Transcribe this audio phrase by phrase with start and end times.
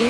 [0.00, 0.06] Um,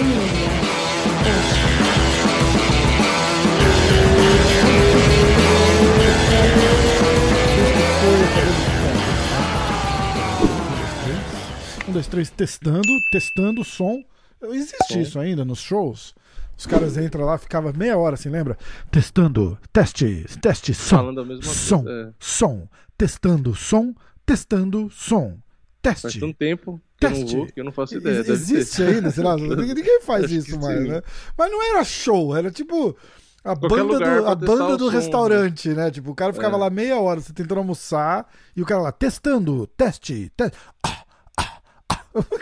[11.92, 14.00] dois, três, testando, testando o som.
[14.40, 15.00] Existe Som.
[15.00, 16.14] isso ainda nos shows?
[16.56, 18.56] Os caras entram lá, ficava meia hora assim, lembra?
[18.92, 22.10] Testando, teste, teste, som, Falando a mesma som, coisa.
[22.10, 22.14] É.
[22.20, 23.92] som, testando som,
[24.24, 25.36] testando som,
[25.82, 26.20] Faz teste.
[26.20, 28.18] tanto tempo que eu não vou, que eu não faço ideia.
[28.20, 31.02] Existe ainda, sei lá, ninguém faz isso mais, né?
[31.36, 32.96] Mas não era show, era tipo
[33.42, 35.90] a Qualquer banda do, a banda do som, restaurante, né?
[35.90, 36.58] Tipo, o cara ficava É.
[36.58, 40.58] lá meia hora, você tentando almoçar, e o cara lá, testando, teste, teste.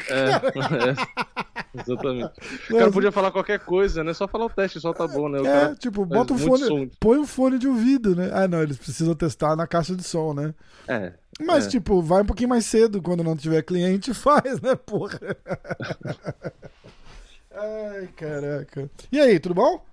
[0.08, 0.30] É,
[0.90, 1.80] é.
[1.80, 2.32] Exatamente.
[2.70, 4.14] O cara podia falar qualquer coisa, né?
[4.14, 5.38] Só falar o teste, só tá bom, né?
[5.40, 6.90] O É, cara tipo, bota um muito fone, som.
[6.98, 8.30] põe um fone de ouvido, né?
[8.32, 10.54] Ah, não, eles precisam testar na caixa de som, né?
[10.86, 11.12] É.
[11.40, 11.70] Mas, é.
[11.70, 15.20] tipo, vai um pouquinho mais cedo, quando não tiver cliente, faz, né, porra?
[17.54, 18.90] Ai, caraca.
[19.10, 19.84] E aí, tudo bom?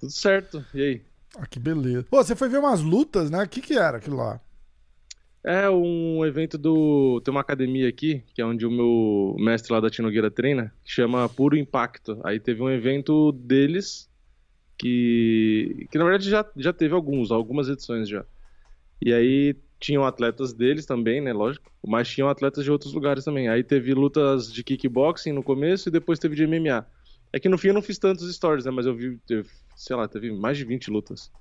[0.00, 0.64] Tudo certo.
[0.74, 1.02] E aí?
[1.38, 2.06] Ah, que beleza.
[2.10, 3.42] Pô, você foi ver umas lutas, né?
[3.42, 4.40] O que que era aquilo lá?
[5.44, 7.20] É um evento do.
[7.24, 10.92] Tem uma academia aqui, que é onde o meu mestre lá da Tinogueira treina, que
[10.92, 12.20] chama Puro Impacto.
[12.22, 14.08] Aí teve um evento deles,
[14.78, 15.88] que.
[15.90, 18.24] que na verdade já, já teve alguns, algumas edições já.
[19.04, 21.32] E aí tinham atletas deles também, né?
[21.32, 21.72] Lógico.
[21.84, 23.48] Mas tinham atletas de outros lugares também.
[23.48, 26.86] Aí teve lutas de kickboxing no começo e depois teve de MMA.
[27.32, 28.70] É que no fim eu não fiz tantos stories, né?
[28.70, 31.32] Mas eu vi, teve, sei lá, teve mais de 20 lutas.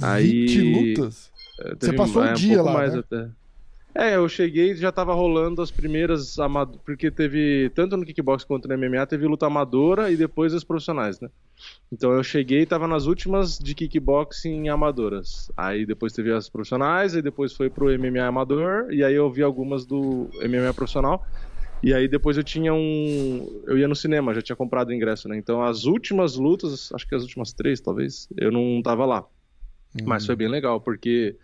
[0.00, 0.60] Aí- 20
[0.96, 1.30] lutas?
[1.78, 3.00] Você passou é, um dia lá, mais né?
[3.00, 3.28] até.
[3.94, 6.78] É, eu cheguei e já tava rolando as primeiras amado...
[6.84, 11.18] porque teve tanto no kickbox quanto no MMA teve luta amadora e depois as profissionais,
[11.20, 11.28] né?
[11.90, 15.50] Então eu cheguei e tava nas últimas de kickboxing amadoras.
[15.56, 19.42] Aí depois teve as profissionais, aí depois foi pro MMA amador e aí eu vi
[19.42, 21.26] algumas do MMA profissional.
[21.82, 23.62] E aí depois eu tinha um.
[23.66, 25.36] Eu ia no cinema, já tinha comprado o ingresso, né?
[25.36, 29.24] Então as últimas lutas, acho que as últimas três, talvez, eu não tava lá.
[30.04, 31.36] Mas foi bem legal, porque,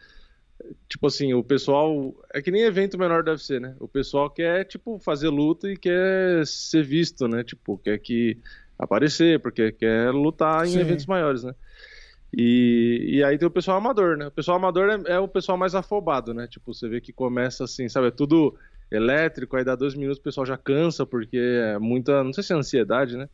[0.88, 2.14] tipo assim, o pessoal.
[2.32, 3.74] É que nem evento menor deve ser, né?
[3.80, 7.42] O pessoal quer, tipo, fazer luta e quer ser visto, né?
[7.42, 8.38] Tipo, quer que
[8.78, 10.80] aparecer, porque quer lutar em Sim.
[10.80, 11.54] eventos maiores, né?
[12.36, 14.26] E, e aí tem o pessoal amador, né?
[14.26, 16.48] O pessoal amador é, é o pessoal mais afobado, né?
[16.48, 18.08] Tipo, você vê que começa assim, sabe?
[18.08, 18.56] É tudo
[18.90, 22.24] elétrico, aí dá dois minutos o pessoal já cansa, porque é muita.
[22.24, 23.28] Não sei se é ansiedade, né?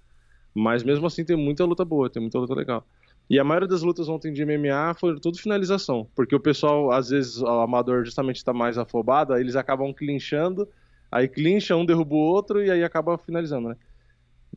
[0.54, 2.87] Mas mesmo assim tem muita luta boa, tem muita luta legal.
[3.31, 7.11] E a maioria das lutas ontem de MMA foi tudo finalização, porque o pessoal, às
[7.11, 10.69] vezes, o amador justamente está mais afobado, aí eles acabam clinchando,
[11.13, 13.77] aí clincha, um derruba o outro e aí acaba finalizando, né?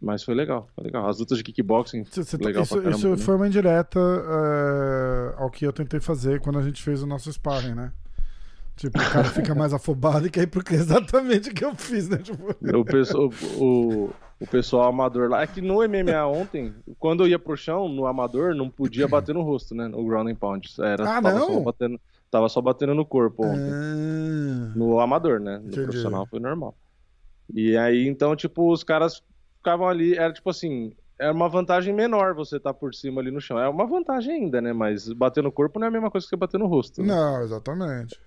[0.01, 1.07] Mas foi legal, foi legal.
[1.07, 2.95] As lutas de kickboxing, Você- você- legal isso caramba.
[2.97, 7.07] isso foi uma indireta é, ao que eu tentei fazer quando a gente fez o
[7.07, 7.91] nosso sparring, né?
[8.75, 11.75] Tipo, o cara fica mais afobado e quer ir pro que exatamente o que eu
[11.75, 12.17] fiz, né?
[12.17, 13.29] Tipo, O pessoal,
[13.59, 14.09] o,
[14.43, 15.41] o pessoal amador lá.
[15.41, 19.33] É que no MMA ontem, quando eu ia pro chão, no amador, não podia bater
[19.33, 19.87] no rosto, né?
[19.87, 20.67] No ground and pound.
[20.81, 21.45] Era, Ah, tava, não?
[21.47, 23.71] Só batendo, tava só batendo no corpo ontem.
[23.73, 25.57] ah, No amador, né?
[25.59, 25.81] No Entendi.
[25.83, 26.75] profissional foi normal.
[27.53, 29.23] E aí, então, tipo, os caras
[29.57, 33.39] ficavam ali, era tipo assim, era uma vantagem menor você estar por cima ali no
[33.39, 33.57] chão.
[33.57, 34.73] É uma vantagem ainda, né?
[34.73, 37.01] Mas bater no corpo não é a mesma coisa que bater no rosto.
[37.01, 37.07] né?
[37.13, 38.19] não, exatamente.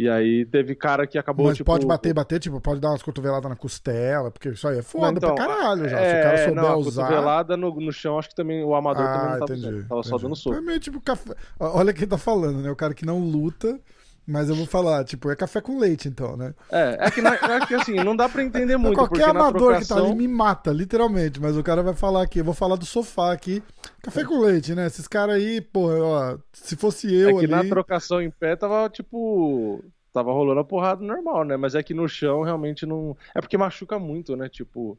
[0.00, 1.66] E aí teve cara que acabou, Mas tipo...
[1.66, 5.06] pode bater, bater, tipo, pode dar umas cotoveladas na costela, porque isso aí é foda
[5.10, 5.98] Não, então, pra caralho já.
[5.98, 7.02] É, Se o cara souber não, a usar.
[7.02, 9.82] cotovelada no, no chão, acho que também o amador também Ah, não tava entendi.
[9.88, 10.22] Tava só entendi.
[10.22, 10.56] dando soco.
[10.56, 11.34] É meio tipo café.
[11.58, 12.70] Olha quem tá falando, né?
[12.70, 13.80] O cara que não luta,
[14.28, 16.54] mas eu vou falar, tipo, é café com leite, então, né?
[16.70, 19.78] É, é que, na- é que assim, não dá pra entender muito, Qualquer na amador
[19.78, 20.06] que tá trocação...
[20.06, 21.40] ali me mata, literalmente.
[21.40, 23.62] Mas o cara vai falar aqui, eu vou falar do sofá aqui.
[24.02, 24.86] Café com leite, né?
[24.86, 27.68] Esses caras aí, porra, ó, se fosse eu É que na ali.
[27.70, 29.82] trocação em pé tava, tipo.
[30.12, 31.56] Tava rolando a porrada normal, né?
[31.56, 33.16] Mas é que no chão realmente não.
[33.34, 34.48] É porque machuca muito, né?
[34.48, 34.98] Tipo.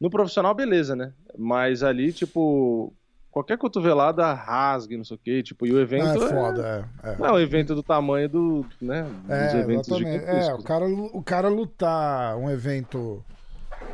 [0.00, 1.12] No profissional, beleza, né?
[1.36, 2.92] Mas ali, tipo.
[3.30, 5.42] Qualquer cotovelada rasgue, não sei o quê.
[5.42, 6.04] Tipo, e o evento.
[6.06, 7.10] Ah, é é- foda, é.
[7.10, 7.16] é.
[7.16, 8.66] Não, o evento do tamanho do.
[8.82, 9.02] né?
[9.22, 10.24] Dos É, eventos exatamente.
[10.24, 13.24] É, o cara, o cara lutar um evento,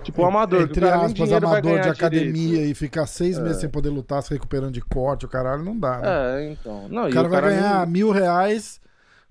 [0.02, 0.60] Tipo, o amador.
[0.60, 2.70] o entre cara nem aspas, amador de academia direito.
[2.70, 5.98] e ficar seis meses sem poder lutar, se recuperando de corte, o caralho, não dá,
[5.98, 6.08] né?
[6.44, 6.88] É, então.
[6.88, 8.80] Não, o cara vai nem- ganhar mil reais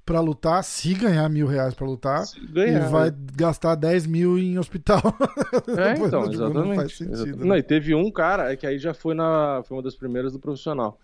[0.06, 3.18] pra lutar, se ganhar mil reais pra lutar, ganhar, e vai né?
[3.36, 5.02] gastar 10 mil em hospital.
[5.78, 6.76] É, então, Tipo, Não exatamente.
[6.76, 7.14] faz sentido.
[7.14, 7.40] Exatamente.
[7.40, 7.46] né?
[7.46, 9.64] Não, e teve um cara, é que aí já foi na.
[9.68, 11.00] Foi uma das primeiras do profissional.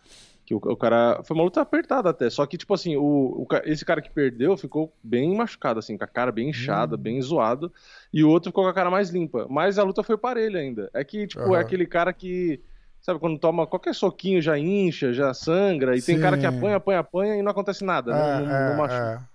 [0.45, 1.21] Que o, o cara.
[1.23, 2.29] Foi uma luta apertada até.
[2.29, 6.03] Só que, tipo assim, o, o esse cara que perdeu ficou bem machucado, assim, com
[6.03, 6.99] a cara bem inchada, Hum.
[6.99, 7.71] bem zoado.
[8.13, 9.47] E o outro ficou com a cara mais limpa.
[9.49, 10.89] Mas a luta foi parelha ainda.
[10.93, 11.55] É que, tipo, Aham.
[11.57, 12.59] é aquele cara que.
[13.01, 16.21] Sabe, quando toma qualquer soquinho já incha, já sangra, e tem Sim.
[16.21, 19.27] cara que apanha, apanha, apanha e não acontece nada, É, não, não, é, não machuca.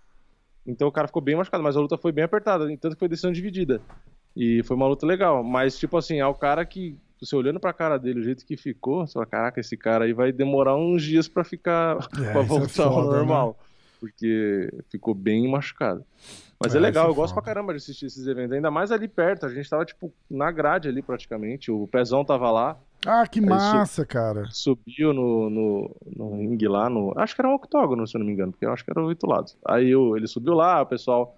[0.66, 0.70] é.
[0.70, 3.08] Então o cara ficou bem machucado, mas a luta foi bem apertada, tanto que foi
[3.08, 3.80] decisão dividida.
[4.36, 7.72] E foi uma luta legal, mas tipo assim, é o cara que você olhando pra
[7.72, 11.02] cara dele, o jeito que ficou, você fala, caraca, esse cara aí vai demorar uns
[11.02, 11.98] dias pra ficar, É,
[12.32, 13.58] pra é voltar ao foda, normal.
[13.98, 16.04] Porque ficou bem machucado.
[16.60, 17.42] Mas é, É, legal, é eu gosto foda.
[17.42, 20.50] pra caramba de assistir esses eventos, ainda mais ali perto, a gente tava, tipo, na
[20.50, 24.46] grade ali praticamente, o Pezão tava lá, Ah, que massa, cara.
[24.50, 28.26] subiu no, no, no ringue lá, no, acho que era um octógono, se eu não
[28.26, 29.56] me engano, porque eu acho que era oito lados.
[29.64, 31.36] Aí eu, ele subiu lá, o pessoal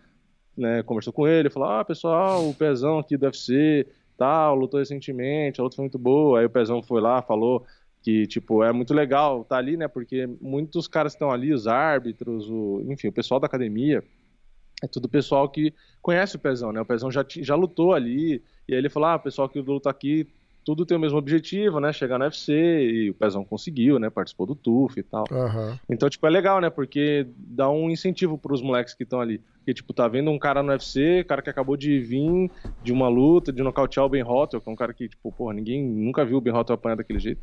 [0.56, 3.86] né, conversou com ele, falou, ah, pessoal, o Pezão aqui do UFC,
[4.16, 6.40] tal, lutou recentemente, a luta foi muito boa.
[6.40, 7.64] Aí o Pezão foi lá, falou
[8.02, 12.48] que, tipo, é muito legal tá ali, né, porque muitos caras estão ali, os árbitros,
[12.48, 14.02] o, enfim, o pessoal da academia,
[14.82, 18.72] é tudo pessoal que conhece o Pezão, né, o Pezão já, já lutou ali, e
[18.72, 20.26] aí ele falou, ah, o pessoal que luta aqui,
[20.68, 24.44] tudo tem o mesmo objetivo, né, chegar no UFC, e o Pezão conseguiu, né, participou
[24.44, 25.24] do TUF e tal.
[25.32, 25.80] Aham.
[25.88, 26.68] Então, tipo, é legal, né?
[26.68, 29.40] Porque dá um incentivo pros moleques que estão ali.
[29.60, 32.50] Porque, tipo, tá vendo um cara no UFC, cara que acabou de vir
[32.82, 35.54] de uma luta, de nocautear o Ben Hotter, que é um cara que, tipo, porra,
[35.54, 37.40] ninguém nunca viu o Ben Hotter apanhar daquele jeito.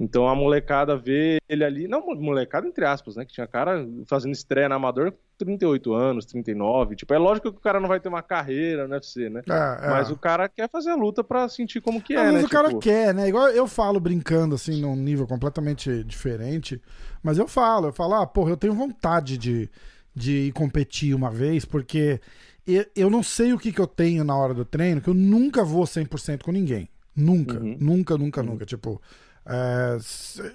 [0.00, 3.24] Então a molecada vê ele ali, não molecada entre aspas, né?
[3.24, 6.96] Que tinha cara fazendo estreia na Amador com 38 anos, 39.
[6.96, 9.42] Tipo, é lógico que o cara não vai ter uma carreira no UFC, né?
[9.48, 9.90] É, é.
[9.90, 12.46] Mas o cara quer fazer a luta pra sentir como que é, vezes né?
[12.46, 13.28] o cara Tipo, quer, né?
[13.28, 16.80] Igual eu falo brincando, assim, num nível completamente diferente.
[17.22, 19.70] Mas eu falo, eu falo, ah, porra, eu tenho vontade de,
[20.14, 22.20] de ir competir uma vez, porque
[22.66, 25.14] eu, eu não sei o que, que eu tenho na hora do treino, que eu
[25.14, 26.88] nunca vou 100% com ninguém.
[27.14, 27.76] Nunca, Uhum.
[27.78, 28.64] nunca, nunca, nunca.
[28.64, 29.00] Tipo,
[29.46, 29.96] é,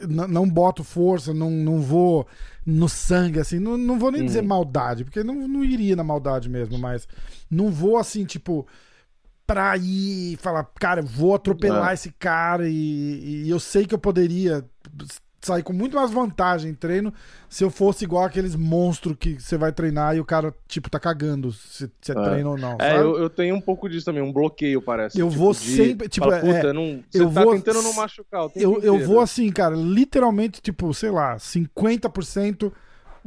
[0.07, 2.27] não boto força, não, não vou
[2.65, 3.59] no sangue, assim.
[3.59, 4.47] Não, não vou nem dizer Uhum.
[4.47, 7.07] maldade, porque não, não iria na maldade mesmo, mas
[7.49, 8.65] não vou assim, tipo
[9.45, 11.93] pra ir e falar, cara, vou atropelar É.
[11.93, 14.65] esse cara e, e eu sei que eu poderia
[15.47, 17.13] sair com muito mais vantagem em treino
[17.49, 20.99] se eu fosse igual aqueles monstros que você vai treinar e o cara, tipo, tá
[20.99, 22.15] cagando se você É.
[22.15, 22.73] treina ou não.
[22.79, 22.99] É, sabe?
[23.03, 25.19] eu, eu tenho um pouco disso também, um bloqueio, parece.
[25.19, 27.93] Eu Tipo, vou de- sempre- tipo, fala, é, não, você eu tá vou- tentando não
[27.93, 32.71] machucar eu, eu vou assim, cara, literalmente, tipo, sei lá, 50%,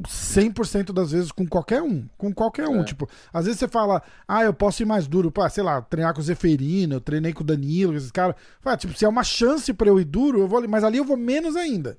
[0.03, 2.07] 100% das vezes com qualquer um.
[2.17, 2.81] Com qualquer um.
[2.81, 2.85] É.
[2.85, 5.31] Tipo, às vezes você fala, ah, eu posso ir mais duro.
[5.31, 8.35] Pá, sei lá, treinar com o Zeferino, eu treinei com o Danilo, com esses caras.
[8.61, 10.69] Fala, tipo, se é uma chance pra eu ir duro, eu vou ali.
[10.69, 11.99] Mas ali eu vou menos ainda.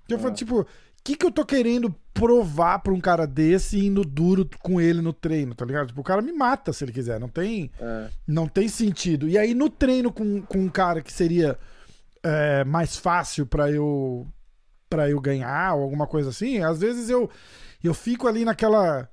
[0.00, 0.36] Porque eu falo, É.
[0.36, 0.66] tipo, o
[1.04, 5.12] que, que eu tô querendo provar pra um cara desse indo duro com ele no
[5.12, 5.88] treino, tá ligado?
[5.88, 7.18] Tipo, o cara me mata se ele quiser.
[7.20, 7.70] Não tem.
[7.80, 8.08] É.
[8.26, 9.28] Não tem sentido.
[9.28, 11.56] E aí no treino com, com um cara que seria
[12.22, 14.26] é, mais fácil pra eu
[14.88, 17.30] para eu ganhar ou alguma coisa assim, às vezes eu
[17.82, 19.08] eu fico ali naquela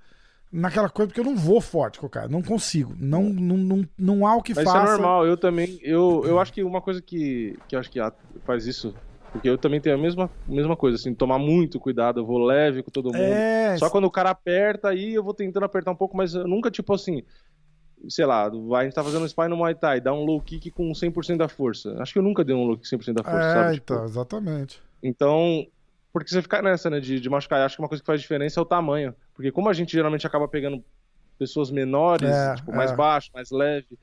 [0.52, 3.90] naquela coisa porque eu não vou forte com o cara, não consigo, não não, não,
[3.98, 4.78] não há o que Mas faça.
[4.78, 5.80] isso é normal, eu também.
[5.82, 8.00] Eu, eu acho que uma coisa que, que acho que
[8.46, 8.96] faz isso.
[9.32, 12.82] Porque eu também tenho a mesma, mesma coisa, assim, tomar muito cuidado, eu vou leve
[12.82, 13.18] com todo mundo.
[13.18, 16.48] É, Só quando o cara aperta, aí eu vou tentando apertar um pouco, mas eu
[16.48, 17.22] nunca, tipo assim,
[18.08, 20.90] sei lá, a gente tá fazendo spy no Muay Thai, dá um low kick com
[20.92, 21.96] 100% da força.
[22.00, 23.74] Acho que eu nunca dei um low kick 100% da força, é, sabe?
[23.74, 24.82] Tipo, então, exatamente.
[25.02, 25.66] Então,
[26.12, 28.60] porque você fica nessa, né, de, de machucar, acho que uma coisa que faz diferença
[28.60, 29.14] é o tamanho.
[29.34, 30.84] Porque como a gente geralmente acaba pegando
[31.38, 32.96] pessoas menores, É, tipo, mais é.
[32.96, 33.98] baixo, mais leve,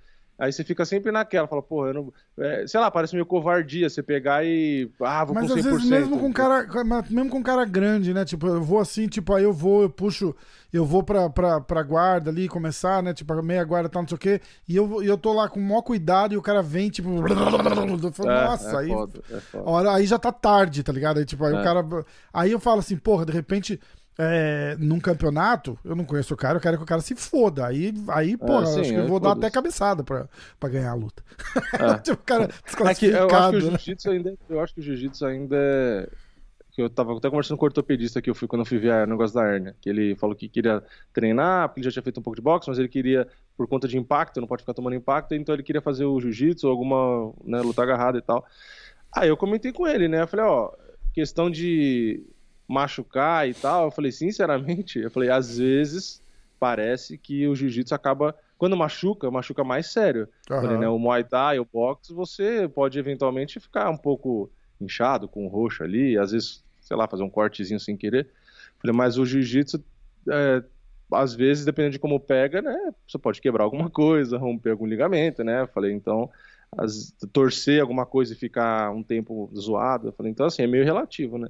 [0.44, 2.12] aí você fica sempre naquela, fala, porra, eu não...
[2.38, 5.58] é, sei lá, parece meio covardia você pegar e, ah, vou Mas com 100%.
[5.58, 6.66] às vezes mesmo com cara,
[7.08, 8.24] mesmo com cara grande, né?
[8.24, 10.34] Tipo, eu vou assim, tipo, aí eu vou, eu puxo,
[10.72, 13.14] eu vou pra, pra, pra guarda ali começar, né?
[13.14, 14.40] Tipo, a meia guarda tal, não sei o quê.
[14.68, 17.08] E eu, eu tô lá com o maior cuidado e o cara vem, tipo,
[18.02, 19.70] eu falo, É, nossa, é aí foda, é foda.
[19.70, 21.18] Hora, aí já tá tarde, tá ligado?
[21.18, 21.62] Aí, tipo, aí o É.
[21.62, 21.86] cara.
[22.32, 23.78] Aí eu falo assim, porra, de repente,
[24.18, 27.66] é, num campeonato, eu não conheço o cara, eu quero que o cara se foda.
[27.66, 30.28] Aí, aí porra, sim, acho que eu vou dar até cabeçada pra,
[30.60, 31.22] pra ganhar a luta.
[31.74, 31.98] É.
[32.02, 33.58] tipo, o cara É que eu acho desclassificado.
[33.58, 33.78] que o né?
[33.78, 36.08] jiu-jitsu ainda, eu acho que o jiu-jitsu ainda é
[36.78, 39.06] eu tava até conversando com o ortopedista que eu fui quando eu fui ver o
[39.06, 42.22] negócio da hérnia, que ele falou que queria treinar, porque ele já tinha feito um
[42.22, 45.34] pouco de boxe, mas ele queria por conta de impacto, não pode ficar tomando impacto,
[45.34, 48.44] então ele queria fazer o jiu-jitsu, alguma, né, luta agarrada e tal.
[49.14, 50.22] Aí eu comentei com ele, né?
[50.22, 50.72] Eu falei, ó,
[51.12, 52.24] questão de
[52.68, 56.22] machucar e tal, eu falei, sinceramente, eu falei, às vezes
[56.58, 60.28] parece que o jiu-jitsu acaba quando machuca, machuca mais sério.
[60.50, 60.60] Aham.
[60.62, 64.50] Falei, né, o Muay Thai, o boxe, você pode eventualmente ficar um pouco
[64.80, 68.30] inchado com roxo ali, às vezes, sei lá, fazer um cortezinho sem querer.
[68.80, 69.84] Falei, mas o jiu-jitsu,
[70.30, 70.62] é,
[71.12, 75.42] às vezes, dependendo de como pega, né, você pode quebrar alguma coisa, romper algum ligamento,
[75.42, 75.66] né?
[75.74, 76.30] Falei, então,
[76.78, 80.12] as- torcer alguma coisa e ficar um tempo zoado.
[80.12, 81.48] Falei, então, assim, é meio relativo, né?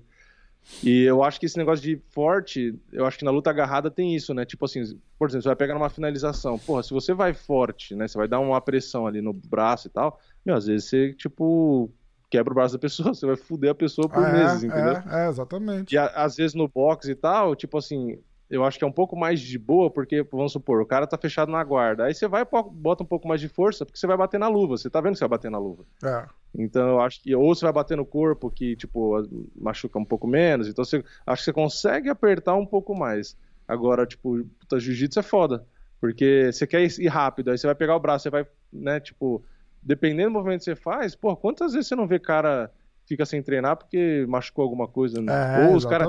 [0.82, 4.14] E eu acho que esse negócio de forte, eu acho que na luta agarrada tem
[4.16, 4.44] isso, né?
[4.44, 4.82] Tipo assim,
[5.18, 6.58] por exemplo, você vai pegar numa finalização.
[6.58, 8.08] Porra, se você vai forte, né?
[8.08, 11.90] Você vai dar uma pressão ali no braço e tal, meu, às vezes você, tipo,
[12.30, 14.94] quebra o braço da pessoa, você vai fuder a pessoa por é, meses, entendeu?
[15.06, 15.94] É, é, exatamente.
[15.94, 18.18] E a- às vezes no boxe e tal, tipo assim,
[18.50, 21.16] eu acho que é um pouco mais de boa, porque, vamos supor, o cara tá
[21.16, 22.04] fechado na guarda.
[22.04, 24.48] Aí você vai e bota um pouco mais de força, porque você vai bater na
[24.48, 24.76] luva.
[24.76, 25.84] Você tá vendo que você vai bater na luva.
[26.04, 26.26] É.
[26.54, 30.26] Então eu acho que ou você vai bater no corpo que tipo machuca um pouco
[30.26, 33.36] menos, então você acho que você consegue apertar um pouco mais.
[33.66, 35.64] Agora, tipo, puta, jiu-jitsu é foda,
[36.00, 39.42] porque você quer ir rápido, aí você vai pegar o braço, você vai, né, tipo,
[39.82, 42.70] dependendo do movimento que você faz, pô, quantas vezes você não vê cara
[43.06, 45.32] fica sem treinar porque machucou alguma coisa, né?
[45.32, 46.08] É, ou os caras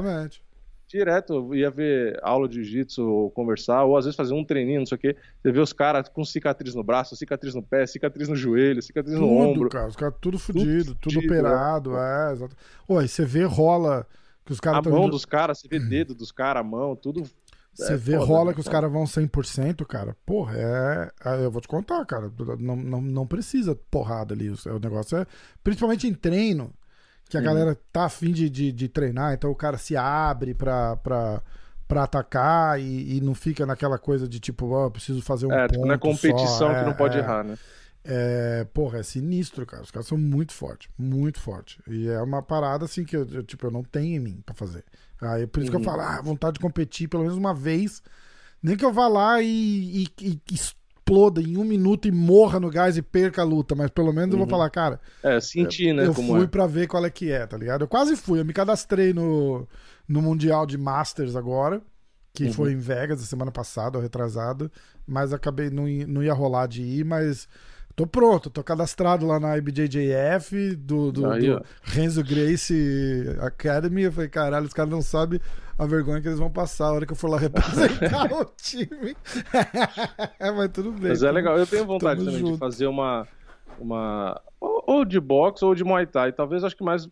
[0.97, 4.85] direto ia ver aula de jiu-jitsu ou conversar, ou às vezes fazer um treininho, não
[4.85, 5.15] sei o quê.
[5.41, 9.15] Você vê os caras com cicatriz no braço, cicatriz no pé, cicatriz no joelho, cicatriz
[9.15, 9.69] tudo, no ombro.
[9.69, 12.55] Cara, os caras tudo fudido, tudo, tudo operado, é, é exato.
[12.87, 14.07] Oi, você vê rola
[14.45, 14.85] que os caras.
[14.85, 15.11] A mão indo...
[15.11, 17.23] dos caras, você vê dedo dos caras, a mão, tudo.
[17.73, 20.15] Você é vê foda, rola né, que os caras vão 100%, cara.
[20.27, 21.43] Porra, é, é.
[21.43, 22.31] Eu vou te contar, cara.
[22.59, 24.47] Não, não, não precisa porrada ali.
[24.47, 25.25] O negócio é.
[25.63, 26.71] Principalmente em treino,
[27.33, 27.45] que a uhum.
[27.45, 30.95] galera tá afim de, de, de, treinar, então o cara se abre pra.
[30.97, 31.41] pra
[31.85, 35.51] para atacar e, e, não fica naquela coisa de tipo, ó, oh, preciso fazer um
[35.51, 36.73] é, ponto tipo, não é competição só.
[36.73, 37.57] que é, não pode é, errar, né?
[38.05, 39.83] É, porra, é sinistro, cara.
[39.83, 41.77] Os caras são muito fortes, muito fortes.
[41.87, 44.55] E é uma parada assim que eu, eu tipo, eu não tenho em mim para
[44.55, 44.83] fazer.
[45.21, 45.81] Aí por isso uhum.
[45.81, 45.97] que eu uhum.
[45.97, 48.01] falo, ah, vontade de competir pelo menos uma vez.
[48.61, 50.59] Nem que eu vá lá e, e, e
[51.03, 54.29] exploda em um minuto e morra no gás e perca a luta, mas pelo menos
[54.29, 54.33] uhum.
[54.33, 54.49] eu vou uhum.
[54.49, 54.99] falar, cara.
[55.21, 56.07] É, sentir, né?
[56.07, 56.47] Eu fui é.
[56.47, 57.81] pra ver qual é que é, tá ligado?
[57.81, 59.67] Eu quase fui, eu me cadastrei no,
[60.07, 61.81] no Mundial de Masters agora,
[62.33, 62.53] que uhum.
[62.53, 64.71] foi em Vegas a semana passada, ou retrasada,
[65.05, 67.47] mas acabei, não, não ia rolar de ir, mas
[67.95, 74.03] Tô pronto, tô cadastrado lá na IBJJF do, do, Aí, do Renzo Grace Academy.
[74.03, 75.39] Eu falei, caralho, os caras não sabem
[75.77, 79.15] a vergonha que eles vão passar a hora que eu for lá representar o time.
[80.57, 81.09] Mas tudo bem.
[81.09, 82.53] Mas é legal, eu tenho vontade também junto.
[82.53, 83.27] de fazer uma.
[83.79, 86.31] uma ou de boxe ou de muay thai.
[86.31, 87.07] Talvez acho que mais.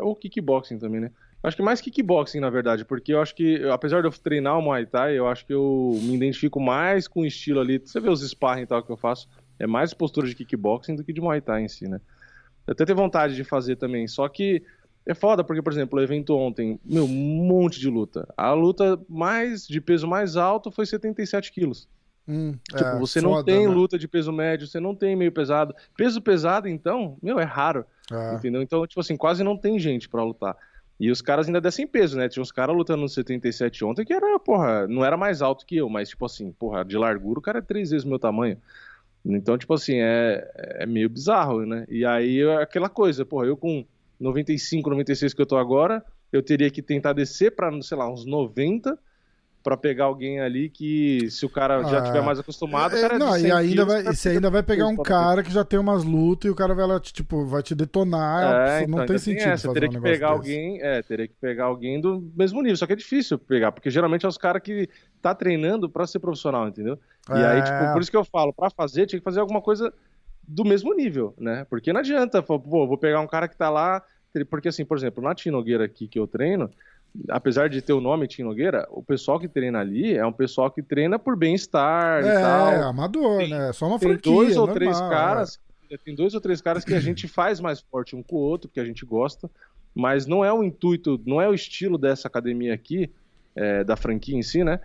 [0.00, 1.10] Ou kickboxing também, né?
[1.42, 4.62] Acho que mais kickboxing, na verdade, porque eu acho que, apesar de eu treinar o
[4.62, 7.78] Muay Thai, eu acho que eu me identifico mais com o estilo ali.
[7.78, 9.26] Você vê os sparring e tal que eu faço
[9.60, 12.00] é mais postura de kickboxing do que de Muay Thai em si, né?
[12.66, 14.62] Eu até tenho vontade de fazer também, só que
[15.06, 18.26] é foda, porque, por exemplo, o evento ontem, meu, um monte de luta.
[18.36, 21.88] A luta mais de peso mais alto foi 77 quilos.
[22.28, 23.74] Hum, tipo, é, você não tem né?
[23.74, 25.74] luta de peso médio, você não tem meio pesado.
[25.96, 27.84] Peso pesado, então, meu, é raro.
[28.10, 28.34] É.
[28.34, 28.62] Entendeu?
[28.62, 30.56] Então, tipo assim, quase não tem gente para lutar.
[30.98, 32.28] E os caras ainda descem peso, né?
[32.28, 35.76] Tinha uns caras lutando no 77 ontem que era, porra, não era mais alto que
[35.76, 38.58] eu, mas, tipo assim, porra, de largura o cara é três vezes o meu tamanho.
[39.24, 40.50] Então, tipo assim, é,
[40.80, 41.84] é meio bizarro, né?
[41.88, 43.84] E aí é aquela coisa, porra, eu com
[44.18, 48.24] 95, 96 que eu tô agora, eu teria que tentar descer para, sei lá, uns
[48.24, 48.98] 90
[49.62, 53.16] para pegar alguém ali que se o cara já ah, tiver mais acostumado, é, cara
[53.16, 56.02] é não, e ainda vai, você ainda vai pegar um cara que já tem umas
[56.02, 59.44] lutas e o cara vai lá, tipo, vai te detonar, é, não então, tem sentido
[59.44, 60.38] tem essa, teria um que pegar desse.
[60.38, 63.90] alguém, é, teria que pegar alguém do mesmo nível, só que é difícil pegar, porque
[63.90, 64.88] geralmente é os caras que
[65.20, 66.98] tá treinando para ser profissional, entendeu?
[67.28, 67.46] E é.
[67.46, 69.92] aí, tipo, por isso que eu falo, para fazer, tinha que fazer alguma coisa
[70.46, 71.66] do mesmo nível, né?
[71.68, 74.02] Porque não adianta, pô, vou pegar um cara que tá lá,
[74.48, 76.70] porque assim, por exemplo, na Tinogueira aqui que eu treino,
[77.28, 80.70] apesar de ter o nome Tim Nogueira, o pessoal que treina ali é um pessoal
[80.70, 82.68] que treina por bem-estar é, e tal.
[82.68, 83.72] É, amador, tem, né?
[83.72, 84.32] Só uma tem franquia.
[84.32, 85.60] dois ou normal, três caras,
[85.90, 85.96] é.
[85.96, 88.70] tem dois ou três caras que a gente faz mais forte um com o outro,
[88.70, 89.50] que a gente gosta,
[89.94, 93.10] mas não é o intuito, não é o estilo dessa academia aqui,
[93.56, 94.80] é, da franquia em si, né?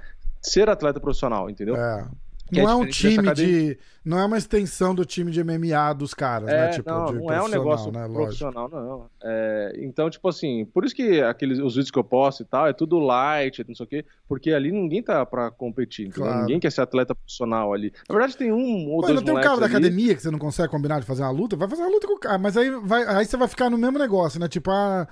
[0.49, 1.75] Ser atleta profissional, entendeu?
[1.75, 2.07] É.
[2.51, 3.77] Que não é, é um time de.
[4.03, 6.69] Não é uma extensão do time de MMA dos caras, é, né?
[6.69, 8.07] Tipo, não, não é um negócio né?
[8.07, 9.09] profissional, não.
[9.23, 12.67] É, então, tipo assim, por isso que aqueles, os vídeos que eu posto e tal,
[12.67, 16.41] é tudo light, não sei o quê, porque ali ninguém tá pra competir, claro.
[16.41, 17.91] ninguém quer ser atleta profissional ali.
[18.07, 20.29] Na verdade, tem um ou Pô, dois não tem um cara da academia que você
[20.29, 21.55] não consegue combinar de fazer uma luta?
[21.55, 23.77] Vai fazer uma luta com o cara, mas aí, vai, aí você vai ficar no
[23.77, 24.47] mesmo negócio, né?
[24.47, 25.07] Tipo, ah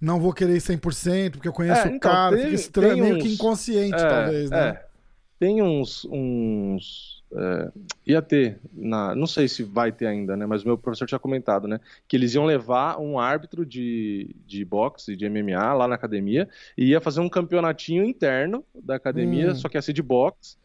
[0.00, 3.16] não vou querer 100%, porque eu conheço é, então, o cara, tem, fica estranho, meio
[3.16, 3.22] uns...
[3.22, 4.68] que inconsciente, é, talvez, né?
[4.68, 4.84] É.
[5.38, 6.04] Tem uns.
[6.10, 7.70] uns é,
[8.06, 10.46] ia ter, na, não sei se vai ter ainda, né?
[10.46, 11.78] Mas o meu professor tinha comentado, né?
[12.06, 16.86] Que eles iam levar um árbitro de, de boxe, de MMA lá na academia, e
[16.86, 19.54] ia fazer um campeonatinho interno da academia, hum.
[19.54, 20.56] só que ia ser de boxe.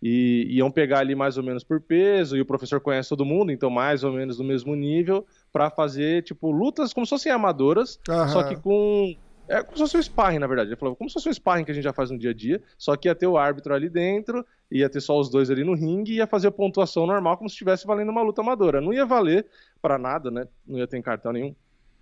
[0.00, 3.50] E iam pegar ali mais ou menos por peso, e o professor conhece todo mundo,
[3.50, 7.98] então mais ou menos do mesmo nível, para fazer, tipo, lutas como se fossem amadoras,
[8.08, 8.28] Aham.
[8.28, 9.14] só que com
[9.48, 10.68] é como se fosse um sparring, na verdade.
[10.68, 12.34] Ele falou, como se fosse um sparring que a gente já faz no dia a
[12.34, 15.64] dia, só que ia ter o árbitro ali dentro, ia ter só os dois ali
[15.64, 18.80] no ringue e ia fazer a pontuação normal, como se estivesse valendo uma luta amadora.
[18.80, 19.46] Não ia valer
[19.80, 20.46] para nada, né?
[20.66, 21.54] Não ia ter cartão nenhum.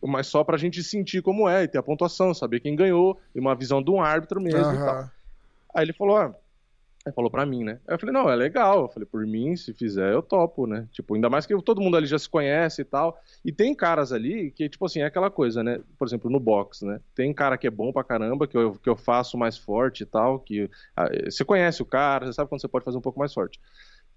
[0.03, 3.39] Mas só pra gente sentir como é, e ter a pontuação, saber quem ganhou, e
[3.39, 4.75] uma visão de um árbitro mesmo uhum.
[4.75, 5.11] e tal.
[5.75, 6.35] Aí ele falou, ah,
[7.07, 7.79] Aí falou pra mim, né?
[7.87, 8.83] Aí eu falei, não, é legal.
[8.83, 10.89] Eu falei, por mim, se fizer, eu topo, né?
[10.91, 13.17] Tipo, ainda mais que todo mundo ali já se conhece e tal.
[13.45, 15.81] E tem caras ali que, tipo assim, é aquela coisa, né?
[15.97, 17.01] Por exemplo, no box, né?
[17.15, 20.07] Tem cara que é bom pra caramba, que eu, que eu faço mais forte e
[20.07, 23.21] tal, que ah, você conhece o cara, você sabe quando você pode fazer um pouco
[23.21, 23.61] mais forte.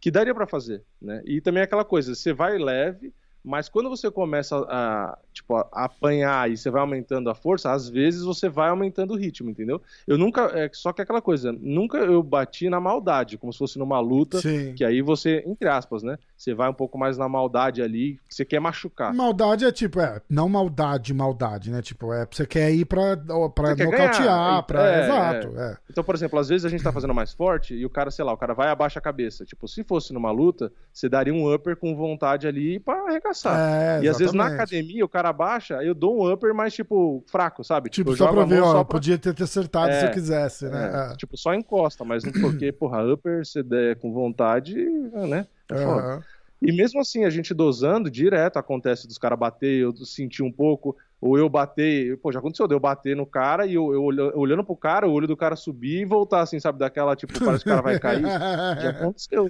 [0.02, 1.22] Que daria para fazer, né?
[1.26, 3.14] E também é aquela coisa, você vai leve,
[3.50, 7.90] Mas quando você começa a, tipo, a apanhar e você vai aumentando a força, às
[7.90, 9.82] vezes você vai aumentando o ritmo, entendeu?
[10.06, 10.52] Eu nunca.
[10.54, 14.00] É, só que é aquela coisa, nunca eu bati na maldade, como se fosse numa
[14.00, 14.76] luta, Sim.
[14.76, 16.20] que aí você, entre aspas, né?
[16.38, 19.14] Você vai um pouco mais na maldade ali, você quer machucar.
[19.14, 21.82] Maldade é tipo, é, não maldade, maldade, né?
[21.82, 23.18] Tipo, é, você quer ir pra,
[23.56, 24.88] pra nocautear, pra.
[24.88, 25.60] É, exato.
[25.60, 25.72] É.
[25.72, 25.78] é.
[25.90, 28.24] Então, por exemplo, às vezes a gente tá fazendo mais forte e o cara, sei
[28.24, 29.44] lá, o cara vai abaixa a cabeça.
[29.44, 33.39] Tipo, se fosse numa luta, você daria um upper com vontade ali pra arregaçar.
[33.48, 36.74] É, e às vezes na academia o cara abaixa, aí eu dou um upper mais,
[36.74, 37.90] tipo, fraco, sabe?
[37.90, 38.86] Tipo, tipo só pra ver, ó, pra...
[38.86, 41.12] podia ter te acertado é, se eu quisesse, né?
[41.12, 45.46] É, tipo, só encosta, mas não porque, porra, upper, você der com vontade, né?
[45.70, 46.26] É foda.
[46.62, 50.96] E mesmo assim, a gente dosando, direto acontece dos caras bater, eu sentir um pouco,
[51.22, 54.04] ou eu bater, pô, já aconteceu de eu bater no cara e eu, eu
[54.38, 57.64] olhando pro cara, o olho do cara subir e voltar, assim, sabe, daquela, tipo, parece
[57.64, 58.24] que o cara vai cair.
[58.82, 59.50] já aconteceu.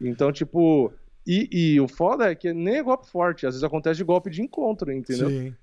[0.00, 0.92] Então, tipo,
[1.26, 4.30] e, e, o foda é que nem é golpe forte, às vezes acontece de golpe
[4.30, 5.28] de encontro, entendeu?
[5.28, 5.54] Sim.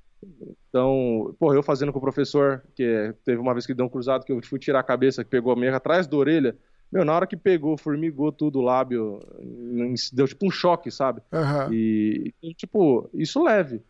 [0.70, 4.24] Então, pô, eu fazendo com o professor, que teve uma vez que deu um cruzado
[4.24, 6.56] que eu fui tirar a cabeça, que pegou a minha atrás da orelha.
[6.92, 9.20] Meu, na hora que pegou, formigou tudo o lábio,
[10.12, 11.22] deu tipo um choque, sabe?
[11.32, 11.74] Uhum.
[11.74, 13.82] E, e, tipo, isso leve.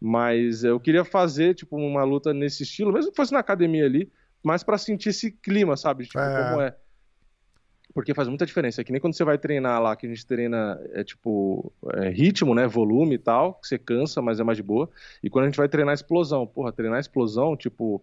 [0.00, 4.10] Mas eu queria fazer, tipo, uma luta nesse estilo, mesmo que fosse na academia ali,
[4.42, 6.04] mas para sentir esse clima, sabe?
[6.04, 6.50] Tipo, é.
[6.50, 6.74] como é
[7.92, 8.80] porque faz muita diferença.
[8.80, 12.08] É que nem quando você vai treinar lá, que a gente treina, é tipo, é,
[12.08, 12.66] ritmo, né?
[12.66, 14.88] Volume e tal, que você cansa, mas é mais de boa.
[15.22, 18.02] E quando a gente vai treinar explosão, porra, treinar explosão, tipo,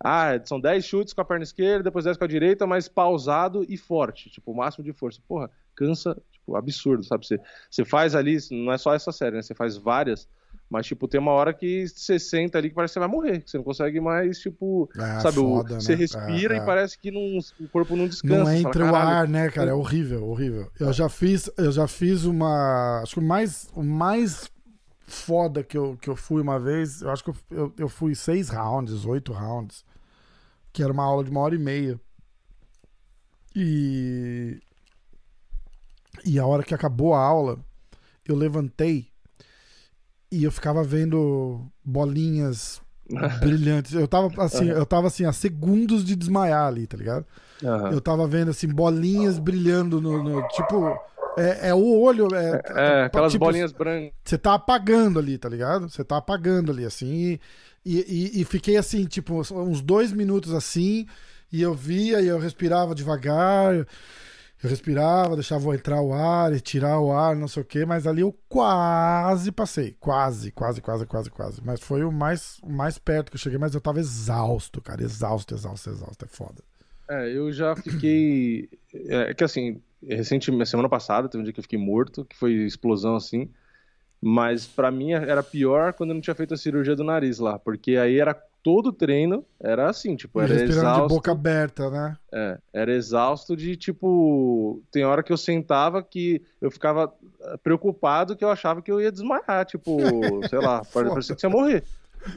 [0.00, 3.64] ah, são 10 chutes com a perna esquerda, depois 10 com a direita, mas pausado
[3.68, 5.20] e forte, tipo, o máximo de força.
[5.26, 7.26] Porra, cansa, tipo, absurdo, sabe?
[7.26, 7.40] Você,
[7.70, 9.42] você faz ali, não é só essa série, né?
[9.42, 10.28] Você faz várias
[10.68, 13.40] mas, tipo, tem uma hora que você senta ali que parece que você vai morrer,
[13.40, 15.98] que você não consegue mais, tipo, é, sabe, foda, o, você né?
[15.98, 16.64] respira é, e é.
[16.64, 18.44] parece que não, o corpo não descansa.
[18.44, 19.70] Não entra fala, o ar, né, cara?
[19.70, 20.68] É horrível, horrível.
[20.78, 23.00] Eu já fiz, eu já fiz uma.
[23.00, 24.50] Acho que o mais, o mais
[25.06, 28.16] foda que eu, que eu fui uma vez, eu acho que eu, eu, eu fui
[28.16, 29.84] seis rounds, oito rounds,
[30.72, 32.00] que era uma aula de uma hora e meia.
[33.54, 34.60] E.
[36.24, 37.58] E a hora que acabou a aula,
[38.26, 39.06] eu levantei
[40.30, 42.80] e eu ficava vendo bolinhas
[43.40, 43.92] brilhantes.
[43.94, 47.24] Eu tava assim, eu tava assim, a segundos de desmaiar ali, tá ligado?
[47.62, 47.92] Uhum.
[47.92, 50.22] Eu tava vendo assim, bolinhas brilhando no.
[50.22, 50.98] no tipo.
[51.38, 52.28] É, é, o olho.
[52.34, 54.12] É, é, é aquelas tipo, bolinhas brancas.
[54.24, 55.88] Você tá apagando ali, tá ligado?
[55.88, 57.38] Você tá apagando ali, assim.
[57.84, 57.98] E,
[58.34, 61.06] e, e, fiquei assim, tipo, uns dois minutos assim.
[61.52, 63.86] E eu via e eu respirava devagar.
[64.62, 68.06] Eu respirava, deixava entrar o ar e tirar o ar, não sei o quê, mas
[68.06, 69.94] ali eu quase passei.
[70.00, 71.60] Quase, quase, quase, quase, quase.
[71.62, 75.02] Mas foi o mais, o mais perto que eu cheguei, mas eu tava exausto, cara.
[75.02, 76.24] Exausto, exausto, exausto.
[76.24, 76.62] É foda.
[77.08, 78.68] É, eu já fiquei.
[79.08, 82.34] É, é que assim, recentemente, semana passada, teve um dia que eu fiquei morto, que
[82.34, 83.50] foi explosão assim.
[84.22, 87.58] Mas para mim era pior quando eu não tinha feito a cirurgia do nariz lá,
[87.58, 88.34] porque aí era
[88.66, 91.02] todo treino era assim, tipo, era exausto.
[91.06, 92.16] de boca aberta, né?
[92.34, 98.34] É, era exausto de tipo, tem hora que eu sentava que eu ficava eh, preocupado
[98.34, 99.96] que eu achava que eu ia desmaiar, tipo,
[100.50, 101.84] sei lá, parecia que ia morrer.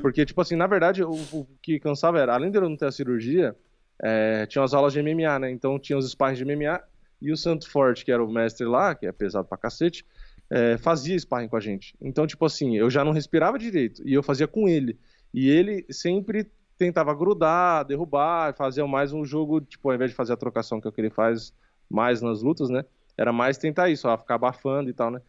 [0.04, 2.86] Porque tipo assim, na verdade, o, o, que cansava era, além de eu não ter
[2.86, 3.56] a cirurgia,
[4.00, 5.50] é, tinha as aulas de MMA, né?
[5.50, 6.80] Então tinha os sparring de MMA
[7.20, 10.06] e o Santo Forte, que era o mestre lá, que é pesado pra cacete,
[10.48, 11.96] é, fazia sparring com a gente.
[12.00, 14.96] Então, tipo assim, eu já não respirava direito e eu fazia com ele.
[15.34, 20.34] E ele sempre tentava grudar, derrubar, fazia mais um jogo, tipo, ao invés de fazer
[20.34, 21.54] a trocação que é o que ele faz
[21.90, 22.86] mais nas lutas, né?
[23.18, 25.22] Era mais tentar isso, ó, ficar abafando e tal, né?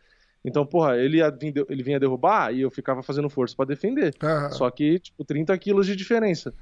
[0.45, 1.37] Então, porra, ele, ia,
[1.69, 4.15] ele vinha derrubar e eu ficava fazendo força para defender.
[4.23, 4.51] Uhum.
[4.53, 6.55] Só que, tipo, 30 quilos de diferença.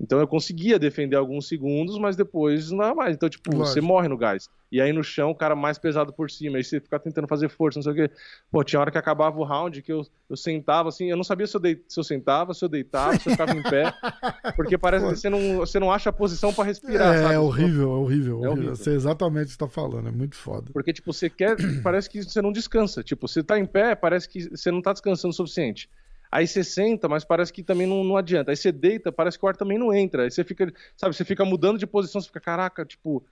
[0.00, 3.14] Então eu conseguia defender alguns segundos, mas depois não mais.
[3.14, 4.48] Então, tipo, você morre no gás.
[4.70, 6.56] E aí no chão, o cara mais pesado por cima.
[6.56, 8.10] Aí você fica tentando fazer força, não sei o quê.
[8.50, 11.46] Pô, tinha hora que acabava o round que eu, eu sentava assim, eu não sabia
[11.46, 13.94] se eu, dei, se eu sentava, se eu deitava, se eu ficava em pé.
[14.56, 17.14] Porque parece que você não, você não acha a posição para respirar.
[17.14, 17.34] É, sabe?
[17.34, 18.70] é horrível, é horrível, é horrível.
[18.70, 20.72] Eu sei exatamente o que você tá falando, é muito foda.
[20.72, 21.56] Porque, tipo, você quer.
[21.84, 23.02] Parece que você não descansa.
[23.04, 25.88] Tipo, você tá em pé, parece que você não tá descansando o suficiente.
[26.34, 28.50] Aí você senta, mas parece que também não, não adianta.
[28.50, 30.24] Aí você deita, parece que o ar também não entra.
[30.24, 30.66] Aí você fica,
[30.96, 33.22] sabe, você fica mudando de posição, você fica, caraca, tipo, o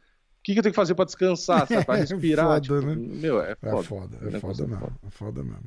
[0.40, 1.84] que, que eu tenho que fazer para descansar, sabe?
[1.84, 2.46] Pra respirar.
[2.46, 2.94] foda, tipo, né?
[2.94, 3.76] Meu, é foda.
[3.76, 4.98] É foda, é, é foda mesmo.
[5.04, 5.64] É foda mesmo.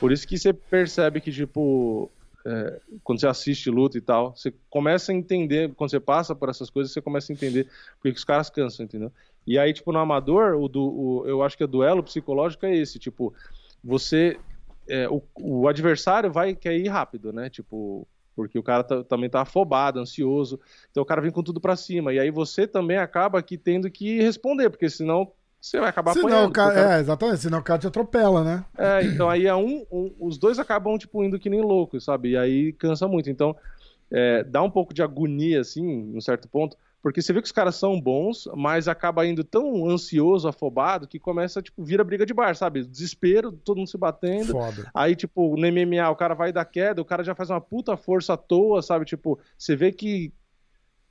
[0.00, 2.10] Por isso que você percebe que, tipo,
[2.46, 6.48] é, quando você assiste luta e tal, você começa a entender, quando você passa por
[6.48, 9.12] essas coisas, você começa a entender porque que os caras cansam, entendeu?
[9.46, 12.74] E aí, tipo, no amador, o, do, o, eu acho que o duelo psicológico é
[12.74, 13.34] esse, tipo,
[13.84, 14.38] você
[14.88, 17.48] é, o, o, adversário vai querer ir rápido, né?
[17.48, 20.60] Tipo, porque o cara tá, também tá afobado, ansioso.
[20.90, 22.12] Então o cara vem com tudo para cima.
[22.12, 26.26] E aí você também acaba aqui tendo que responder, porque senão você vai acabar senão
[26.28, 26.50] apanhando.
[26.50, 28.64] o cara, cara- É, exatamente, senão o cara te atropela, né?
[28.76, 32.30] É, então aí é um, um- os dois acabam, tipo, indo que nem loucos, sabe?
[32.30, 33.30] E aí cansa muito.
[33.30, 33.54] Então,
[34.10, 37.52] é, dá um pouco de agonia, assim, num certo ponto, porque você vê que os
[37.52, 42.32] caras são bons, mas acaba indo tão ansioso, afobado, que começa, tipo, vira briga de
[42.32, 42.84] bar, sabe?
[42.86, 44.52] Desespero, todo mundo se batendo.
[44.52, 44.88] Foda.
[44.94, 47.96] Aí, tipo, no MMA, o cara vai dar queda, o cara já faz uma puta
[47.96, 49.04] força à toa, sabe?
[49.04, 50.32] Tipo, você vê que,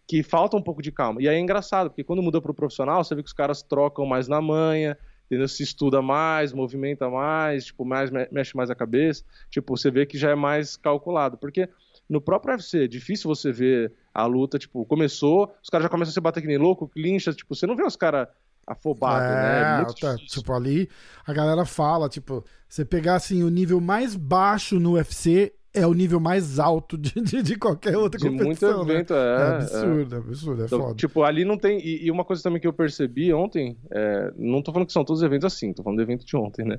[0.08, 1.22] que falta um pouco de calma.
[1.22, 4.06] E aí é engraçado, porque quando muda pro profissional, você vê que os caras trocam
[4.06, 5.48] mais na manha, entendeu?
[5.48, 9.24] Se estuda mais, movimenta mais, tipo, mais, me- mexe mais a cabeça.
[9.50, 11.38] Tipo, você vê que já é mais calculado.
[11.38, 11.68] Porque
[12.12, 16.12] no próprio UFC é difícil você ver a luta, tipo, começou, os caras já começam
[16.12, 18.28] a se bater que nem louco, clincha, tipo, você não vê os caras
[18.68, 19.62] afobados, né?
[19.62, 20.90] É muito tá, tipo, ali
[21.26, 25.94] a galera fala, tipo, você pegar assim, o nível mais baixo no UFC é o
[25.94, 28.84] nível mais alto de, de, de qualquer outra de muito competição.
[28.86, 28.94] né?
[28.94, 29.56] evento, É, é, é.
[29.56, 30.96] absurdo, é absurdo, é Então, foda.
[30.96, 31.80] tipo, ali não tem.
[31.80, 35.06] E, e uma coisa também que eu percebi ontem, é, não tô falando que são
[35.06, 36.78] todos eventos assim, tô falando do evento de ontem, né?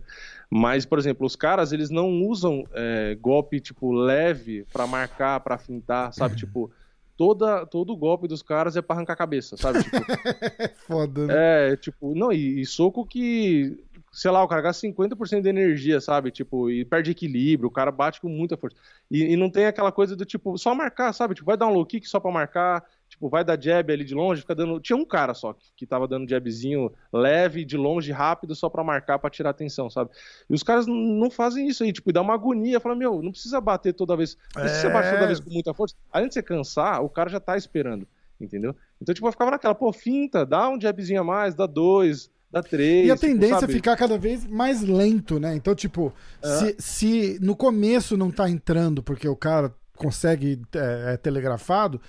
[0.50, 5.56] Mas, por exemplo, os caras, eles não usam é, golpe, tipo, leve pra marcar, pra
[5.56, 6.36] fintar, sabe?
[6.36, 6.70] tipo,
[7.16, 9.82] toda, todo golpe dos caras é pra arrancar a cabeça, sabe?
[9.82, 9.96] Tipo,
[10.58, 11.72] É foda, né?
[11.72, 13.78] é, tipo, não, e, e soco que.
[14.14, 16.30] Sei lá, o cara gasta 50% de energia, sabe?
[16.30, 18.76] Tipo, e perde equilíbrio, o cara bate com muita força.
[19.10, 21.34] E, e não tem aquela coisa do tipo, só marcar, sabe?
[21.34, 24.14] Tipo, vai dar um low kick só pra marcar, tipo, vai dar jab ali de
[24.14, 24.78] longe, fica dando.
[24.80, 28.84] Tinha um cara só que, que tava dando jabzinho leve, de longe, rápido, só pra
[28.84, 30.10] marcar, pra tirar atenção, sabe?
[30.48, 33.30] E os caras não fazem isso aí, tipo, e dá uma agonia, fala, meu, não
[33.32, 34.36] precisa bater toda vez.
[34.54, 34.92] Não precisa É.
[34.92, 35.94] bater toda vez com muita força.
[36.12, 38.06] Além de você cansar, o cara já tá esperando,
[38.38, 38.76] entendeu?
[39.00, 42.62] Então, tipo, eu ficava naquela, pô, finta, dá um jabzinho a mais, dá dois, dá
[42.62, 43.06] três.
[43.06, 43.72] E a tipo, tendência sabe?
[43.72, 45.54] é ficar cada vez mais lento, né?
[45.54, 46.12] Então, tipo,
[46.42, 46.48] É.
[46.48, 52.00] se, se no começo não tá entrando porque o cara consegue é, é telegrafado,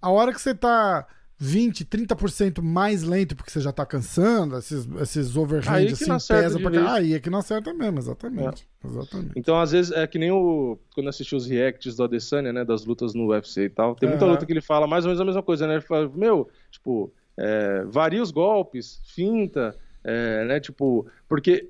[0.00, 1.06] a hora que você tá
[1.40, 6.34] 20, 30% mais lento porque você já tá cansando, esses, esses Aí overhand que assim
[6.34, 6.92] pesam pra cá.
[6.94, 8.68] Aí é que não acerta mesmo, exatamente.
[8.84, 9.32] Exatamente.
[9.36, 10.78] Então, às vezes, é que nem o.
[10.94, 12.64] Quando eu assisti os reacts do Adesanya, né?
[12.64, 13.94] Das lutas no UFC e tal.
[13.94, 15.74] Tem muita luta que ele fala mais ou menos a mesma coisa, né?
[15.74, 20.60] Ele fala, meu, tipo, é, varia os golpes, finta, é, né?
[20.60, 21.68] Tipo, porque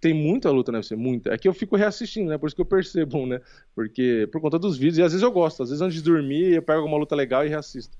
[0.00, 1.32] tem muita luta no UFC, muita.
[1.32, 2.36] É que eu fico reassistindo, né?
[2.36, 3.40] Por isso que eu percebo, né?
[3.74, 6.52] Porque, por conta dos vídeos, e às vezes eu gosto, às vezes antes de dormir
[6.52, 7.96] eu pego alguma luta legal e reassisto.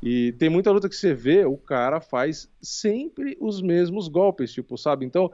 [0.00, 4.78] E tem muita luta que você vê, o cara faz sempre os mesmos golpes, tipo,
[4.78, 5.04] sabe?
[5.04, 5.32] Então,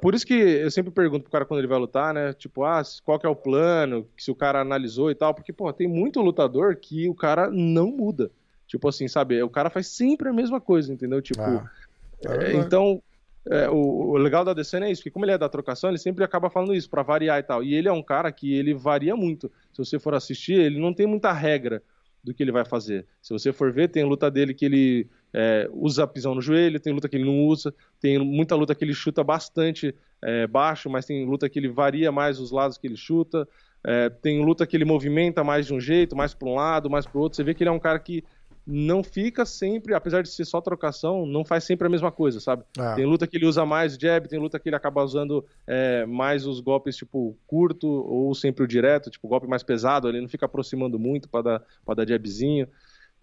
[0.00, 2.32] por isso que eu sempre pergunto pro cara quando ele vai lutar, né?
[2.32, 5.72] Tipo, ah, qual que é o plano, se o cara analisou e tal, porque, pô,
[5.72, 8.30] tem muito lutador que o cara não muda.
[8.68, 9.42] Tipo assim, sabe?
[9.42, 11.20] O cara faz sempre a mesma coisa, entendeu?
[11.20, 11.68] Tipo, Ah,
[12.24, 13.02] é então,
[13.50, 15.98] é, o, o legal da Adesanya é isso, que como ele é da trocação, ele
[15.98, 17.64] sempre acaba falando isso, pra variar e tal.
[17.64, 19.50] E ele é um cara que ele varia muito.
[19.72, 21.82] Se você for assistir, ele não tem muita regra
[22.22, 23.06] do que ele vai fazer.
[23.20, 26.92] Se você for ver, tem luta dele que ele é, usa pisão no joelho, tem
[26.92, 31.06] luta que ele não usa, tem muita luta que ele chuta bastante é, baixo, mas
[31.06, 33.48] tem luta que ele varia mais os lados que ele chuta.
[33.82, 37.06] É, tem luta que ele movimenta mais de um jeito, mais para um lado, mais
[37.06, 37.36] para o outro.
[37.36, 38.22] Você vê que ele é um cara que
[38.70, 42.62] não fica sempre, apesar de ser só trocação, não faz sempre a mesma coisa, sabe?
[42.78, 42.94] Ah.
[42.94, 46.46] Tem luta que ele usa mais jab, tem luta que ele acaba usando é, mais
[46.46, 50.46] os golpes tipo curto ou sempre o direto, tipo golpe mais pesado, ele não fica
[50.46, 52.68] aproximando muito para dar para dar jabzinho.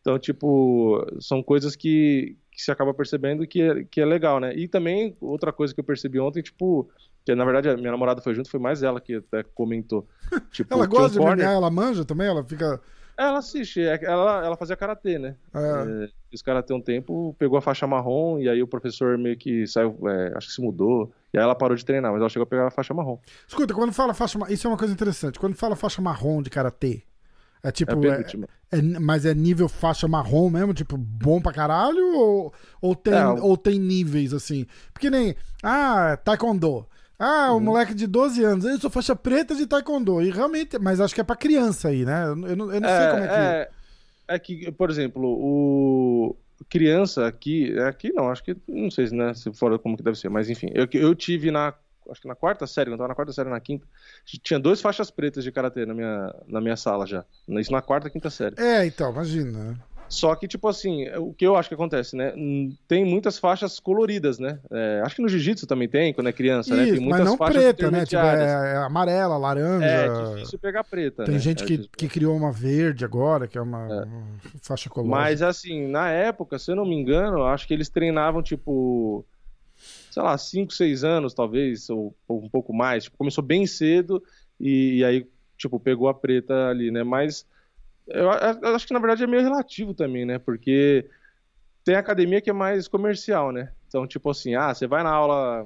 [0.01, 4.55] Então, tipo, são coisas que, que se acaba percebendo que é, que é legal, né?
[4.55, 6.89] E também outra coisa que eu percebi ontem, tipo,
[7.25, 10.07] que na verdade a minha namorada foi junto, foi mais ela que até comentou.
[10.51, 12.27] Tipo, Ela um gosta de MMA, ela manja também?
[12.27, 12.79] Ela fica.
[13.17, 15.35] Ela assiste, é ela, ela fazia karatê, né?
[15.53, 19.35] É, É, fiz karatê um tempo, pegou a faixa marrom e aí o professor meio
[19.37, 22.29] que saiu, é, acho que se mudou, e aí ela parou de treinar, mas ela
[22.29, 23.17] chegou a pegar a faixa marrom.
[23.47, 24.37] Escuta, quando fala faixa.
[24.37, 25.39] ma- Isso é uma coisa interessante.
[25.39, 27.03] Quando fala faixa marrom de karatê,
[27.63, 27.91] é É tipo.
[27.91, 28.47] É, penúltima.
[28.71, 30.73] é- mas é nível faixa marrom mesmo?
[30.73, 32.15] Tipo, bom pra caralho?
[32.15, 34.65] Ou, ou, tem, É, ou tem níveis assim?
[34.93, 35.35] Porque nem.
[35.63, 36.85] Ah, taekwondo.
[37.19, 37.57] Ah, Uhum.
[37.57, 38.63] o moleque de 12 anos.
[38.65, 40.21] Eu sou faixa preta de taekwondo.
[40.21, 40.77] E realmente.
[40.79, 42.25] Mas acho que é pra criança aí, né?
[42.27, 43.33] Eu, não- eu não, eu não sei como é que.
[43.33, 43.69] é,
[44.35, 46.35] é que, por exemplo, o
[46.69, 50.27] criança aqui, aqui não, acho que, não sei né, se fora como que deve ser,
[50.29, 51.71] mas enfim, eu, eu tive na,
[52.09, 53.85] acho que na quarta série, não tava na quarta série, na quinta,
[54.25, 58.09] tinha dois faixas pretas de karatê na minha, na minha sala já, isso na quarta,
[58.09, 58.55] quinta série.
[58.59, 59.79] É, então, imagina.
[60.09, 62.33] Só que, tipo assim, o que eu acho que acontece, né?
[62.87, 64.59] Tem muitas faixas coloridas, né?
[64.71, 66.85] É, acho que no jiu-jitsu também tem, quando é criança, né?
[66.85, 68.05] Tem Isso, muitas mas não faixas preta, né?
[68.05, 69.85] Tipo, é, é amarela, laranja.
[69.85, 71.25] É, difícil pegar preta.
[71.25, 71.39] Tem né?
[71.39, 75.15] gente É que, que criou uma verde agora, que é uma, uma faixa colorida.
[75.15, 79.25] Mas assim, na época, se eu não me engano, acho que eles treinavam, tipo,
[80.11, 83.05] sei lá, 5, 6 anos, talvez, ou, ou um pouco mais.
[83.05, 84.23] Tipo, começou bem cedo
[84.59, 87.03] e, e aí, tipo, pegou a preta ali, né?
[87.03, 87.45] Mas
[88.07, 88.29] eu,
[88.61, 90.39] eu acho que na verdade é meio relativo também, né?
[90.39, 91.09] Porque
[91.83, 93.71] tem academia que é mais comercial, né?
[93.87, 95.65] Então, tipo assim, ah, você vai na aula,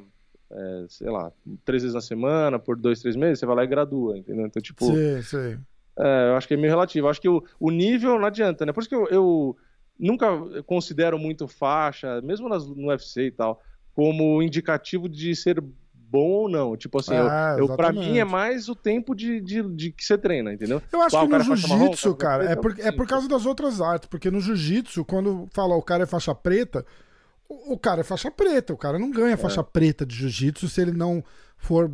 [0.52, 1.32] é, sei lá,
[1.66, 4.46] três vezes na semana, por dois, três meses, você vai lá e gradua, entendeu?
[4.46, 4.86] Então, tipo.
[4.86, 5.60] Sim, sim.
[5.98, 7.08] É, eu acho que é meio relativo.
[7.08, 8.72] Eu acho que o, o nível não adianta, né?
[8.72, 9.58] Por isso que eu, eu
[10.00, 10.28] nunca
[10.64, 13.62] considero muito faixa, mesmo nas, no UFC e tal,
[13.94, 15.64] como indicativo de ser
[16.12, 16.76] bom ou não.
[16.76, 20.04] Tipo assim, ah, eu, eu para mim é mais o tempo de, de, de, que
[20.04, 20.82] você treina, entendeu?
[20.92, 24.30] Eu acho que no jiu-jitsu, cara, é por, é por causa das outras artes, porque
[24.30, 26.86] no jiu-jitsu, quando fala o cara é faixa preta,
[27.48, 29.38] o, o cara é faixa preta, o cara não ganha é.
[29.38, 31.24] faixa preta de jiu-jitsu se ele não
[31.58, 31.90] for.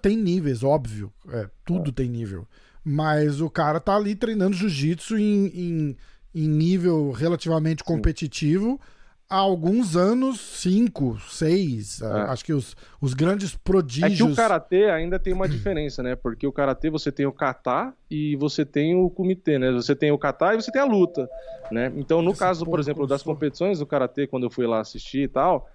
[0.00, 1.92] Tem níveis, óbvio, é, tudo é.
[1.92, 2.46] tem nível.
[2.84, 5.96] Mas o cara tá ali treinando jiu-jitsu em, em,
[6.34, 8.80] em, nível relativamente competitivo.
[8.80, 8.97] Sim
[9.28, 12.06] há alguns anos, cinco, seis, é.
[12.06, 14.12] acho que os, os grandes prodígios.
[14.12, 16.16] É que o karatê ainda tem uma diferença, né?
[16.16, 19.70] Porque o karatê você tem o kata e você tem o kumite, né?
[19.72, 21.28] Você tem o kata e você tem a luta,
[21.70, 21.92] né?
[21.96, 25.24] Então, no Esse caso, por exemplo, das competições do karatê, quando eu fui lá assistir
[25.24, 25.68] e tal,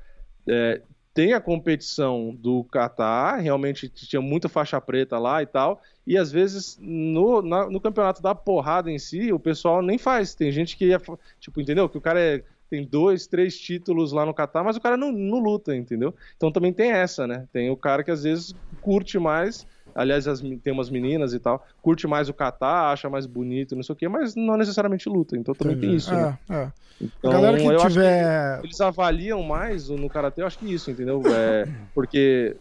[0.47, 0.81] é,
[1.13, 6.31] tem a competição do kata, realmente tinha muita faixa preta lá e tal, e às
[6.31, 10.33] vezes no, na, no campeonato da porrada em si, o pessoal nem faz.
[10.33, 10.97] Tem gente que, é,
[11.39, 11.87] tipo, entendeu?
[11.87, 15.11] Que o cara é tem dois, três títulos lá no Catar, mas o cara não,
[15.11, 16.13] não luta, entendeu?
[16.35, 17.47] Então também tem essa, né?
[17.51, 21.65] Tem o cara que às vezes curte mais aliás, as, tem umas meninas e tal,
[21.81, 25.37] curte mais o Catar, acha mais bonito, não sei o quê, mas não necessariamente luta.
[25.37, 25.87] Então também Entendi.
[25.87, 26.37] tem isso, né?
[26.49, 26.63] é, né?
[26.65, 26.83] É.
[27.01, 28.59] Então, a galera que eu tiver.
[28.61, 31.21] Que eles avaliam mais no Karatê, eu acho que isso, entendeu?
[31.27, 32.55] É, porque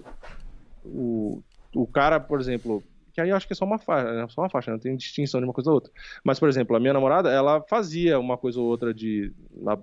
[0.85, 1.41] o,
[1.75, 2.83] o cara, por exemplo,
[3.13, 4.27] que aí eu acho que é só uma faixa, né?
[4.29, 5.93] só uma faixa, não tem distinção de uma coisa ou outra.
[6.25, 9.33] Mas, por exemplo, a minha namorada, ela fazia uma coisa ou outra de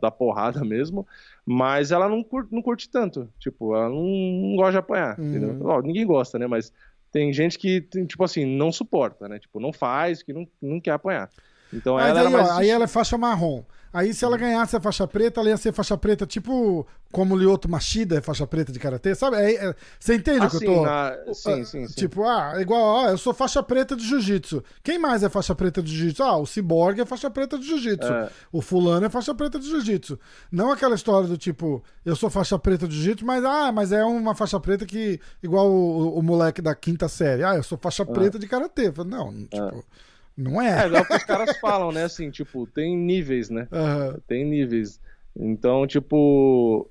[0.01, 1.07] da porrada mesmo,
[1.45, 3.31] mas ela não curte, não curte tanto.
[3.39, 5.29] Tipo, ela não, não gosta de apanhar, uhum.
[5.29, 5.57] entendeu?
[5.65, 6.47] Ó, ninguém gosta, né?
[6.47, 6.73] Mas
[7.11, 9.39] tem gente que, tipo assim, não suporta, né?
[9.39, 11.29] Tipo, não faz, que não, não quer apanhar.
[11.71, 13.63] Então Mas ela aí, ó, aí ela é faixa marrom.
[13.91, 17.37] Aí se ela ganhasse a faixa preta, ela ia ser faixa preta, tipo como o
[17.37, 19.37] Lyoto Machida é faixa preta de karatê, sabe?
[19.37, 20.83] É, é, você entende o que eu tô.
[20.83, 21.17] Na...
[21.33, 21.95] Sim, sim, sim.
[21.95, 24.63] Tipo, ah, igual, ó, eu sou faixa preta de jiu-jitsu.
[24.83, 26.21] Quem mais é faixa preta de jiu-jitsu?
[26.21, 28.13] Ah, o Cyborg é faixa preta de jiu-jitsu.
[28.13, 28.29] É.
[28.51, 30.19] O fulano é faixa preta de jiu-jitsu.
[30.51, 34.03] Não aquela história do tipo, eu sou faixa preta de jiu-jitsu, mas ah, mas é
[34.03, 37.43] uma faixa preta que igual o, o, o moleque da quinta série.
[37.43, 38.05] Ah, eu sou faixa é.
[38.05, 38.93] preta de karatê.
[39.03, 39.83] Não, tipo, é.
[40.39, 40.83] Não é.
[40.83, 42.05] É, igual que os caras falam, né?
[42.05, 43.67] Assim, tipo, tem níveis, né?
[43.71, 44.19] Uhum.
[44.25, 45.01] Tem níveis.
[45.35, 46.89] Então, tipo,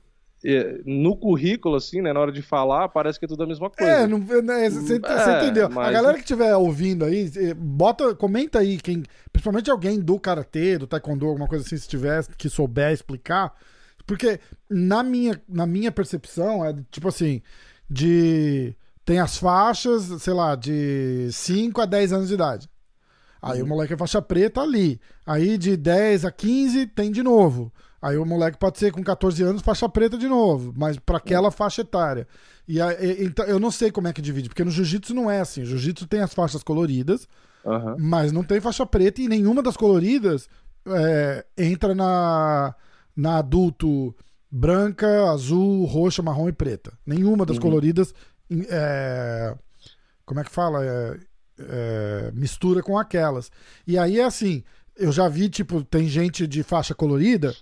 [0.84, 3.90] no currículo, assim, né, na hora de falar, parece que é tudo a mesma coisa.
[3.90, 5.70] É, não, né, você, é, entendeu.
[5.70, 5.88] Mas...
[5.88, 10.86] A galera que estiver ouvindo aí, bota, comenta aí, quem, principalmente alguém do Karatê, do
[10.86, 13.54] Taekwondo, alguma coisa assim, se tiver, que souber explicar.
[14.06, 17.42] Porque na minha, na minha percepção, é tipo assim,
[17.88, 18.74] de.
[19.04, 22.68] Tem as faixas, sei lá, de 5 a 10 anos de idade.
[23.40, 25.00] Aí o moleque é faixa preta ali.
[25.26, 27.72] Aí de 10 a 15 tem de novo.
[28.00, 31.50] Aí o moleque pode ser com 14 anos faixa preta de novo, mas para aquela
[31.50, 32.28] faixa etária.
[32.66, 35.40] E aí, então eu não sei como é que divide, porque no jiu-jitsu não é
[35.40, 35.64] assim.
[35.64, 37.26] Jiu-jitsu tem as faixas coloridas,
[37.64, 37.96] uhum.
[37.98, 40.48] mas não tem faixa preta e nenhuma das coloridas
[40.86, 42.74] é, entra na,
[43.16, 44.14] na adulto
[44.50, 46.92] branca, azul, roxa, marrom e preta.
[47.04, 47.62] Nenhuma das uhum.
[47.62, 48.14] coloridas.
[48.70, 49.56] É,
[50.24, 50.84] como é que fala?
[50.84, 51.18] É,
[51.58, 53.50] é, mistura com aquelas.
[53.86, 54.62] E aí é assim,
[54.96, 57.54] eu já vi, tipo, tem gente de faixa colorida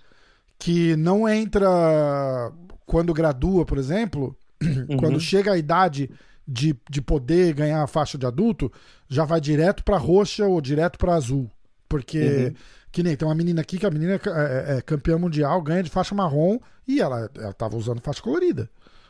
[0.59, 2.51] que não entra
[2.85, 4.97] quando gradua, por exemplo, uhum.
[4.97, 6.09] quando chega a idade
[6.47, 8.71] de, de poder ganhar a faixa de adulto,
[9.09, 11.51] já vai direto para roxa ou direto para azul.
[11.89, 12.53] Porque, uhum.
[12.91, 15.83] que nem tem uma menina aqui que a menina é, é, é, campeã mundial, ganha
[15.83, 18.69] de faixa marrom e ela, ela tava usando faixa colorida.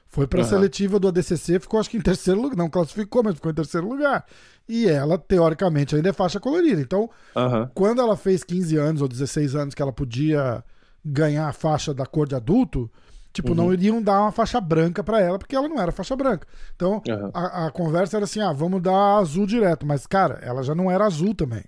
[0.09, 0.45] Foi pra uhum.
[0.45, 2.55] seletiva do ADCC, ficou acho que em terceiro lugar.
[2.55, 4.25] Não classificou, mas ficou em terceiro lugar.
[4.67, 6.81] E ela, teoricamente, ainda é faixa colorida.
[6.81, 7.67] Então, uhum.
[7.73, 10.63] quando ela fez 15 anos ou 16 anos que ela podia
[11.03, 12.89] ganhar a faixa da cor de adulto,
[13.33, 13.55] tipo, uhum.
[13.55, 16.47] não iriam dar uma faixa branca para ela, porque ela não era faixa branca.
[16.75, 17.01] Então,
[17.33, 19.85] a, a, conversa era assim: ah, vamos dar azul direto.
[19.85, 21.63] Mas, cara, ela já não era azul também.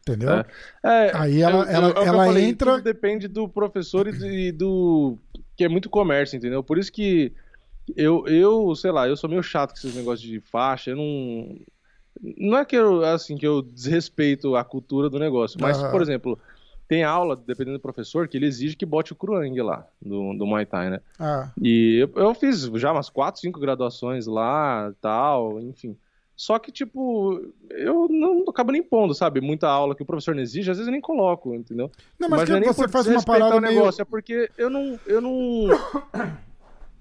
[0.00, 0.30] Entendeu?
[0.30, 0.44] É.
[0.82, 2.80] É, Aí ela, eu, ela, eu, ela falei, entra.
[2.80, 5.18] depende do professor e do.
[5.56, 6.62] que é muito comércio, entendeu?
[6.62, 7.34] Por isso que
[7.96, 11.58] eu, eu, sei lá, eu sou meio chato com esses negócios de faixa, eu não.
[12.36, 15.90] Não é que eu, assim, que eu desrespeito a cultura do negócio, mas, uhum.
[15.90, 16.38] por exemplo,
[16.90, 20.44] tem aula, dependendo do professor, que ele exige que bote o Kruang lá, do, do
[20.44, 21.00] Muay Thai, né?
[21.18, 21.50] Ah.
[21.62, 25.96] E eu, eu, fiz já umas 4, 5 graduações lá, tal, enfim.
[26.34, 29.40] Só que, tipo, eu não acabo nem pondo, sabe?
[29.40, 31.92] Muita aula que o professor não exige, às vezes eu nem coloco, entendeu?
[32.18, 33.74] Não, mas, mas que é você faz uma parada meio...
[33.74, 35.68] negócio, é porque eu não, eu não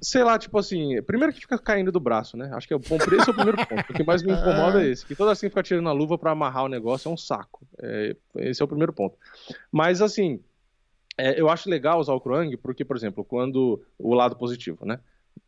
[0.01, 2.49] sei lá, tipo assim, primeiro que fica caindo do braço, né?
[2.53, 3.89] Acho que é o, bom, esse é o primeiro ponto.
[3.89, 5.05] O que mais me incomoda é esse.
[5.05, 7.65] Que toda assim fica tirando a luva para amarrar o negócio é um saco.
[7.81, 9.17] É, esse é o primeiro ponto.
[9.71, 10.39] Mas assim,
[11.17, 14.99] É, eu acho legal usar o Kruang porque, por exemplo, quando o lado positivo, né?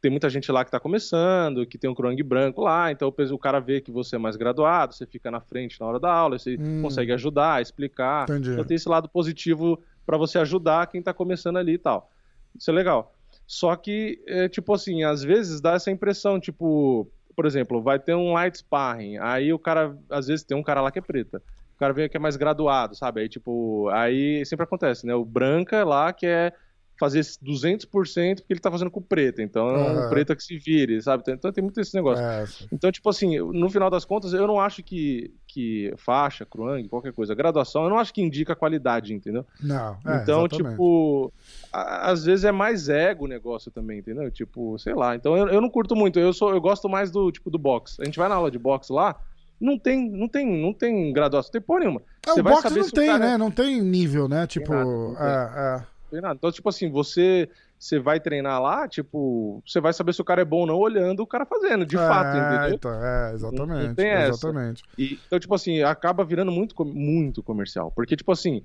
[0.02, 3.38] Tem muita gente lá que está começando, que tem um Kruang branco lá, então o
[3.38, 6.38] cara vê que você é mais graduado, você fica na frente na hora da aula,
[6.38, 6.82] você hum.
[6.82, 8.24] consegue ajudar, explicar.
[8.30, 8.52] Entendi.
[8.52, 12.10] Então tem esse lado positivo para você ajudar quem está começando ali e tal.
[12.58, 13.16] Isso é legal.
[13.52, 18.16] Só que, é, tipo assim, às vezes dá essa impressão, tipo, por exemplo, vai ter
[18.16, 21.42] um light sparring, aí o cara, às vezes tem um cara lá que é preta
[21.82, 23.22] cara vem que é mais graduado, sabe?
[23.22, 25.16] Aí, tipo, aí sempre acontece, né?
[25.16, 26.54] O branca lá que é
[27.02, 27.88] fazer 200%
[28.36, 31.24] porque ele tá fazendo com o preto, então é um preta que se vire, sabe?
[31.28, 32.24] Então tem muito esse negócio.
[32.24, 32.46] É.
[32.72, 37.12] Então, tipo assim, no final das contas, eu não acho que, que faixa, cruang, qualquer
[37.12, 39.44] coisa, graduação, eu não acho que indica qualidade, entendeu?
[39.60, 40.58] Não, é, Então, exatamente.
[40.58, 41.34] tipo,
[41.74, 44.30] a, às vezes é mais ego o negócio também, entendeu?
[44.30, 45.16] Tipo, sei lá.
[45.16, 48.00] Então eu, eu não curto muito, eu sou eu gosto mais do tipo do boxe.
[48.00, 49.20] A gente vai na aula de boxe lá,
[49.60, 52.02] não tem, não tem, não tem graduação, tem porra nenhuma.
[52.28, 53.34] É, você o boxe não tem, né?
[53.34, 53.38] É...
[53.40, 54.46] Não tem nível, né?
[54.46, 55.64] Tipo, tem nada, tem.
[55.64, 55.91] É, é.
[56.12, 57.50] Então, tipo assim, você
[57.82, 60.78] você vai treinar lá, tipo, você vai saber se o cara é bom ou não
[60.78, 62.76] olhando o cara fazendo, de é, fato, entendeu?
[62.76, 63.68] Então, é, exatamente.
[63.68, 64.30] Não, não tem essa.
[64.48, 64.84] Exatamente.
[64.96, 67.92] E, então, tipo assim, acaba virando muito, muito comercial.
[67.92, 68.64] Porque, tipo assim,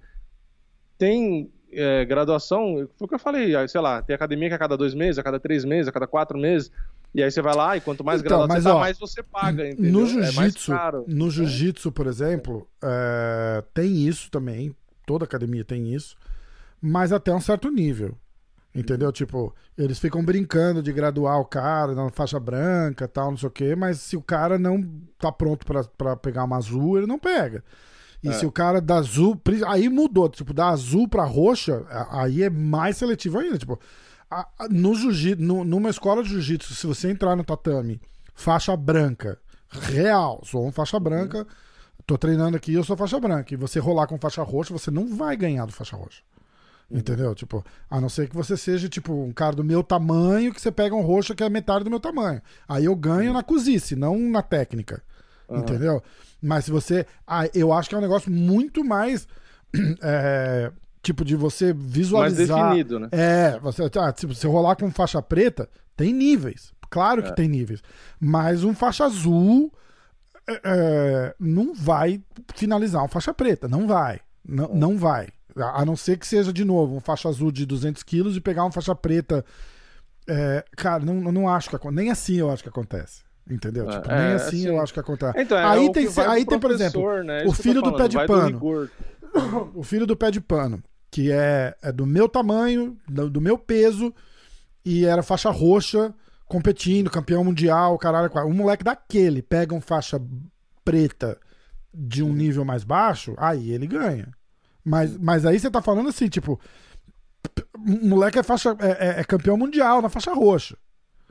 [0.99, 4.77] tem é, graduação, foi o que eu falei, sei lá, tem academia que a cada
[4.77, 6.71] dois meses, a cada três meses, a cada quatro meses.
[7.15, 9.23] E aí você vai lá e quanto mais então, graduado mas, você tá, mais você
[9.23, 9.93] paga, entendeu?
[9.93, 14.77] No é jiu-jitsu, é no jiu-jitsu, por exemplo, é, tem isso também.
[15.07, 16.17] Toda academia tem isso.
[16.89, 18.17] Mas até um certo nível.
[18.73, 19.11] Entendeu?
[19.11, 23.51] Tipo, eles ficam brincando de graduar o cara na faixa branca tal, não sei o
[23.51, 24.87] quê, mas se o cara não
[25.19, 25.65] tá pronto
[25.97, 27.65] para pegar uma azul, ele não pega.
[28.23, 28.33] E é.
[28.33, 29.41] se o cara da azul.
[29.67, 33.57] Aí mudou, tipo, da azul pra roxa, aí é mais seletivo ainda.
[33.57, 33.81] Tipo,
[34.71, 38.01] no jiu numa escola de jiu-jitsu, se você entrar no tatame,
[38.35, 41.45] faixa branca, real, sou um faixa branca, uhum.
[42.07, 45.17] tô treinando aqui, eu sou faixa branca, e você rolar com faixa roxa, você não
[45.17, 46.23] vai ganhar do faixa roxa.
[46.89, 46.99] Uhum.
[46.99, 47.35] Entendeu?
[47.35, 50.71] Tipo, a não ser que você seja, tipo, um cara do meu tamanho, que você
[50.71, 52.41] pega um roxo que é metade do meu tamanho.
[52.69, 53.37] Aí eu ganho uhum.
[53.37, 55.03] na cozice, não na técnica.
[55.51, 56.03] Entendeu?
[56.43, 57.07] Mas se você.
[57.27, 59.27] Ah, eu acho que é um negócio muito mais.
[60.03, 60.73] É,
[61.03, 62.57] tipo, de você visualizar.
[62.57, 63.09] Mais definido, né?
[63.13, 66.73] É, você, ah, tipo, se rolar com faixa preta, tem níveis.
[66.89, 67.33] Claro que é.
[67.33, 67.83] tem níveis.
[68.19, 69.71] Mas um faixa azul
[70.49, 72.23] é, é não vai
[72.55, 73.69] finalizar um faixa preta.
[73.69, 74.21] Não vai.
[74.45, 74.75] Não, é.
[74.75, 75.29] não vai.
[75.57, 78.65] A não ser que seja, de novo, um faixa azul de 200 quilos e pegar
[78.65, 79.45] uma faixa preta.
[80.29, 83.25] É, cara, não, não acho que Nem assim eu acho que acontece.
[83.49, 83.87] Entendeu?
[83.89, 85.39] Tipo, é, nem assim, assim, eu acho que acontece.
[85.41, 87.45] Então, aí tem, aí tem, por exemplo, né?
[87.47, 88.61] o filho do pé de pano.
[89.75, 90.83] o filho do pé de pano
[91.17, 94.15] que é, é do meu tamanho, do, do, meu peso,
[94.85, 96.15] e era faixa roxa,
[96.45, 98.31] competindo, campeão mundial, caralho.
[98.47, 100.21] Um moleque daquele pega um faixa
[100.85, 101.39] preta
[101.95, 104.29] de um nível mais baixo, aí ele ganha.
[104.87, 106.61] Mas, mas aí você tá falando assim, tipo,
[107.77, 110.77] um moleque é, faixa, é, é, é campeão mundial na faixa roxa.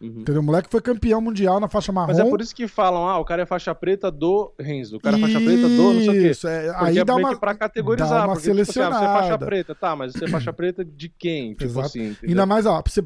[0.02, 0.20] Uhum.
[0.20, 0.42] Entendeu?
[0.42, 2.08] O moleque foi campeão mundial na faixa marrom.
[2.08, 5.00] Mas é por isso que falam, ah, o cara é faixa preta do Renzo, o
[5.00, 6.30] cara é faixa preta do não sei o quê.
[6.32, 8.96] Isso, é, aí é dá uma, pra categorizar, dá uma porque, selecionada.
[8.96, 11.52] Tipo, assim, ah, você é faixa preta, tá, mas você é faixa preta de quem?
[11.52, 11.86] Tipo Exato.
[11.88, 12.08] assim.
[12.08, 12.30] Entendeu?
[12.30, 13.02] Ainda mais, ó, você,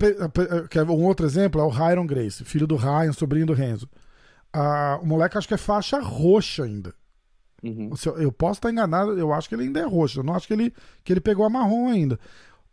[0.67, 3.87] quer um outro exemplo é o Ryan Grace, filho do Ryan, sobrinho do Renzo.
[4.51, 6.95] Ah, o moleque acho que é faixa roxa ainda.
[7.63, 7.89] Uhum.
[8.17, 10.19] Eu posso estar enganado, eu acho que ele ainda é roxo.
[10.19, 12.19] Eu não acho que ele, que ele pegou a marrom ainda.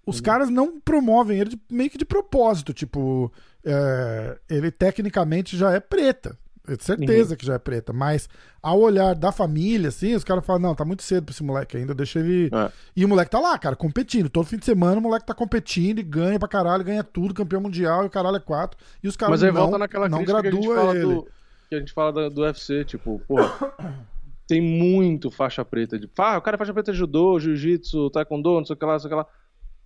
[0.06, 0.22] Os uhum.
[0.22, 2.72] caras não promovem ele de, meio que de propósito.
[2.72, 3.32] Tipo,
[3.64, 6.38] é, ele tecnicamente já é preta.
[6.80, 7.36] Certeza uhum.
[7.36, 7.92] que já é preta.
[7.92, 8.28] Mas
[8.60, 11.76] ao olhar da família, assim, os caras falam: não, tá muito cedo pra esse moleque
[11.76, 12.50] ainda, deixa ele.
[12.52, 12.72] É.
[12.96, 14.28] E o moleque tá lá, cara, competindo.
[14.28, 17.60] Todo fim de semana o moleque tá competindo e ganha pra caralho, ganha tudo, campeão
[17.60, 18.76] mundial e o caralho é quatro.
[19.02, 21.14] E os caras não, volta naquela não gradua que a gente fala ele.
[21.14, 21.28] Do,
[21.68, 23.72] que a gente fala do, do UFC, tipo, porra.
[24.46, 26.08] Tem muito faixa preta de.
[26.18, 28.92] Ah, o cara é faixa preta de judô, jiu-jitsu, taekwondo, não sei o que lá,
[28.92, 29.26] não sei o que lá.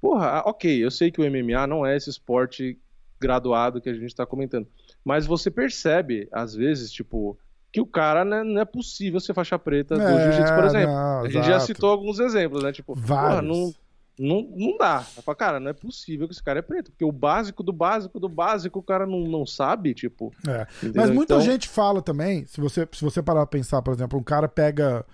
[0.00, 2.78] Porra, ok, eu sei que o MMA não é esse esporte
[3.20, 4.66] graduado que a gente está comentando.
[5.04, 7.38] Mas você percebe, às vezes, tipo,
[7.72, 10.94] que o cara né, não é possível ser faixa preta do é, jiu-jitsu, por exemplo.
[10.94, 11.50] Não, a gente exato.
[11.50, 12.72] já citou alguns exemplos, né?
[12.72, 13.72] Tipo, porra, não,
[14.20, 15.00] não, não dá.
[15.00, 18.20] Fala, cara, não é possível que esse cara é preto, porque o básico do básico
[18.20, 20.30] do básico o cara não, não sabe, tipo.
[20.46, 20.66] É.
[20.94, 21.40] Mas muita então...
[21.40, 25.06] gente fala também, se você, se você parar pra pensar, por exemplo, um cara pega.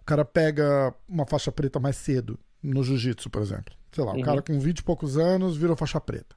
[0.00, 3.74] O cara pega uma faixa preta mais cedo no jiu-jitsu, por exemplo.
[3.90, 4.22] Sei lá, um uhum.
[4.22, 6.36] cara com 20 e poucos anos virou faixa preta.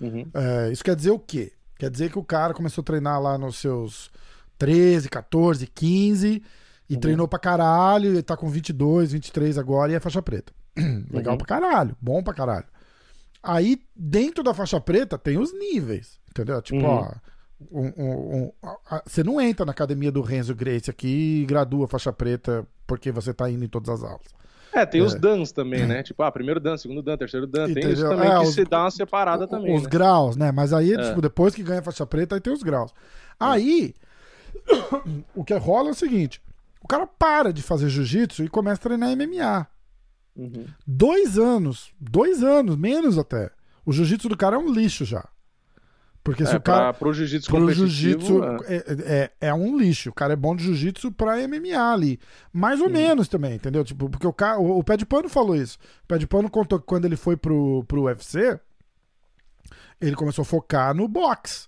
[0.00, 0.26] Uhum.
[0.32, 1.52] É, isso quer dizer o quê?
[1.78, 4.10] Quer dizer que o cara começou a treinar lá nos seus
[4.56, 6.42] 13, 14, 15
[6.88, 7.00] e uhum.
[7.00, 10.54] treinou pra caralho e tá com 22, 23 agora e é faixa preta.
[11.10, 11.38] Legal uhum.
[11.38, 12.66] pra caralho, bom pra caralho.
[13.42, 16.62] Aí, dentro da faixa preta, tem os níveis, entendeu?
[16.62, 16.86] Tipo, uhum.
[16.86, 17.12] ó,
[17.70, 18.52] um, um, um,
[19.04, 23.32] você não entra na academia do Renzo Grace aqui e gradua faixa preta porque você
[23.32, 24.26] tá indo em todas as aulas.
[24.72, 25.04] É, tem é.
[25.04, 26.02] os dans também, né?
[26.02, 27.64] Tipo, ah, primeiro dan, segundo dan, terceiro dan.
[27.64, 27.82] Entendeu?
[27.82, 29.76] Tem isso também é, que os, se dá uma separada os, também.
[29.76, 29.88] Os né?
[29.88, 30.50] graus, né?
[30.50, 31.08] Mas aí, é.
[31.08, 32.92] tipo, depois que ganha faixa preta, aí tem os graus.
[33.38, 33.94] Aí,
[35.34, 36.40] o que rola é o seguinte:
[36.82, 39.66] o cara para de fazer jiu-jitsu e começa a treinar MMA.
[40.36, 40.66] Uhum.
[40.86, 43.50] Dois anos, dois anos, menos até.
[43.84, 45.28] O jiu-jitsu do cara é um lixo já.
[46.24, 46.94] Porque se é, o cara.
[46.94, 48.76] pro jiu-jitsu pro jiu-jitsu é.
[48.76, 48.82] é.
[49.40, 50.10] É, é, um lixo.
[50.10, 52.20] O cara é bom de jiu-jitsu pra MMA ali.
[52.52, 52.92] Mais ou uhum.
[52.92, 53.84] menos também, entendeu?
[53.84, 55.78] Tipo, porque o, cara, o, o Pé de Pano falou isso.
[56.04, 58.58] O Pé de Pano contou que quando ele foi pro, pro UFC,
[60.00, 61.66] ele começou a focar no boxe.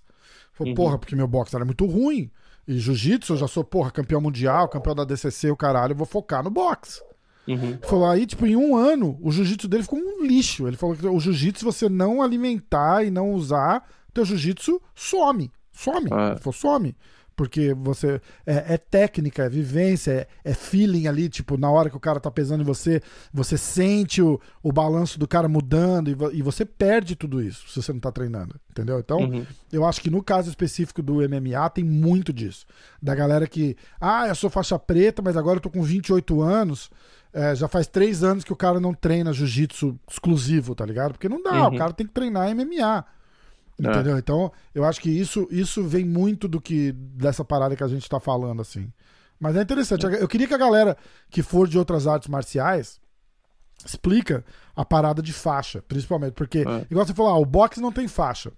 [0.53, 0.75] Falou, uhum.
[0.75, 2.31] porra, porque meu boxe era muito ruim.
[2.65, 6.07] E jiu-jitsu, eu já sou, porra, campeão mundial, campeão da DCC, o caralho, eu vou
[6.07, 7.01] focar no boxe.
[7.47, 7.77] Uhum.
[7.81, 10.67] Falou aí, tipo, em um ano, o jiu-jitsu dele ficou um lixo.
[10.67, 15.51] Ele falou que o jiu-jitsu, se você não alimentar e não usar, teu jiu-jitsu some.
[15.71, 16.09] Some.
[16.11, 16.31] Ah.
[16.31, 16.95] Ele falou, some.
[17.35, 18.21] Porque você.
[18.45, 22.19] É, é técnica, é vivência, é, é, feeling ali, tipo, na hora que o cara
[22.19, 23.01] tá pesando em você,
[23.33, 27.81] você sente o, o balanço do cara mudando e, e você perde tudo isso se
[27.81, 28.55] você não tá treinando.
[28.69, 28.99] Entendeu?
[28.99, 29.45] Então, uhum.
[29.71, 32.65] eu acho que no caso específico do MMA tem muito disso.
[33.01, 33.75] Da galera que.
[33.99, 36.89] Ah, eu sou faixa preta, mas agora eu tô com 28 anos.
[37.37, 41.11] É, já faz três anos que o cara não treina jiu-jitsu exclusivo, tá ligado?
[41.11, 41.75] Porque não dá, uhum.
[41.75, 43.05] o cara tem que treinar MMA.
[43.77, 44.15] Entendeu?
[44.15, 44.19] É.
[44.19, 48.07] Então, eu acho que isso, isso vem muito do que dessa parada que a gente
[48.07, 48.89] tá falando, assim.
[49.37, 50.05] Mas é interessante.
[50.05, 50.95] Eu queria que a galera
[51.29, 53.01] que for de outras artes marciais
[53.85, 56.35] explica a parada de faixa, principalmente.
[56.35, 56.87] Porque, é.
[56.89, 58.53] igual você falou, ah, o boxe não tem faixa.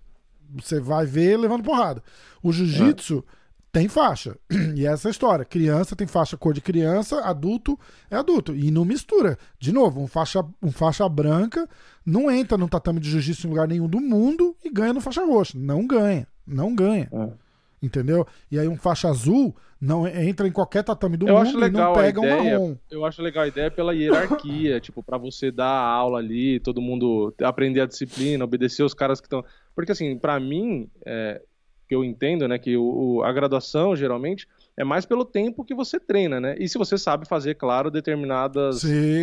[0.56, 2.04] Você vai ver levando porrada.
[2.44, 3.26] O jiu-jitsu
[3.72, 4.38] tem faixa.
[4.76, 5.44] E é essa história.
[5.44, 7.80] Criança tem faixa cor de criança, adulto
[8.12, 8.56] é adulto.
[8.56, 9.38] E não mistura.
[9.60, 11.68] De novo, um faixa, um faixa branca
[12.06, 15.26] não entra no tatame de jiu-jitsu em lugar nenhum do mundo e ganha no faixa
[15.26, 15.58] roxa.
[15.58, 16.28] Não ganha.
[16.46, 17.10] Não ganha.
[17.12, 17.48] É.
[17.82, 18.26] Entendeu?
[18.52, 21.94] E aí um faixa azul não entra em qualquer tatame do eu mundo e não
[21.94, 22.78] pega ideia, um marrom.
[22.90, 26.82] Eu acho legal a ideia pela hierarquia, tipo, para você dar a aula ali, todo
[26.82, 29.46] mundo aprender a disciplina, obedecer os caras que estão.
[29.76, 31.42] Porque assim, para mim, é,
[31.88, 36.00] que eu entendo, né, que o, a graduação geralmente é mais pelo tempo que você
[36.00, 36.56] treina, né?
[36.60, 38.82] E se você sabe fazer, claro, determinadas.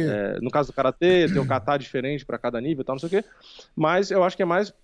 [0.09, 3.07] É, no caso do karatê, tem um kata diferente para cada nível, tal, não sei
[3.07, 3.29] o quê.
[3.77, 4.75] Mas eu acho que é mais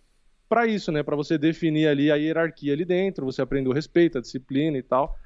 [0.48, 1.02] para isso, né?
[1.02, 4.82] Para você definir ali a hierarquia ali dentro, você aprender o respeito, a disciplina e
[4.82, 5.16] tal.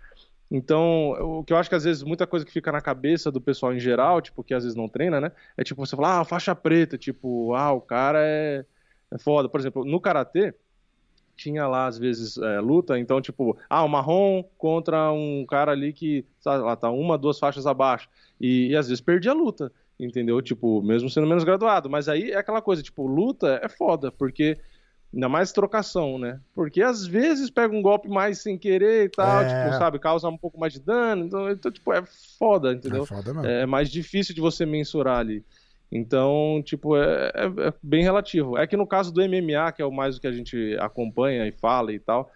[0.51, 3.41] Então, o que eu acho que às vezes muita coisa que fica na cabeça do
[3.41, 5.33] pessoal em geral, tipo, que às vezes não treina, né?
[5.57, 8.65] É tipo você falar, ah, faixa preta, tipo, ah, o cara é,
[9.11, 9.49] é foda.
[9.49, 10.55] Por exemplo, no karatê,
[11.37, 15.93] tinha lá, às vezes, é, luta, então, tipo, ah, o marrom contra um cara ali
[15.93, 18.09] que, lá tá uma, duas faixas abaixo,
[18.41, 20.41] e, e às vezes perdia a luta, entendeu?
[20.43, 24.59] Tipo, mesmo sendo menos graduado, mas aí é aquela coisa, tipo, luta é foda, porque
[25.13, 26.41] ainda mais trocação, né?
[26.55, 29.49] Porque às vezes pega um golpe mais sem querer e tal, é...
[29.49, 32.03] tipo, sabe, causa um pouco mais de dano, então, então tipo, é
[32.39, 33.05] foda, entendeu?
[33.05, 33.47] É, foda mesmo.
[33.47, 35.45] é mais difícil de você mensurar ali.
[35.91, 38.59] Então, tipo, é, é, é, bem relativo.
[38.59, 41.47] É que no caso do MMA, que é o mais o que a gente acompanha
[41.47, 42.31] e fala e tal,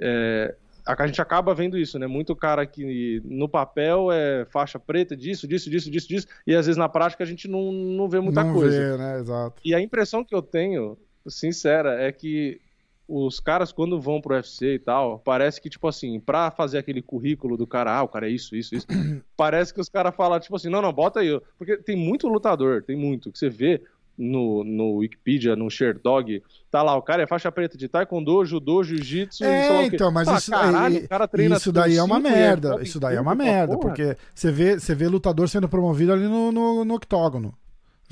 [0.00, 0.54] é,
[0.86, 2.06] a gente acaba vendo isso, né?
[2.06, 6.66] Muito cara que no papel é faixa preta disso, disso, disso, disso, disso, e às
[6.66, 8.78] vezes na prática a gente não, não vê muita não coisa.
[8.78, 9.20] Vê, né?
[9.20, 9.60] Exato.
[9.64, 12.60] E a impressão que eu tenho, sincera, é que
[13.08, 17.02] os caras, quando vão pro UFC e tal, parece que, tipo assim, pra fazer aquele
[17.02, 18.86] currículo do cara, ah, o cara é isso, isso, isso,
[19.36, 21.40] parece que os caras falam, tipo assim, não, não, bota aí.
[21.58, 23.82] Porque tem muito lutador, tem muito, que você vê
[24.16, 28.82] no, no Wikipedia, no Sherdog, tá lá, o cara é faixa preta de taekwondo, judô,
[28.82, 32.78] jiu-jitsu, é, então, mas ah, isso, caralho, é, cara treina isso daí é uma merda,
[32.82, 36.52] isso daí é uma merda, porque você vê, você vê lutador sendo promovido ali no,
[36.52, 37.54] no, no octógono.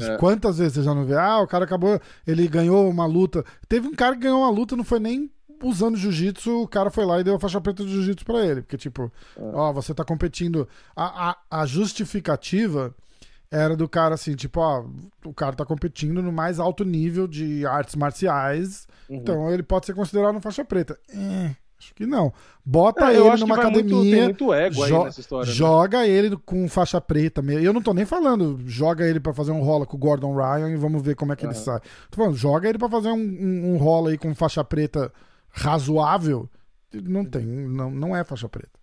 [0.06, 0.16] É.
[0.16, 1.16] Quantas vezes você já não vê?
[1.16, 3.44] Ah, o cara acabou, ele ganhou uma luta.
[3.68, 5.30] Teve um cara que ganhou uma luta, não foi nem
[5.62, 8.62] usando jiu-jitsu, o cara foi lá e deu a faixa preta de jiu-jitsu pra ele.
[8.62, 9.42] Porque, tipo, é.
[9.54, 10.68] ó, você tá competindo.
[10.96, 12.94] A, a, a, justificativa
[13.50, 14.84] era do cara assim, tipo, ó,
[15.24, 19.16] o cara tá competindo no mais alto nível de artes marciais, uhum.
[19.16, 20.98] então ele pode ser considerado uma faixa preta.
[21.08, 21.56] É.
[21.80, 22.30] Acho que não.
[22.64, 24.24] Bota é, ele numa academia.
[24.24, 25.48] Muito, muito ego jo nessa história.
[25.48, 25.54] Né?
[25.54, 26.08] Joga né?
[26.08, 27.42] ele com faixa preta.
[27.42, 30.70] Eu não tô nem falando, joga ele para fazer um rola com o Gordon Ryan
[30.70, 31.52] e vamos ver como é que uhum.
[31.52, 31.80] ele sai.
[32.10, 35.10] Tô falando, joga ele para fazer um, um, um rola aí com faixa preta
[35.48, 36.48] razoável.
[36.92, 38.79] Não tem, não, não é faixa preta.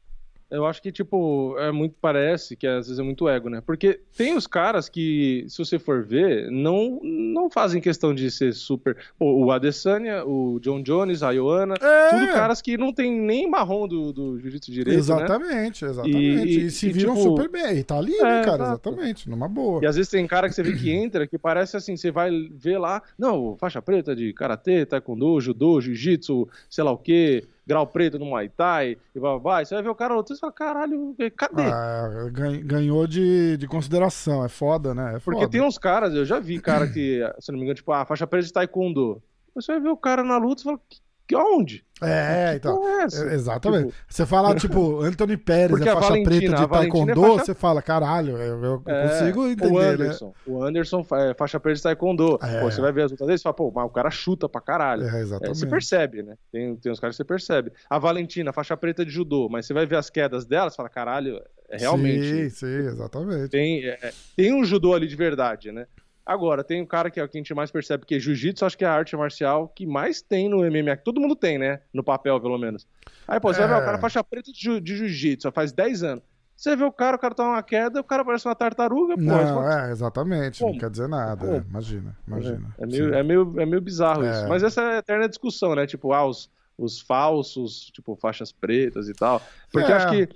[0.50, 1.95] Eu acho que, tipo, é muito.
[2.00, 3.62] Parece que às vezes é muito ego, né?
[3.66, 8.54] Porque tem os caras que, se você for ver, não, não fazem questão de ser
[8.54, 8.95] super.
[9.20, 12.10] Pô, o Adesanya, o John Jones, a Ioana, é.
[12.10, 14.95] tudo caras que não tem nem marrom do, do jiu-jitsu direito.
[14.95, 15.00] Né?
[15.00, 15.91] Exatamente, né?
[15.91, 16.18] exatamente.
[16.18, 17.78] E, e se e, viram tipo, super bem.
[17.80, 18.64] E tá ali, né, é, cara?
[18.64, 19.84] Exatamente, numa boa.
[19.84, 22.32] E às vezes tem cara que você vê que entra, que parece assim, você vai
[22.52, 27.86] ver lá, não, faixa preta de karatê, taekwondo, judô, jiu-jitsu, sei lá o quê grau
[27.86, 29.65] preto no Muay Thai, e blá, blá, blá.
[29.65, 31.63] Você vai ver o cara luta e fala, caralho, cadê?
[31.63, 35.15] Ah, gan- ganhou de, de consideração, é foda, né?
[35.18, 35.51] É Porque foda.
[35.51, 38.26] tem uns caras, eu já vi cara que, se não me engano, tipo, a faixa
[38.26, 39.22] preta de taekwondo.
[39.53, 41.84] Você vai ver o cara na luta e fala, que, que aonde?
[42.02, 42.88] É, Que então.
[42.88, 43.02] é?
[43.04, 43.88] É, Exatamente.
[43.88, 47.22] Tipo, Você fala, tipo, Anthony Pérez Porque é a faixa Valentina- preta de é taekwondo,
[47.22, 49.88] faixa- você fala, caralho, eu, eu É, consigo entender, o né?
[49.90, 50.34] Anderson.
[50.46, 52.40] O Anderson é faixa preta de taekwondo.
[52.42, 52.62] É.
[52.62, 54.62] Pô, você vai ver as lutas dele e fala, pô, mas o cara chuta pra
[54.62, 55.04] caralho.
[55.08, 55.58] É, É, exatamente.
[55.58, 56.36] você percebe, né?
[56.52, 57.72] Tem, tem uns caras que você percebe.
[57.90, 60.90] A Valentina, faixa preta de judô, mas você vai ver as quedas dela, você fala,
[60.90, 62.24] caralho, é realmente.
[62.24, 63.50] Sim, sim, exatamente.
[63.50, 65.88] Tem, é, tem um judô ali de verdade, né?
[66.30, 68.66] Agora, tem um cara que é o que a gente mais percebe, que é jiu-jitsu,
[68.66, 71.58] acho que é a arte marcial que mais tem no MMA, que todo mundo tem,
[71.58, 71.80] né?
[71.94, 72.86] No papel, pelo menos.
[73.26, 73.78] Aí, pô, você vai ver É.
[73.78, 76.24] o cara faixa preta de, ju- de jiu-jitsu, faz 10 anos.
[76.54, 79.22] Você vê o cara, o cara tá uma queda, o cara parece uma tartaruga, pô.
[79.22, 80.60] Não, fala, é, exatamente.
[80.62, 80.80] Não Como?
[80.82, 81.46] quer dizer nada.
[81.46, 82.76] É, imagina, imagina.
[82.78, 83.16] É meio, Sim.
[83.16, 84.32] é, meio, é meio bizarro É.
[84.32, 84.48] isso.
[84.50, 85.86] Mas essa é a eterna discussão, né?
[85.88, 89.42] Tipo, ah, os, os falsos, tipo, faixas pretas e tal.
[89.72, 89.96] Porque É.
[89.96, 90.28] acho que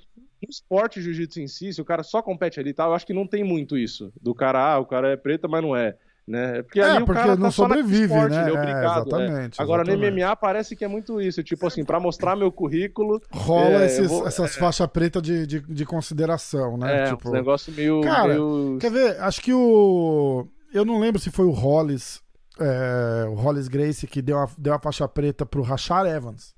[0.42, 3.06] no esporte jiu-jitsu em si, se o cara só compete ali e tal, eu acho
[3.06, 4.12] que não tem muito isso.
[4.22, 5.96] Do cara, ah, o cara é preta, mas não é.
[6.28, 6.62] Né?
[6.62, 8.42] Porque É, porque cara não tá sobrevive, esporte, né?
[8.48, 8.84] ele é É, obrigado.
[9.18, 9.26] né?
[9.26, 10.24] exatamente, Agora no exatamente.
[10.24, 11.44] MMA parece que é muito isso.
[11.44, 15.60] Tipo assim, pra mostrar meu currículo, Rola É, esses- vou- essas faixas pretas de, de,
[15.62, 17.02] de consideração, né?
[17.10, 18.02] é tipo, um negócio meio.
[18.02, 18.78] Cara, meio...
[18.80, 19.20] Quer ver?
[19.20, 20.48] Acho que o.
[20.74, 22.22] Eu não lembro se foi o Hollis,
[22.60, 26.54] é, o Hollis Grace, que deu a, deu a faixa preta pro Rashad Evans.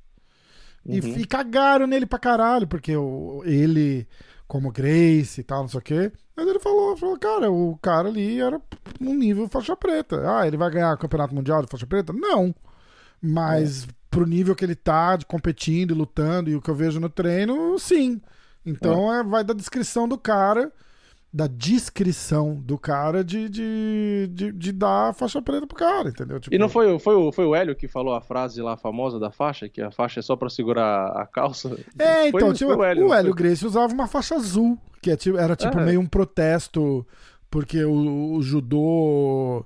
[0.86, 1.18] E, Uhum.
[1.18, 4.08] e cagaram nele pra caralho, porque o, ele,
[4.48, 6.12] como Grace e tal, não sei o quê.
[6.36, 8.60] Mas ele falou, falou, cara, o cara ali era
[9.00, 10.22] um nível faixa preta.
[10.40, 12.12] Ah, ele vai ganhar o campeonato mundial de faixa preta?
[12.12, 12.54] Não.
[13.22, 17.00] Mas pro nível que ele tá, de competindo e lutando, e o que eu vejo
[17.00, 18.22] no treino, sim.
[18.66, 20.72] Então é, vai da descrição do cara,
[21.34, 26.40] da descrição do cara de, de, de, de dar a faixa preta pro cara, entendeu?
[26.40, 28.78] Tipo, E não foi, o- foi, o, foi o Hélio que falou a frase lá
[28.78, 31.76] famosa da faixa, que a faixa é só pra segurar a calça?
[31.98, 33.34] É, Foi- então, tipo, o Hélio, o Hélio?
[33.34, 35.86] Gracie usava uma faixa azul, que é tipo- era tipo É.
[35.86, 37.04] meio um protesto,
[37.50, 39.66] porque o, o judô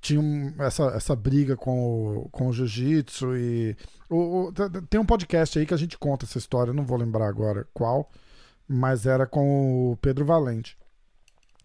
[0.00, 3.74] tinha essa, essa briga com o, com o jiu-jitsu e.
[4.10, 4.52] o- o-
[4.88, 8.10] tem um podcast aí que a gente conta essa história, não vou lembrar agora qual,
[8.68, 10.76] mas era com o Pedro Valente.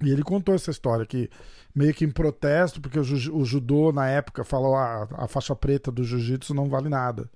[0.03, 1.29] E ele contou essa história que
[1.75, 5.55] meio que em protesto, porque o, ju- o judô na época falou ah, a faixa
[5.55, 7.29] preta do jiu-jitsu não vale nada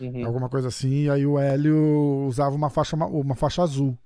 [0.00, 3.96] Uhum, alguma coisa assim, e aí o Hélio usava uma faixa, ma- uma faixa azul.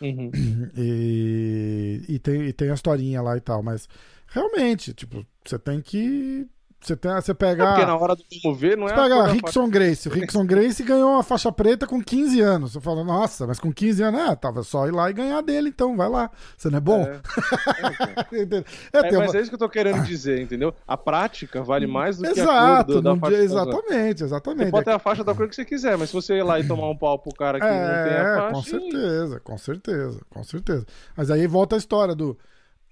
[0.00, 0.30] uhum.
[0.76, 3.88] E, e, tem, e tem a historinha lá e tal, mas
[4.28, 6.46] realmente, tipo, você tem que.
[6.82, 7.66] Você, tem, você É pega.
[7.68, 10.08] porque na hora do vamos ver, não é Você pega Rickson Grace.
[10.08, 12.72] O Rickson Grace ganhou a faixa preta com 15 anos.
[12.72, 15.68] Você fala, nossa, mas com 15 anos, é, tava só ir lá e ganhar dele,
[15.68, 16.28] então, vai lá.
[16.56, 17.02] Você não é bom?
[17.02, 17.20] É,
[18.36, 18.58] é, então.
[18.92, 20.74] É, É, tem mas uma- é isso que eu tô querendo dizer, entendeu?
[20.86, 23.36] A prática vale mais do que a Exato, cor da faixa.
[23.36, 23.44] usando.
[23.44, 24.70] exatamente, Você exatamente.
[24.70, 26.66] pode ter a faixa da cor que você quiser, mas se você ir lá e
[26.66, 28.52] tomar um pau pro cara que não tem a É, faixa.
[28.54, 30.86] com certeza, com certeza, com certeza.
[31.16, 32.36] Mas aí volta a história do.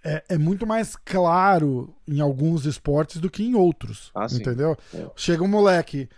[0.02, 4.10] É, é muito mais claro em alguns esportes do que em outros.
[4.14, 4.76] Ah, entendeu?
[4.94, 5.06] É.
[5.14, 6.08] Chega um moleque,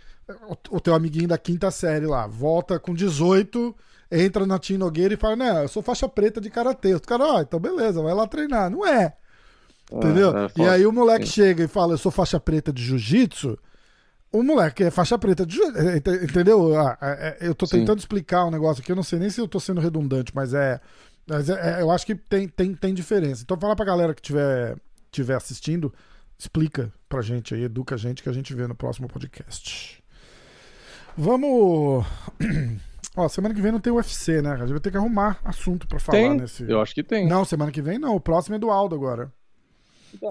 [0.47, 3.75] o, o teu amiguinho da quinta série lá, volta com 18,
[4.09, 6.93] entra na Tim Nogueira e fala: Não, eu sou faixa preta de karatê.
[6.93, 8.69] Os caras, ó, então beleza, vai lá treinar.
[8.69, 9.13] Não é.
[9.91, 10.31] Entendeu?
[10.35, 11.33] Ah, é e aí o moleque Sim.
[11.33, 13.57] chega e fala: Eu sou faixa preta de jiu-jitsu.
[14.31, 16.75] O moleque é faixa preta de jiu- ent- Entendeu?
[16.79, 17.79] Ah, é, é, Eu tô Sim.
[17.79, 20.53] tentando explicar um negócio aqui, eu não sei nem se eu tô sendo redundante, mas
[20.53, 20.79] é.
[21.27, 23.43] Mas é- é- eu acho que tem, tem, tem diferença.
[23.43, 24.75] Então, falar pra galera que tiver,
[25.11, 25.93] tiver assistindo,
[26.37, 30.03] explica pra gente aí, educa a gente, que a gente vê no próximo podcast.
[31.17, 32.05] Vamos.
[33.15, 34.53] Ó, semana que vem não tem UFC, né?
[34.53, 36.35] A gente vai ter que arrumar assunto pra falar Tem?
[36.37, 36.63] nesse.
[36.69, 37.27] Eu acho que tem.
[37.27, 38.15] Não, semana que vem não.
[38.15, 39.31] O próximo é do Aldo agora.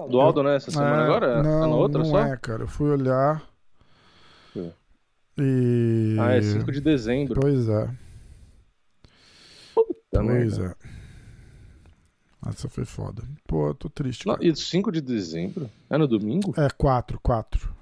[0.09, 0.55] Do Aldo, né?
[0.57, 1.43] Essa semana É, agora?
[1.43, 2.19] Não, é na outra não só?
[2.25, 2.63] é, cara.
[2.63, 3.41] Eu fui olhar.
[4.55, 4.69] É.
[5.37, 6.17] E.
[6.19, 7.39] Ah, é 5 de dezembro.
[7.39, 7.89] Pois é.
[10.13, 10.75] Puta Pois merda.
[12.45, 12.49] é.
[12.49, 13.23] Essa foi foda.
[13.47, 14.27] Pô, eu tô triste.
[14.27, 14.45] Não, cara.
[14.45, 15.69] e 5 de dezembro?
[15.89, 16.53] É no domingo?
[16.57, 17.73] É, quatro, quatro.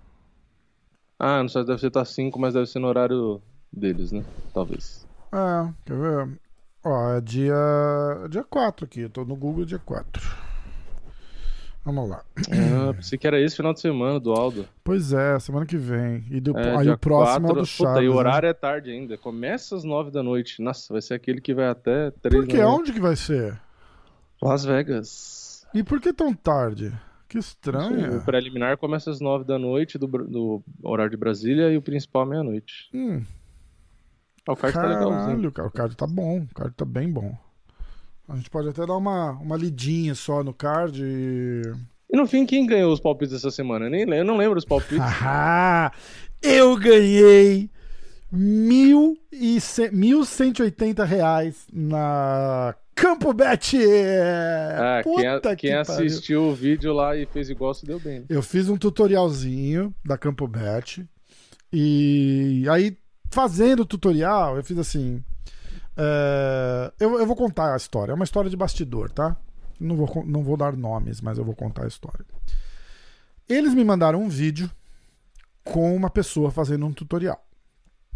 [1.17, 4.23] Ah, não sei, deve ser tá 5, mas deve ser no horário deles, né?
[4.53, 5.05] Talvez.
[5.31, 6.39] É, quer ver?
[6.83, 7.55] Ó, é dia.
[8.29, 9.01] Dia 4 aqui.
[9.01, 10.50] Eu tô no Google dia 4.
[11.83, 12.23] Vamos lá.
[12.37, 14.67] Ah, pensei que era esse final de semana do Aldo.
[14.83, 16.23] Pois é, semana que vem.
[16.29, 17.61] E do- É, aí o próximo é o 4.
[17.61, 17.93] do Chaves.
[17.93, 18.17] Puta, e o né?
[18.19, 19.17] horário é tarde ainda.
[19.17, 20.61] Começa às 9 da noite.
[20.61, 22.57] Nossa, vai ser aquele que vai até 3 Por que?
[22.57, 22.75] da manhã.
[22.77, 23.59] Onde que vai ser?
[24.41, 25.65] Las Vegas.
[25.73, 26.93] E por que tão tarde?
[27.27, 28.21] Que O estranho.
[28.25, 32.89] preliminar começa às 9 da noite do, do horário de Brasília e o principal meia-noite.
[32.93, 33.23] Hum,
[34.47, 35.25] Ah, o card tá legalzinho.
[35.27, 35.67] caralho, cara.
[35.67, 36.41] O card tá bom.
[36.41, 37.35] O card tá bem bom.
[38.27, 41.61] A gente pode até dar uma, uma lidinha só no card e.
[42.13, 43.85] E no fim, quem ganhou os palpites dessa semana?
[43.85, 44.97] Eu, nem, eu não lembro os palpites.
[44.99, 45.91] Haha!
[46.43, 47.69] Eu ganhei
[48.31, 53.77] Mil e ce- 1.180 reais na Campo Bet.
[53.77, 56.05] É, quem, a- Puta quem que pariu.
[56.07, 58.19] assistiu o vídeo lá e fez igual se deu bem.
[58.21, 58.25] né?
[58.29, 61.05] Eu fiz um tutorialzinho da Campo Bet.
[61.73, 62.97] E aí,
[63.29, 65.23] fazendo o tutorial, eu fiz assim.
[66.03, 68.11] É, eu, eu vou contar a história.
[68.11, 69.37] É uma história de bastidor, tá?
[69.79, 72.25] Não vou, não vou dar nomes, mas eu vou contar a história.
[73.47, 74.69] Eles me mandaram um vídeo
[75.63, 77.43] com uma pessoa fazendo um tutorial.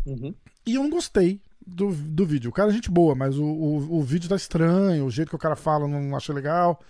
[0.05, 0.33] Uhum.
[0.65, 2.49] E eu não gostei do, do vídeo.
[2.49, 5.35] O cara é gente boa, mas o, o, o vídeo tá estranho, o jeito que
[5.35, 6.81] o cara fala não achei legal.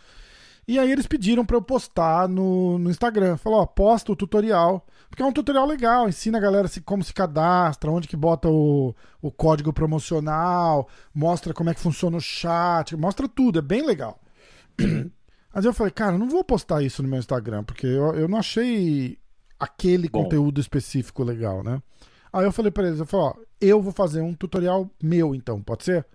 [0.67, 3.37] E aí eles pediram pra eu postar no, no Instagram.
[3.37, 4.85] Falou, ó, posta o tutorial.
[5.09, 8.49] Porque é um tutorial legal, ensina a galera se, como se cadastra, onde que bota
[8.49, 13.85] o, o código promocional, mostra como é que funciona o chat, mostra tudo, é bem
[13.85, 14.19] legal.
[15.53, 18.39] Mas eu falei, cara, não vou postar isso no meu Instagram, porque eu, eu não
[18.39, 19.17] achei
[19.57, 20.23] aquele Bom.
[20.23, 21.81] conteúdo específico legal, né?
[22.33, 25.61] Aí eu falei pra eles, eu falei, ó, eu vou fazer um tutorial meu então,
[25.61, 26.05] pode ser?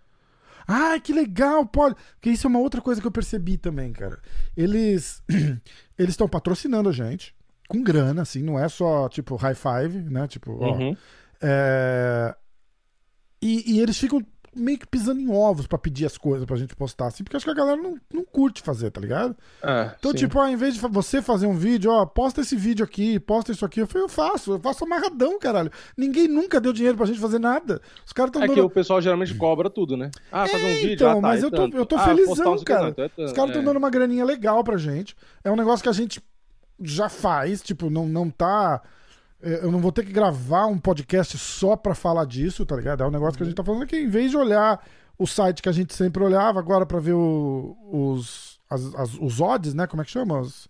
[0.69, 1.97] Ah, que legal, pode.
[2.15, 4.21] Porque isso é uma outra coisa que eu percebi também, cara.
[4.57, 5.23] Eles
[5.99, 7.35] eles estão patrocinando a gente
[7.71, 10.27] com grana, assim, não é só tipo high five, né?
[10.27, 10.97] Tipo, ó, Uhum.
[11.41, 12.35] é,
[13.43, 14.21] E, e eles ficam
[14.55, 17.45] meio que pisando em ovos pra pedir as coisas pra gente postar, assim, porque acho
[17.47, 19.35] que a galera não, não curte fazer, tá ligado?
[19.63, 20.17] É, Então, sim.
[20.19, 23.53] tipo, ó, em vez de você fazer um vídeo, ó, posta esse vídeo aqui, posta
[23.53, 25.71] isso aqui, eu falei, eu faço, eu faço amarradão, caralho.
[25.97, 27.81] Ninguém nunca deu dinheiro pra gente fazer nada.
[28.05, 28.67] Os caras estão É que dando.
[28.67, 30.11] o pessoal geralmente cobra tudo, né?
[30.33, 31.77] Ah, fazer um É, vídeo, então, ah, tá, mas é eu tô, tanto.
[31.79, 32.83] eu tô Ah, felizão, que, cara.
[32.83, 33.25] não, então é.
[33.25, 33.65] Os caras estão É.
[33.65, 35.17] dando uma graninha legal pra gente.
[35.45, 36.21] É um negócio que a gente
[36.81, 38.81] já faz, tipo, não, não tá.
[39.43, 43.03] é, Eu não vou ter que gravar um podcast só pra falar disso, tá ligado?
[43.03, 44.85] É um negócio que a gente tá falando aqui, em vez de olhar
[45.19, 49.41] o site que a gente sempre olhava agora pra ver o- os, as- as- os
[49.41, 49.87] odds, né?
[49.87, 50.41] Como é que chama?
[50.41, 50.69] Os-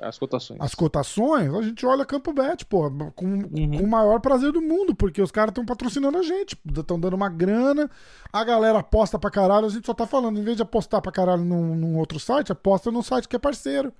[0.00, 0.58] As cotações.
[0.62, 3.76] as cotações, a gente olha Campo Bet, pô, com, Uhum.
[3.78, 7.12] com o maior prazer do mundo, porque os caras estão patrocinando a gente, estão dando
[7.12, 7.90] uma grana,
[8.32, 11.12] a galera aposta pra caralho, a gente só tá falando, em vez de apostar pra
[11.12, 13.92] caralho num, num outro site, aposta num site que é parceiro,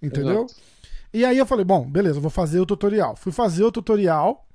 [0.00, 0.46] entendeu?
[0.46, 0.54] Exato.
[1.12, 3.16] E aí eu falei, bom, beleza, vou fazer o tutorial.
[3.16, 4.46] Fui fazer o tutorial.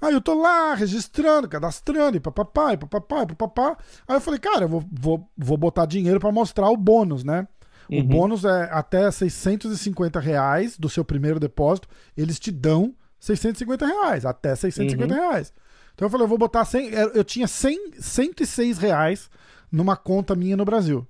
[0.00, 3.76] Aí eu tô lá, registrando, cadastrando, e papapá, e papapá, e papapá.
[4.08, 7.46] Aí eu falei, cara, eu vou, vou, vou botar dinheiro pra mostrar o bônus, né?
[7.88, 8.04] O Uhum.
[8.04, 11.88] bônus é até 650 reais do seu primeiro depósito.
[12.16, 15.20] Eles te dão 650 reais, até 650 Uhum.
[15.20, 15.52] reais.
[15.94, 16.88] Então eu falei, eu vou botar 100.
[16.90, 19.28] Eu eu tinha 100, 106 reais
[19.70, 21.06] numa conta minha no Brasil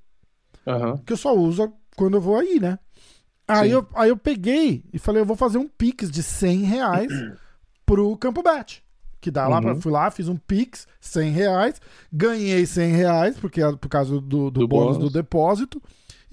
[0.66, 1.00] Aham.
[1.04, 2.78] que eu só uso quando eu vou aí, né?
[3.50, 3.74] Aí Sim.
[3.74, 7.12] eu, aí eu peguei e falei, eu vou fazer um Pix de 100 reais
[7.84, 8.82] pro Campo Bet.
[9.20, 9.62] Que dá lá, Uhum.
[9.62, 11.80] pra, fui lá, fiz um Pix, 100 reais,
[12.12, 15.82] ganhei 100 reais, porque por causa do, do, Do bônus do depósito,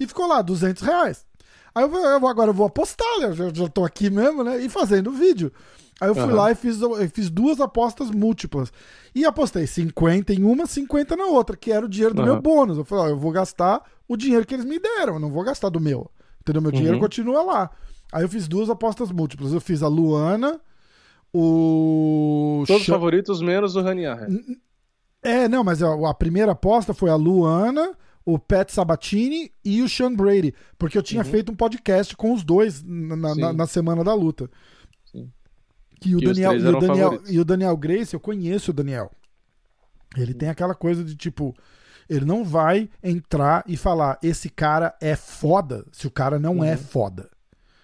[0.00, 1.26] e ficou lá, 200 reais.
[1.74, 3.26] Aí eu, eu vou- agora eu vou apostar, né?
[3.26, 4.58] Eu já, já tô aqui mesmo, né?
[4.60, 5.52] E fazendo vídeo.
[6.00, 6.34] Aí eu fui Aham.
[6.34, 8.72] lá e fiz, eu fiz duas apostas múltiplas.
[9.14, 12.32] E apostei 50 em uma, 50 na outra, que era o dinheiro do Aham.
[12.32, 12.78] meu bônus.
[12.78, 15.44] Eu falei, ó, eu vou gastar o dinheiro que eles me deram, eu não vou
[15.44, 16.10] gastar do meu.
[16.50, 16.62] Entendeu?
[16.62, 17.00] Meu dinheiro Uhum.
[17.02, 17.70] continua lá.
[18.12, 19.52] Aí eu fiz duas apostas múltiplas.
[19.52, 20.58] Eu fiz a Luana,
[21.42, 22.64] o.
[22.66, 24.26] Todos Cha- favoritos, menos o Raniar.
[25.22, 27.92] É, não, mas a, primeira aposta foi a Luana,
[28.24, 30.54] o Pat Sabatini e o Sean Brady.
[30.78, 31.28] Porque eu tinha Uhum.
[31.30, 34.48] feito um podcast com os dois na, na- na- na semana da luta.
[35.04, 35.30] Sim.
[36.00, 37.30] Que o E os Daniel, e o Daniel, favoritos.
[37.32, 39.10] e o Daniel Grace, eu conheço o Daniel.
[40.16, 41.54] Ele tem aquela coisa de tipo,
[42.08, 46.72] ele não vai entrar e falar, esse cara é foda, se o cara não é
[46.72, 46.78] Uhum.
[46.78, 47.28] foda.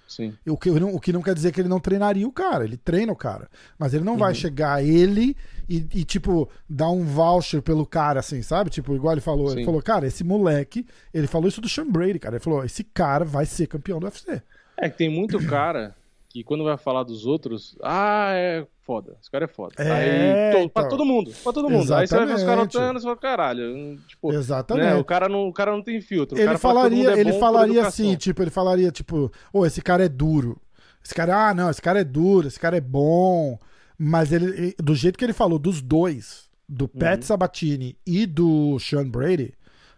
[0.08, 0.32] Sim.
[0.46, 2.76] O que, não, o que não quer dizer que ele não treinaria o cara, ele
[2.76, 3.48] treina o cara.
[3.78, 4.34] Mas ele não vai Uhum.
[4.36, 5.36] chegar ele
[5.68, 8.70] e, e, tipo, dar um voucher pelo cara, assim, sabe?
[8.70, 9.50] Tipo, igual ele falou.
[9.50, 9.64] Ele Sim.
[9.64, 12.36] falou, cara, esse moleque, ele falou isso do Sean Brady, cara.
[12.36, 14.40] Ele falou, esse cara vai ser campeão do UFC.
[14.76, 15.96] É que tem muito cara
[16.34, 19.72] que quando vai falar dos outros, ah, é foda, esse cara é foda.
[19.78, 20.88] É, Aí, to, pra então.
[20.88, 21.94] todo mundo, pra todo mundo.
[21.94, 22.74] Aí você vai ver os caras Exatamente.
[22.74, 24.84] lutando e fala, caralho, hum, tipo, Exatamente.
[24.84, 26.36] né, o, cara não, o cara não tem filtro.
[26.36, 30.60] ele falaria, é ele falaria assim, tipo, ele falaria, tipo, ô, esse cara é duro.
[31.04, 33.56] Esse cara, ah, não, esse cara é duro, esse cara é bom.
[33.96, 37.22] Mas ele, do jeito que ele falou dos dois, do Pat Uhum.
[37.22, 39.54] Sabatini e do Sean Brady,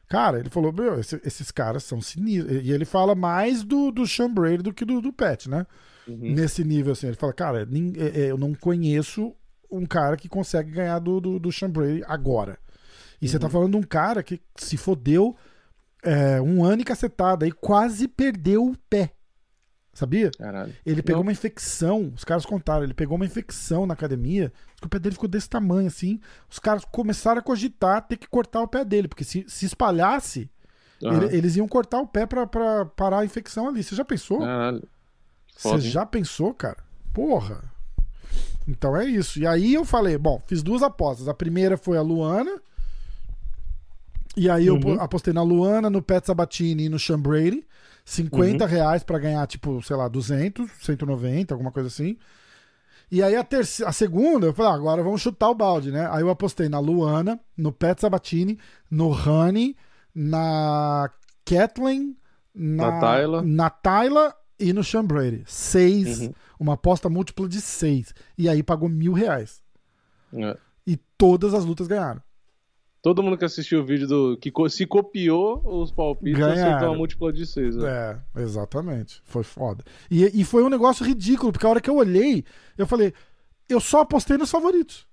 [0.09, 2.65] cara, ele falou, meu, esse- esses caras são sinistros.
[2.65, 5.67] E ele fala mais do, do Sean Brady do que do, do Pat, né?
[6.07, 6.35] Uhum.
[6.35, 7.09] Nesse nível, assim.
[7.09, 9.35] Ele fala, cara, nin- é, é, eu não conheço
[9.71, 12.59] um cara que consegue ganhar do, do, do Sean Brady agora.
[13.21, 15.35] E você tá falando de um cara que se fodeu
[16.03, 19.13] é, um ano e cacetada e quase perdeu o pé.
[19.97, 20.31] Sabia?
[20.39, 20.75] Caralho.
[20.85, 21.27] Ele pegou Não.
[21.27, 25.15] uma infecção, os caras contaram, ele pegou uma infecção na academia, que o pé dele
[25.15, 26.21] ficou desse tamanho assim.
[26.51, 30.51] Os caras começaram a cogitar ter que cortar o pé dele, porque se, se espalhasse,
[31.03, 31.25] Aham.
[31.25, 33.83] ele- eles iam cortar o pé pra, pra parar a infecção ali.
[33.83, 34.41] Você já pensou?
[34.41, 34.83] Caralho.
[35.57, 35.81] Você hein?
[35.81, 36.77] já pensou, cara?
[37.15, 37.65] Porra.
[38.69, 39.39] Então é isso.
[39.39, 41.27] E aí eu falei, bom, fiz duas apostas.
[41.27, 42.61] A primeira foi a Luana.
[44.37, 45.01] E aí eu Uhum.
[45.01, 47.65] apostei na Luana, no Pet Sabatini e no Sean Brady.
[48.09, 48.71] 50 Uhum.
[48.71, 52.17] reais pra ganhar, tipo, sei lá, 200, 190, alguma coisa assim.
[53.11, 56.09] E aí a, terceira, a segunda, eu falei, ah, agora vamos chutar o balde, né?
[56.13, 58.59] Aí eu apostei na Luana, no Pet Sabatini,
[58.91, 59.77] no Honey,
[60.15, 61.11] na
[61.45, 62.17] Kathleen,
[62.55, 63.43] na, Na Tyla.
[63.43, 65.43] na Tyla e no Sean Brady.
[65.47, 66.33] Seis, Uhum.
[66.61, 68.15] uma aposta múltipla de seis.
[68.39, 69.61] E aí pagou mil reais.
[70.33, 70.57] É.
[70.87, 72.23] E todas as lutas ganharam.
[73.07, 74.37] Todo mundo que assistiu o vídeo do.
[74.37, 76.61] que co- se copiou os palpites Ganharam.
[76.75, 77.77] acertou a múltipla de 6.
[77.77, 78.21] Né?
[78.35, 79.23] É, exatamente.
[79.25, 79.85] Foi foda.
[80.11, 82.45] E, e foi um negócio ridículo, porque a hora que eu olhei,
[82.77, 83.15] eu falei,
[83.69, 85.07] eu só apostei nos favoritos.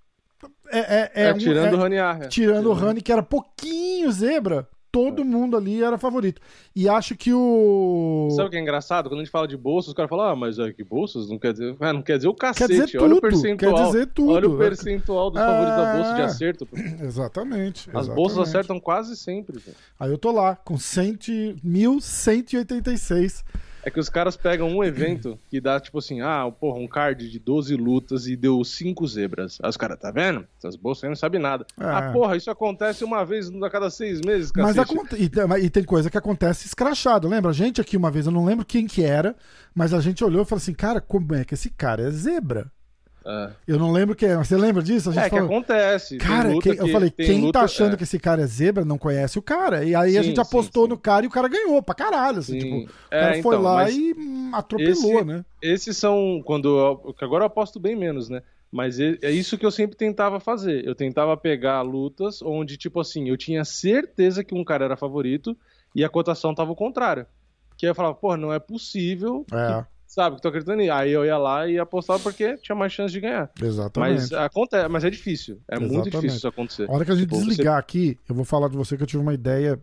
[0.72, 2.28] É, é, é É, um- tirando é- o Rani Arra.
[2.30, 6.40] tirando o Rani, que era pouquinho zebra, todo mundo ali era favorito.
[6.76, 8.30] E acho que o.
[8.36, 9.10] Sabe o que é engraçado?
[9.10, 11.40] Quando a gente fala de bolsas, os caras falam, ah, mas é que bolsas não
[11.40, 11.76] quer dizer.
[11.80, 12.86] Ah, não quer dizer o Quer cacete.
[12.86, 13.76] dizer olha o percentual.
[13.76, 14.32] Quer dizer tudo.
[14.34, 16.26] Olha o percentual dos favoritos da bolsa de É.
[16.26, 16.66] acerto.
[16.68, 16.78] pô.
[17.04, 17.90] Exatamente.
[17.90, 18.16] As exatamente.
[18.16, 19.60] bolsas acertam quase sempre.
[19.60, 19.72] pô.
[20.00, 23.44] Aí eu tô lá, com 100, 1186.
[23.86, 27.30] É que os caras pegam um evento que dá, tipo assim, ah, porra, um card
[27.30, 29.58] de 12 lutas e deu 5 zebras.
[29.62, 30.48] Aí os caras, tá vendo?
[30.58, 31.66] Essas bolsas aí não sabem nada.
[31.78, 31.84] É.
[31.86, 34.94] Ah, porra, isso acontece uma vez a cada seis meses, Mas cacete.
[34.98, 37.28] aconte- e, tem- e tem coisa que acontece escrachado.
[37.28, 37.52] Lembra?
[37.52, 39.36] A gente aqui uma vez, eu não lembro quem que era,
[39.76, 42.72] mas a gente olhou e falou assim: cara, como é que esse cara é zebra?
[43.26, 44.36] É, Eu não lembro quem é.
[44.38, 45.10] Você lembra disso?
[45.10, 46.18] A gente É, que falou, acontece.
[46.18, 47.98] Tem Cara, quem- eu que- falei, quem luta- tá achando é.
[47.98, 49.84] que esse cara é zebra não conhece o cara.
[49.86, 50.90] E aí a Sim, gente sim, apostou sim.
[50.90, 52.40] no cara e o cara ganhou pra caralho.
[52.40, 52.60] Assim, Sim.
[52.60, 54.16] tipo, o É, cara foi então, lá mas e
[54.52, 55.46] atropelou, esse- né?
[55.62, 58.42] Esses são quando eu, que agora eu aposto bem menos, né?
[58.72, 60.84] Mas é é isso que eu sempre tentava fazer.
[60.86, 65.56] Eu tentava pegar lutas onde, tipo assim, eu tinha certeza que um cara era favorito
[65.96, 67.26] e a cotação tava o contrário.
[67.78, 70.92] Que aí eu falava, pô, não é possível, É, sabe, que tô acreditando nisso.
[70.94, 73.50] Aí eu ia lá e apostava porque tinha mais chance de ganhar.
[73.62, 74.14] exatamente.
[74.20, 75.62] Mas acontece, mas é difícil.
[75.70, 76.12] É muito Exatamente.
[76.16, 76.90] difícil isso acontecer.
[76.90, 79.04] A hora que a gente Tipo, você- desligar aqui, eu vou falar de você que
[79.04, 79.80] eu tive uma ideia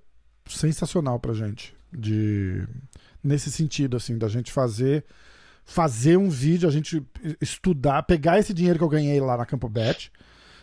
[0.49, 1.75] sensacional pra gente.
[1.93, 2.67] De.
[3.23, 5.05] Nesse sentido, assim, da gente fazer.
[5.65, 7.03] Fazer um vídeo, a gente
[7.41, 10.11] estudar, pegar esse dinheiro que eu ganhei lá na Campo Bet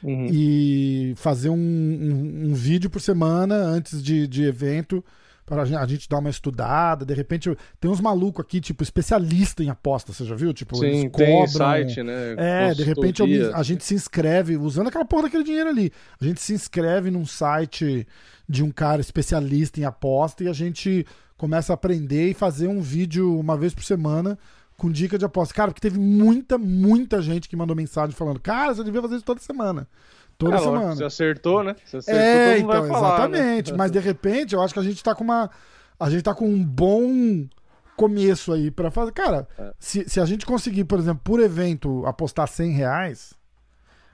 [0.03, 0.27] Uhum.
[0.31, 5.03] e fazer um, um- um vídeo por semana antes de, de evento
[5.47, 7.05] para a gente, dar uma estudada.
[7.05, 10.53] De repente, tem uns malucos aqui, tipo, especialista em aposta, você já viu?
[10.53, 11.47] Tipo, Sim, eles tem cobram.
[11.47, 12.35] site, né?
[12.37, 15.89] É, de repente eu a gente se inscreve, usando aquela porra daquele dinheiro ali.
[16.19, 18.05] A gente se inscreve num site
[18.47, 21.05] de um cara especialista em aposta e a gente
[21.37, 24.37] começa a aprender e fazer um vídeo uma vez por semana
[24.75, 25.53] com dica de aposta.
[25.53, 29.25] Cara, porque teve muita, muita gente que mandou mensagem falando: Cara, você devia fazer isso
[29.25, 29.87] toda semana.
[30.37, 30.95] Toda É, semana.
[30.95, 31.75] Você acertou, né?
[31.83, 33.37] Você acertou, É, então, vai falar, né?
[33.39, 33.73] exatamente.
[33.73, 35.49] Mas de repente, eu acho que a gente tá com uma.
[35.99, 37.47] A gente tá com um bom
[37.95, 39.11] começo aí pra fazer.
[39.13, 39.73] Cara, É.
[39.79, 43.33] se, se a gente conseguir, por exemplo, por evento, apostar 100 reais,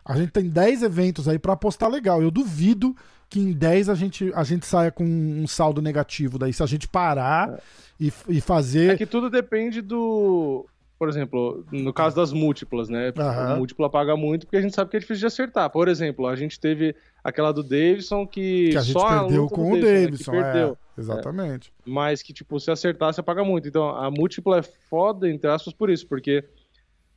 [0.05, 2.21] a gente tem 10 eventos aí pra apostar legal.
[2.21, 2.95] Eu duvido
[3.29, 6.53] que em 10 a gente, a gente saia com um saldo negativo daí.
[6.53, 7.59] Se a gente parar
[7.99, 8.91] e, e fazer.
[8.93, 10.65] É que tudo depende do.
[11.03, 13.11] Por exemplo, no caso das múltiplas, né?
[13.17, 15.69] A múltipla paga muito porque a gente sabe que é difícil de acertar.
[15.69, 19.41] Por exemplo, a gente teve aquela do Davidson que, Que a gente só a perdeu
[19.43, 20.31] luta com o né, que Davidson.
[20.31, 20.77] perdeu.
[20.97, 21.73] É, exatamente.
[21.85, 23.67] Mas que, tipo, se acertar, você paga muito.
[23.67, 26.45] Então, a múltipla é foda, entre aspas, por isso, porque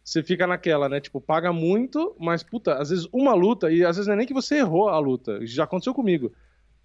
[0.03, 0.99] você fica naquela, né?
[0.99, 4.27] Tipo, paga muito, mas, puta, às vezes uma luta, e às vezes não é nem
[4.27, 5.39] que você errou a luta.
[5.47, 6.33] Já aconteceu comigo.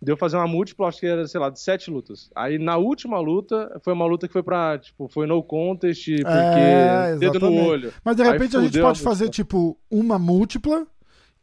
[0.02, 2.32] Deu fazer uma múltipla, acho que era, sei lá, de sete lutas.
[2.36, 6.32] Aí na última luta, foi uma luta que foi pra, tipo, foi no contest, porque
[6.32, 7.94] É, dedo no olho.
[8.04, 10.88] Mas de repente a gente fudeu a pode fazer, tipo, uma múltipla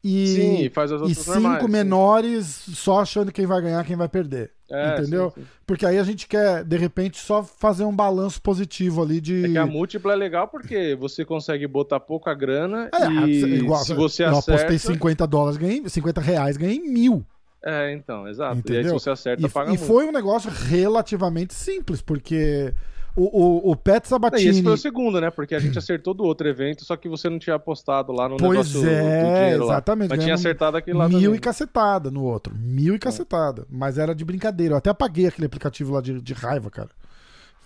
[0.03, 0.27] e.
[0.27, 1.63] Sim, faz as e cinco normais.
[1.63, 1.71] sim.
[1.71, 4.53] menores só achando quem vai ganhar, quem vai perder.
[4.71, 5.31] É, entendeu?
[5.31, 5.47] sim, sim.
[5.67, 9.45] Porque aí a gente quer, de repente, só fazer um balanço positivo ali de.
[9.45, 13.83] É que a múltipla é legal porque você consegue botar pouca grana É, e igual,
[13.85, 14.63] se você eu acerta...
[14.63, 17.25] apostei 50 dólares, ganhei 50 reais, ganhei mil.
[17.65, 18.55] É, então, exato.
[18.55, 18.99] E aí Entendeu?
[18.99, 19.85] se você acerta, E, paga e muito.
[19.85, 22.73] foi um negócio relativamente simples, porque
[23.17, 24.49] o, o, o Pet E Sabatini.
[24.51, 25.29] esse foi o segundo, né?
[25.31, 28.37] Porque a gente acertou do outro evento, só que você não tinha apostado lá no
[28.37, 29.73] Pois negócio do é, dinheiro lá.
[29.75, 30.11] exatamente.
[30.11, 31.35] Mas tinha acertado aquele lá Mil também.
[31.35, 32.55] e cacetada no outro.
[32.57, 33.67] Mil e cacetada.
[33.69, 34.75] Mas era de brincadeira.
[34.75, 36.91] Eu até apaguei aquele aplicativo lá de, de raiva, cara.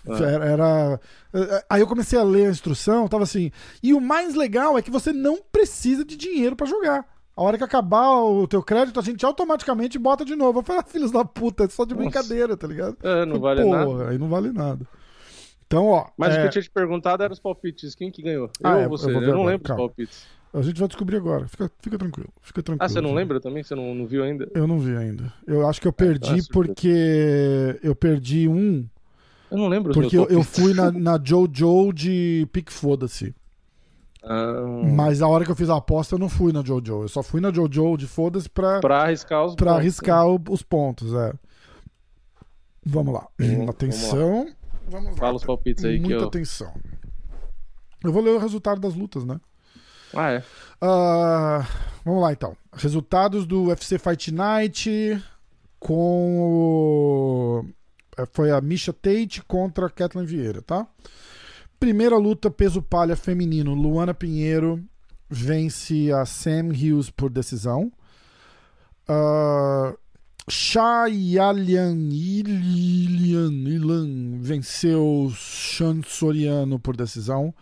[0.07, 0.11] É.
[0.23, 0.45] Era,
[1.33, 3.51] era- Aí eu comecei a ler a instrução, tava assim.
[3.83, 7.05] E o mais legal é que você não precisa de dinheiro pra jogar.
[7.35, 10.59] A hora que acabar o teu crédito, a gente automaticamente bota de novo.
[10.59, 12.03] Eu falei, ah, filhos da puta, é só de Nossa.
[12.03, 12.95] brincadeira, tá ligado?
[13.01, 14.09] É, não vale Porra, nada.
[14.09, 14.85] Aí não vale nada.
[15.65, 16.05] Então, ó.
[16.15, 17.95] Mas o é, que eu tinha te perguntado era os palpites.
[17.95, 18.51] Quem que ganhou?
[18.63, 19.07] Ah, eu é, ou você?
[19.07, 19.83] eu Eu, não agora, lembro calma.
[19.83, 20.27] os palpites.
[20.53, 21.47] a gente vai descobrir agora.
[21.47, 22.29] Fica, fica tranquilo.
[22.41, 22.85] Fica tranquilo.
[22.85, 23.17] Ah, você não gente.
[23.17, 23.63] lembra também?
[23.63, 24.47] Você não, não viu ainda?
[24.53, 25.33] Eu não vi ainda.
[25.47, 28.85] Eu acho que eu perdi Ah, porque eu perdi um.
[29.49, 33.33] Eu não lembro Porque eu, eu fui na, na JoJo de Pique Foda-se.
[34.23, 34.61] Ah,
[34.95, 37.01] Mas a hora que eu fiz a aposta, eu não fui na JoJo.
[37.03, 40.41] Eu só fui na JoJo de foda-se pra, pra arriscar os pra pontos, arriscar o-
[40.49, 41.13] os pontos.
[41.13, 41.33] É.
[42.85, 43.27] Vamos lá.
[43.39, 44.47] Vamos- Atenção.
[44.87, 45.17] Vamos lá.
[45.17, 46.27] Fala os palpites aí que Muita eu.
[46.27, 46.73] atenção.
[48.03, 49.39] Eu vou ler o resultado das lutas, né?
[50.13, 50.43] Ah, é.
[50.81, 51.65] Ah,
[52.05, 52.55] vamos lá então.
[52.73, 55.23] Resultados do UFC Fight Night
[55.79, 57.65] com o...
[58.17, 60.85] eh, foi a Misha Tate contra a Kathleen Vieira, tá?
[61.83, 64.81] Primeira luta peso palha feminino, Luana Pinheiro
[65.29, 67.91] vence a Sam Hughes por decisão.
[69.05, 69.93] Uh,
[70.49, 77.53] Shayalian Ilian Ilan venceu Sean Soriano por decisão.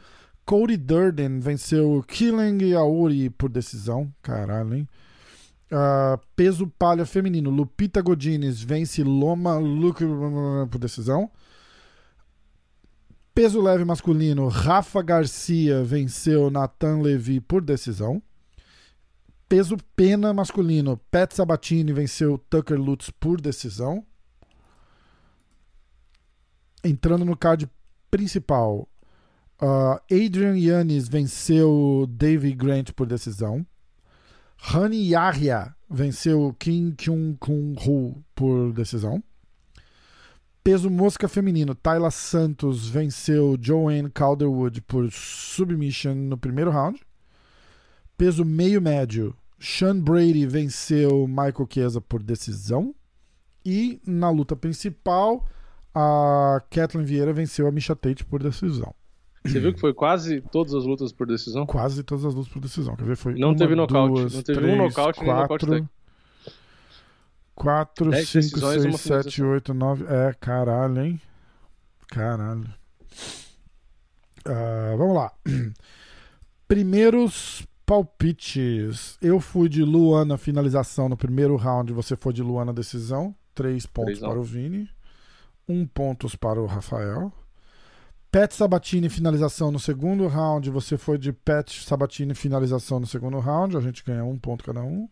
[0.46, 4.14] Cody Durden venceu Killing Aori por decisão.
[4.22, 4.88] Caralho, hein?
[5.72, 7.50] Ah, peso palha feminino.
[7.50, 10.06] Lupita Godinez vence Loma Luke
[10.70, 11.32] por decisão.
[13.34, 14.48] Peso leve masculino.
[14.48, 18.22] Rafa Garcia venceu Nathan Levy por decisão.
[19.48, 20.98] Peso pena masculino.
[21.10, 24.06] Pat Sabatini venceu Tucker Lutz por decisão.
[26.84, 27.70] Entrando no card
[28.10, 28.88] principal.
[29.62, 33.66] Uh, Adrian Yannis venceu Davy Grant por decisão.
[34.58, 39.24] Hani Yahya venceu Kim Kyung Kun Ho por decisão.
[40.64, 47.00] Peso mosca feminino, Tayla Santos venceu Joanne Calderwood por submission no primeiro round.
[48.16, 52.94] Peso meio médio, Sean Brady venceu Michael Chiesa por decisão.
[53.66, 55.48] E na luta principal,
[55.96, 58.94] a Kathleen Vieira venceu a Misha Tate por decisão.
[59.44, 61.66] Você viu que foi quase todas as lutas por decisão?
[61.66, 62.96] Quase todas as lutas por decisão.
[62.96, 63.16] Quer ver?
[63.16, 64.14] Foi Não uma, teve nocaute.
[64.14, 65.94] duas, Não teve um nocaute nem nocaute quatro, técnico.
[67.56, 69.50] 4, Dez 5, decisões, uma 6, 7, finalização.
[69.50, 70.06] 8, 9.
[70.06, 71.22] É, caralho, hein?
[72.08, 72.74] Caralho.
[74.46, 75.32] Ah, vamos lá.
[76.68, 79.18] Primeiros palpites.
[79.22, 81.94] Eu fui de Luana finalização no primeiro round.
[81.94, 83.36] Você foi de Luana decisão.
[83.54, 84.90] Três pontos Três, para o Vini.
[85.68, 87.32] Um pontos para o Rafael.
[88.32, 90.70] Pat Sabatini finalização no segundo round.
[90.70, 93.76] Você foi de Pat Sabatini finalização no segundo round.
[93.76, 95.10] A gente ganha um ponto cada um.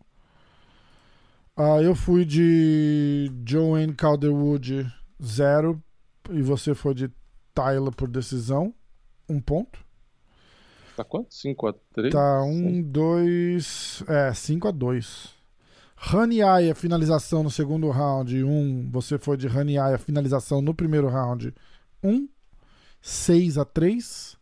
[1.62, 4.90] Ah, eu fui de Joanne Calderwood,
[5.22, 5.78] zero.
[6.30, 7.10] E você foi de
[7.54, 8.72] Tyler por decisão,
[9.28, 9.78] um ponto.
[10.96, 11.34] Tá quanto?
[11.34, 12.14] 5 a 3?
[12.14, 14.02] Tá, um, dois.
[14.08, 15.34] É, 5 a 2.
[16.14, 18.90] Honey Aya, finalização no segundo round, um.
[18.90, 21.52] Você foi de Honey Aya, finalização no primeiro round,
[22.02, 22.26] um.
[23.02, 24.34] 6 a 3.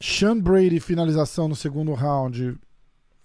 [0.00, 2.58] Sean Brady, finalização no segundo round,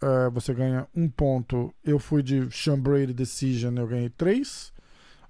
[0.01, 1.73] é, você ganha um ponto.
[1.83, 4.71] Eu fui de Sean Brady Decision, eu ganhei 3.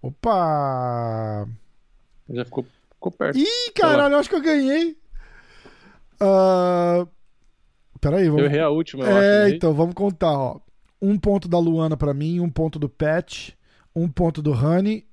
[0.01, 1.47] Opa!
[2.29, 3.37] Já ficou, ficou perto.
[3.37, 4.97] Ih, caralho, eu acho que eu ganhei.
[6.19, 7.07] Ah,
[7.99, 8.41] peraí, vamos.
[8.41, 9.55] Eu errei a última, eu É, acho.
[9.55, 10.59] então, vamos contar, ó.
[11.01, 13.49] Um ponto da Luana pra mim, um ponto do Pat,
[13.95, 15.05] um ponto do Honey,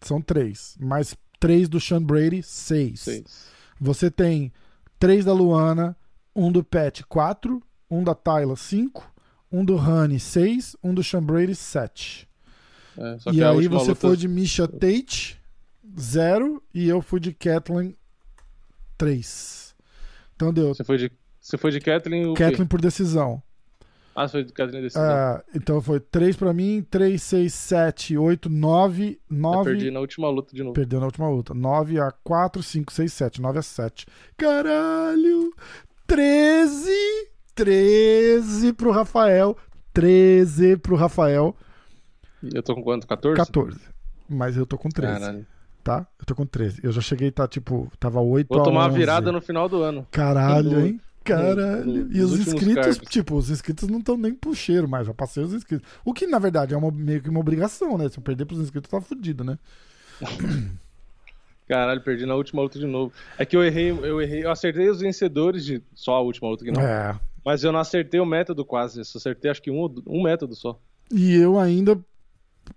[0.00, 0.76] são três.
[0.80, 3.00] Mais três do Sean Brady, seis.
[3.00, 3.48] Seis.
[3.80, 4.52] Você tem
[4.98, 5.96] três da Luana,
[6.36, 9.10] um do Pat, quatro, um da Tyla, cinco,
[9.50, 12.28] um do Honey, seis, um do Sean Brady, sete.
[12.96, 15.40] É, só E a aí você luta- foi de Misha Tate,
[15.98, 17.96] zero, e eu fui de Kathleen,
[18.96, 19.74] três.
[20.36, 20.74] Então deu.
[20.74, 22.34] Você foi de, você foi de Kathleen?
[22.34, 23.42] Kathleen por decisão.
[24.14, 25.04] Ah, você foi de Kathleen decisão.
[25.04, 29.70] É, então foi 3 pra mim, 3, 6, 7, 8, 9, Eu 9.
[29.70, 30.74] perdi na última luta de novo.
[30.74, 31.54] Perdeu na última luta.
[31.54, 33.40] 9 a 4, 5, 6, 7.
[33.40, 34.06] 9 a 7.
[34.36, 35.54] Caralho!
[36.08, 36.90] 13!
[37.64, 39.56] 13 pro Rafael.
[39.92, 41.54] 13 pro Rafael.
[42.42, 43.06] Eu tô com quanto?
[43.06, 43.36] 14?
[43.36, 43.78] 14.
[44.28, 45.46] Mas eu tô com 13, Caralho.
[45.84, 46.06] tá?
[46.18, 46.80] Eu tô com 13.
[46.82, 48.94] Eu já cheguei, tá tipo, tava 8 Vou tomar 11.
[48.94, 50.06] a virada no final do ano.
[50.10, 51.00] Caralho, hein?
[51.22, 51.84] Caralho.
[51.84, 53.10] no- e os inscritos, cards.
[53.10, 55.86] tipo, os inscritos não estão nem pro cheiro mais, já passei os inscritos.
[56.04, 58.08] O que, na verdade, é uma, meio que uma obrigação, né?
[58.08, 59.58] Se eu perder pros inscritos, tá fudido, né?
[61.68, 63.12] Caralho, perdi na última luta de novo.
[63.38, 66.64] É que eu errei, eu errei, eu acertei os vencedores de só a última luta
[66.64, 66.80] que não.
[66.82, 67.14] É.
[67.44, 68.98] Mas eu não acertei o método quase.
[68.98, 70.78] Eu acertei acho que um, um método só.
[71.12, 71.98] E eu ainda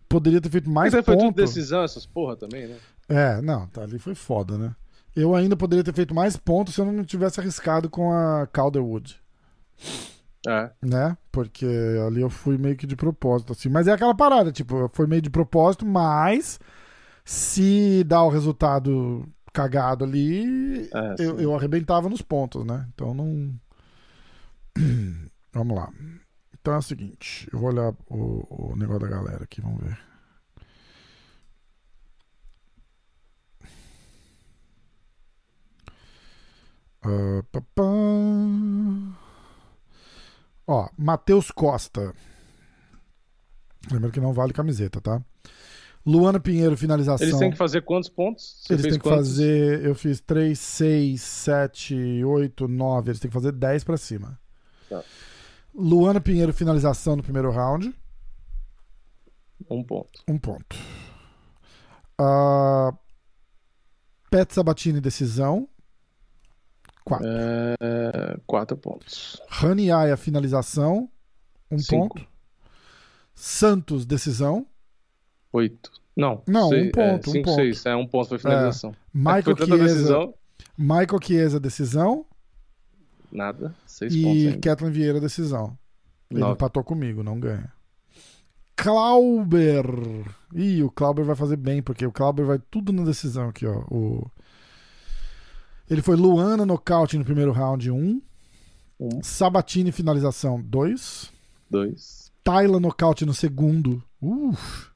[0.10, 2.78] poderia ter feito mais Mas aí foi tudo decisão, essas porra também, né?
[3.10, 4.76] É, não, tá, ali foi foda, né?
[5.16, 9.20] Eu ainda poderia ter feito mais pontos se eu não tivesse arriscado com a Calderwood,
[10.48, 10.72] É.
[10.82, 11.16] né?
[11.32, 11.68] Porque
[12.08, 13.70] ali eu fui meio que de propósito, assim.
[13.70, 16.60] Mas é aquela parada, tipo, eu fui meio de propósito, mas
[17.24, 22.88] se dá o resultado cagado ali, É, eu, eu arrebentava nos pontos, né?
[22.94, 23.54] Então não.
[25.54, 25.92] Vamos lá.
[26.60, 30.00] Então é o seguinte, eu vou olhar o, o negócio da galera aqui, vamos ver.
[37.02, 37.84] Ah, pá, pá.
[40.98, 42.14] Matheus Costa.
[43.92, 45.22] Lembra que não vale camiseta, tá?
[46.06, 47.26] Luana Pinheiro, finalização.
[47.26, 48.62] Eles têm que fazer quantos pontos?
[48.62, 49.30] Você Eles têm que quantos?
[49.30, 49.86] fazer.
[49.86, 53.12] Eu fiz 3, 6, 7, 8, 9.
[53.12, 54.40] Eles têm que fazer 10 pra cima.
[55.02, 55.04] Tá.
[55.74, 57.94] Luana Pinheiro, finalização no primeiro round.
[59.70, 60.24] Um ponto.
[60.28, 60.76] Um ponto.
[62.20, 62.96] Uh,
[64.30, 65.68] Pet Sabatini, decisão.
[67.04, 67.28] Quatro.
[67.28, 69.42] É, quatro pontos.
[69.50, 71.10] Rani Aya, finalização.
[71.70, 72.16] Um Cinco.
[72.16, 72.28] ponto.
[73.36, 74.66] Santos, decisão.
[75.52, 75.92] Oito.
[76.16, 76.44] Não.
[76.48, 77.30] Não, seis, um ponto.
[77.30, 77.56] É, cinco, um ponto.
[77.56, 77.86] seis.
[77.86, 78.92] É, um ponto foi finalização.
[78.92, 78.96] É.
[79.14, 79.84] Michael foi Chiesa.
[79.84, 80.34] Decisão.
[80.78, 82.26] Michael Chiesa, decisão.
[83.34, 83.74] Nada.
[83.86, 84.42] Seis e pontos.
[84.44, 85.78] E Kathleen Vieira, decisão.
[86.30, 86.54] Ele Nove.
[86.54, 87.72] empatou comigo, não ganha.
[88.76, 89.86] Clauber.
[90.54, 93.84] Ih, o Clauber vai fazer bem, porque o Clauber vai tudo na decisão aqui, ó.
[93.90, 94.30] O...
[95.90, 97.96] Ele foi Luana nocaute no primeiro round, 1.
[97.96, 98.22] Um.
[99.00, 99.24] um.
[99.24, 101.32] Sabatini finalização, 2.
[101.70, 102.32] 2.
[102.44, 104.04] Tayla nocaute no segundo.
[104.22, 104.92] Uf.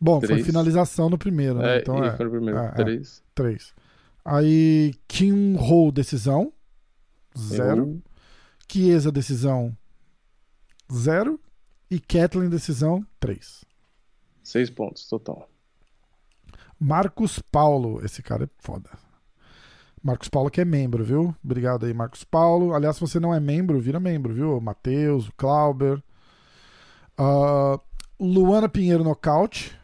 [0.00, 0.40] Bom, três.
[0.40, 1.76] foi finalização no primeiro, né?
[1.76, 2.16] É, então é.
[2.16, 2.58] Foi no primeiro.
[2.58, 3.18] É, três.
[3.18, 3.74] É, três.
[4.24, 6.52] Aí, Kim Ho, decisão.
[7.40, 8.02] Zero.
[8.70, 9.76] Chiesa, decisão.
[10.92, 11.40] Zero.
[11.90, 13.04] E Kathleen, decisão.
[13.18, 13.64] Três.
[14.42, 15.48] Seis pontos, total.
[16.78, 18.04] Marcos Paulo.
[18.04, 18.90] Esse cara é foda.
[20.02, 21.34] Marcos Paulo que é membro, viu?
[21.44, 22.74] Obrigado aí, Marcos Paulo.
[22.74, 24.60] Aliás, se você não é membro, vira membro, viu?
[24.60, 26.02] Matheus, Clauber.
[27.18, 27.78] Uh,
[28.18, 29.78] Luana Pinheiro, nocaute.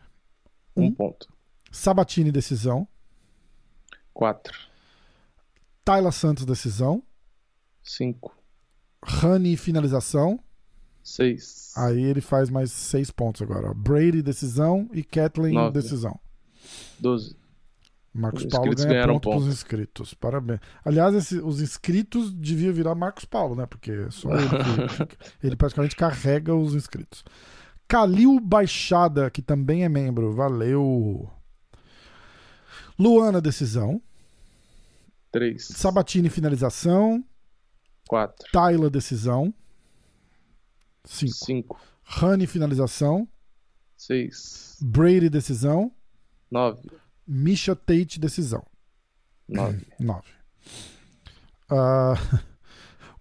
[0.74, 1.28] Um, um ponto.
[1.70, 2.88] Sabatini, decisão.
[4.14, 4.56] Quatro.
[5.84, 7.02] Tayla Santos, decisão.
[7.86, 8.36] Cinco.
[9.02, 10.40] Rani, finalização.
[11.02, 11.72] Seis.
[11.76, 13.72] Aí ele faz mais seis pontos agora.
[13.72, 14.90] Brady, decisão.
[14.92, 15.72] E Kathleen, Nove.
[15.72, 16.18] decisão.
[16.98, 17.36] Doze.
[18.12, 19.46] Marcos os Paulo ganha ponto, ponto.
[19.46, 20.14] inscritos.
[20.14, 20.58] Parabéns.
[20.84, 23.66] Aliás, esse, os inscritos deviam virar Marcos Paulo, né?
[23.66, 24.48] Porque só ele,
[25.44, 27.22] ele praticamente carrega os inscritos.
[27.86, 30.32] Calil Baixada, que também é membro.
[30.32, 31.30] Valeu.
[32.98, 34.02] Luana, decisão.
[35.30, 35.66] Três.
[35.66, 37.22] Sabatini, finalização.
[38.08, 38.46] Quatro.
[38.52, 39.52] Tayla, decisão.
[41.04, 41.34] Cinco.
[41.34, 41.80] Cinco.
[42.22, 43.28] Honey, finalização.
[43.96, 44.78] Seis.
[44.80, 45.92] Brady, decisão.
[46.50, 46.88] Nove.
[47.26, 48.64] Misha Tate, decisão.
[49.48, 49.86] Nove.
[49.98, 50.28] Nove.
[51.70, 52.40] Uh,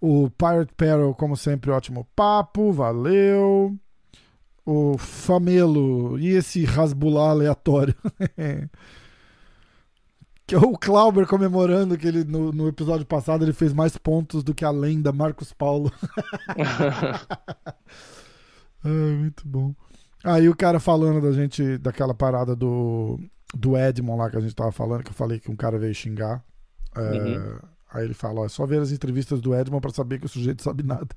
[0.00, 2.72] o Pirate Peril, como sempre, ótimo papo.
[2.72, 3.76] Valeu
[4.66, 7.94] o Famelo e esse Rasbular aleatório.
[10.46, 14.44] que é o Clauber comemorando que ele no, no, episódio passado ele fez mais pontos
[14.44, 15.92] do que a lenda Marcos Paulo.
[18.84, 19.74] muito bom.
[20.22, 23.18] Aí o cara falando da gente, daquela parada do,
[23.54, 25.94] do Edmond lá que a gente tava falando, que eu falei que um cara veio
[25.94, 26.44] xingar.
[26.94, 27.58] É, uhum.
[27.92, 30.28] Aí ele fala: ó, é só ver as entrevistas do Edmond para saber que o
[30.28, 31.08] sujeito sabe nada.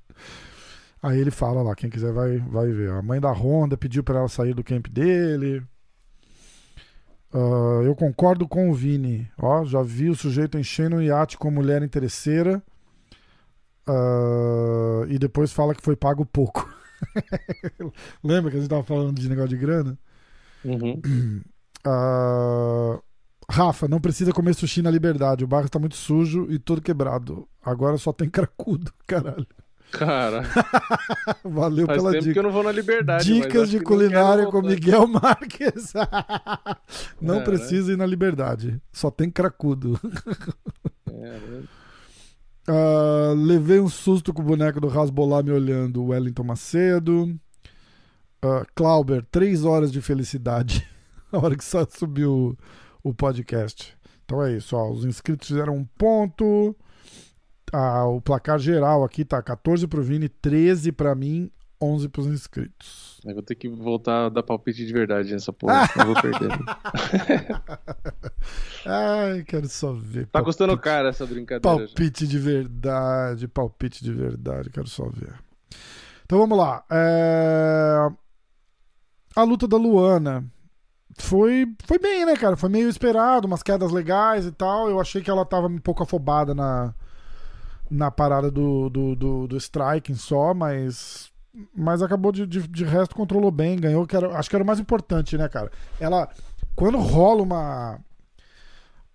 [1.01, 2.91] Aí ele fala lá, quem quiser vai, vai ver.
[2.91, 5.63] A mãe da Honda pediu para ela sair do camp dele.
[7.33, 9.29] Uh, eu concordo com o Vini.
[9.37, 12.61] Ó, já vi o sujeito enchendo um iate com mulher interesseira.
[13.87, 16.71] Uh, e depois fala que foi pago pouco.
[18.23, 19.97] Lembra que a gente tava falando de negócio de grana?
[20.63, 21.01] Uhum.
[21.85, 23.01] Uh,
[23.49, 25.43] Rafa, não precisa comer sushi na liberdade.
[25.43, 27.47] O barro está muito sujo e todo quebrado.
[27.63, 29.47] Agora só tem cracudo, caralho.
[29.91, 30.43] Cara.
[31.43, 32.33] Valeu Faz pela tempo dica.
[32.33, 33.25] que eu não vou na liberdade.
[33.25, 35.93] Dicas de culinária com Miguel Marques.
[37.19, 37.93] não é, precisa né?
[37.93, 38.79] ir na liberdade.
[38.91, 39.99] Só tem cracudo.
[41.07, 41.63] É, né?
[42.69, 46.05] uh, levei um susto com o boneco do Rasbolá me olhando.
[46.05, 47.35] Wellington Macedo.
[48.43, 50.87] Uh, Clauber, três horas de felicidade.
[51.31, 52.57] A hora que só subiu
[53.03, 53.95] o podcast.
[54.25, 54.89] Então é isso, ó.
[54.89, 56.75] Os inscritos fizeram um ponto
[57.71, 61.51] a, o placar geral aqui tá 14 pro Vini, 13 pra mim,
[61.81, 63.19] 11 pros inscritos.
[63.25, 66.49] Eu vou ter que voltar a dar palpite de verdade nessa porra, não vou perder.
[68.85, 70.25] Ai, quero só ver.
[70.25, 71.61] Tá palpite, custando caro essa brincadeira.
[71.61, 72.31] Palpite já.
[72.31, 75.33] de verdade, palpite de verdade, quero só ver.
[76.25, 76.83] Então vamos lá.
[76.91, 78.09] É...
[79.35, 80.43] A luta da Luana
[81.17, 82.57] foi, foi bem, né, cara?
[82.57, 84.89] Foi meio esperado, umas quedas legais e tal.
[84.89, 86.93] Eu achei que ela tava um pouco afobada na,
[87.89, 91.31] na parada do, do, do, do striking só, mas
[91.75, 94.67] mas acabou de, de, de, resto controlou bem, ganhou, que era, acho que era o
[94.67, 95.71] mais importante, né, cara?
[95.99, 96.29] Ela,
[96.75, 97.99] quando rola uma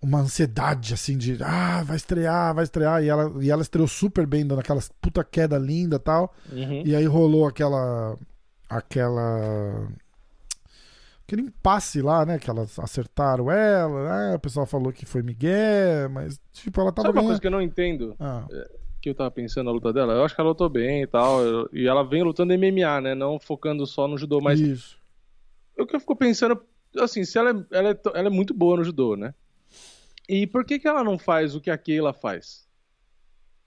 [0.01, 4.27] uma ansiedade assim de ah, vai estrear, vai estrear, e ela, e ela estreou super
[4.27, 6.83] bem, dando aquelas puta queda linda tal, uhum.
[6.85, 8.17] e aí rolou aquela
[8.69, 9.87] aquela
[11.25, 12.39] aquele impasse lá, né?
[12.39, 14.35] Que elas acertaram ela, né?
[14.35, 17.07] O pessoal falou que foi Miguel, mas tipo, ela tava.
[17.07, 18.15] Sabe uma coisa que eu não entendo?
[18.19, 18.45] Ah.
[18.51, 18.71] É,
[19.01, 20.13] que eu tava pensando na luta dela?
[20.13, 21.41] Eu acho que ela lutou bem e tal.
[21.43, 23.15] eu- e ela vem lutando MMA, né?
[23.15, 24.39] Não focando só no judô.
[24.41, 24.97] Mas Isso.
[25.77, 26.59] o que eu fico pensando,
[26.97, 29.33] assim, se ela é, ela, é, ela é muito boa no judô, né?
[30.27, 32.65] E por que, que ela não faz o que a Keila faz?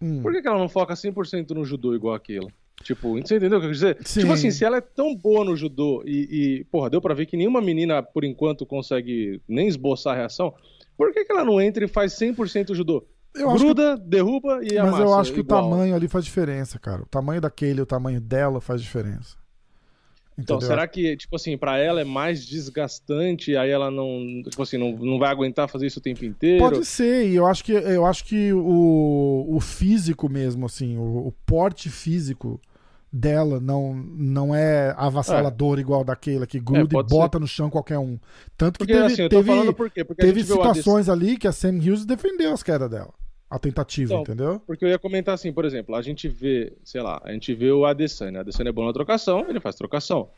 [0.00, 0.22] Hum.
[0.22, 2.50] Por que, que ela não foca 100% no judô igual a Keila?
[2.82, 3.98] Tipo, você entendeu o que eu quis dizer?
[4.04, 4.20] Sim.
[4.20, 7.26] Tipo assim, se ela é tão boa no judô e, e, porra, deu pra ver
[7.26, 10.54] que nenhuma menina, por enquanto, consegue nem esboçar a reação,
[10.96, 13.04] por que, que ela não entra e faz 100% judô?
[13.34, 15.02] Eu acho que- Gruda, derruba e Mas amassa.
[15.02, 15.66] eu acho que igual.
[15.66, 17.02] o tamanho ali faz diferença, cara.
[17.02, 19.36] O tamanho daquele o tamanho dela faz diferença.
[20.38, 20.76] Então, Entendeu?
[20.76, 24.92] será que, tipo assim, pra ela é mais desgastante, aí ela não, tipo assim, não,
[24.92, 26.62] não vai aguentar fazer isso o tempo inteiro?
[26.62, 31.26] Pode ser, e eu acho que, eu acho que o, o físico mesmo, assim, o,
[31.26, 32.60] o porte físico
[33.12, 37.68] dela não, não é avassalador igual daquela que gruda e É, pode bota no chão
[37.68, 38.16] qualquer um.
[38.56, 40.04] Tanto que Porque teve, assim, teve, por quê?
[40.04, 43.12] Porque teve o ADC situações ali que a Sam Hughes defendeu as quedas dela.
[43.50, 44.60] A tentativa, Então, entendeu?
[44.66, 47.70] Porque eu ia comentar assim, por exemplo, a gente vê, sei lá, a gente vê
[47.72, 48.38] o Adesanya.
[48.38, 50.28] O Adesanya é bom na trocação, ele faz trocação.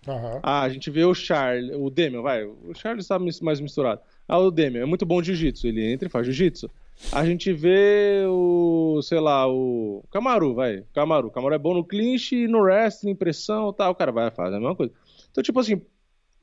[0.42, 4.00] Ah, a gente vê o Charles, o Demian, vai, o Charles está mais misturado.
[4.28, 6.70] Ah, o Demian é muito bom jiu-jitsu, ele entra e faz jiu-jitsu.
[7.10, 11.30] A gente vê o, sei lá, o Camaru, vai, Camaru.
[11.30, 14.76] Camaru é bom no clinch no wrestling, pressão tal, o cara vai fazer a mesma
[14.76, 14.92] coisa.
[15.32, 15.80] Então, tipo assim,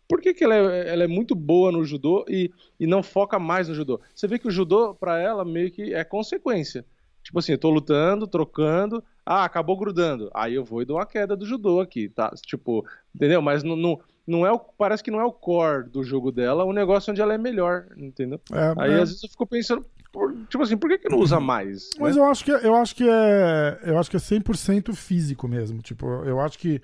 [0.08, 3.38] por que, que ela, é, ela é muito boa no judô e, e não foca
[3.38, 4.00] mais no judô?
[4.16, 6.86] Você vê que o judô, pra ela, meio que é consequência.
[7.24, 10.32] Tipo assim, eu tô lutando, trocando, ah, acabou grudando.
[10.34, 12.32] Aí eu vou e dou uma queda do judô aqui, tá?
[12.46, 13.42] Tipo, entendeu?
[13.42, 16.64] Mas não, não, não é o, parece que não é o core do jogo dela,
[16.64, 18.40] o negócio onde ela é melhor, entendeu?
[18.54, 19.02] É, Aí é.
[19.02, 21.90] às vezes eu fico pensando, por- tipo assim, por que, que não usa mais?
[22.00, 22.22] Mas né?
[22.22, 26.06] eu acho que eu acho que é eu acho que é 100% físico mesmo, tipo,
[26.24, 26.82] eu acho que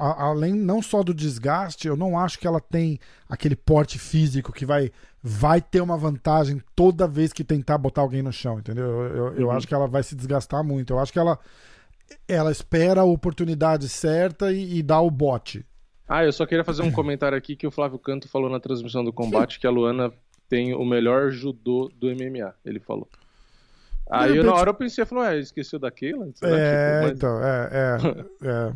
[0.00, 2.98] a- além não só do desgaste, eu não acho que ela tem
[3.28, 4.90] aquele porte físico que vai
[5.22, 8.86] vai ter uma vantagem toda vez que tentar botar alguém no chão, entendeu?
[8.86, 9.52] Eu, eu, eu Uhum.
[9.52, 10.92] acho que ela vai se desgastar muito.
[10.94, 11.38] Eu acho que ela
[12.26, 15.64] ela espera a oportunidade certa e, e dá o bote.
[16.08, 19.04] Ah, eu só queria fazer um comentário aqui que o Flávio Canto falou na transmissão
[19.04, 20.12] do combate que a Luana
[20.48, 23.08] tem o melhor judô do MMA, ele falou.
[24.10, 26.26] Aí eu, na repente- hora eu pensei, falou, é, esqueceu daquela?
[26.34, 26.58] Será?
[26.58, 27.96] É, Tipo, mas então, é, é,
[28.48, 28.72] é.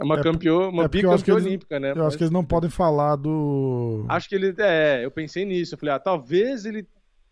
[0.00, 1.92] É uma é- campeã, uma é acho que bicampeã olímpica, né?
[1.94, 4.54] Eu acho que eles não podem falar do Acho que ele.
[4.58, 5.74] É, eu pensei nisso.
[5.74, 6.86] Eu falei, ah, talvez ele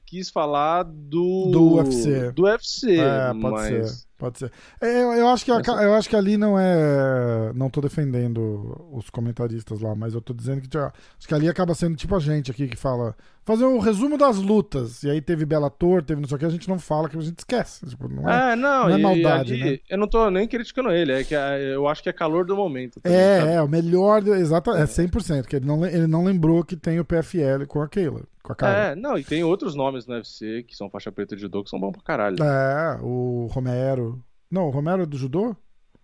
[0.05, 1.51] quis falar do.
[1.51, 2.33] Do UFC.
[2.33, 2.99] Do UFC.
[2.99, 3.91] É, pode mas...
[3.91, 4.53] ser, pode ser.
[4.81, 8.89] É, eu, eu acho que a- eu acho que ali não é, não tô defendendo
[8.93, 12.15] os comentaristas lá, mas eu tô dizendo que já- acho que ali acaba sendo tipo
[12.15, 13.15] a gente aqui que fala
[13.45, 16.51] fazer um resumo das lutas e aí teve Bellator, teve não sei o que, a
[16.51, 18.53] gente não fala que a gente esquece, tipo, não é.
[18.53, 19.79] É, não, não é maldade, ali, né?
[19.89, 22.55] Eu não tô nem criticando ele, é que ah, eu acho que é calor do
[22.55, 23.01] momento.
[23.01, 23.51] também, sabe?
[23.51, 27.01] É, é, o melhor, exato, é 100%, que ele não, ele não lembrou que tem
[27.01, 28.79] o PFL com a Keila, com a cara.
[28.79, 31.71] É, não, e tem outros nomes no UFC que são faixa preta de judô que
[31.71, 32.37] são bons pra caralho.
[32.45, 34.08] É, o Romero.
[34.51, 35.55] Não, o Romero é do judô?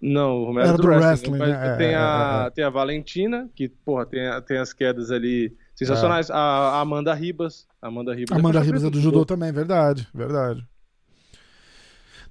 [0.01, 1.33] Não, o Romero Era é do, do wrestling.
[1.33, 1.69] wrestling, né?
[1.73, 2.51] É, tem, é, a, é, é.
[2.51, 6.31] tem a Valentina, que, porra, tem, a- tem as quedas ali sensacionais.
[6.31, 7.67] A, a Amanda Ribas.
[7.81, 8.37] Amanda Ribas.
[8.39, 10.67] Amanda Ribas é do judô também, verdade, verdade.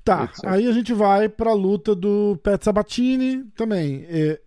[0.03, 4.05] Tá, aí a gente vai pra luta do Pet Sabatini também.
[4.09, 4.39] É,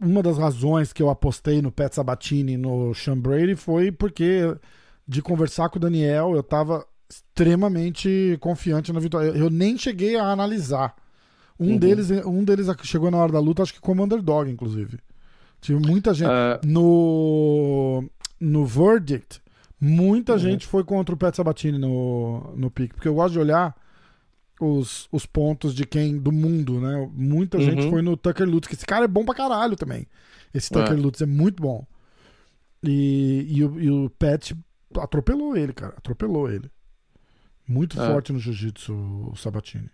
[0.00, 4.54] uma das razões que eu apostei no Pet Sabatini no Sean Brady foi porque
[5.08, 6.86] de conversar com o Daniel, eu tava
[7.18, 9.28] extremamente confiante na vitória.
[9.30, 10.94] Eu nem cheguei a analisar.
[11.58, 11.78] Um Uhum.
[11.78, 14.98] deles, um deles chegou na hora da luta, acho que como underdog, inclusive.
[15.60, 16.28] Tive muita gente.
[16.30, 18.04] Ah, No,
[18.40, 19.40] no Verdict,
[19.80, 20.38] muita Uhum.
[20.38, 23.74] gente foi contra o Pet Sabatini no, no pique, porque eu gosto de olhar
[24.60, 27.08] os, os pontos de quem do mundo, né?
[27.14, 27.90] Muita gente Uhum.
[27.90, 30.06] foi no Tucker Lutz, que esse cara é bom pra caralho também.
[30.52, 30.96] Esse Tucker É.
[31.00, 31.86] Lutz é muito bom.
[32.82, 34.54] E, e, o, e o Pet
[34.98, 35.94] atropelou ele, cara.
[35.96, 36.70] Atropelou ele.
[37.66, 38.06] Muito É.
[38.06, 38.92] forte no jiu-jitsu,
[39.32, 39.88] o Sabatini.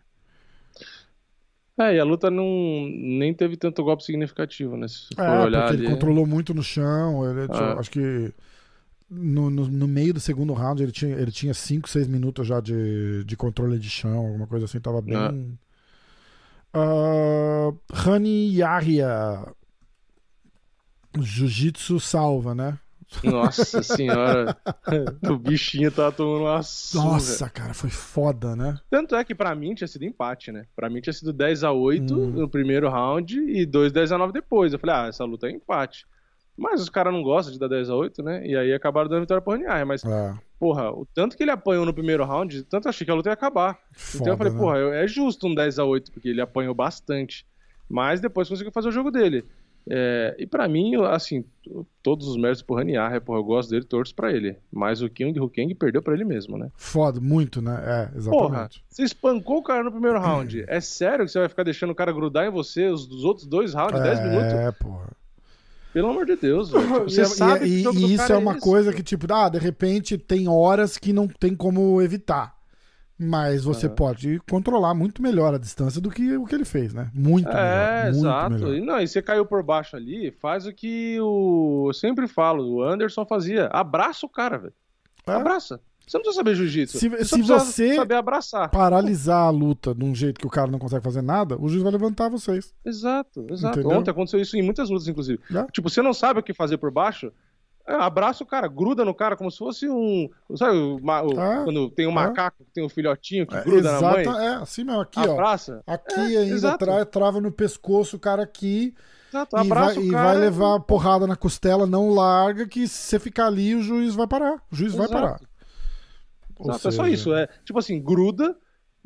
[1.79, 2.45] É, e a luta não
[2.91, 4.87] nem teve tanto golpe significativo, né?
[4.89, 5.87] Se for É, olhar porque ali.
[5.87, 7.25] ele controlou muito no chão.
[7.31, 7.79] Ele, tinha- É.
[7.79, 8.35] Acho que
[9.09, 12.47] no, no, no meio do segundo round ele tinha 5, ele tinha cinco, seis minutos
[12.47, 14.79] já de, de controle de chão, alguma coisa assim.
[14.81, 15.59] Tava bem.
[16.75, 19.47] Ah, Rani Yahya.
[21.19, 22.79] Jiu-jitsu salva, né?
[23.25, 24.57] Nossa senhora.
[25.29, 27.05] o bichinho tava tomando uma surra.
[27.13, 28.79] Nossa, cara, foi foda, né?
[28.91, 30.67] Tanto é que pra mim tinha sido empate, né?
[30.77, 32.31] Pra mim tinha sido 10 a 8 Hum.
[32.31, 34.73] no primeiro round e 2 10 a 9 depois.
[34.73, 36.07] Eu falei, ah, essa luta é empate.
[36.57, 38.47] Mas os caras não gostam de dar 10 a 8 né?
[38.47, 39.87] E aí acabaram dando vitória pro Ranier.
[39.87, 43.11] Mas, É, porra, o tanto que ele apanhou no primeiro round, tanto eu achei que
[43.11, 43.79] a luta ia acabar.
[43.93, 44.59] foda, então eu falei, né?
[44.59, 47.47] porra, é justo um 10 a 8 porque ele apanhou bastante.
[47.89, 49.45] Mas depois conseguiu fazer o jogo dele.
[49.89, 51.45] É, e para mim, assim,
[52.03, 54.57] todos os méritos pro Raniar, é, porra, eu gosto dele, torço pra ele.
[54.73, 56.71] Mas o King o King perdeu pra ele mesmo, né?
[56.77, 57.81] Foda, muito, né?
[57.85, 58.51] É, exatamente.
[58.51, 60.65] Porra, você espancou o cara no primeiro round.
[60.69, 63.47] É sério que você vai ficar deixando o cara grudar em você os, os outros
[63.47, 64.53] dois rounds, 10 é, minutos?
[64.53, 65.09] É, porra.
[65.93, 66.87] Pelo amor de Deus, velho.
[66.87, 68.61] Tipo, você e, sabe e, que e isso é uma isso.
[68.61, 72.60] coisa que, tipo, ah, de repente tem horas que não tem como evitar.
[73.23, 73.95] Mas você Aham.
[73.95, 77.11] pode controlar muito melhor a distância do que o que ele fez, né?
[77.13, 78.05] Muito É, melhor.
[78.05, 78.51] Muito exato.
[78.55, 78.75] melhor.
[78.75, 81.89] E, não, e você caiu por baixo ali, faz o que o.
[81.89, 83.67] Eu sempre falo, o Anderson fazia.
[83.67, 84.73] Abraça o cara, velho.
[85.27, 85.33] É.
[85.33, 85.81] Abraça.
[86.07, 86.99] Você não precisa saber jiu-jitsu.
[86.99, 88.69] Se- Você, se você- saber abraçar.
[88.71, 91.83] Paralisar a luta de um jeito que o cara não consegue fazer nada, o juiz
[91.85, 92.75] vai levantar vocês.
[92.85, 93.79] Exato, exato.
[93.79, 93.97] Entendeu?
[93.99, 95.39] Ontem aconteceu isso em muitas lutas, inclusive.
[95.49, 95.67] Já?
[95.67, 97.31] Tipo, você não sabe o que fazer por baixo, é,
[97.87, 100.29] abraça o cara, gruda no cara como se fosse um.
[100.57, 102.15] Sabe, o, ma- o- Ah, quando tem um ah.
[102.29, 104.21] macaco que tem um filhotinho que É, gruda na mãe?
[104.23, 105.33] exata- É, assim mesmo, aqui, ó.
[105.33, 105.83] abraça?
[105.87, 108.95] Aqui É, ainda tra- trava no pescoço o cara aqui
[109.31, 110.25] Exato, e, vai, abraça e o cara.
[110.29, 114.27] vai levar porrada na costela, não larga, que se você ficar ali, o juiz vai
[114.27, 114.57] parar.
[114.71, 115.21] O juiz vai Exato.
[115.23, 115.41] parar.
[116.59, 117.35] Ou Exato, é só seja, isso.
[117.35, 118.57] É tipo assim, gruda,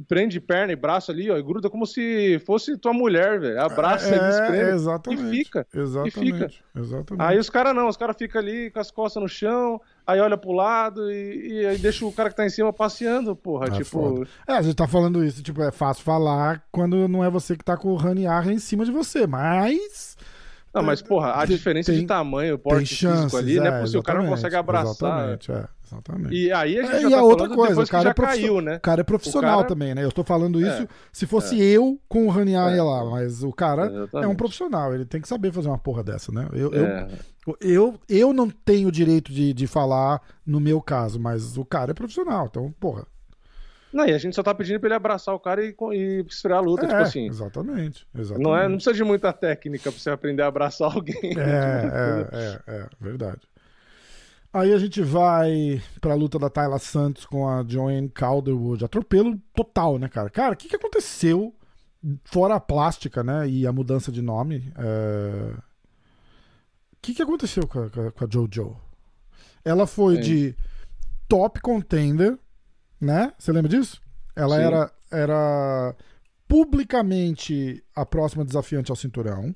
[0.08, 3.60] prende perna e braço ali, ó, e gruda como se fosse tua mulher, velho.
[3.60, 4.70] Abraça é, e desprende.
[4.70, 5.22] Exatamente.
[5.22, 5.66] E fica.
[5.72, 6.32] Exatamente.
[6.32, 6.50] fica.
[6.76, 7.22] Exatamente.
[7.22, 10.36] Aí os caras não, os caras ficam ali com as costas no chão, aí olha
[10.36, 13.66] pro lado e, e aí deixa o cara que tá em cima passeando, porra.
[13.68, 14.28] É tipo, foda.
[14.46, 17.64] É, a gente tá falando isso, tipo, é fácil falar quando não é você que
[17.64, 20.13] tá com o Raniarra em cima de você, mas
[20.74, 23.68] Não, mas, porra, a Tem- diferença de tem- tamanho, tem porte físico chances, ali, né?
[23.68, 24.90] é, Porque o cara não consegue abraçar.
[25.30, 26.34] Exatamente, é, exatamente.
[26.34, 28.60] E aí a gente É, já e tá a outra coisa, o cara é caiu,
[28.60, 28.76] né?
[28.76, 30.04] O cara é profissional cara- também, né?
[30.04, 32.82] Eu tô falando isso É, se fosse eu com o Raniarra É.
[32.82, 36.32] lá, mas o cara é um profissional, ele tem que saber fazer uma porra dessa,
[36.32, 36.48] né?
[36.52, 37.08] Eu, eu, É.
[37.60, 41.94] eu, eu não tenho direito de, de falar no meu caso, mas o cara é
[41.94, 43.06] profissional, então, porra.
[43.94, 46.58] Não, e a gente só tá pedindo pra ele abraçar o cara e, e esfriar
[46.58, 47.26] a luta, É, tipo assim.
[47.28, 48.42] exatamente, exatamente.
[48.44, 51.38] Não, é, não precisa de muita técnica pra você aprender a abraçar alguém.
[51.38, 53.42] É, é, é, é, verdade.
[54.52, 58.84] Aí a gente vai pra luta da Tayla Santos com a Joanne Calderwood.
[58.84, 60.28] Atropelo total, né, cara?
[60.30, 61.54] Cara, o que, que aconteceu?
[62.24, 63.48] Fora a plástica, né?
[63.48, 64.72] E a mudança de nome.
[64.76, 65.54] é,
[66.92, 68.76] O que, que aconteceu com a, com a- com a JoJo?
[69.64, 70.20] Ela foi Sim.
[70.22, 70.54] de
[71.28, 72.38] top contender,
[73.04, 73.32] né?
[73.38, 74.00] Você lembra disso?
[74.34, 74.62] Ela Sim.
[74.62, 75.96] era, era
[76.48, 79.54] publicamente a próxima desafiante ao cinturão.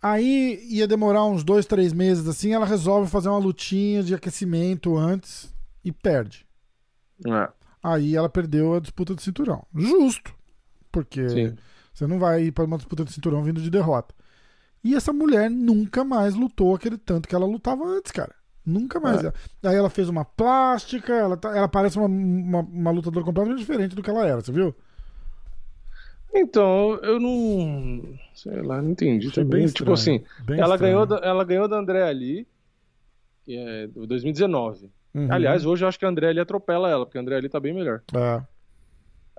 [0.00, 2.52] Aí ia demorar uns dois, três meses assim.
[2.52, 5.54] Ela resolve fazer uma lutinha de aquecimento antes
[5.84, 6.46] e perde.
[7.26, 7.48] É,
[7.82, 9.66] Aí ela perdeu a disputa de cinturão.
[9.74, 10.34] Justo.
[10.90, 11.56] Porque sim.
[11.92, 14.14] você não vai ir para uma disputa de cinturão vindo de derrota.
[14.84, 18.34] E essa mulher nunca mais lutou aquele tanto que ela lutava antes, cara.
[18.64, 19.24] Nunca mais.
[19.24, 19.32] É.
[19.64, 23.94] Aí ela fez uma plástica, ela, tá- ela parece uma, uma, uma lutadora completamente diferente
[23.96, 24.74] do que ela era, você viu?
[26.34, 28.14] Então, eu não.
[28.34, 29.60] Sei lá, não entendi Achei também.
[29.64, 30.94] bem tipo estranho, assim, bem ela estranho.
[30.94, 32.46] ganhou, da, ela ganhou da André ali,
[33.44, 34.90] que é do 2019.
[35.14, 35.28] Uhum.
[35.30, 37.60] Aliás, hoje eu acho que a André ali atropela ela, porque a André ali tá
[37.60, 38.00] bem melhor.
[38.14, 38.42] É.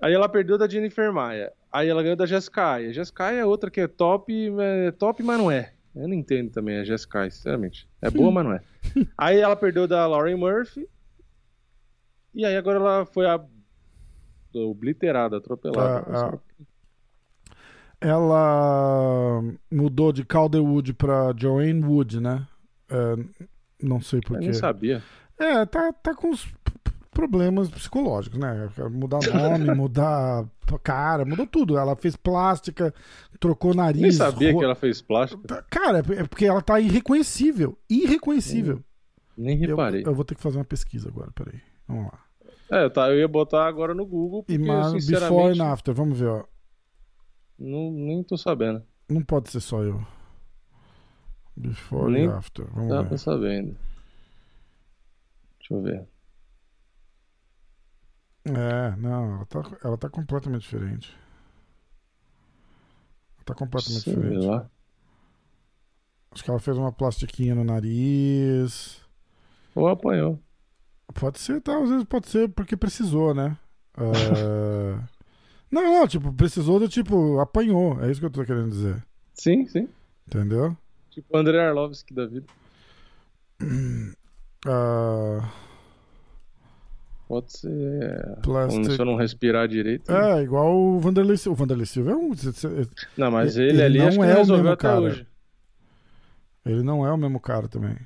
[0.02, 1.52] Aí ela perdeu da Jennifer Maia.
[1.72, 2.92] Aí ela ganhou da Jessica Aya.
[2.92, 5.72] Jessica é outra que é top, é top, mas não é.
[5.94, 7.88] Eu não entendo também a Jessica Aya, sinceramente.
[8.02, 8.60] É boa, mas não é.
[9.16, 10.88] Aí ela perdeu da Lauren Murphy.
[12.34, 13.40] E aí agora ela foi a
[14.52, 16.06] obliterada, atropelada.
[16.08, 16.38] Ah, ah.
[18.00, 22.46] Ela mudou de Calderwood pra Joanne Wood, né?
[22.90, 23.16] É,
[23.82, 24.44] não sei Eu porquê.
[24.44, 25.02] nem sabia.
[25.38, 26.44] É, tá, tá com os
[27.14, 28.68] problemas psicológicos, né?
[28.90, 30.44] Mudar nome, mudar
[30.82, 31.78] cara, mudou tudo.
[31.78, 32.92] Ela fez plástica,
[33.40, 34.02] trocou nariz.
[34.02, 35.46] Nem sabia ro- que ela fez plástica.
[35.46, 37.78] Tá- Cara, é porque ela tá irreconhecível.
[37.88, 38.82] Irreconhecível.
[39.38, 40.02] Nem Eu, reparei.
[40.04, 41.60] eu vou ter que fazer uma pesquisa agora, peraí.
[41.88, 42.18] Vamos lá.
[42.70, 46.18] É, tá, eu ia botar agora no Google, porque Ima- before sinceramente and after, vamos
[46.18, 46.44] ver, ó.
[47.58, 48.82] não, nem tô sabendo.
[49.08, 50.04] Não pode ser só eu.
[51.56, 53.18] Before Nem- and after, vamos Não ver.
[53.18, 53.76] sabendo.
[55.58, 56.04] Deixa eu ver.
[58.46, 61.16] É, não, ela tá, ela tá completamente diferente.
[63.36, 64.46] Ela tá completamente Sei diferente.
[64.46, 64.70] lá.
[66.30, 69.00] Acho que ela fez uma plastiquinha no nariz.
[69.74, 70.38] Ou apanhou.
[71.14, 71.78] Pode ser, tá?
[71.80, 73.56] Às vezes pode ser porque precisou, né?
[73.96, 74.02] É,
[75.70, 78.02] não, não, tipo, precisou do tipo, apanhou.
[78.02, 79.02] É isso que eu tô querendo dizer.
[79.32, 79.88] Sim, sim.
[80.26, 80.76] Entendeu?
[81.10, 82.46] Tipo André Arlovski da vida.
[84.66, 85.46] Ah,
[87.26, 88.38] Pode ser.
[88.42, 88.84] plastic.
[88.92, 90.12] Se eu não respirar direito.
[90.12, 91.54] É, igual o Vanderlei Silva.
[91.54, 92.32] O Vanderlei Silva é um.
[93.16, 95.00] Não, mas Ele ele, ali não acho que é não o resolveu mesmo até cara.
[95.00, 95.26] hoje.
[96.66, 97.96] Ele não é o mesmo cara também.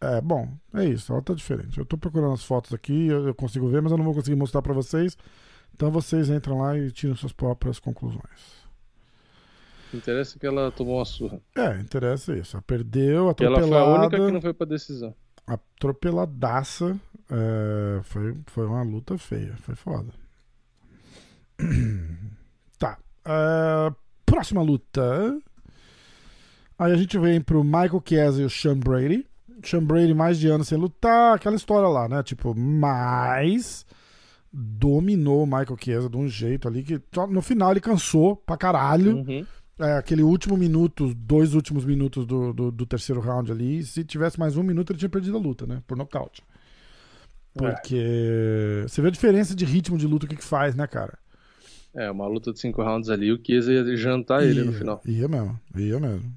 [0.00, 1.12] É, bom, é isso.
[1.12, 1.78] Ela tá diferente.
[1.78, 4.36] Eu tô procurando as fotos aqui, eu, eu consigo ver, mas eu não vou conseguir
[4.36, 5.16] mostrar pra vocês.
[5.74, 8.64] Então vocês entram lá e tiram suas próprias conclusões.
[9.92, 11.40] Interessa que ela tomou uma surra.
[11.56, 12.56] É, interessa isso.
[12.56, 13.66] Ela perdeu, E ela atropelada.
[13.68, 15.14] foi a única que não foi pra decisão.
[15.46, 16.98] Atropeladaça.
[17.34, 19.56] É, foi, foi uma luta feia.
[19.58, 20.12] Foi foda.
[22.78, 22.96] tá.
[23.24, 23.92] É,
[24.24, 25.36] próxima luta.
[26.78, 29.26] Aí a gente vem pro Michael Chiesa e o Sean Brady.
[29.64, 31.34] Sean Brady mais de anos sem lutar.
[31.34, 32.22] Aquela história lá, né?
[32.22, 33.84] Tipo, mas
[34.52, 39.18] dominou o Michael Chiesa de um jeito ali que no final ele cansou pra caralho.
[39.18, 39.44] Uhum.
[39.76, 43.82] É, aquele último minuto, dois últimos minutos do, do, do terceiro round ali.
[43.82, 45.82] Se tivesse mais um minuto, ele tinha perdido a luta, né?
[45.84, 46.44] Por nocaute.
[47.54, 51.18] Porque você vê a diferença de ritmo de luta, o que, que faz, né, cara?
[51.94, 55.02] É, uma luta de cinco rounds ali, o Chiesa ia jantar ele no Ia- final.
[55.06, 56.34] Ia mesmo, ia mesmo.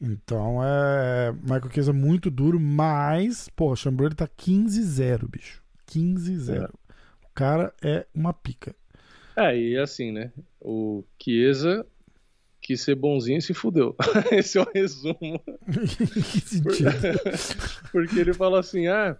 [0.00, 1.32] Então é.
[1.42, 5.62] Michael Chiesa muito duro, mas, pô, Brady tá 15-0, bicho.
[5.86, 6.70] 15-0.
[7.24, 8.74] O cara é uma pica.
[9.36, 10.30] É, e assim, né?
[10.60, 11.86] O Chiesa
[12.60, 13.96] quis ser bonzinho e se fudeu.
[14.30, 15.42] Esse é o resumo.
[16.32, 16.90] que sentido?
[17.92, 19.16] Porque ele falou assim: ah,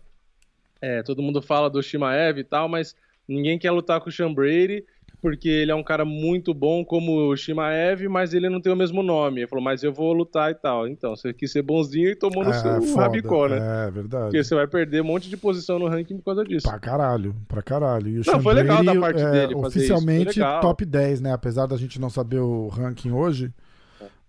[0.81, 2.95] é, todo mundo fala do Shimaev e tal, mas
[3.29, 4.85] ninguém quer lutar com o Sean Brady
[5.23, 8.77] porque ele é um cara muito bom como o Shimaev, mas ele não tem o
[8.77, 9.41] mesmo nome.
[9.41, 10.89] Ele falou, mas eu vou lutar e tal.
[10.89, 13.03] Então, você quis ser bonzinho e tomou no É, seu foda.
[13.03, 13.59] rabicó, né?
[13.87, 14.25] É, verdade.
[14.25, 16.67] Porque você vai perder um monte de posição no ranking por causa disso.
[16.67, 18.09] Pra caralho, pra caralho.
[18.09, 20.61] E o Não, Sean foi legal Brady, da parte é, dele fazer Oficialmente legal.
[20.63, 21.33] top 10, né?
[21.35, 23.53] Apesar da gente não saber o ranking hoje.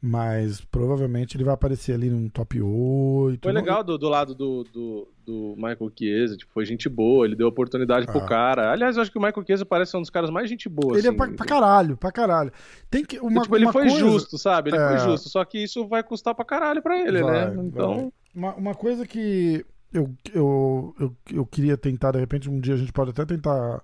[0.04, 3.40] Mas provavelmente ele vai aparecer ali num top 8.
[3.44, 7.36] Foi legal do, do lado do, do, do Michael Chiesa, tipo, foi gente boa, ele
[7.36, 8.26] deu oportunidade pro Ah.
[8.26, 8.72] cara.
[8.72, 10.98] Aliás, eu acho que o Michael Chiesa parece ser um dos caras mais gente boa.
[10.98, 11.18] Ele é assim.
[11.18, 12.52] pra, pra caralho, pra caralho.
[12.90, 13.20] Tem que.
[13.20, 14.72] Uma, tipo, ele uma foi coisa- justo, sabe?
[14.72, 14.88] Ele É.
[14.90, 15.30] foi justo.
[15.30, 17.64] Só que isso vai custar pra caralho pra ele, Vai, né?
[17.64, 18.12] Então.
[18.34, 19.64] Uma, uma coisa que
[19.94, 23.84] eu, eu, eu, eu queria tentar, de repente, um dia a gente pode até tentar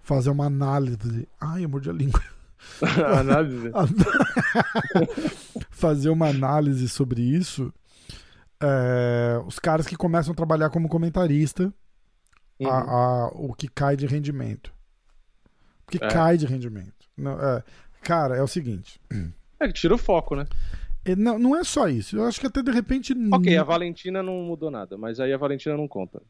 [0.00, 1.26] fazer uma análise.
[1.40, 2.20] Ai, eu mordi a língua.
[3.18, 3.70] análise.
[5.70, 7.72] fazer uma análise sobre isso.
[8.62, 11.72] É, os caras que começam a trabalhar como comentarista,
[12.58, 12.68] Uhum.
[12.68, 14.72] a- a- o que cai de rendimento.
[15.86, 16.08] Porque É.
[16.08, 16.92] cai de rendimento.
[17.16, 17.64] Não, é,
[18.02, 19.00] cara, é o seguinte.
[19.58, 20.46] É que tira o foco, né?
[21.04, 22.16] é, Não, não é só isso.
[22.18, 23.14] Eu acho que até de repente.
[23.32, 26.20] Ok, a Valentina não mudou nada, mas aí a Valentina não conta.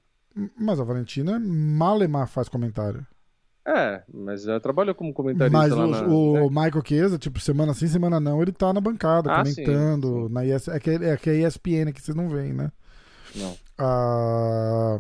[0.57, 3.05] Mas a Valentina Malemar faz comentário.
[3.67, 6.03] É, mas ela trabalhou como comentarista Mas lá o, na.
[6.07, 6.65] o né?
[6.65, 10.27] Michael Chiesa, tipo, semana sim, semana não, ele tá na bancada, Ah, comentando.
[10.29, 10.33] sim.
[10.33, 12.73] Na ES, é, que, é que a ESPN que vocês não veem, né?
[13.35, 13.57] Não.
[13.79, 14.99] Ah,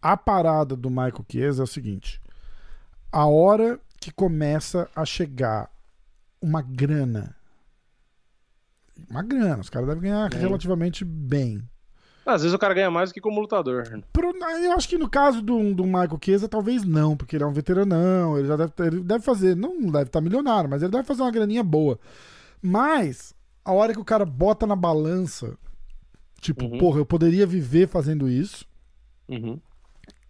[0.00, 2.20] a parada do Michael Chiesa é o seguinte:
[3.12, 5.70] a hora que começa a chegar
[6.40, 7.36] uma grana.
[9.08, 10.38] Uma grana, os caras devem ganhar Sim.
[10.38, 11.62] relativamente bem.
[12.24, 13.82] Às vezes o cara ganha mais do que como lutador.
[14.12, 14.32] Pro-
[14.62, 17.52] Eu acho que no caso do, do Michael Chiesa, talvez não, porque ele é um
[17.52, 21.22] veteranão, ele já deve, ele deve fazer, não deve estar milionário, mas ele deve fazer
[21.22, 21.98] uma graninha boa.
[22.62, 23.34] Mas,
[23.64, 25.56] a hora que o cara bota na balança,
[26.40, 26.78] tipo, Uhum.
[26.78, 28.64] porra, eu poderia viver fazendo isso,
[29.28, 29.58] Uhum.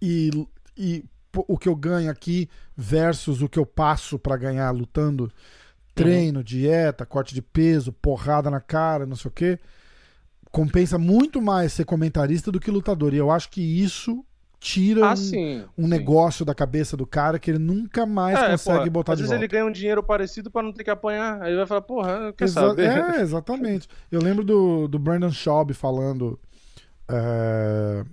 [0.01, 0.31] e,
[0.77, 1.05] e
[1.48, 5.31] o que eu ganho aqui versus o que eu passo pra ganhar lutando,
[5.94, 9.59] treino, dieta, corte de peso, porrada na cara, não sei o quê,
[10.53, 13.12] compensa muito mais ser comentarista do que lutador.
[13.15, 14.24] E eu acho que isso
[14.61, 15.65] tira Ah, um, sim.
[15.77, 15.89] um sim.
[15.91, 19.23] negócio da cabeça do cara que ele nunca mais É, consegue pô, botar às de
[19.24, 19.45] vezes volta.
[19.45, 21.43] ele ganha um dinheiro parecido pra não ter que apanhar.
[21.43, 22.87] Aí ele vai falar, porra, quer Exa- saber?
[22.87, 23.89] É, exatamente.
[24.11, 26.39] Eu lembro do, do Brandon Schaub falando
[27.09, 28.05] é,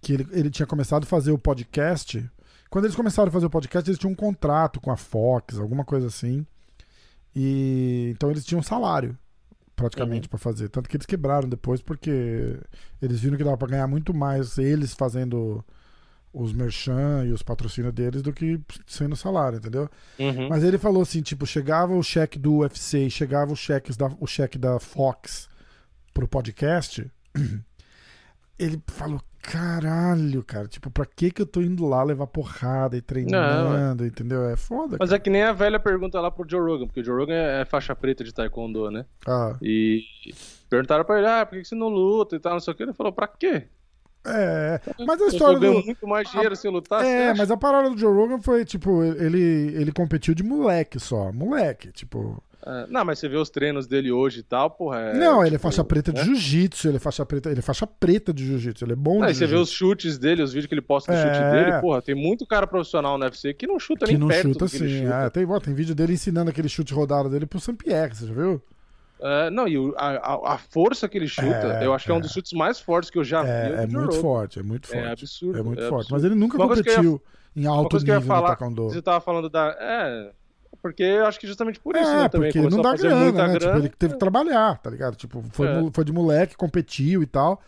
[0.00, 2.24] que ele, ele tinha começado a fazer o podcast.
[2.68, 5.84] Quando eles começaram a fazer o podcast, eles tinham um contrato com a Fox, alguma
[5.84, 6.46] coisa assim.
[7.34, 9.16] E então eles tinham um salário
[9.80, 10.68] praticamente pra fazer.
[10.68, 12.58] Tanto que eles quebraram depois porque
[13.00, 15.64] eles viram que dava pra ganhar muito mais eles fazendo
[16.32, 19.88] os merchan e os patrocínios deles do que sendo salário, entendeu?
[20.18, 20.48] Uhum.
[20.48, 24.10] Mas ele falou assim, tipo, chegava o cheque do UFC e chegava o cheque da,
[24.20, 25.48] o cheque da Fox
[26.12, 27.10] pro podcast,
[28.58, 33.00] ele falou, caralho, cara, tipo, pra que que eu tô indo lá levar porrada e
[33.00, 34.44] treinando, entendeu?
[34.48, 37.04] É foda, Mas é que nem a velha pergunta lá pro Joe Rogan, porque o
[37.04, 39.04] Joe Rogan é faixa preta de taekwondo, né?
[39.24, 39.58] cara.
[39.62, 40.02] E
[40.68, 42.82] perguntaram pra ele, ah, por que você não luta e tal, não sei o que.
[42.82, 43.64] Ele falou, pra quê?
[44.24, 45.86] Ah, é, mas a Eu história ganho do...
[45.86, 47.04] muito mais dinheiro sem lutar.
[47.04, 49.40] É, mas a parada do Joe Rogan foi, tipo, ele,
[49.74, 52.42] ele competiu de moleque só, moleque, tipo...
[52.66, 54.98] É, não, mas você vê os treinos dele hoje e tal, porra.
[55.00, 56.24] É, não, ele é tipo, faixa preta de né?
[56.26, 59.26] jiu-jitsu, ele é faixa preta, ele é faixa preta de jiu-jitsu, ele é bom Não,
[59.26, 61.22] de e você vê os chutes dele, os vídeos que ele posta do É.
[61.22, 64.28] chute dele, porra, tem muito cara profissional no UFC que não chuta Que nem não
[64.28, 64.98] perto chuta do que assim.
[65.04, 65.14] chuta.
[65.14, 68.34] É, tem, ó, tem vídeo dele ensinando aquele chute rodado dele pro Saint-Pierre, você já
[68.34, 68.62] viu?
[69.22, 72.14] É, não, e o- a, a- força que ele chuta, É, eu acho que é
[72.14, 72.20] um é.
[72.20, 73.48] dos chutes mais fortes que eu já vi.
[73.50, 75.02] É, o é muito forte, é muito forte.
[75.06, 75.58] É absurdo.
[75.58, 75.94] É muito forte.
[75.94, 76.12] absurdo.
[76.12, 77.22] Mas ele nunca Uma eu ia- competiu
[77.56, 78.84] em alto nível ia no falar, taekwondo.
[78.84, 79.76] você tava falando da.
[79.78, 80.30] É.
[80.82, 82.48] Porque eu acho que justamente por isso, É, né, também.
[82.52, 83.32] porque não começou a dá grana, né?
[83.32, 83.58] grana.
[83.58, 85.14] Tipo, ele teve que trabalhar, tá ligado?
[85.16, 85.90] Tipo, foi, É.
[85.92, 87.60] foi de moleque, competiu e tal.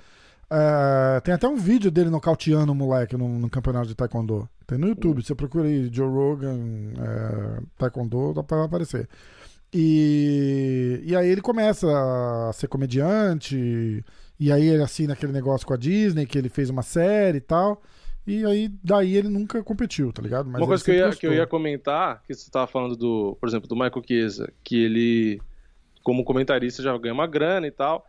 [0.51, 4.49] É, tem até um vídeo dele nocauteando o moleque no, no campeonato de taekwondo.
[4.67, 6.59] Tem no YouTube, você procura aí Joe Rogan
[6.99, 9.09] é, taekwondo, dá pra aparecer.
[9.75, 14.05] E, e aí ele começa a ser comediante,
[14.39, 17.41] e aí ele assina aquele negócio com a Disney, que ele fez uma série e
[17.41, 17.83] tal.
[18.27, 20.49] E aí, daí ele nunca competiu, tá ligado?
[20.49, 23.37] Mas Uma coisa que eu, ia, que eu ia comentar, que você estava falando do,
[23.41, 25.41] por exemplo, do Michael Chiesa, que ele,
[26.05, 28.07] como comentarista, já ganha uma grana e tal.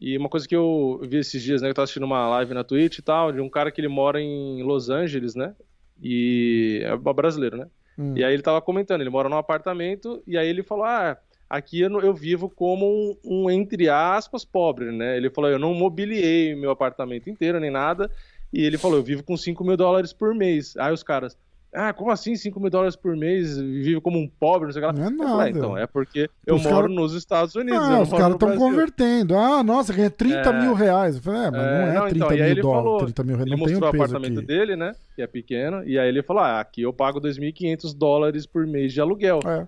[0.00, 1.70] E uma coisa que eu vi esses dias, né?
[1.70, 4.20] Eu tava assistindo uma live na Twitch e tal, de um cara que ele mora
[4.20, 5.54] em Los Angeles, né?
[6.02, 7.68] E é brasileiro, né?
[7.96, 8.14] Hum.
[8.16, 11.16] E aí ele tava comentando, ele mora num apartamento, e aí ele falou: Ah,
[11.48, 15.16] aqui eu, eu vivo como um, um, entre aspas, pobre, né?
[15.16, 18.10] Ele falou: Eu não mobiliei meu apartamento inteiro, nem nada.
[18.52, 20.76] E ele falou: Eu vivo com 5 mil dólares por mês.
[20.76, 21.36] Aí os caras.
[21.74, 23.56] Ah, como assim 5 mil dólares por mês?
[23.58, 25.10] Vive como um pobre, não sei o que lá.
[25.10, 25.50] Não é falei, "Ah, nada.
[25.50, 27.80] então, é porque eu Os moro cara- nos Estados Unidos.
[27.80, 29.34] Ah, não os caras estão Brasil." convertendo.
[29.38, 30.60] Ah, nossa, ganha 30 É.
[30.60, 31.16] mil reais.
[31.16, 32.84] Eu falei, é, mas É, não é não, 30 então, e aí mil ele dólares.
[32.84, 34.46] falou- 30 mil reais Ele não mostrou o apartamento aqui.
[34.46, 34.92] dele, né?
[35.16, 35.82] Que é pequeno.
[35.88, 39.40] E aí ele falou: Ah, aqui eu pago 2.500 dólares por mês de aluguel.
[39.46, 39.66] É.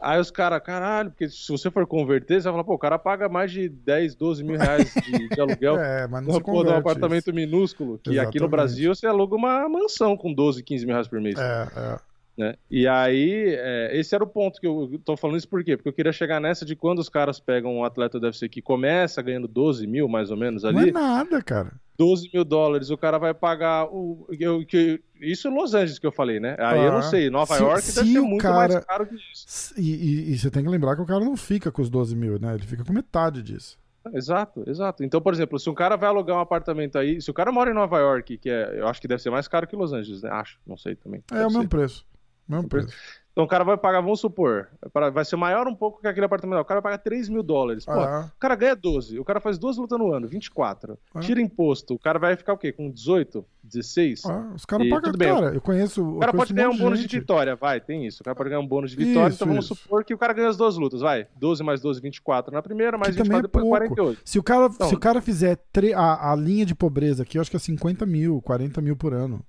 [0.00, 2.98] Aí os caras, caralho, porque se você for converter, você vai falar, pô, o cara
[2.98, 6.70] paga mais de 10, 12 mil reais de, de aluguel É, mas não porra de
[6.70, 7.98] um apartamento minúsculo.
[7.98, 8.40] Que aqui Exatamente.
[8.40, 11.34] no Brasil você aluga uma mansão com 12, 15 mil reais por mês.
[11.34, 11.42] isso.
[11.42, 12.07] É, é.
[12.38, 12.54] Né?
[12.70, 15.76] E aí, é, esse era o ponto que eu tô falando isso por quê?
[15.76, 18.62] Porque eu queria chegar nessa de quando os caras pegam um atleta do UFC que
[18.62, 21.72] começa ganhando 12 mil, mais ou menos, Não é ali, nada, cara.
[21.98, 24.24] 12 mil dólares, o cara vai pagar o.
[24.38, 26.54] Eu, que, isso em Los Angeles que eu falei, né?
[26.60, 26.94] Aí eu Ah.
[26.94, 29.74] não sei, Nova Se- York se deve ser muito cara- mais caro que isso.
[29.76, 32.14] E, e- e você tem que lembrar que o cara não fica com os 12
[32.14, 32.54] mil, né?
[32.54, 33.76] Ele fica com metade disso.
[34.14, 35.04] Exato, exato.
[35.04, 37.70] Então, por exemplo, se um cara vai alugar um apartamento aí, se o cara mora
[37.70, 40.22] em Nova York, que é, eu acho que deve ser mais caro que Los Angeles,
[40.22, 40.30] né?
[40.30, 41.20] Acho, não sei também.
[41.30, 41.68] É Deve o mesmo ser.
[41.68, 42.06] preço.
[42.48, 42.88] Mesmo preço.
[43.32, 44.66] Então o cara vai pagar, vamos supor,
[45.12, 46.58] vai ser maior um pouco que aquele apartamento.
[46.58, 47.84] O cara vai pagar 3 mil dólares.
[47.84, 50.98] Pô, Ah, o cara ganha 12, o cara faz duas lutas no ano, 24.
[51.14, 51.20] Ah.
[51.20, 52.72] Tira imposto, o cara vai ficar o quê?
[52.72, 54.24] Com 18, 16?
[54.24, 55.12] ah, os caras pagam.
[55.12, 56.02] bem, Cara, eu conheço.
[56.02, 58.22] O cara eu pode conheço ganhar um bônus de vitória, vai, tem isso.
[58.22, 59.74] O cara pode ganhar um bônus de vitória, Isso, então vamos isso.
[59.76, 61.28] supor que o cara ganha as duas lutas, vai.
[61.36, 64.04] 12 mais 12, 24 na primeira, mais Que também 24 é depois pouco.
[64.04, 64.20] 48.
[64.24, 67.38] Se o cara, Então- se o cara fizer tre- a, a linha de pobreza aqui,
[67.38, 69.44] eu acho que é 50 mil, 40 mil por ano.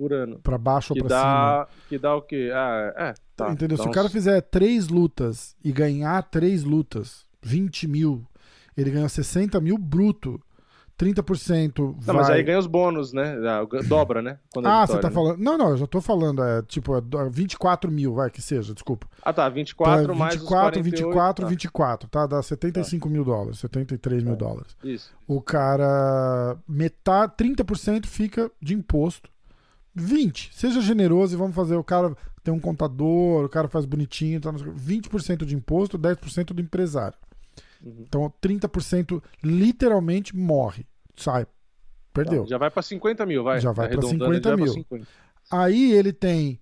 [0.00, 0.38] Por ano.
[0.42, 1.30] Pra baixo Que ou pra cima.
[1.30, 2.50] dá, que dá o quê?
[2.54, 3.14] Ah, é.
[3.36, 3.76] Tá, Entendeu?
[3.76, 8.24] dá Se o cara fizer três lutas e ganhar três lutas, 20 mil,
[8.74, 10.40] ele ganha 60 mil bruto.
[10.98, 12.06] 30% vai...
[12.06, 13.34] Não, mas aí ganha os bônus, né?
[13.48, 14.38] Ah, Dobra, né?
[14.52, 15.14] Quando é Ah, vitória, você tá né?
[15.14, 15.38] falando.
[15.38, 18.74] Não, não, eu já tô falando, é tipo, é do- 24 mil, vai, que seja,
[18.74, 19.06] desculpa.
[19.22, 19.48] Ah, tá.
[19.48, 20.84] 24 Tá, mais os 24, 48.
[21.06, 21.48] 24, tá.
[21.50, 22.26] 24, tá?
[22.26, 24.36] Dá 75 mil dólares, 73 mil É.
[24.36, 24.76] dólares.
[24.84, 25.10] Isso.
[25.26, 26.56] O cara.
[26.68, 29.30] Metade, 30% fica de imposto.
[29.94, 30.50] 20.
[30.52, 31.76] Seja generoso e vamos fazer.
[31.76, 34.80] O cara tem um contador, o cara faz bonitinho, tá, não sei o quê.
[34.80, 37.16] 20% de imposto, 10% do empresário.
[37.82, 38.04] Uhum.
[38.06, 40.86] Então 30% literalmente morre.
[41.16, 41.46] Sai.
[42.12, 42.42] Perdeu.
[42.42, 43.60] Tá, já vai pra 50 mil, vai.
[43.60, 44.72] Já vai pra Arredondando, 50 já vai pra mil.
[44.72, 45.06] 50.
[45.50, 46.60] Aí ele tem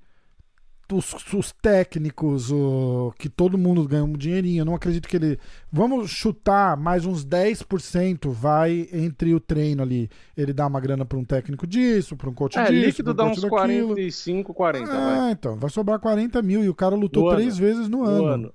[0.92, 4.62] os, os técnicos, o, que todo mundo ganha um dinheirinho.
[4.62, 5.38] Eu não acredito que ele.
[5.70, 10.08] Vamos chutar mais uns 10% vai entre o treino ali.
[10.36, 12.86] Ele dá uma grana para um técnico disso, para um coach É, disso.
[12.86, 13.88] líquido dá um uns coach daquilo.
[13.88, 14.96] 45, 40, vai.
[14.96, 15.56] Ah, então.
[15.56, 17.66] Vai sobrar 40 mil e o cara lutou No três ano.
[17.66, 18.26] vezes no, No ano.
[18.26, 18.54] ano.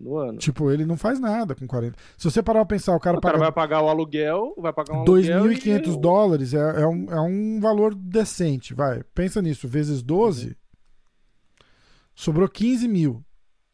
[0.00, 0.38] No ano.
[0.38, 1.96] Tipo, ele não faz nada com 40.
[2.16, 4.72] Se você parar pra pensar, o cara o cara paga vai pagar o aluguel, vai
[4.72, 6.00] pagar um aluguel 2.500 e...
[6.00, 9.02] dólares é, é, um, é um valor decente, vai.
[9.12, 10.56] Pensa nisso, vezes 12,
[12.18, 13.24] sobrou 15 mil.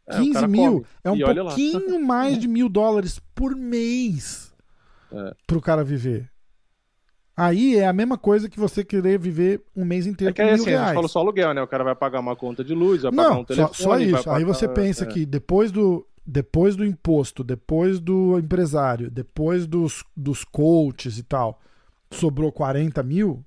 [0.06, 0.86] É, o 15 cara mil come.
[1.02, 4.52] é um E pouquinho mais de mil dólares por mês
[5.10, 5.34] É.
[5.46, 6.30] pro cara viver.
[7.36, 10.48] Aí é a mesma coisa que você querer viver um mês inteiro É que aí
[10.52, 10.94] mil assim, a gente reais.
[10.94, 11.62] falou só aluguel, né?
[11.62, 13.74] O cara vai pagar uma conta de luz, vai pagar Não, um só, telefone.
[13.74, 14.16] só vai isso.
[14.18, 15.06] Aí pagar- você pensa é.
[15.08, 21.58] que depois do, depois do imposto, depois do empresário, depois dos, dos coaches e tal,
[22.10, 23.44] sobrou 40 mil,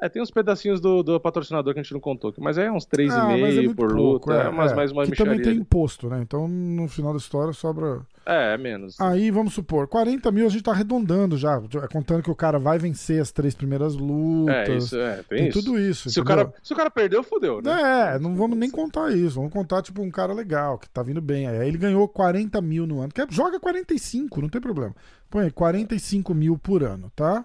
[0.00, 2.72] É, tem uns pedacinhos do, do patrocinador que a gente não contou, mas aí é
[2.72, 4.74] uns Ah, mas é 3,5 por luta, é, é, mas é.
[4.74, 6.20] mais uma que também tem imposto, né?
[6.22, 8.00] Então, no final da história, sobra.
[8.24, 8.98] É, é menos.
[8.98, 11.60] Aí, vamos supor, 40 mil a gente tá arredondando já,
[11.92, 14.68] contando que o cara vai vencer as três primeiras lutas.
[14.68, 15.62] é, isso, é, tem, tem isso.
[15.62, 16.08] tudo isso.
[16.08, 18.14] Se o, cara, se o cara perdeu, fodeu, né?
[18.14, 19.36] É, não vamos nem contar isso.
[19.36, 21.46] Vamos contar, tipo, um cara legal, que tá vindo bem.
[21.46, 23.12] Aí ele ganhou 40 mil no ano.
[23.12, 24.94] Quer- Joga 45, não tem problema.
[25.28, 27.44] Põe aí, 45 mil por ano, tá?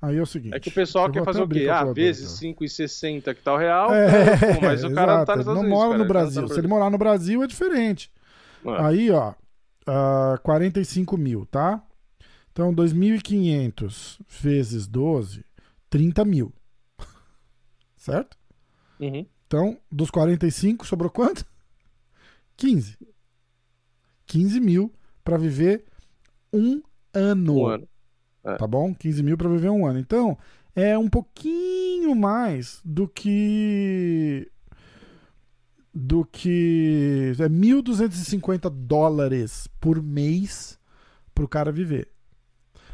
[0.00, 0.54] Aí é o seguinte.
[0.54, 1.68] É que o pessoal quer fazer o quê?
[1.68, 2.46] Ah, vezes tá?
[2.46, 5.90] 5,60 que tá o real, É, pô, mas o cara exato, tá nos não mora
[5.90, 6.42] cara, no tá Brasil.
[6.42, 8.10] nos Se ele morar no Brasil é diferente.
[8.64, 8.82] É.
[8.82, 9.32] Aí, ó,
[9.86, 11.82] ah, 45 mil, tá?
[12.52, 15.44] Então, 2.500 vezes 12,
[15.88, 16.52] 30 mil.
[17.96, 18.36] Certo?
[19.00, 19.26] Uhum.
[19.46, 21.44] Então, dos 45, sobrou quanto?
[22.56, 22.98] 15.
[24.26, 24.92] 15 mil
[25.22, 25.84] pra viver
[26.52, 26.82] um
[27.14, 27.58] ano.
[27.58, 27.88] Um ano.
[28.46, 28.56] É.
[28.56, 28.94] Tá bom?
[28.94, 29.98] 15 mil pra viver um ano.
[29.98, 30.38] Então,
[30.74, 34.48] é um pouquinho mais do que.
[35.92, 37.32] Do que.
[37.38, 40.78] É 1.250 dólares por mês
[41.34, 42.08] pro cara viver.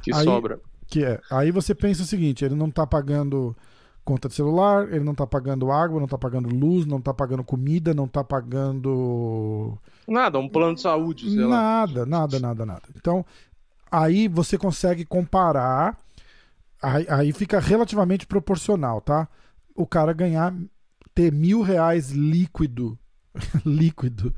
[0.03, 0.61] Que Aí- sobra.
[0.87, 1.21] Que é.
[1.31, 3.57] Aí você pensa o seguinte: ele não tá pagando
[4.05, 7.45] conta de celular, ele não tá pagando água, não tá pagando luz, não tá pagando
[7.45, 9.79] comida, não tá pagando.
[10.07, 11.49] Nada, um plano de saúde, sei lá.
[11.49, 12.83] Nada, nada, nada, nada.
[12.97, 13.25] Então,
[13.93, 15.97] aí você consegue comparar.
[16.83, 19.29] Aí, aí fica relativamente proporcional, tá?
[19.75, 20.53] O cara ganhar,
[21.15, 22.99] ter mil reais líquido.
[23.65, 24.35] líquido.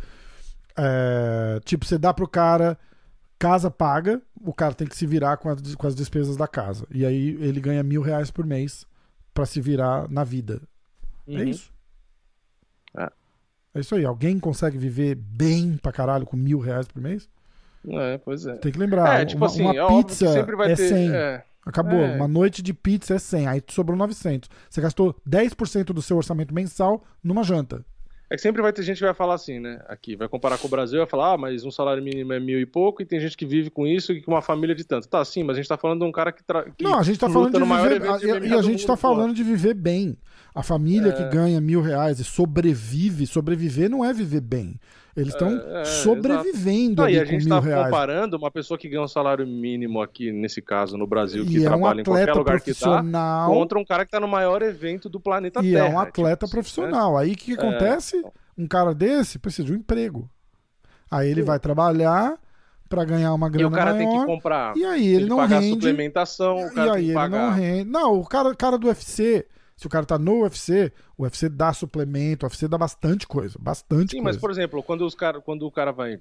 [0.76, 2.78] É, tipo, você dá pro cara,
[3.38, 6.86] casa paga, o cara tem que se virar com, as- com as despesas da casa.
[6.90, 8.84] E aí ele ganha mil reais por mês
[9.32, 10.60] pra se virar na vida.
[11.26, 11.44] É Uhum.
[11.44, 11.72] isso.
[12.96, 13.10] É.
[13.74, 14.04] É isso aí.
[14.04, 17.28] Alguém consegue viver bem pra caralho com mil reais por mês?
[17.88, 18.54] É, pois é.
[18.56, 19.20] Tem que lembrar.
[19.20, 20.88] é, tipo uma, assim, uma é que pizza sempre vai é ter.
[20.88, 21.10] 100.
[21.14, 22.00] É, Acabou.
[22.00, 22.16] É.
[22.16, 23.46] Uma noite de pizza é 100.
[23.46, 24.48] Aí sobrou 900.
[24.68, 27.84] Você gastou 10% do seu orçamento mensal numa janta.
[28.30, 29.80] É que sempre vai ter gente que vai falar assim, né?
[29.86, 32.40] Aqui, vai comparar com o Brasil e vai falar, ah, mas um salário mínimo é
[32.40, 34.82] mil e pouco e tem gente que vive com isso e com uma família de
[34.82, 35.06] tanto.
[35.06, 36.42] Tá, sim, mas a gente tá falando de um cara que.
[36.42, 36.64] Tra...
[36.64, 38.00] que Não, a gente tá falando de viver.
[38.00, 39.14] de E, a gente tá mundo, porra.
[39.14, 40.16] falando de viver bem.
[40.54, 41.28] A família que É.
[41.28, 44.80] ganha mil reais e sobrevive, sobreviver não é viver bem.
[45.16, 48.50] Eles estão É, é, sobrevivendo Não, ali e a com gente mil tá comparando uma
[48.50, 51.70] pessoa que ganha um salário mínimo aqui, nesse caso, no Brasil, que E é um
[51.70, 53.50] trabalha em qualquer lugar que tá, profissional.
[53.52, 55.86] contra um cara que tá no maior evento do planeta E Terra.
[55.86, 57.16] é um atleta tipo, profissional.
[57.16, 58.16] Aí o que, que É, acontece?
[58.16, 58.32] então.
[58.58, 60.28] Um cara desse precisa de um emprego.
[61.10, 61.46] Aí ele Sim.
[61.46, 62.36] vai trabalhar
[62.88, 64.26] pra ganhar uma E grana o cara tem que maior.
[64.26, 64.76] comprar.
[64.76, 65.74] E aí ele não pagar rende.
[65.74, 67.50] suplementação, o E aí ele pagar.
[67.50, 67.90] não rende.
[67.90, 69.46] Não, o cara, cara do UFC,
[69.76, 73.58] se o cara tá no UFC, o UFC dá suplemento, o UFC dá bastante coisa.
[73.60, 74.24] Bastante Sim, coisa.
[74.24, 76.20] mas por exemplo, quando, os cara, quando o cara vai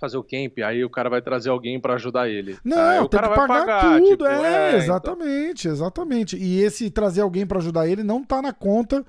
[0.00, 2.58] fazer o camp, aí o cara vai trazer alguém pra ajudar ele.
[2.64, 4.06] Não, aí o tem cara que vai pagar pagar, tudo.
[4.08, 4.78] tipo, é, então.
[4.80, 6.36] exatamente, exatamente.
[6.36, 9.04] E esse trazer alguém pra ajudar ele não tá na conta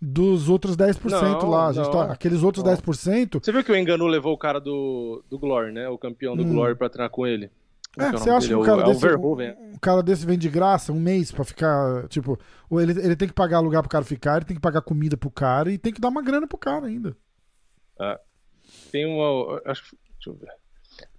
[0.00, 1.72] dos outros 10% Não, lá.
[1.72, 2.72] Não, tá, aqueles outros não.
[2.72, 3.44] 10%.
[3.44, 5.88] Você viu que o Enganu levou o cara do, do Glory, né?
[5.88, 6.50] O campeão do Hum.
[6.54, 7.50] Glory pra treinar com ele.
[7.98, 10.48] É, o você acha que o É cara é desse, um cara desse vem de
[10.48, 12.38] graça um mês pra ficar, tipo,
[12.72, 15.30] ele, ele tem que pagar lugar pro cara ficar, ele tem que pagar comida pro
[15.30, 17.16] cara e tem que dar uma grana pro cara ainda.
[18.90, 19.60] Tem uma.
[19.64, 19.96] Acho.
[20.14, 20.48] Deixa eu ver.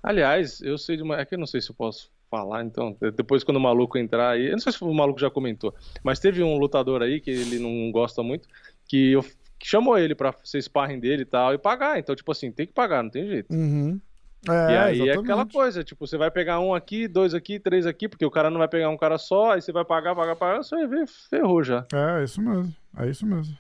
[0.04, 1.20] Aliás, eu sei de uma.
[1.20, 2.96] É que eu não sei se eu posso falar, então.
[3.16, 4.48] Depois, quando o maluco entrar aí.
[4.48, 5.74] Eu não sei se o maluco já comentou.
[6.04, 8.48] Mas teve um lutador aí que ele não gosta muito.
[8.86, 9.24] Que, eu,
[9.58, 11.54] que chamou ele pra ser sparring dele e tal.
[11.54, 12.00] E pagar.
[12.00, 13.54] Então, tipo assim, tem que pagar, não tem jeito.
[13.54, 14.00] Uhum.
[14.48, 15.20] É, e aí é exatamente.
[15.20, 18.50] aquela coisa, tipo, você vai pegar um aqui, dois aqui, três aqui, porque o cara
[18.50, 21.08] não vai pegar um cara só, aí você vai pagar, pagar, pagar, você vai ver,
[21.30, 21.86] ferrou já.
[21.94, 22.74] É, é isso mesmo.
[22.98, 23.58] É isso mesmo.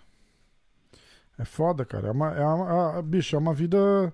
[1.37, 2.07] É foda, cara.
[2.07, 4.13] É uma, é uma, a- bicho, é uma vida.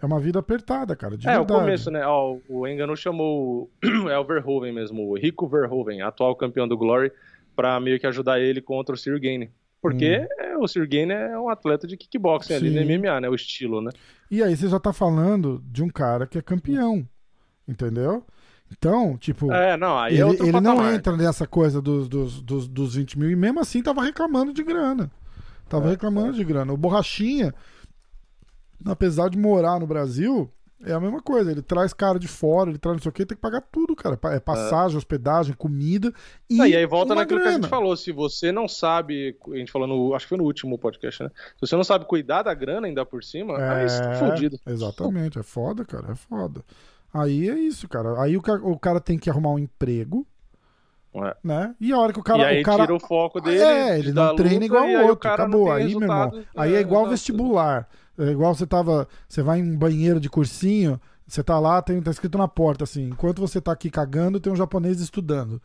[0.00, 1.14] É uma vida apertada, cara.
[1.14, 1.40] É, verdade.
[1.52, 2.06] o começo, né?
[2.06, 6.76] Ó, o Engano chamou o- é o Verhoeven mesmo, o Rico Verhoeven, atual campeão do
[6.78, 7.10] Glory,
[7.56, 9.50] pra meio que ajudar ele contra o Sir Gane.
[9.82, 12.86] Porque é, o Sir Gane é um atleta de kickboxing ali no Hum.
[12.86, 12.98] Sim.
[12.98, 13.28] MMA, né?
[13.28, 13.90] O estilo, né?
[14.30, 17.06] E aí você já tá falando de um cara que é campeão.
[17.66, 18.24] Entendeu?
[18.70, 19.50] Então, tipo.
[19.52, 23.18] É, não, aí ele é ele não entra nessa coisa dos, dos, dos, dos 20
[23.18, 25.10] mil e mesmo assim tava reclamando de grana.
[25.68, 26.72] Tava É, reclamando de grana.
[26.72, 27.54] O Borrachinha,
[28.84, 30.50] apesar de morar no Brasil,
[30.84, 31.50] é a mesma coisa.
[31.50, 33.96] Ele traz cara de fora, ele traz não sei o que, tem que pagar tudo,
[33.96, 34.18] cara.
[34.34, 36.12] É passagem, hospedagem, comida
[36.48, 36.56] e.
[36.56, 37.62] Não, e aí volta naquilo que a grana.
[37.62, 40.78] gente falou, se você não sabe, a gente falou no, acho que foi no último
[40.78, 41.30] podcast, né?
[41.54, 44.58] Se você não sabe cuidar da grana ainda por cima, aí você tá É, fudido.
[44.66, 46.64] Exatamente, é foda, cara, é foda.
[47.12, 48.20] Aí é isso, cara.
[48.22, 50.26] Aí o, ca- o cara tem que arrumar um emprego,
[51.14, 51.34] É.
[51.42, 51.74] né?
[51.80, 52.42] E a hora que o cara.
[52.42, 53.58] e aí o cara tira o foco dele.
[53.62, 55.16] É, ele não treina luta, igual o o outro.
[55.18, 55.72] cara não Acabou.
[55.72, 56.44] Aí, meu irmão.
[56.56, 57.10] Aí é igual exato.
[57.10, 57.88] vestibular.
[58.18, 59.06] É igual você tava.
[59.28, 63.08] Você vai em banheiro de cursinho, você tá lá, tem, tá escrito na porta assim:
[63.10, 65.60] enquanto você tá aqui cagando, tem um japonês estudando.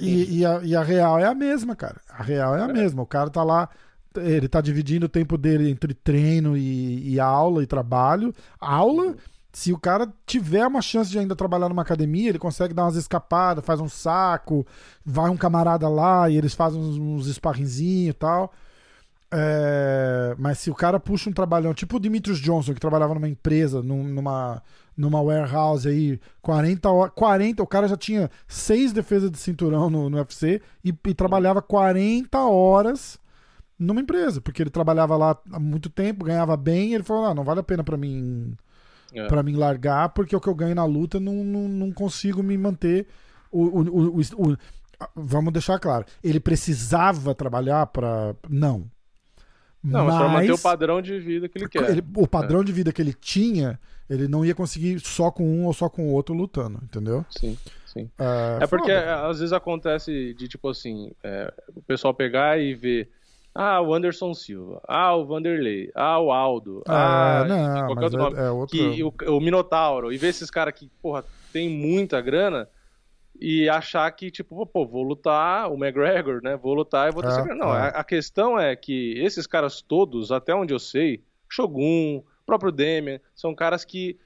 [0.00, 2.00] E, e a, e a real é a mesma, cara.
[2.08, 3.02] A real é a mesma.
[3.02, 3.68] O cara tá lá.
[4.16, 8.34] Ele tá dividindo o tempo dele entre treino e, e aula e trabalho.
[8.58, 9.14] Aula,
[9.52, 12.96] se o cara tiver uma chance de ainda trabalhar numa academia, ele consegue dar umas
[12.96, 14.66] escapadas, faz um saco,
[15.04, 18.52] vai um camarada lá e eles fazem uns, uns e tal.
[19.32, 23.28] É, mas se o cara puxa um trabalhão, tipo o Dimitrios Johnson, que trabalhava numa
[23.28, 24.62] empresa, num- numa,
[24.96, 27.12] numa warehouse aí, 40 horas.
[27.14, 31.60] 40, o cara já tinha seis defesas de cinturão no, no UFC e, e trabalhava
[31.60, 33.18] 40 horas
[33.78, 37.34] numa empresa, porque ele trabalhava lá há muito tempo, ganhava bem, e ele falou: ah,
[37.34, 38.54] não vale a pena pra mim
[39.12, 39.26] É.
[39.26, 42.56] para mim largar, porque o que eu ganho na luta não, não, não consigo me
[42.56, 43.06] manter.
[43.50, 44.20] O, o- o-
[44.52, 44.56] o-
[45.14, 48.84] vamos deixar claro, ele precisava trabalhar para não,
[49.86, 51.90] Não, mas, mas pra manter o padrão de vida que ele quer.
[51.90, 52.64] Ele, o padrão é.
[52.64, 53.78] de vida que ele tinha,
[54.10, 57.24] ele não ia conseguir só com um ou só com o outro lutando, entendeu?
[57.30, 57.56] Sim,
[57.86, 58.10] sim.
[58.18, 63.10] É, é porque às vezes acontece de tipo assim, é, o pessoal pegar e ver.
[63.54, 64.82] Ah, o Anderson Silva.
[64.86, 65.90] Ah, o Vanderlei.
[65.94, 66.82] Ah, o Aldo.
[66.86, 68.36] Ah, ah não, qualquer outro nome.
[68.36, 68.76] É, é outro...
[68.76, 70.12] Que, o, o Minotauro.
[70.12, 72.68] E ver esses caras que, porra, tem muita grana
[73.40, 76.56] e achar que, tipo, pô, vou lutar o McGregor, né?
[76.56, 77.80] Vou lutar e vou ter é, Não, é.
[77.80, 83.20] A, a, questão é que esses caras todos, até onde eu sei, Shogun, próprio Demian,
[83.34, 84.18] são caras que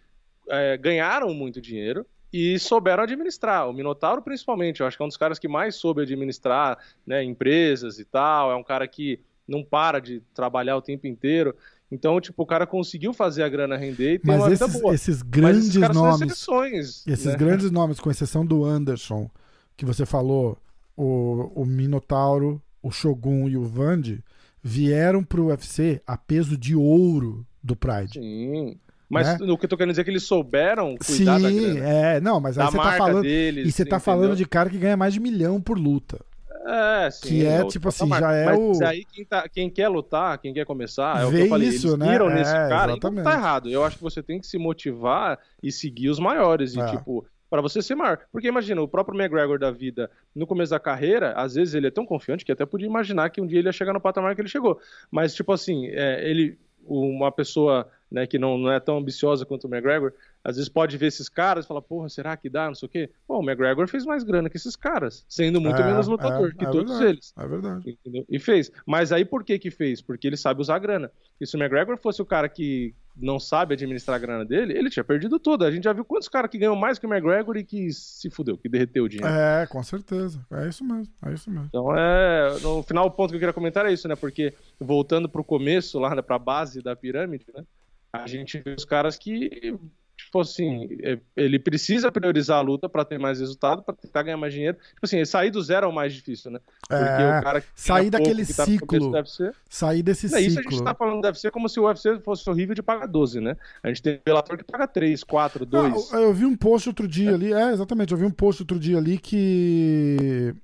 [0.49, 3.69] é, ganharam muito dinheiro e souberam administrar.
[3.69, 7.23] O Minotauro, principalmente, eu acho que é um dos caras que mais soube administrar né,
[7.25, 8.53] empresas e tal.
[8.53, 11.57] É um cara que não para de trabalhar o tempo inteiro.
[11.91, 14.81] Então, tipo, o cara conseguiu fazer a grana render e ter Mas uma esses, vida
[14.81, 14.95] boa.
[14.95, 17.05] esses grandes esses nomes.
[17.07, 17.37] esses né?
[17.37, 19.29] grandes nomes, com exceção do Anderson,
[19.77, 20.57] que você falou,
[20.97, 24.23] o, o Minotauro, o Shogun e o Vande,
[24.63, 28.13] vieram pro UFC a peso de ouro do Pride.
[28.13, 28.79] Sim.
[29.09, 29.53] Mas né?
[29.53, 31.89] o que eu tô querendo dizer é que eles souberam cuidar Sim, da grana.
[31.89, 33.23] é, não, mas aí você tá falando.
[33.23, 34.01] Deles, e você tá entendeu?
[34.01, 36.21] falando de cara que ganha mais de milhão por luta.
[36.67, 37.29] É, sim.
[37.29, 38.85] Que é, tipo assim, já é mas o.
[38.85, 41.69] aí quem, tá, quem quer lutar, quem quer começar, é o que eu falei.
[41.69, 42.13] Isso, eles né?
[42.13, 43.71] viram é, nesse cara, então tá errado.
[43.71, 46.75] Eu acho que você tem que se motivar e seguir os maiores.
[46.75, 46.87] E, é.
[46.87, 48.19] tipo, para você ser maior.
[48.31, 51.91] Porque imagina, o próprio McGregor da vida, no começo da carreira, às vezes ele é
[51.91, 54.43] tão confiante que até podia imaginar que um dia ele ia chegar no patamar que
[54.43, 54.79] ele chegou.
[55.11, 56.59] Mas, tipo assim, é, ele.
[56.87, 60.13] Uma pessoa né, que não, não é tão ambiciosa quanto o McGregor,
[60.43, 62.67] às vezes pode ver esses caras e falar, porra, será que dá?
[62.67, 63.11] Não sei o quê.
[63.27, 66.59] Pô, o McGregor fez mais grana que esses caras, sendo muito é, menos lutador é,
[66.59, 67.33] que é todos verdade, eles.
[67.39, 67.91] É verdade.
[67.91, 68.25] Entendeu?
[68.29, 68.73] E fez.
[68.87, 70.01] Mas aí por que que fez?
[70.01, 71.11] Porque ele sabe usar grana.
[71.41, 74.89] E se o McGregor fosse o cara que não sabe administrar a grana dele, ele
[74.89, 75.65] tinha perdido tudo.
[75.65, 78.31] A gente já viu quantos caras que ganham mais que o McGregor e que se
[78.31, 79.33] fudeu, que derreteu o dinheiro.
[79.33, 80.45] É, com certeza.
[80.51, 81.13] É isso mesmo.
[81.25, 81.67] É isso mesmo.
[81.69, 82.59] Então é.
[82.63, 84.17] No final, o ponto que eu queria comentar é isso, né?
[84.17, 87.65] Porque voltando pro começo, lá, né, pra base da pirâmide, né?
[88.13, 89.79] A gente vê os caras que
[90.25, 94.37] tipo assim, é, ele precisa priorizar a luta para ter mais resultado, para tentar ganhar
[94.37, 94.77] mais dinheiro.
[94.77, 96.61] Tipo assim, sair do zero é o mais difícil, né?
[96.89, 99.55] Porque é, o cara que sair daquele pouco, ciclo, tá ser...
[99.69, 100.49] sair desse não, ciclo.
[100.49, 103.07] Isso a gente tá falando deve ser como se o UFC fosse horrível de pagar
[103.07, 103.57] 12, né?
[103.83, 106.13] A gente tem Bellator que paga 3, 4, 2.
[106.13, 108.79] Não, eu vi um post outro dia ali, é, exatamente, eu vi um post outro
[108.79, 110.55] dia ali que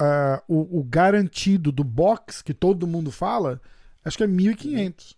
[0.00, 3.60] uh, o, o garantido do box que todo mundo fala,
[4.04, 5.14] acho que é 1.500.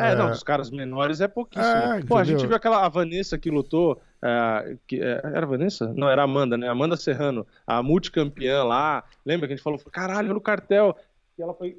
[0.00, 1.66] É, é, não, dos caras menores é pouquíssimo.
[1.66, 4.00] É, Pô, a gente viu aquela a Vanessa que lutou.
[4.22, 5.92] É, que, é, era a Vanessa?
[5.94, 6.68] Não, era a Amanda, né?
[6.68, 9.04] Amanda Serrano, a multicampeã lá.
[9.24, 10.96] Lembra que a gente falou, caralho, no cartel.
[11.36, 11.76] que ela foi,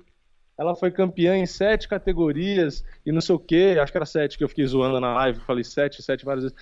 [0.57, 4.37] ela foi campeã em sete categorias e não sei o que, acho que era sete
[4.37, 6.57] que eu fiquei zoando na live, falei sete, sete várias vezes.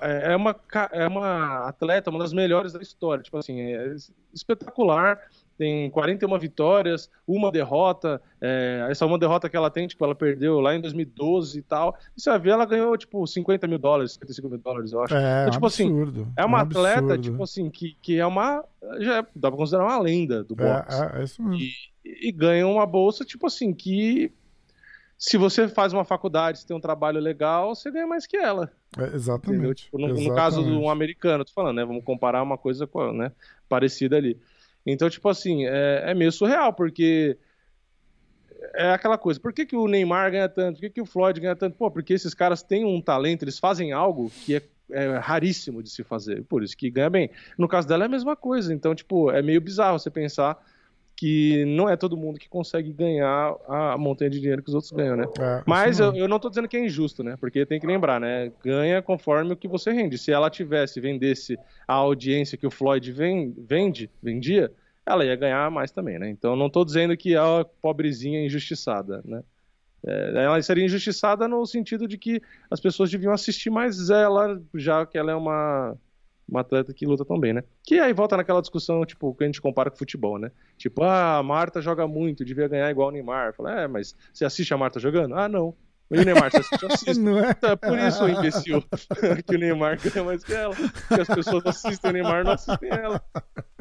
[0.00, 0.56] É, é, uma,
[0.92, 3.94] é uma atleta, uma das melhores da história, tipo assim, é
[4.32, 5.20] espetacular
[5.56, 8.20] tem 41 vitórias, uma derrota.
[8.40, 11.96] É, essa uma derrota que ela tem, tipo, ela perdeu lá em 2012 e tal.
[12.16, 15.14] E você vai ver, ela ganhou, tipo, 50 mil dólares, 55 mil dólares, eu acho.
[15.14, 18.64] É, então, tipo assim, absurdo, assim, é uma atleta, tipo assim, que, que é uma.
[19.00, 21.02] Já é, dá pra considerar uma lenda do é, boxe.
[21.02, 21.56] É, é isso mesmo.
[22.04, 24.32] E, e ganha uma bolsa, tipo assim, que
[25.16, 28.70] se você faz uma faculdade, se tem um trabalho legal, você ganha mais que ela.
[28.98, 29.84] É, exatamente.
[29.84, 30.28] Tipo, no, exatamente.
[30.28, 31.84] no, caso de um americano, tô falando, né?
[31.84, 33.32] Vamos comparar uma coisa com, né,
[33.68, 34.38] parecida ali.
[34.86, 37.38] Então, tipo assim, é, é meio surreal, porque
[38.74, 40.76] é aquela coisa, por que, que o Neymar ganha tanto?
[40.76, 41.76] Por que, que o Floyd ganha tanto?
[41.76, 45.90] Pô, porque esses caras têm um talento, eles fazem algo que é, é, raríssimo de
[45.90, 47.30] se fazer, por isso que ganha bem.
[47.56, 50.62] No caso dela é a mesma coisa, então, tipo, é meio bizarro você pensar
[51.16, 54.92] que não é todo mundo que consegue ganhar a montanha de dinheiro que os outros
[54.92, 55.24] ganham, né?
[55.38, 57.36] É, Mas eu, eu, não tô dizendo que é injusto, né?
[57.38, 58.50] Porque tem que lembrar, né?
[58.64, 60.18] Ganha conforme o que você rende.
[60.18, 64.72] Se ela tivesse, vendesse a audiência que o Floyd vende, vendia,
[65.06, 66.28] ela ia ganhar mais também, né?
[66.28, 69.42] Então não tô dizendo que ela é pobrezinha injustiçada, né?
[70.06, 75.06] É, ela seria injustiçada no sentido de que as pessoas deviam assistir mais ela, já
[75.06, 75.96] que ela é uma
[76.48, 77.64] uma atleta que luta tão bem, né?
[77.82, 80.50] Que aí volta naquela discussão, tipo, que a gente compara com futebol, né?
[80.76, 83.54] Tipo, ah, a Marta joga muito, devia ganhar igual o Neymar.
[83.54, 85.34] Fala, é, mas você assiste a Marta jogando?
[85.34, 85.74] Ah, não.
[86.10, 87.20] E o Neymar, você assiste, eu assisto.
[87.24, 87.50] Não é?
[87.50, 88.84] Então, é por isso, imbecil,
[89.46, 90.74] que o Neymar ganha mais que ela.
[90.74, 93.22] Que as pessoas assistem o Neymar não assistem ela.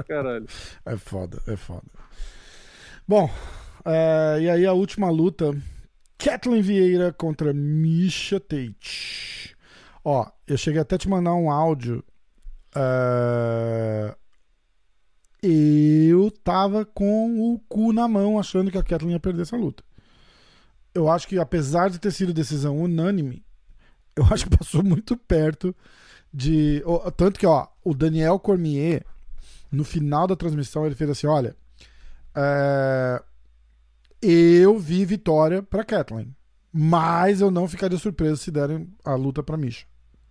[0.08, 0.46] Caralho.
[0.86, 1.84] É foda, é foda.
[3.06, 3.30] Bom,
[3.86, 5.54] é, e aí a última luta,
[6.18, 9.56] Kathleen Vieira contra Misha Tate.
[10.04, 12.04] Ó, eu cheguei até a te mandar um áudio
[12.76, 14.16] Uh,
[15.42, 19.84] eu tava com o cu na mão achando que a Kathleen ia perder essa luta.
[20.94, 23.44] Eu acho que, apesar de ter sido decisão unânime,
[24.16, 25.76] eu acho que passou muito perto
[26.34, 26.84] de.
[27.18, 29.06] Tanto que, ó, o Daniel Cormier,
[29.72, 31.56] no final da transmissão, ele fez assim: olha.
[32.36, 33.22] É,
[34.22, 36.34] eu vi vitória pra Kathleen.
[36.72, 39.86] Mas eu não ficaria surpreso se derem a luta pra Misha.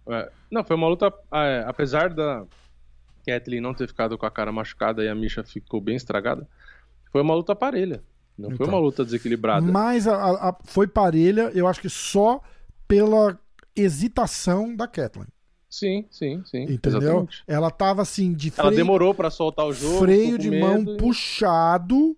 [0.08, 1.12] É, não, foi uma luta.
[1.32, 2.44] é, apesar da
[3.26, 6.46] Kathleen não ter ficado com a cara machucada e a Misha ficou bem estragada,
[7.10, 8.02] foi uma luta parelha.
[8.36, 8.68] Não foi Então.
[8.68, 9.64] uma luta desequilibrada.
[9.70, 12.40] Mas a- a- foi parelha, eu acho que só
[12.88, 13.38] pela
[13.76, 15.28] hesitação da Kathleen.
[15.68, 16.64] Sim, sim, sim.
[16.64, 17.00] Entendeu?
[17.00, 17.42] exatamente.
[17.46, 19.98] Ela tava assim, de Ela freio, demorou pra soltar o jogo.
[20.00, 22.16] freio de mão e- puxado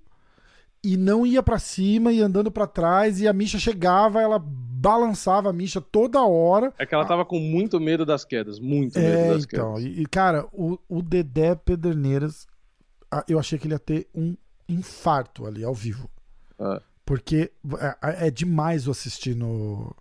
[0.85, 5.49] e não ia pra cima e andando pra trás e a Misha chegava, ela balançava
[5.49, 6.73] a Misha toda hora.
[6.79, 8.61] É que ela tava com muito medo das quedas.
[8.61, 9.75] Muito medo É, das então.
[9.77, 9.97] quedas.
[9.97, 12.47] E, e, cara, o, o Dedé Pederneiras,
[13.27, 14.37] eu achei que ele ia ter um
[14.69, 16.11] infarto ali ao vivo.
[16.59, 16.81] É.
[17.05, 17.51] Porque
[18.03, 19.95] é, é demais o assistir no,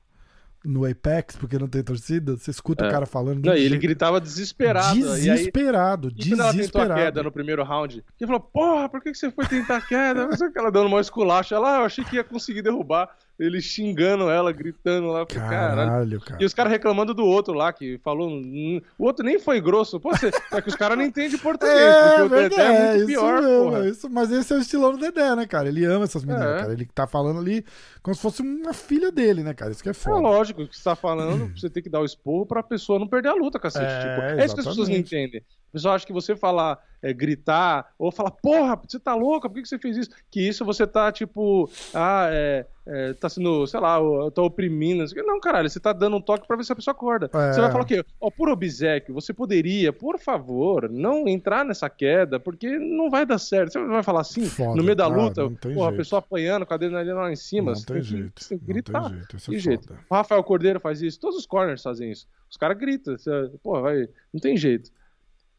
[0.65, 2.37] no Apex, porque não tem torcida.
[2.37, 2.87] Você escuta É.
[2.87, 3.45] o cara falando.
[3.45, 4.97] Não, e ele gritava desesperado.
[4.97, 6.93] E aí, Desesperado, E quando ela tentou a desesperado.
[6.95, 10.29] queda no primeiro round, ele falou, porra, por que você foi tentar a queda?
[10.55, 11.55] Ela dando uma esculacha.
[11.55, 13.09] Ela, ah, eu achei que ia conseguir derrubar.
[13.39, 15.25] Ele xingando ela, gritando lá.
[15.25, 15.75] Caralho.
[15.75, 16.41] Caralho, cara.
[16.41, 18.29] E os caras reclamando do outro lá, que falou.
[18.29, 19.99] "Hum, O outro nem foi grosso.
[19.99, 20.29] Pô, você...
[20.51, 21.73] é que os caras não entendem português,
[22.15, 23.87] porque o Dedé é muito isso pior, mesmo, porra.
[23.89, 25.67] isso- mas esse é o estilão do Dedé, né, cara?
[25.67, 26.57] Ele ama essas meninas, É.
[26.59, 26.73] cara.
[26.73, 27.65] Ele tá falando ali
[28.03, 29.71] como se fosse uma filha dele, né, cara?
[29.71, 30.19] Isso que é É foda.
[30.19, 33.07] lógico, o que você tá falando, você tem que dar o esporro pra pessoa não
[33.07, 33.85] perder a luta, cacete.
[33.85, 35.41] É, tipo, é isso que as pessoas não entendem.
[35.69, 39.55] O pessoal acha que você falar, é, gritar, ou falar, porra, você tá louca, por
[39.55, 40.09] que que você fez isso?
[40.31, 45.03] Que isso você tá, tipo, ah, é, é, tá sendo, sei lá, eu tô oprimindo.
[45.25, 47.29] não caralho, você tá dando um toque pra ver se a pessoa acorda.
[47.33, 47.51] É.
[47.53, 48.03] Você vai falar o quê?
[48.21, 53.37] Ó, por obsequio, você poderia, por favor, não entrar nessa queda, porque não vai dar
[53.37, 53.73] certo.
[53.73, 54.75] Você vai falar assim, Foda.
[54.75, 57.73] no meio da luta, porra, a pessoa apanhando com a adrenalina lá em cima.
[57.73, 58.43] Não tem tem que- jeito.
[58.43, 59.01] você tem que Não gritar.
[59.09, 59.35] tem jeito.
[59.37, 59.93] Isso Que é jeito.
[60.09, 62.25] O Rafael Cordeiro faz isso, todos os corners fazem isso.
[62.49, 64.89] Os caras gritam, você- pô, vai, não tem jeito.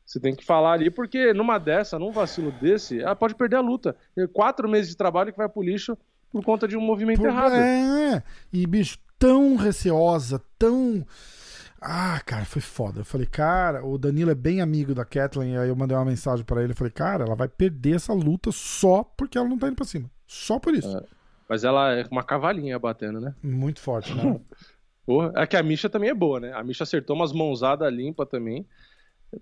[0.05, 3.61] Você tem que falar ali, porque numa dessa, num vacilo desse, ela pode perder a
[3.61, 3.97] luta.
[4.17, 5.97] É Quatro meses de trabalho que vai pro lixo
[6.31, 7.55] por conta de um movimento Por- errado.
[7.55, 8.23] É,
[8.53, 11.07] e bicho, tão receosa, tão.
[11.81, 13.01] Ah, cara, foi foda.
[13.01, 16.45] Eu falei, cara, o Danilo é bem amigo da Kathleen, aí eu mandei uma mensagem
[16.45, 19.69] pra ele, eu falei, cara, ela vai perder essa luta só porque ela não tá
[19.69, 20.11] indo pra cima.
[20.27, 21.01] Só por isso.
[21.49, 23.35] Mas ela é uma cavalinha batendo, né?
[23.43, 24.41] Muito forte, né?
[25.05, 25.33] Porra.
[25.37, 26.53] É que a Misha também é boa, né?
[26.55, 28.67] A Misha acertou umas mãozadas limpa também.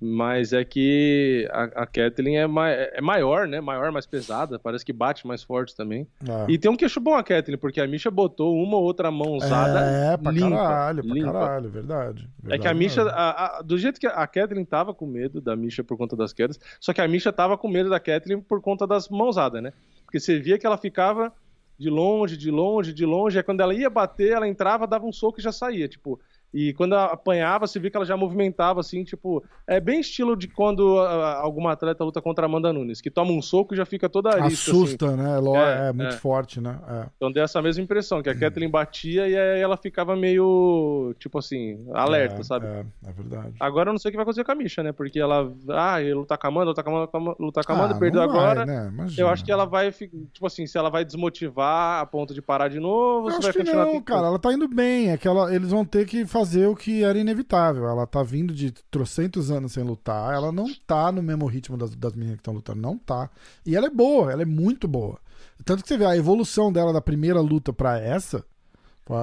[0.01, 3.60] Mas é que a, a Kathleen é, ma é maior, né?
[3.60, 4.59] Maior, mais pesada.
[4.59, 6.06] Parece que bate mais forte também.
[6.28, 6.47] Ah.
[6.48, 9.81] E tem um queixo bom a Kathleen, porque a Misha botou uma ou outra mãozada
[9.81, 11.32] É, pra limpa, caralho, pra limpa.
[11.32, 12.28] caralho, verdade.
[12.44, 15.40] É que a Verdade Misha, a- a- do jeito que a Kathleen tava com medo
[15.40, 18.40] da Misha por conta das quedas, só que a Misha tava com medo da Kathleen
[18.40, 19.73] por conta das mãozadas, né?
[20.05, 21.32] Porque você via que ela ficava
[21.78, 25.12] de longe, de longe, de longe, aí quando ela ia bater, ela entrava, dava um
[25.12, 26.20] soco e já saía, tipo.
[26.55, 29.43] E quando ela apanhava, você via que ela já movimentava assim, tipo.
[29.66, 33.33] É bem estilo de quando ah, alguma atleta luta contra a Amanda Nunes, que toma
[33.33, 34.70] um soco e já fica toda arisca, assim.
[34.83, 35.39] Assusta, né?
[35.39, 36.19] Ló- É, É, muito é.
[36.19, 36.79] forte, né?
[36.89, 37.07] É.
[37.16, 41.39] Então deu essa mesma impressão, que a Kathleen batia e aí ela ficava meio, tipo
[41.39, 42.66] assim, alerta, É, sabe?
[42.66, 43.55] É, é verdade.
[43.59, 44.93] Agora eu não sei o que vai acontecer com a Misha, né?
[44.93, 45.51] Porque ela.
[45.70, 47.99] Ah, ele lutar com a Amanda, lutar com a Amanda, lutar com a Amanda, Ah,
[47.99, 48.66] perdeu vai, agora.
[48.66, 48.93] né?
[49.16, 49.91] Eu acho que ela vai.
[49.91, 53.43] Tipo assim, se ela vai desmotivar a ponto de parar de novo, Eu você acho
[53.43, 54.27] vai que continuar não, cara.
[54.27, 55.11] Ela tá indo bem.
[55.11, 57.86] É que ela- eles vão ter que fazer o que era inevitável.
[57.86, 60.35] Ela tá vindo de trocentos anos sem lutar.
[60.35, 62.81] Ela não tá no mesmo ritmo das, das meninas que estão lutando.
[62.81, 63.31] Não tá.
[63.64, 65.19] E ela é boa, ela é muito boa.
[65.64, 68.44] Tanto que você vê a evolução dela da primeira luta pra essa.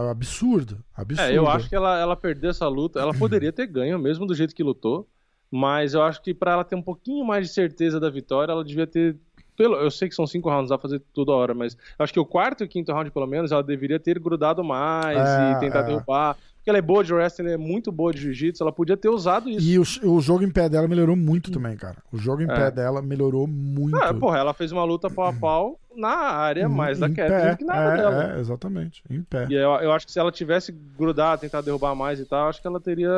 [0.09, 0.83] Absurdo.
[0.95, 1.31] Absurdo.
[1.31, 2.99] É, eu acho que ela, ela perdeu essa luta.
[2.99, 5.07] Ela poderia ter ganho, mesmo do jeito que lutou.
[5.51, 8.63] Mas eu acho que pra ela ter um pouquinho mais de certeza da vitória, ela
[8.63, 9.17] devia ter.
[9.57, 12.19] Pelo, eu sei que são cinco rounds, dá pra fazer toda hora, mas acho que
[12.19, 15.59] o quarto e o quinto round, pelo menos, ela deveria ter grudado mais É, e
[15.59, 15.83] tentar é.
[15.83, 16.37] derrubar.
[16.69, 19.49] Ela é boa de wrestling, ela é muito boa de jiu-jitsu, ela podia ter usado
[19.49, 19.67] isso.
[19.67, 21.97] E o, o jogo em pé dela melhorou muito também, cara.
[22.11, 22.55] O jogo em É.
[22.55, 23.95] pé dela melhorou muito.
[23.97, 27.15] Ah, porra, ela fez uma luta pau a pau na área mais da Em do
[27.57, 28.33] que na área é, dela.
[28.35, 29.03] é, exatamente.
[29.09, 29.47] Em pé.
[29.49, 32.61] E eu, eu acho que se ela tivesse grudado, tentar derrubar mais e tal, acho
[32.61, 33.09] que ela teria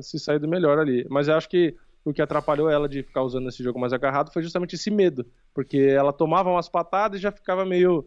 [0.00, 1.06] se saído melhor ali.
[1.10, 1.74] Mas eu acho que
[2.04, 5.24] o que atrapalhou ela de ficar usando esse jogo mais agarrado foi justamente esse medo.
[5.54, 8.06] Porque ela tomava umas patadas e já ficava meio.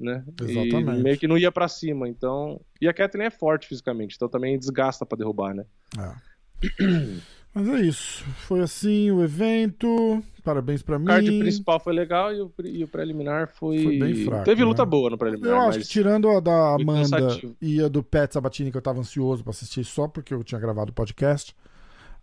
[0.00, 0.24] Né?
[0.40, 1.00] Exatamente.
[1.00, 2.08] E meio que não ia pra cima.
[2.08, 2.60] Então.
[2.80, 5.64] E a Kathleen é forte fisicamente, então também desgasta pra derrubar, né?
[5.98, 6.14] É.
[7.54, 8.24] Mas é isso.
[8.46, 10.22] Foi assim o evento.
[10.44, 11.06] Parabéns pra O mim.
[11.06, 13.82] card principal foi legal e o, e o preliminar foi.
[13.82, 14.90] Foi bem fraco, Teve luta né?
[14.90, 15.50] boa no preliminar.
[15.50, 17.16] Eu acho que tirando a da Amanda
[17.60, 20.60] e a do Pet Sabatini, que eu tava ansioso pra assistir só porque eu tinha
[20.60, 21.56] gravado o podcast.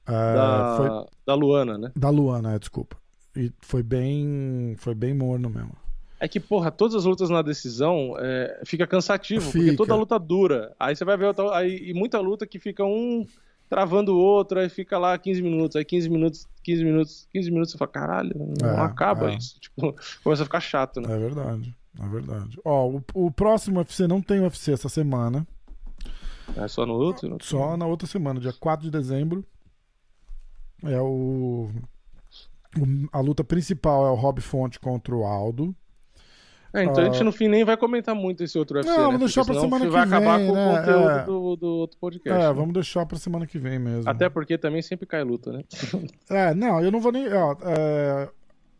[0.07, 0.77] é, da...
[0.77, 1.91] Foi da Luana, né?
[1.95, 2.95] da Luana, é, desculpa.
[3.35, 4.76] E foi bem.
[4.77, 5.76] Foi bem morno mesmo.
[6.20, 9.78] É que, porra, todas as lutas na decisão é, fica cansativo, porque Fica.
[9.78, 10.74] toda luta dura.
[10.80, 13.26] Aí você vai ver outra, aí, e muita luta que fica um
[13.70, 17.72] travando o outro, aí fica lá 15 minutos, aí 15 minutos, 15 minutos, 15 minutos,
[17.72, 18.32] você fala, caralho,
[18.62, 19.36] não É, acaba é.
[19.36, 19.60] isso.
[19.60, 19.94] Tipo,
[20.24, 21.14] começa a ficar chato, né?
[21.14, 21.76] É verdade.
[22.00, 22.60] É verdade.
[22.64, 25.46] Ó, o, o próximo UFC não tem UFC essa semana.
[26.56, 27.38] É só no outro?
[27.42, 29.44] Só na outra semana, dia 4 de dezembro.
[30.84, 31.70] É o,
[32.78, 35.76] o- A luta principal é o Rob Fonte contra o Aldo.
[36.76, 39.03] É, então a gente no fim nem vai comentar muito esse outro UFC, Não, né?
[39.06, 40.65] vamos deixar Porque pra semana vai que acabar vem, com né?
[40.73, 41.23] o conteúdo É.
[41.23, 42.43] do, do outro podcast.
[42.43, 42.53] É, né?
[42.53, 44.10] vamos deixar pra semana que vem mesmo.
[44.10, 45.64] Até porque também sempre cai luta, né?
[46.30, 47.27] É, não, eu não vou nem.
[47.34, 48.30] Ó, é,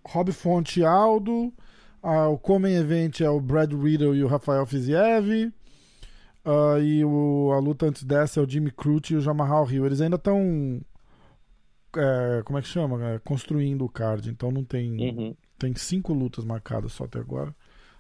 [0.08, 1.54] Rob Fonte e Aldo.
[2.04, 5.52] ah, o Comem Event é o Brad Riddle e o Rafael Fiziev.
[6.44, 9.86] ah, e o, a luta antes dessa é o Jimmy Crute e o Jamarral Hill.
[9.86, 10.82] Eles ainda estão.
[12.46, 13.04] como é que chama?
[13.14, 14.30] É, construindo o card.
[14.30, 14.92] Então não tem.
[15.00, 15.36] Uhum.
[15.58, 17.56] Tem cinco lutas marcadas só até agora.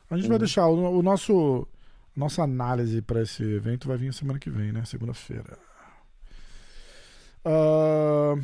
[0.09, 0.39] A gente vai Uhum.
[0.39, 0.67] deixar.
[0.67, 1.67] O, o nosso.
[2.15, 4.85] Nossa análise para esse evento vai vir semana que vem, né?
[4.85, 5.57] Segunda-feira.
[7.43, 8.35] Ah,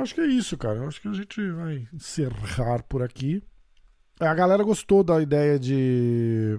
[0.00, 0.86] acho que é isso, cara.
[0.86, 3.42] Acho que a gente vai encerrar por aqui.
[4.18, 6.58] A galera gostou da ideia de.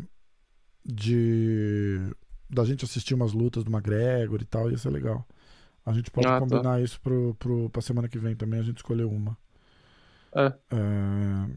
[0.86, 2.00] de.
[2.50, 4.70] da gente assistir umas lutas do McGregor e tal.
[4.72, 5.26] Ia ser legal.
[5.86, 6.40] A gente pode Ah, tá.
[6.40, 8.60] combinar isso pro, pro, pra semana que vem também.
[8.60, 9.38] A gente escolher uma.
[10.36, 10.54] É.
[10.72, 11.50] É,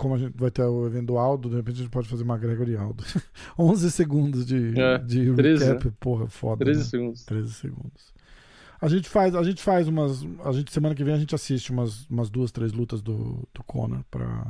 [0.00, 2.24] como a gente vai ter o evento do Aldo, de repente a gente pode fazer
[2.24, 3.04] McGregor e Aldo.
[3.58, 6.64] 11 segundos de, É, de 13, recap, porra, foda.
[6.64, 6.86] 13 né?
[6.86, 7.24] segundos.
[7.26, 8.14] 13 segundos.
[8.80, 10.26] A gente faz, a gente faz umas.
[10.42, 13.62] A gente, semana que vem a gente assiste umas, umas duas, três lutas do, do
[13.66, 14.46] Conor pra,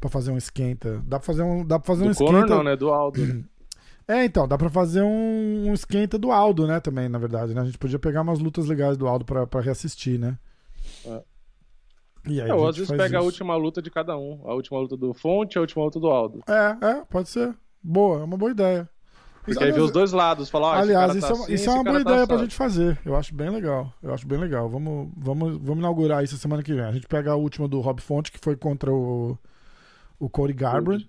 [0.00, 1.00] pra fazer um esquenta.
[1.06, 2.32] Dá pra fazer um, dá pra fazer um Do esquenta.
[2.32, 2.74] Conor não, né?
[2.76, 3.24] Do Aldo.
[3.24, 3.44] né?
[4.06, 7.62] É, então, dá pra fazer um, um esquenta do Aldo, né, também, na verdade, né?
[7.62, 10.36] A gente podia pegar umas lutas legais do Aldo pra reassistir, né?
[11.06, 11.22] É.
[12.26, 13.26] E aí É, a ou às vezes pega a isso.
[13.26, 14.40] última luta de cada um.
[14.44, 16.40] A última luta do Fonte e a última luta do Aldo.
[16.48, 17.54] É, é, pode ser.
[17.82, 18.88] Boa, é uma boa ideia.
[19.44, 20.48] Porque aí vê os dois lados.
[20.48, 22.16] Falar, esse Aliás, cara isso, tá é, uma- assim, isso é uma boa tá ideia
[22.16, 22.40] pra assado.
[22.48, 22.98] gente fazer.
[23.04, 23.92] Eu acho bem legal.
[24.02, 24.70] Eu acho bem legal.
[24.70, 26.82] Vamos, vamos, vamos, inaugurar isso semana que vem.
[26.82, 29.36] A gente pega a última do Rob Fonte, que foi contra o,
[30.18, 31.06] o Cody Garbrandt.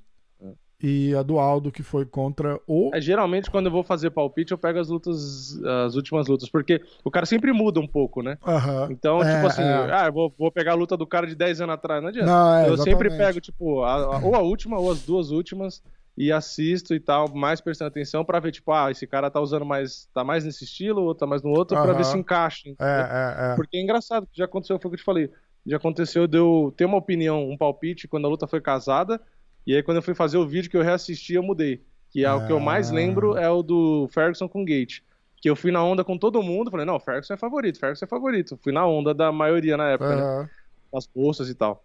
[0.82, 2.92] E a do Aldo, que foi contra o.
[2.94, 6.82] É, geralmente, quando eu vou fazer palpite, eu pego as lutas, as últimas lutas, porque
[7.04, 8.38] o cara sempre muda um pouco, né?
[8.46, 8.88] Aham.
[8.92, 9.92] Então, É, tipo assim, é.
[9.94, 12.28] ah, eu vou, vou pegar a luta do cara de 10 anos atrás, não adianta.
[12.32, 13.18] Não, é, eu sempre exatamente.
[13.18, 15.82] pego, tipo, a- a- ou a última ou as duas últimas
[16.18, 19.66] e assisto e tal, mais prestando atenção pra ver, tipo, ah, esse cara tá usando
[19.66, 21.98] mais, tá mais nesse estilo ou tá mais no outro, pra Aham.
[21.98, 22.70] ver se encaixa.
[22.70, 23.56] É, é, é.
[23.56, 25.30] Porque é engraçado, que já aconteceu, foi o que eu te falei.
[25.66, 29.20] Já aconteceu de eu ter uma opinião, um palpite quando a luta foi casada,
[29.66, 31.84] e aí quando eu fui fazer o vídeo que eu reassisti, eu mudei.
[32.12, 32.96] Que é o que eu mais Ah.
[32.96, 35.02] lembro é o do Ferguson com Gate.
[35.42, 38.08] Que eu fui na onda com todo mundo, falei, não, Ferguson é favorito, Ferguson é
[38.08, 38.58] favorito.
[38.64, 40.22] Fui na onda da maioria na época, né?
[40.22, 40.50] Aham.
[40.94, 41.84] as bolsas e tal.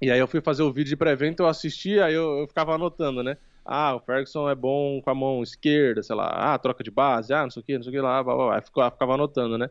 [0.00, 2.72] E aí eu fui fazer o vídeo de pré-evento, eu assistia, aí eu, eu ficava
[2.74, 3.36] anotando, né?
[3.64, 7.32] Ah, o Ferguson é bom com a mão esquerda, sei lá, ah, troca de base,
[7.34, 8.56] ah, não sei o que, não sei o que lá, blá, blá, blá.
[8.56, 9.68] Aí ficava, ficava anotando, né?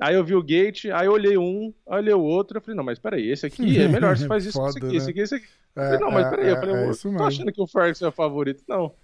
[0.00, 2.62] Aí eu vi o gate, aí eu olhei um, aí eu olhei o outro, eu
[2.62, 4.96] falei, não, mas peraí, esse aqui é melhor, você faz isso com esse Foda, aqui,
[4.96, 4.96] né?
[4.96, 5.46] esse aqui, esse aqui.
[5.76, 7.60] Eu É, falei, não, mas é, peraí, eu é, falei, é eu tô achando que
[7.60, 8.94] o Ferguson é o favorito, não.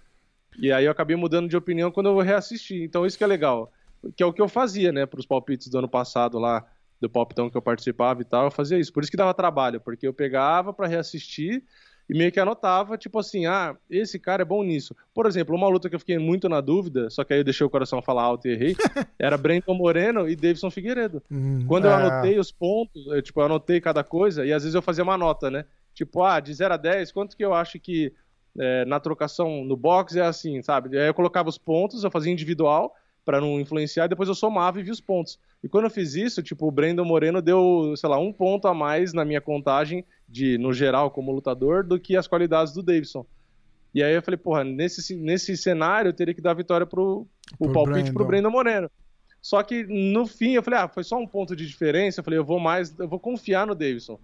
[0.57, 3.71] E aí eu acabei mudando de opinião quando eu reassisti, então isso que é legal,
[4.15, 6.65] que é o que eu fazia, né, pros palpites do ano passado lá,
[6.99, 9.79] do palpitão que eu participava e tal, eu fazia isso, por isso que dava trabalho,
[9.79, 11.63] porque eu pegava pra reassistir
[12.09, 14.95] e meio que anotava, tipo assim, ah, esse cara é bom nisso.
[15.13, 17.65] Por exemplo, uma luta que eu fiquei muito na dúvida, só que aí eu deixei
[17.65, 18.75] o coração falar alto e errei,
[19.19, 21.21] era Brandon Moreno e Davidson Figueiredo.
[21.31, 21.93] Hum, Quando eu é.
[21.93, 25.17] anotei os pontos, eu, tipo, eu anotei cada coisa e às vezes eu fazia uma
[25.17, 25.65] nota, né?
[25.93, 28.11] Tipo, ah, de 0 a 10, quanto que eu acho que
[28.57, 30.97] é, na trocação no box é assim, sabe?
[30.97, 32.95] Aí eu colocava os pontos, eu fazia individual
[33.29, 35.39] pra não influenciar, e depois eu somava e via os pontos.
[35.63, 38.73] E quando eu fiz isso, tipo, o Brandon Moreno deu, sei lá, um ponto a
[38.73, 43.23] mais na minha contagem, de no geral como lutador, do que as qualidades do Davidson.
[43.93, 47.27] E aí eu falei, porra, nesse, nesse cenário eu teria que dar vitória pro,
[47.59, 48.49] o Pro palpite pro Brandon.
[48.49, 48.91] Brandon Moreno.
[49.39, 52.21] Só que no fim eu falei, ah, foi só um ponto de diferença.
[52.21, 54.19] Eu falei, eu vou mais, eu vou confiar no Davidson.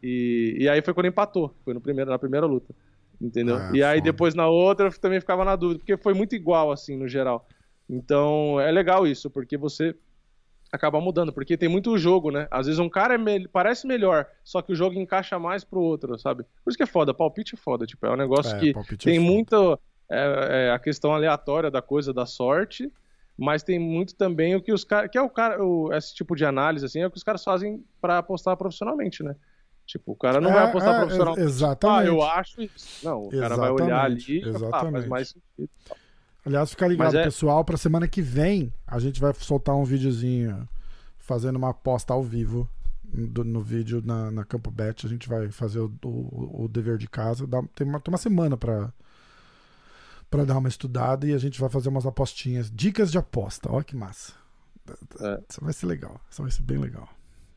[0.00, 2.72] E, e aí foi quando empatou, foi no primeiro, na primeira luta.
[3.20, 3.56] Entendeu?
[3.56, 4.12] Ah, e aí foda.
[4.12, 7.48] depois na outra eu também ficava na dúvida, porque foi muito igual assim no geral.
[7.88, 9.94] Então é legal isso, porque você
[10.70, 12.46] acaba mudando, porque tem muito jogo, né?
[12.50, 15.80] Às vezes um cara é me- parece melhor, só que o jogo encaixa mais pro
[15.80, 16.44] outro, sabe?
[16.62, 18.96] Por isso que é foda, palpite é foda, tipo, é um negócio É, que é
[18.98, 19.30] tem foda.
[19.32, 22.92] muito é, é, a questão aleatória da coisa da sorte,
[23.36, 26.34] mas tem muito também o que os caras, que é o cara, o- esse tipo
[26.36, 29.34] de análise assim, é o que os caras fazem pra apostar profissionalmente, né?
[29.86, 31.40] Tipo, o cara não É, vai apostar é, profissionalmente.
[31.40, 32.02] ex- exatamente.
[32.02, 32.92] Ah, eu acho isso.
[33.02, 34.92] Não, o cara vai olhar ali Exatamente, e ah, exatamente.
[34.92, 35.70] faz mais sentido.
[36.44, 40.68] Aliás, fica ligado, é- pessoal, pra semana que vem a gente vai soltar um videozinho
[41.18, 42.68] fazendo uma aposta ao vivo
[43.04, 45.04] do- no vídeo na, na Campo Bet.
[45.06, 47.46] A gente vai fazer o, o- o dever de casa.
[47.46, 48.92] Dá- tem, uma, tem uma semana pra,
[50.30, 52.70] pra dar uma estudada e a gente vai fazer umas apostinhas.
[52.70, 53.70] Dicas de aposta.
[53.70, 54.32] Olha que massa.
[55.20, 55.40] É.
[55.50, 56.18] Isso vai ser legal.
[56.30, 57.08] Isso vai ser bem legal.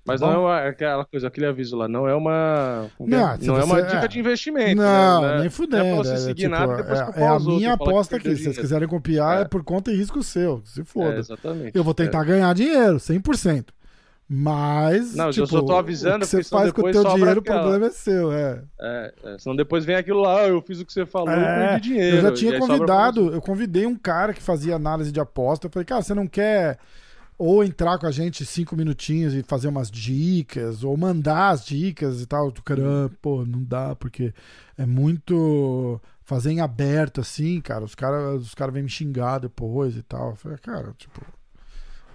[0.03, 0.69] Mas Tá não é bom?
[0.69, 2.87] aquela coisa, aquele aviso lá, não é uma.
[2.99, 4.07] Não, não é uma você- dica é.
[4.07, 4.75] de investimento.
[4.81, 5.33] Não, né?
[5.35, 5.83] nem Não fudendo.
[5.85, 8.35] é pra você é, seguir tipo, nada e depois é- é a minha aposta aqui.
[8.35, 9.41] Se vocês quiserem copiar, é.
[9.41, 9.45] É.
[9.45, 10.61] por conta e risco seu.
[10.65, 11.17] Se É, foda.
[11.17, 11.77] exatamente.
[11.77, 13.71] eu vou tentar ganhar dinheiro, 100%.
[14.33, 15.13] Mas.
[15.13, 17.39] Não, eu tipo, só tô avisando, O você porque senão faz com o teu dinheiro,
[17.41, 18.31] o problema é seu.
[18.31, 18.61] É.
[18.79, 21.39] É, é, senão depois vem aquilo lá, "Ah, eu fiz o que você falou, eu
[21.41, 22.15] É, perdi dinheiro.
[22.17, 25.67] Eu já tinha convidado, eu convidei um cara que fazia análise de aposta.
[25.67, 26.77] Eu falei, cara, você não quer
[27.43, 32.21] ou entrar com a gente cinco minutinhos e fazer umas dicas, ou mandar as dicas
[32.21, 32.51] e tal.
[32.51, 34.33] Do cara, "Ah, pô, não dá, porque
[34.77, 37.83] é muito fazer em aberto assim, cara.
[37.83, 40.37] Os caras os cara vêm me xingar depois e tal.
[40.61, 41.21] Cara, tipo.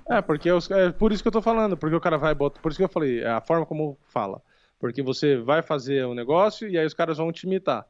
[0.09, 2.61] É, porque os- é por isso que eu tô falando, porque o cara vai botar.
[2.61, 4.41] Por isso que eu falei, é a forma como fala.
[4.79, 7.87] Porque você vai fazer o negócio e aí os caras vão te imitar.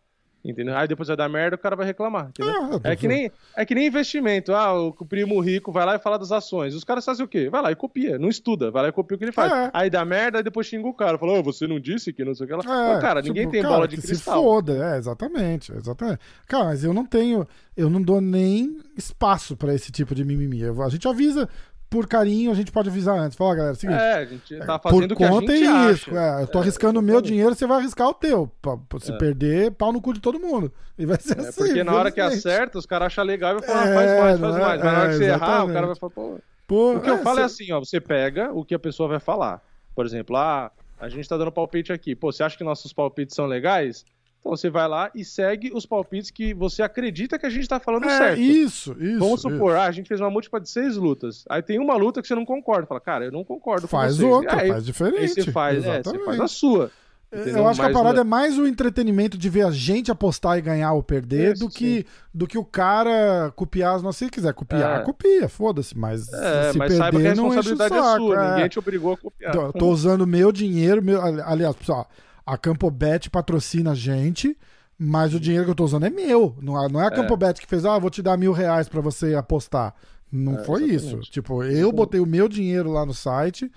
[0.49, 0.77] Entendeu?
[0.77, 2.31] Aí depois vai dar merda, o cara vai reclamar.
[2.41, 4.55] Ah, É que, nem, é que nem investimento.
[4.55, 6.73] Ah, o primo rico vai lá e fala das ações.
[6.75, 7.49] Os caras fazem o quê?
[7.51, 9.51] Vai lá e copia, não estuda, vai lá e copia o que ele faz.
[9.53, 9.71] É.
[9.75, 11.19] Aí dá merda, aí depois xinga o cara.
[11.19, 12.63] Fala, "Ô, você não disse que não sei o que lá.
[12.63, 14.35] É, Mas, cara, tipo, ninguém tem cara, bola de cristal.
[14.39, 16.21] Se foda, é, exatamente, exatamente.
[16.47, 17.47] Cara, mas eu não tenho,
[17.77, 20.61] eu não dou nem espaço pra esse tipo de mimimi.
[20.61, 21.49] Eu- a gente avisa
[21.89, 23.37] por carinho, a gente pode avisar antes.
[23.37, 25.55] Fala, galera, é o seguinte, É, a gente tá por fazendo o que a conta
[25.55, 26.17] e risco.
[26.17, 27.33] É, eu tô É, arriscando o meu exatamente.
[27.33, 28.51] dinheiro, você vai arriscar o teu.
[28.61, 29.17] Pra, pra se É.
[29.19, 30.73] perder, pau no cu de todo mundo.
[30.99, 31.53] E vai ser É, assim.
[31.65, 34.11] porque na hora que acerta, os caras acham legal e vão falar, É, "Ah, faz
[34.11, 34.59] mais, faz é?
[34.61, 34.81] mais.
[34.81, 35.75] Mas na hora É, que você errar, o exatamente.
[35.75, 36.39] cara vai falar, pô.
[36.67, 39.09] Pô, O que eu falo é cê- assim, ó, você pega o que a pessoa
[39.09, 39.63] vai falar.
[39.95, 42.17] Por exemplo, ah, a gente tá dando palpite aqui.
[42.17, 44.05] Pô, você acha que nossos palpites são legais?
[44.47, 47.81] Então você vai lá e segue os palpites que você acredita que a gente tá
[47.81, 48.41] falando É, certo.
[48.41, 49.19] isso, isso.
[49.19, 49.51] Vamos isso.
[49.51, 51.45] supor, ah, a gente fez uma múltipla de seis lutas.
[51.51, 52.87] Aí tem uma luta que você não concorda.
[52.87, 55.21] Fala, cara, eu não concordo Faz com outra, aí, faz diferente.
[55.21, 56.91] Aí você faz, é, você faz a sua.
[57.33, 57.57] entendeu?
[57.59, 60.57] Eu acho que a parada não- é mais o entretenimento de ver a gente apostar
[60.57, 64.19] e ganhar ou perder Isso, do, que, do que o cara copiar as nossas.
[64.19, 65.03] Se quiser copiar, É.
[65.05, 65.99] copia, foda-se.
[65.99, 68.17] Mas É, se mas perder, saiba que a não responsabilidade é saco.
[68.27, 68.45] sua.
[68.45, 68.51] é.
[68.55, 69.53] Ninguém te obrigou a copiar.
[69.53, 71.03] Tô, tô usando meu dinheiro.
[71.03, 72.09] Meu, ali- aliás, pessoal,
[72.47, 74.57] a Campobet patrocina a gente,
[74.99, 76.57] mas o dinheiro que eu tô usando é meu.
[76.63, 79.01] Não, é- não é a Campobet que fez, ah, vou te dar mil reais pra
[79.01, 79.95] você apostar.
[80.31, 81.23] Não É, foi exatamente.
[81.25, 81.31] isso.
[81.33, 83.71] Tipo, eu botei o meu dinheiro lá no site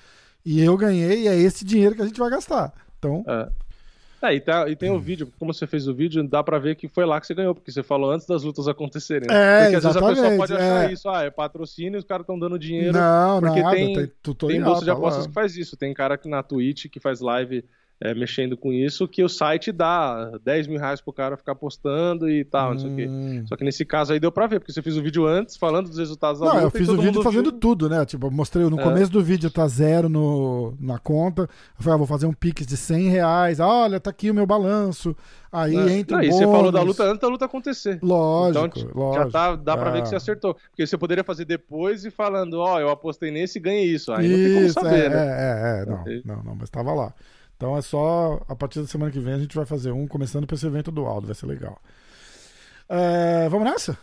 [0.46, 2.74] e eu ganhei, e é esse dinheiro que a gente vai gastar.
[2.98, 3.50] Então, É.
[4.22, 6.76] É, e, tá- e tem o vídeo, como você fez o vídeo, dá pra ver
[6.76, 9.30] que foi lá que você ganhou, porque você falou antes das lutas acontecerem.
[9.30, 9.34] né?
[9.34, 10.94] É, porque às vezes a pessoa pode achar é.
[10.94, 12.92] isso, ah, é patrocínio e os caras estão dando dinheiro.
[12.92, 14.58] não, porque nada, tem- tem, tutorial.
[14.60, 15.28] Tem bolsa de tá apostas lá.
[15.30, 15.78] que faz isso.
[15.78, 17.64] Tem cara que na Twitch que faz live
[18.02, 22.30] é, mexendo com isso, que o site dá 10 mil reais pro cara ficar postando
[22.30, 23.08] e tal, não sei o quê.
[23.10, 23.44] Hum.
[23.46, 25.90] Só que nesse caso aí deu pra ver, porque você fez o vídeo antes, falando
[25.90, 26.66] dos resultados da Não, luta.
[26.68, 27.60] eu fiz o vídeo fazendo viu.
[27.60, 28.06] tudo, né?
[28.06, 28.84] Tipo, eu mostrei no É.
[28.84, 31.42] começo do vídeo tá zero no, na conta.
[31.42, 31.50] Eu
[31.84, 33.60] falei, ah, vou fazer um pix de 100 reais.
[33.60, 35.14] Ah, olha, tá aqui o meu balanço.
[35.52, 35.98] Aí É.
[35.98, 38.00] entra Não, o você falou da luta antes da luta acontecer.
[38.02, 39.24] Lógico, Então, lógico.
[39.26, 40.02] já tá, dá pra ver É.
[40.04, 40.54] que você acertou.
[40.70, 44.14] Porque você poderia fazer depois e falando, ó, eu apostei nesse e ganhei isso.
[44.14, 45.16] Aí não tem como Isso, saber, é, né?
[45.18, 46.22] é, é, é, não, Ok.
[46.24, 47.14] não, não, mas tava lá.
[47.60, 50.48] Então é só a partir da semana que vem a gente vai fazer um, começando
[50.48, 51.78] por esse evento do Aldo, vai ser legal.
[52.88, 53.98] É, vamos nessa?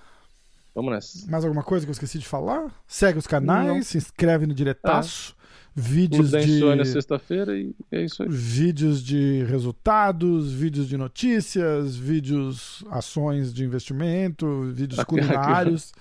[0.74, 1.26] Vamos nessa.
[1.30, 2.70] Mais alguma coisa que eu esqueci de falar?
[2.86, 3.82] Segue os canais, Não.
[3.82, 5.34] se inscreve no Diretaço.
[5.78, 8.28] Vídeos da de, insônia sexta-feira e é isso aí.
[8.30, 15.92] vídeos de resultados, vídeos de notícias, vídeos, ações de investimento, vídeos Aqui- aqui- culinários,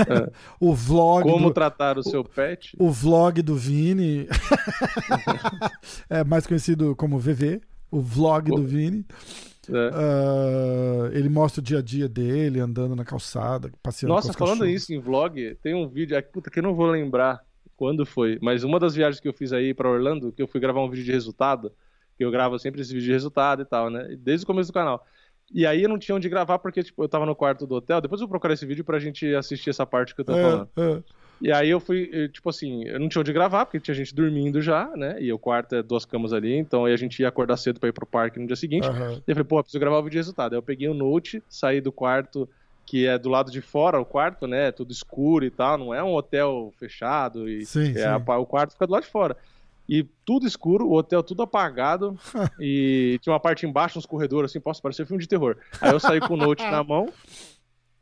[0.00, 0.30] É.
[0.60, 2.76] o vlog Como do, tratar o seu pet.
[2.78, 4.28] o vlog do Vini,
[6.10, 7.60] é mais conhecido como VV,
[7.90, 9.04] o vlog do Vini.
[9.68, 9.90] né?
[9.94, 14.82] Ah, ele mostra o dia a dia dele, andando na calçada, passeando Nossa, falando cachorros.
[14.82, 17.40] isso em vlog, tem um vídeo, ah, puta, que eu não vou lembrar
[17.82, 20.60] quando foi, mas uma das viagens que eu fiz aí pra Orlando, que eu fui
[20.60, 21.72] gravar um vídeo de resultado,
[22.16, 24.16] que eu gravo sempre esse vídeo de resultado e tal, né?
[24.20, 25.04] Desde o começo do canal.
[25.52, 28.00] E aí eu não tinha onde gravar porque, tipo, eu tava no quarto do hotel.
[28.00, 30.68] Depois eu vou procurar esse vídeo pra gente assistir essa parte que eu tô falando.
[30.76, 31.02] É, é.
[31.40, 34.14] E aí eu fui, eh, tipo assim, eu não tinha onde gravar, porque tinha gente
[34.14, 35.16] dormindo já, né?
[35.20, 37.88] E o quarto é duas camas ali, então aí a gente ia acordar cedo pra
[37.88, 38.86] ir pro parque no dia seguinte.
[38.86, 39.14] Aham.
[39.26, 40.52] E eu falei, pô, eu preciso gravar o vídeo de resultado.
[40.52, 42.48] Aí eu peguei o Note, saí do quarto,
[42.86, 44.70] que é do lado de fora, o quarto, né?
[44.72, 47.48] Tudo escuro e tal, não é um hotel fechado.
[47.48, 48.02] E Sim, é, sim.
[48.04, 49.36] a- o quarto fica do lado de fora.
[49.88, 52.18] E tudo escuro, o hotel tudo apagado.
[52.60, 55.56] e tinha uma parte embaixo, uns corredores assim, posso parecer filme de terror.
[55.80, 57.08] Aí eu saí com o Note na mão,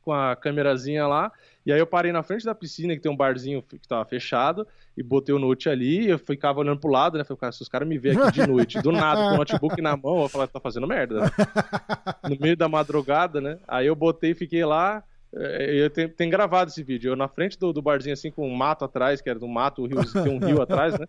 [0.03, 1.31] com a câmerazinha lá.
[1.67, 4.67] E aí eu parei na frente da piscina, que tem um barzinho que tava fechado,
[4.97, 7.25] e botei o note ali, e eu ficava olhando pro lado, né?
[7.25, 9.81] Falei, cara, se os caras me verem aqui de noite, do nada, com o notebook
[9.83, 11.31] na mão, eu falei, tá fazendo merda, né?
[12.31, 13.59] No meio da madrugada, né?
[13.69, 15.03] Aí eu botei e fiquei lá.
[15.35, 17.11] eh, Eu tenho, tenho gravado esse vídeo.
[17.13, 19.83] Eu na frente do, do barzinho, assim, com um mato atrás, que era do mato,
[19.83, 21.07] o rio, tem um rio atrás, né?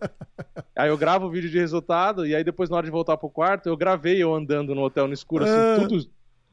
[0.75, 3.29] Aí eu gravo o vídeo de resultado, e aí depois, na hora de voltar pro
[3.29, 5.75] quarto, eu gravei eu andando no hotel no escuro, assim, Ah.
[5.87, 6.09] tudo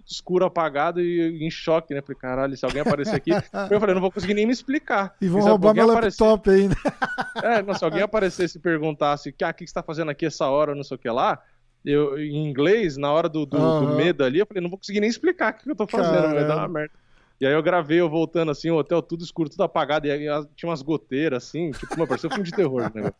[0.09, 2.01] escuro, apagado e em choque, né?
[2.01, 3.30] Falei, caralho, se alguém aparecer aqui.
[3.70, 5.14] eu falei, não vou conseguir nem me explicar.
[5.20, 6.62] E vão roubar meu laptop aparecer...
[6.62, 6.76] ainda.
[7.43, 10.26] é, não, se alguém aparecesse e perguntasse, ah, o que, que você tá fazendo aqui
[10.26, 11.40] essa hora, não sei o que lá.
[11.85, 13.86] Eu, em inglês, na hora do, do, uhum.
[13.86, 16.35] do medo ali, eu falei, não vou conseguir nem explicar o que eu tô fazendo,
[16.35, 16.94] vai dar uma merda.
[17.40, 20.27] E aí eu gravei eu voltando assim, o hotel tudo escuro, tudo apagado, e aí
[20.56, 23.15] tinha umas goteiras assim, tipo, mano, parecia um filme de terror negócio.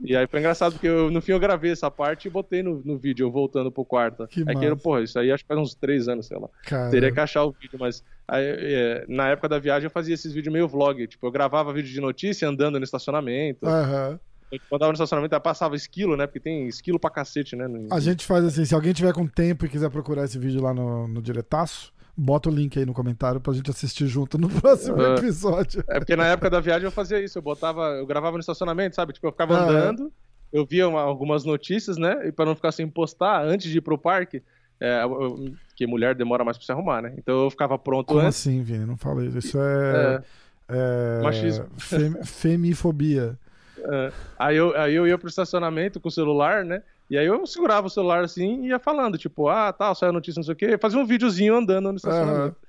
[0.00, 2.80] E aí foi engraçado, porque eu, no fim eu gravei essa parte e botei no,
[2.84, 4.26] no vídeo, eu voltando pro quarto.
[4.28, 6.48] Que é que, porra, isso aí acho que faz uns três anos, sei lá.
[6.64, 6.90] Caramba.
[6.90, 10.32] Teria que achar o vídeo, mas aí, é, na época da viagem eu fazia esses
[10.32, 13.66] vídeos meio vlog, tipo, eu gravava vídeo de notícia andando no estacionamento.
[13.66, 14.10] Aham.
[14.10, 14.18] Uhum.
[14.50, 16.26] Eu andava no estacionamento, passava esquilo, né?
[16.26, 17.68] Porque tem esquilo pra cacete, né?
[17.68, 17.92] No...
[17.92, 20.72] A gente faz assim, se alguém tiver com tempo e quiser procurar esse vídeo lá
[20.72, 24.96] no, no Diretaço, Bota o link aí no comentário pra gente assistir junto no próximo
[24.96, 25.84] uh, episódio.
[25.88, 28.96] É porque na época da viagem eu fazia isso, eu botava, eu gravava no estacionamento,
[28.96, 29.12] sabe?
[29.12, 30.12] Tipo, eu ficava ah, andando,
[30.52, 32.26] eu via uma, algumas notícias, né?
[32.26, 34.42] E pra não ficar sem postar, antes de ir pro parque,
[34.80, 37.14] é, eu, que mulher demora mais pra se arrumar, né?
[37.16, 38.38] Então eu ficava pronto Como antes.
[38.38, 38.84] assim, Vini?
[38.84, 39.38] Não fala isso.
[39.38, 40.22] Isso é.
[40.68, 41.18] é...
[41.18, 41.66] é Machismo.
[41.76, 43.38] Fem, femifobia.
[43.84, 44.12] É.
[44.38, 46.82] Aí, eu, aí eu ia pro estacionamento com o celular, né?
[47.10, 50.12] E aí eu segurava o celular assim e ia falando, tipo, ah, tal, saiu a
[50.12, 50.78] notícia, não sei o quê.
[50.78, 52.56] Fazia um videozinho andando no estacionamento.
[52.60, 52.68] Uhum.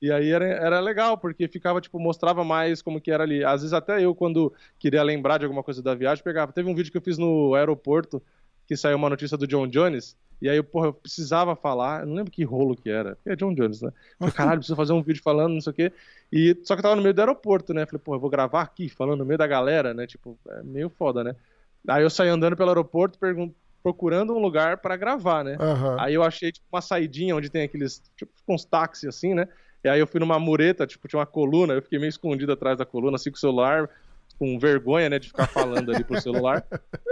[0.00, 3.44] E aí era, era legal, porque ficava, tipo, mostrava mais como que era ali.
[3.44, 6.52] Às vezes até eu, quando queria lembrar de alguma coisa da viagem, pegava.
[6.52, 8.22] Teve um vídeo que eu fiz no aeroporto,
[8.66, 12.14] que saiu uma notícia do John Jones, e aí, porra, eu precisava falar, eu não
[12.14, 13.16] lembro que rolo que era.
[13.24, 13.90] É John Jones, né?
[14.18, 15.92] Falei, caralho, preciso fazer um vídeo falando, não sei o quê.
[16.32, 17.86] E, só que eu tava no meio do aeroporto, né?
[17.86, 20.06] Falei, porra, eu vou gravar aqui, falando no meio da galera, né?
[20.06, 21.34] Tipo, é meio foda, né?
[21.88, 25.56] Aí eu saí andando pelo aeroporto, pergunto, procurando um lugar para gravar, né?
[25.60, 26.00] Uhum.
[26.00, 29.48] Aí eu achei tipo, uma saidinha onde tem aqueles, tipo, uns táxis assim, né?
[29.84, 32.78] E aí eu fui numa mureta, tipo, tinha uma coluna, eu fiquei meio escondido atrás
[32.78, 33.90] da coluna, assim com o celular,
[34.38, 36.64] com vergonha, né, de ficar falando ali pro celular.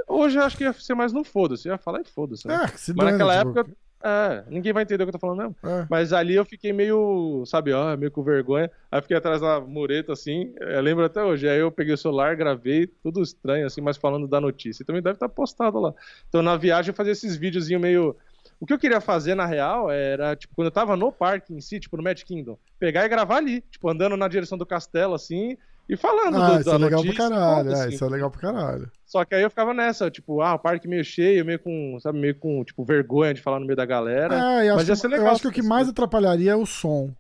[0.09, 2.55] Hoje eu acho que ia ser mais no foda-se, ia falar e foda-se, né?
[2.55, 3.67] É, Mas naquela época
[4.05, 5.57] é, ninguém vai entender o que eu tô falando mesmo.
[5.63, 5.87] É.
[5.89, 8.71] Mas ali eu fiquei meio, sabe, ó, meio com vergonha.
[8.91, 11.49] Aí fiquei atrás da mureta, assim, eu lembro até hoje.
[11.49, 14.83] Aí eu peguei o celular, gravei, tudo estranho, assim, mas falando da notícia.
[14.83, 15.95] E também deve estar postado lá.
[16.29, 18.17] Então na viagem eu fazia esses videozinhos meio.
[18.59, 21.61] O que eu queria fazer, na real, era, tipo, quando eu tava no parque em
[21.61, 25.15] si, tipo, no Magic Kingdom, pegar e gravar ali, tipo, andando na direção do castelo,
[25.15, 25.57] assim,
[25.89, 28.31] e falando ah, do, isso da é legal notícia, pra caralho, é, isso é legal
[28.31, 28.91] pra caralho.
[29.05, 32.19] Só que aí eu ficava nessa, tipo, ah, o parque meio cheio, meio com, sabe,
[32.19, 34.63] meio com, tipo, vergonha de falar no meio da galera.
[34.63, 35.27] É, eu mas ia ser legal.
[35.27, 37.11] Eu acho que o que mais atrapalharia é o som.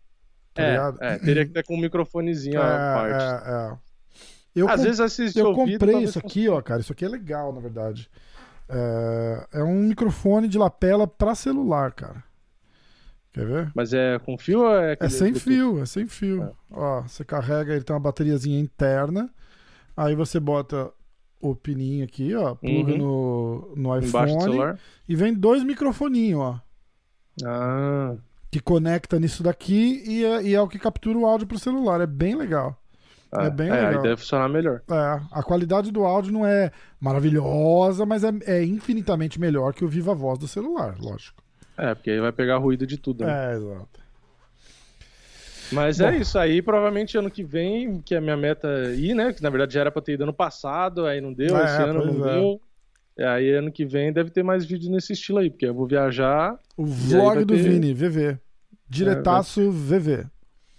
[0.54, 3.24] Tá é, é, teria que ter com um microfonezinho é, à parte.
[3.24, 3.92] É, é.
[4.54, 6.80] Eu Às vezes assiste Eu ouvido, comprei isso aqui, ó, cara.
[6.80, 8.10] Isso aqui é legal, na verdade.
[8.68, 12.22] É, é um microfone de lapela pra celular, cara.
[13.32, 13.72] Quer ver?
[13.74, 16.42] Mas é com fio ou é É sem fio, é sem fio.
[16.42, 16.52] É.
[16.70, 19.30] Ó, você carrega, ele tem uma bateriazinha interna.
[19.96, 20.90] Aí você bota
[21.40, 22.98] o pininho aqui, ó, pluga uhum.
[22.98, 24.78] no, no iPhone
[25.08, 26.60] e vem dois microfoninhos, ó.
[27.44, 28.14] Ah.
[28.50, 32.00] Que conecta nisso daqui e é, e é o que captura o áudio pro celular.
[32.00, 32.78] É bem legal.
[33.34, 33.88] É, é bem é, legal.
[33.88, 34.82] Aí deve funcionar melhor.
[34.90, 39.88] É, a qualidade do áudio não é maravilhosa, mas é, é infinitamente melhor que o
[39.88, 41.41] viva voz do celular, lógico.
[41.76, 43.24] É, porque aí vai pegar ruído de tudo.
[43.24, 43.52] Né?
[43.52, 44.02] É, exato.
[45.72, 46.16] Mas é Bom.
[46.16, 49.32] é isso aí, provavelmente ano que vem, que é a minha meta ir, né?
[49.32, 51.82] Que na verdade já era pra ter ido ano passado, aí não deu, é, esse
[51.82, 52.34] ano não é.
[52.34, 52.60] deu.
[53.16, 55.86] E aí ano que vem deve ter mais vídeos nesse estilo aí, porque eu vou
[55.86, 56.58] viajar.
[56.76, 57.62] O vlog do ter...
[57.62, 58.38] Vini, VV.
[58.88, 59.64] Diretaço é.
[59.64, 60.26] VV.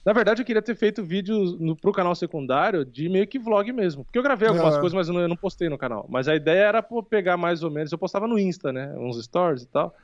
[0.05, 3.71] Na verdade, eu queria ter feito vídeos no, pro canal secundário de meio que vlog
[3.71, 4.03] mesmo.
[4.03, 4.79] Porque eu gravei algumas é.
[4.79, 6.05] coisas, mas eu não, eu não, postei no canal.
[6.09, 7.91] Mas a ideia era pegar mais ou menos.
[7.91, 8.93] Eu postava no Insta, né?
[8.97, 9.95] Uns stories e tal.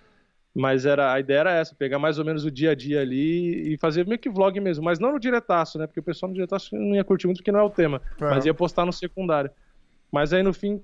[0.60, 3.74] Mas era, a ideia era essa, pegar mais ou menos o dia a dia ali
[3.74, 5.88] e fazer meio que vlog mesmo, mas não no diretaço, né?
[5.88, 8.26] Porque o pessoal no diretaço não ia curtir muito porque não é o tema, é.
[8.26, 9.50] mas ia postar no secundário.
[10.12, 10.84] Mas aí no fim,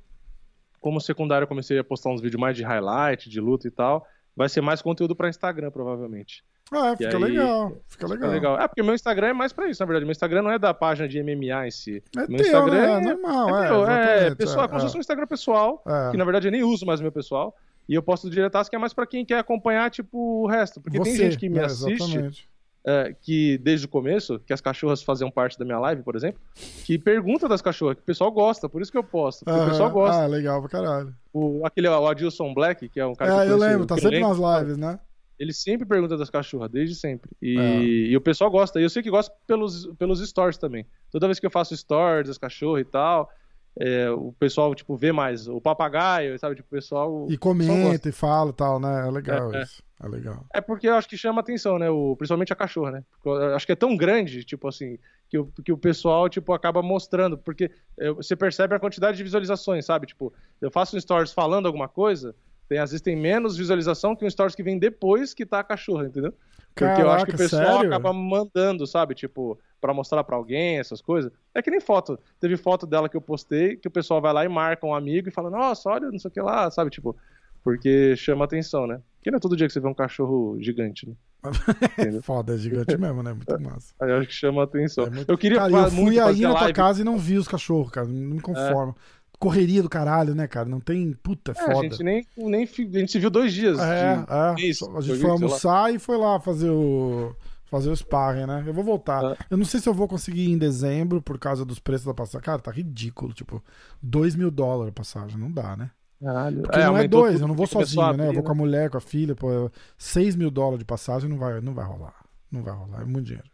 [0.79, 4.07] como secundário eu comecei a postar uns vídeos mais de highlight, de luta e tal,
[4.33, 6.41] vai ser mais conteúdo para Instagram provavelmente.
[6.71, 7.77] Ah, é, fica aí, legal.
[7.89, 8.31] Fica legal.
[8.31, 8.61] legal.
[8.61, 10.05] É, porque meu Instagram é mais pra isso, na verdade.
[10.05, 12.01] Meu Instagram não é da página de MMA em si.
[12.15, 13.11] É meu teu, Instagram né?
[13.11, 13.69] é, normal, é.
[13.69, 16.11] Meu, é, é pessoal, é, como se fosse um Instagram pessoal, é.
[16.11, 17.53] que na verdade eu nem uso mais meu pessoal.
[17.87, 20.81] E eu posto do diretaço que é mais para quem quer acompanhar, tipo, o resto.
[20.81, 22.49] Porque Você, tem gente que me é, assiste.
[22.87, 26.39] É, que desde o começo, que as cachorras faziam parte da minha live, por exemplo,
[26.83, 29.69] que pergunta das cachorras, que o pessoal gosta, por isso que eu posto, porque o
[29.69, 30.21] pessoal gosta.
[30.21, 31.15] Ah, legal pra caralho.
[31.33, 34.19] O, aquele, o Adilson Black, que é um cara é, que eu lembro, tá sempre
[34.19, 34.99] nas lives, né?
[35.39, 37.31] Ele sempre pergunta das cachorras, desde sempre.
[37.41, 37.79] E, é.
[38.11, 38.79] e, o pessoal gosta.
[38.79, 40.85] E eu sei que gosta pelos, pelos stories também.
[41.11, 43.29] Toda vez que eu faço stories das cachorras e tal,
[43.77, 46.55] é, o pessoal, tipo, vê mais o papagaio, sabe?
[46.55, 47.27] Tipo, o pessoal.
[47.29, 49.07] E comenta e fala e tal, né?
[49.07, 49.63] É legal é, é.
[49.63, 49.83] isso.
[50.01, 50.05] É.
[50.05, 50.45] é legal.
[50.53, 51.89] É porque eu acho que chama atenção, né?
[51.89, 53.03] O, principalmente a cachorra, né?
[53.11, 54.97] Porque acho que é tão grande, tipo assim,
[55.29, 57.37] que o, que o pessoal, tipo, acaba mostrando.
[57.37, 57.69] Porque
[58.15, 60.07] você percebe a quantidade de visualizações, sabe?
[60.07, 60.31] Tipo,
[60.61, 62.33] eu faço um stories falando alguma coisa,
[62.69, 65.63] tem, às vezes tem menos visualização que um stories que vem depois que tá a
[65.63, 66.33] cachorra, entendeu?
[66.75, 67.87] Porque eu acho que o pessoal sério?
[67.87, 69.15] acaba mandando, sabe?
[69.15, 71.31] Tipo, pra mostrar pra alguém, essas coisas.
[71.53, 72.19] É que nem foto.
[72.39, 75.29] Teve foto dela que eu postei, que o pessoal vai lá e marca um amigo
[75.29, 76.89] e fala, nossa, olha, não sei o que lá, sabe?
[76.91, 77.15] Tipo,
[77.63, 78.99] porque chama atenção, né?
[79.17, 81.15] Porque não é todo dia que você vê um cachorro gigante, né?
[82.21, 83.33] Foda, é gigante mesmo, né?
[83.33, 83.93] Muito massa.
[83.99, 85.05] Aí eu acho que chama atenção.
[85.05, 86.73] É muito- Eu queria Cara, eu fui muito aí na tua live.
[86.73, 88.07] casa e não vi os cachorros, cara.
[88.07, 88.95] Não me conformo.
[89.39, 90.67] Correria do caralho, né, cara?
[90.69, 91.13] Não tem.
[91.13, 91.81] Puta, É, a foda.
[91.89, 93.77] gente nem, nem a gente se viu dois dias.
[93.79, 94.67] É, de- é.
[94.69, 97.35] isso, a gente foi almoçar e foi lá fazer o.
[97.65, 98.63] Fazer o sparring, né?
[98.65, 99.23] Eu vou voltar.
[99.33, 99.37] É.
[99.49, 102.13] Eu não sei se eu vou conseguir ir em dezembro por causa dos preços da
[102.13, 102.45] passagem.
[102.45, 103.33] Cara, tá ridículo.
[103.33, 103.61] Tipo,
[104.01, 105.37] 2 mil dólares a passagem.
[105.37, 105.89] Não dá, né?
[106.21, 106.61] Caralho.
[106.61, 108.23] Porque não é dois, eu não vou sozinho, a né?
[108.23, 109.69] Eu abrir, vou com a mulher, com a filha, pô.
[109.97, 112.13] 6 mil dólares de passagem não vai, não vai rolar.
[112.51, 113.49] Não vai rolar, é muito dinheiro.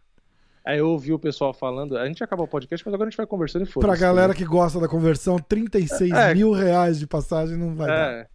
[0.66, 1.98] Aí eu ouvi o pessoal falando.
[1.98, 4.34] A gente acabou o podcast, mas agora a gente vai conversando e foda Pra galera
[4.34, 6.34] que gosta da conversão, 36 É.
[6.36, 8.12] mil reais de passagem não vai dar.
[8.14, 8.28] É.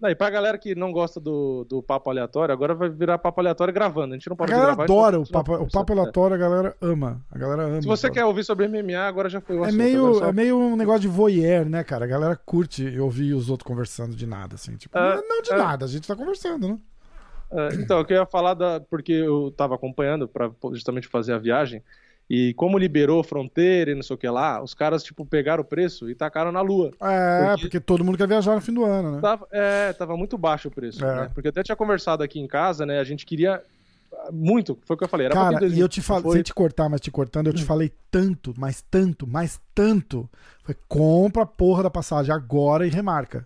[0.00, 3.72] Daí, pra galera que não gosta do, do papo aleatório, agora vai virar papo aleatório
[3.72, 4.14] gravando.
[4.14, 4.82] A gente não A pode galera gravar.
[4.84, 7.24] adora o então a papo, o papo aleatório, a galera ama.
[7.30, 7.76] A galera ama.
[7.78, 7.82] É.
[7.82, 8.14] Se você Pô.
[8.14, 9.78] quer ouvir sobre MMA, agora já foi o É assunto.
[9.78, 12.04] meio, agora só- é meio um negócio de voyeur, né, cara?
[12.04, 14.74] A galera curte ouvir os outros conversando de nada, assim.
[14.76, 15.56] Tipo, É, não de é.
[15.56, 16.78] nada, a gente tá conversando, né?
[17.52, 18.80] É, então, eu queria falar da.
[18.80, 21.82] Porque eu tava acompanhando pra justamente fazer a viagem.
[22.30, 25.66] E como liberou fronteira e não sei o que lá, os caras, tipo, pegaram o
[25.66, 26.90] preço e tacaram na lua.
[27.02, 29.20] É, Porque- porque todo mundo quer viajar no fim do ano, né?
[29.20, 31.14] Tava, é, tava muito baixo o preço, É.
[31.22, 31.30] né?
[31.34, 33.00] Porque eu até tinha conversado aqui em casa, né?
[33.00, 33.60] A gente queria
[34.14, 35.26] ah, muito, foi o que eu falei.
[35.26, 37.64] Era Cara, e eu te falei, foi- sem te cortar, mas te cortando, eu te
[37.64, 40.30] falei tanto, mas tanto, mas tanto.
[40.62, 43.44] Foi, compra a porra da passagem agora e remarca.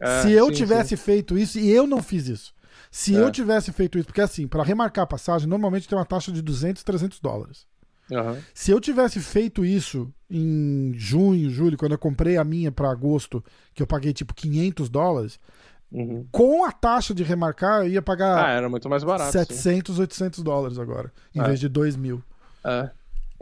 [0.00, 2.52] É, Se eu sim, tivesse feito isso, e eu não fiz isso.
[2.90, 3.20] Se É.
[3.20, 6.40] eu tivesse feito isso, porque assim, pra remarcar a passagem, normalmente tem uma taxa de
[6.42, 7.66] 200, 300 dólares.
[8.08, 8.14] sim.
[8.16, 8.38] Aham.
[8.54, 13.44] Se eu tivesse feito isso em junho, julho, quando eu comprei a minha pra agosto,
[13.74, 15.38] que eu paguei tipo 500 dólares,
[15.92, 16.26] Uhum.
[16.32, 19.30] com a taxa de remarcar, eu ia Ah, pagar era muito mais barato.
[19.32, 19.38] sim.
[19.38, 21.44] 700, 800 dólares agora, em É.
[21.44, 22.22] vez de 2 mil.
[22.64, 22.90] É.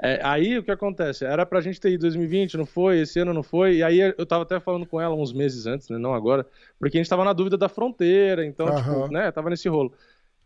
[0.02, 1.24] É, aí o que acontece?
[1.24, 3.00] Era pra gente ter ido em 2020, não foi?
[3.00, 3.76] Esse ano não foi.
[3.76, 5.96] E aí eu tava até falando com ela uns meses antes, né?
[5.96, 6.46] Não agora.
[6.78, 8.76] Porque a gente tava na dúvida da fronteira, então, Aham.
[8.76, 9.30] tipo, né?
[9.32, 9.92] Tava nesse rolo.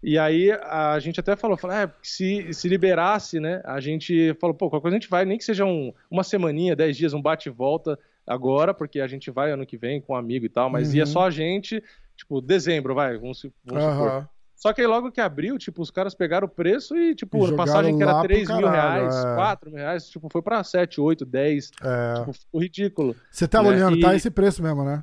[0.03, 3.61] E aí a gente até falou, falou é, se, se liberasse, né?
[3.65, 6.75] A gente falou, pô, qualquer coisa a gente vai, nem que seja um, uma semaninha,
[6.75, 10.15] 10 dias, um bate e volta agora, porque a gente vai ano que vem com
[10.15, 10.97] um amigo e tal, mas Uhum.
[10.97, 11.83] ia só a gente,
[12.17, 14.29] tipo, dezembro, vai, vamos, vamos supor.
[14.61, 17.57] Só que aí logo que abriu, tipo, os caras pegaram o preço e, tipo, E
[17.57, 19.35] passagem que era pro 3 mil caralho, reais, é.
[19.35, 21.71] 4 mil reais, tipo, foi pra 7, 8, 10.
[21.83, 22.15] É.
[22.19, 23.17] Tipo, ficou ridículo.
[23.31, 25.03] Você tava né, olhando, e- tá esse preço mesmo, né?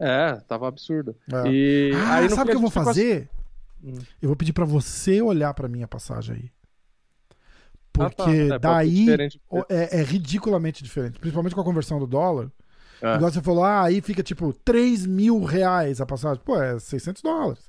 [0.00, 1.14] É, tava absurdo.
[1.32, 1.48] É.
[1.48, 3.28] E Ah, aí sabe o que eu vou gente ficou fazer?
[3.84, 3.98] Hum.
[4.20, 6.50] Eu vou pedir pra você olhar pra minha passagem aí.
[8.00, 8.54] Ah, Porque tá.
[8.56, 9.06] É, daí
[9.68, 11.20] é, é ridiculamente diferente.
[11.20, 12.50] Principalmente com a conversão do dólar.
[13.00, 13.14] É.
[13.14, 16.42] Igual você falou, ah, aí fica tipo 3 mil reais a passagem.
[16.44, 17.67] Pô, é 600 dólares.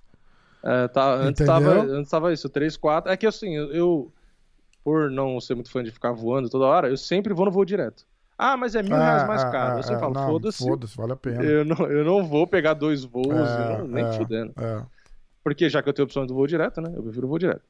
[0.63, 3.11] É, tá, antes, tava, antes tava isso, 3, 4.
[3.11, 4.11] É que assim, eu, eu,
[4.83, 7.63] por não ser muito fã de ficar voando toda hora, eu sempre vou no voo
[7.65, 8.05] direto.
[8.37, 9.73] Ah, mas é mil reais mais Ah, caro.
[9.75, 10.57] ah, eu sempre ah, falo, foda-se.
[10.65, 11.43] Foda-se, vale a pena.
[11.43, 14.11] Eu não, eu não vou pegar dois voos, É, não- nem é.
[14.13, 14.53] fudendo.
[14.57, 14.81] É.
[15.43, 16.91] Porque já que eu tenho opção do voo direto, né?
[16.95, 17.61] Eu prefiro o voo direto.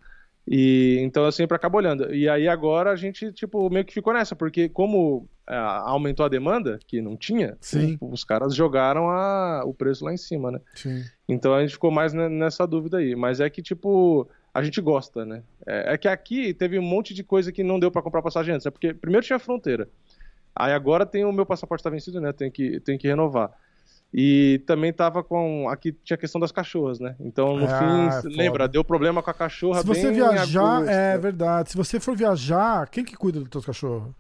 [0.51, 2.11] E então eu sempre acabo olhando.
[2.13, 6.29] E aí agora a gente, tipo, meio que ficou nessa, porque como ah, aumentou a
[6.29, 7.97] demanda, que não tinha, Sim.
[8.01, 10.59] os caras jogaram a- o preço lá em cima, né?
[10.73, 11.03] Sim.
[11.27, 13.15] Então a gente ficou mais ne- nessa dúvida aí.
[13.15, 15.43] Mas é que, tipo, a gente gosta, né?
[15.67, 18.55] É, é que aqui teve um monte de coisa que não deu pra comprar passagem
[18.55, 18.71] antes, né?
[18.71, 19.87] Porque primeiro tinha a fronteira.
[20.55, 22.31] Aí agora tem o meu passaporte tá vencido, né?
[22.33, 23.51] Tem que, tem que renovar.
[24.13, 25.69] E também tava com.
[25.69, 27.15] Aqui tinha a questão das cachorras, né?
[27.19, 31.17] Então, no Ah, fim, é lembra, deu problema com a cachorra Se você viajar, é
[31.17, 31.71] verdade.
[31.71, 34.11] Se você for viajar, quem que cuida dos teus cachorros?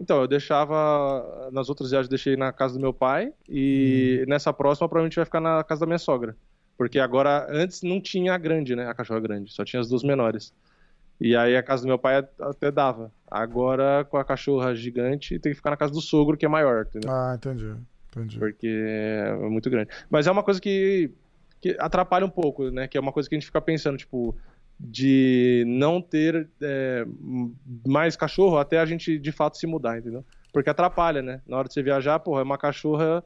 [0.00, 1.50] Então, eu deixava.
[1.52, 3.26] Nas outras viagens, eu deixei na casa do meu pai.
[3.26, 3.32] Hum.
[3.48, 6.36] E nessa próxima, provavelmente vai ficar na casa da minha sogra.
[6.78, 8.86] Porque agora, antes não tinha a grande, né?
[8.88, 10.52] A cachorra grande, só tinha as duas menores.
[11.20, 13.12] E aí a casa do meu pai até dava.
[13.30, 16.86] Agora, com a cachorra gigante, tem que ficar na casa do sogro, que é maior,
[16.88, 17.10] entendeu?
[17.10, 17.74] Ah, entendi.
[18.14, 18.38] Entendi.
[18.38, 19.90] Porque é muito grande.
[20.10, 21.10] Mas é uma coisa que,
[21.60, 22.86] que atrapalha um pouco, né?
[22.86, 24.34] Que é uma coisa que a gente fica pensando, tipo,
[24.78, 27.06] de não ter é,
[27.86, 30.24] mais cachorro até a gente de fato se mudar, entendeu?
[30.52, 31.40] Porque atrapalha, né?
[31.46, 33.24] Na hora de você viajar, porra, é uma cachorra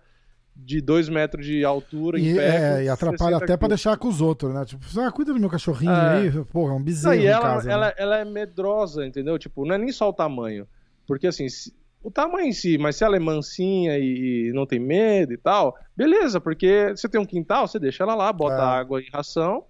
[0.55, 2.79] de dois metros de altura em E, pé.
[2.81, 3.69] é, e atrapalha 60 até pra quilos.
[3.69, 4.65] deixar com os outros, né?
[4.65, 6.19] Tipo, ah, cuida do meu cachorrinho É.
[6.21, 6.45] aí.
[6.47, 7.71] Porra, é um Não, bezerro e em ela, casa.
[7.71, 7.93] ela, né?
[7.99, 9.39] ela é medrosa, entendeu?
[9.39, 10.67] Tipo, não é nem só o tamanho.
[11.07, 11.75] Porque assim, se-
[12.07, 15.77] o tamanho em si, mas se ela é mansinha e não tem medo e tal,
[15.97, 18.61] beleza, porque você tem um quintal, você deixa ela lá, bota É.
[18.61, 19.65] água e ração,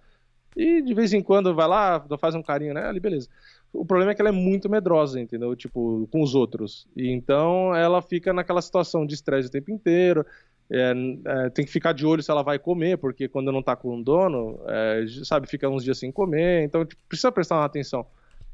[0.55, 3.29] e de vez em quando vai lá, faz um carinho nela e beleza.
[3.73, 5.57] O problema é que ela é muito medrosa, entendeu?
[5.57, 6.87] Tipo, com os outros.
[6.95, 10.25] E então ela fica naquela situação de estresse o tempo inteiro.
[10.71, 10.93] é,
[11.25, 13.99] é, tem que ficar de olho se ela vai comer, porque quando não tá com
[13.99, 18.05] o dono, é, sabe, fica uns dias sem comer, então tipo, precisa prestar atenção.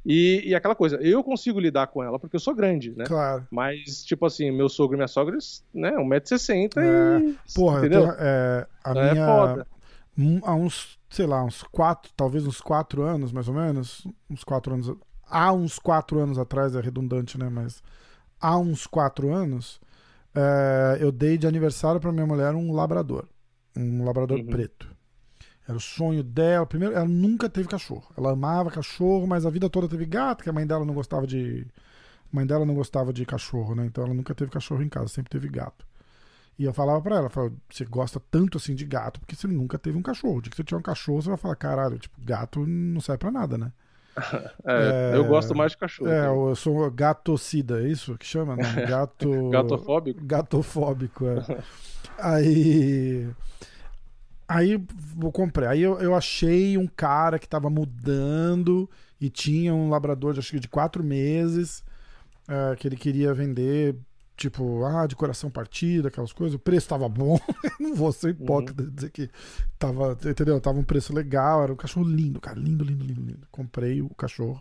[0.05, 3.05] E, e, aquela coisa, eu consigo lidar com ela porque eu sou grande, né?
[3.07, 3.47] Claro.
[3.51, 5.37] Mas, tipo assim, meu sogro e minha sogra,
[5.73, 7.37] né, 1,60m é, e.
[7.55, 8.07] Porra, entendeu?
[8.19, 9.27] É, a É minha.
[9.27, 9.66] foda.
[10.19, 14.07] um- há uns, sei lá, uns quatro, talvez uns quatro anos, mais ou menos.
[14.29, 14.93] Uns quatro anos.
[15.29, 17.49] Há uns quatro anos atrás, é redundante, né?
[17.49, 17.83] Mas
[18.41, 19.81] há uns quatro anos,
[20.35, 23.27] é, eu dei de aniversário pra minha mulher um labrador.
[23.77, 24.47] Um labrador Uhum.
[24.47, 24.89] preto.
[25.66, 26.66] Era o sonho dela.
[26.66, 28.10] Primeiro, ela nunca teve cachorro.
[28.16, 31.26] Ela amava cachorro, mas a vida toda teve gato, que a mãe dela não gostava
[31.26, 31.66] de.
[32.32, 33.86] A mãe dela não gostava de cachorro, né?
[33.86, 35.86] Então ela nunca teve cachorro em casa, sempre teve gato.
[36.59, 39.78] E eu falava pra ela, falava, você gosta tanto assim de gato, porque você nunca
[39.78, 40.40] teve um cachorro.
[40.40, 43.30] Dia que você tiver um cachorro, você vai falar, caralho, tipo, gato não serve pra
[43.30, 43.72] nada, né?
[44.64, 46.10] É, É, Eu gosto mais de cachorro.
[46.10, 48.56] É, eu sou gatocida, é isso que chama?
[48.56, 49.51] Não, gato...
[49.51, 50.24] Gatofóbico?
[50.24, 51.62] Gatofóbico, é.
[52.18, 53.28] aí.
[54.55, 55.66] Aí eu comprei.
[55.66, 58.89] Aí eu, eu achei um cara que tava mudando
[59.19, 61.83] e tinha um labrador, acho que de quatro meses,
[62.47, 63.97] é, que ele queria vender,
[64.37, 66.55] tipo, ah, de coração partido, aquelas coisas.
[66.55, 67.39] O preço tava bom.
[67.81, 69.31] Não vou ser hipócrita dizer que
[69.79, 70.61] tava, entendeu?
[70.61, 71.62] Tava um preço legal.
[71.62, 72.59] Era um cachorro lindo, cara.
[72.59, 73.49] Lindo, lindo, lindo, lindo.
[73.51, 74.61] Comprei o cachorro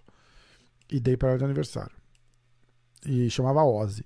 [0.89, 1.95] e dei pra ela de aniversário.
[3.05, 4.05] E chamava Ozzy.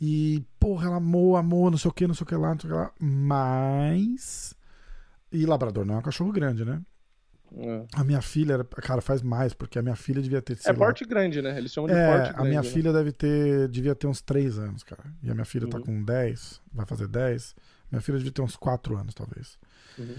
[0.00, 2.58] E, porra, ela amou, amou, não sei o que, não sei o que lá, não
[2.58, 2.92] sei o que lá.
[2.98, 4.56] Mas.
[5.34, 6.80] E Labrador não é um cachorro grande, né?
[7.56, 7.86] É.
[7.92, 8.64] A minha filha, era...
[8.64, 10.54] cara, faz mais, porque a minha filha devia ter.
[10.54, 11.56] É sei lá, porte grande, né?
[11.58, 12.48] Eles chamam de é, porte a grande.
[12.48, 12.68] minha né?
[12.68, 15.04] filha deve ter, devia ter uns 3 anos, cara.
[15.22, 15.84] E a minha filha tá Uhum.
[15.84, 17.54] com 10, vai fazer 10.
[17.90, 19.58] Minha filha devia ter uns 4 anos, talvez.
[19.98, 20.16] Uhum.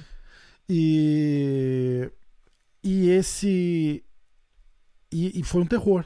[0.69, 2.09] E.
[2.83, 4.03] E esse.
[5.11, 6.05] E, e foi um terror.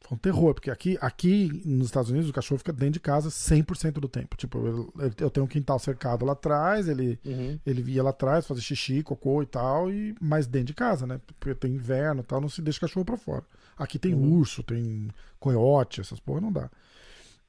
[0.00, 3.28] Foi um terror, porque aqui, aqui nos Estados Unidos o cachorro fica dentro de casa
[3.28, 4.36] 100% do tempo.
[4.36, 7.58] Tipo, eu, eu tenho um quintal cercado lá atrás, ele, Uhum.
[7.64, 11.20] ele ia lá atrás fazer xixi, cocô e tal, e, mas dentro de casa, né?
[11.38, 13.44] Porque tem inverno e tal, não se deixa cachorro pra fora.
[13.76, 14.38] Aqui tem Uhum.
[14.38, 15.08] urso, tem
[15.38, 16.70] coiote, essas porra não dá.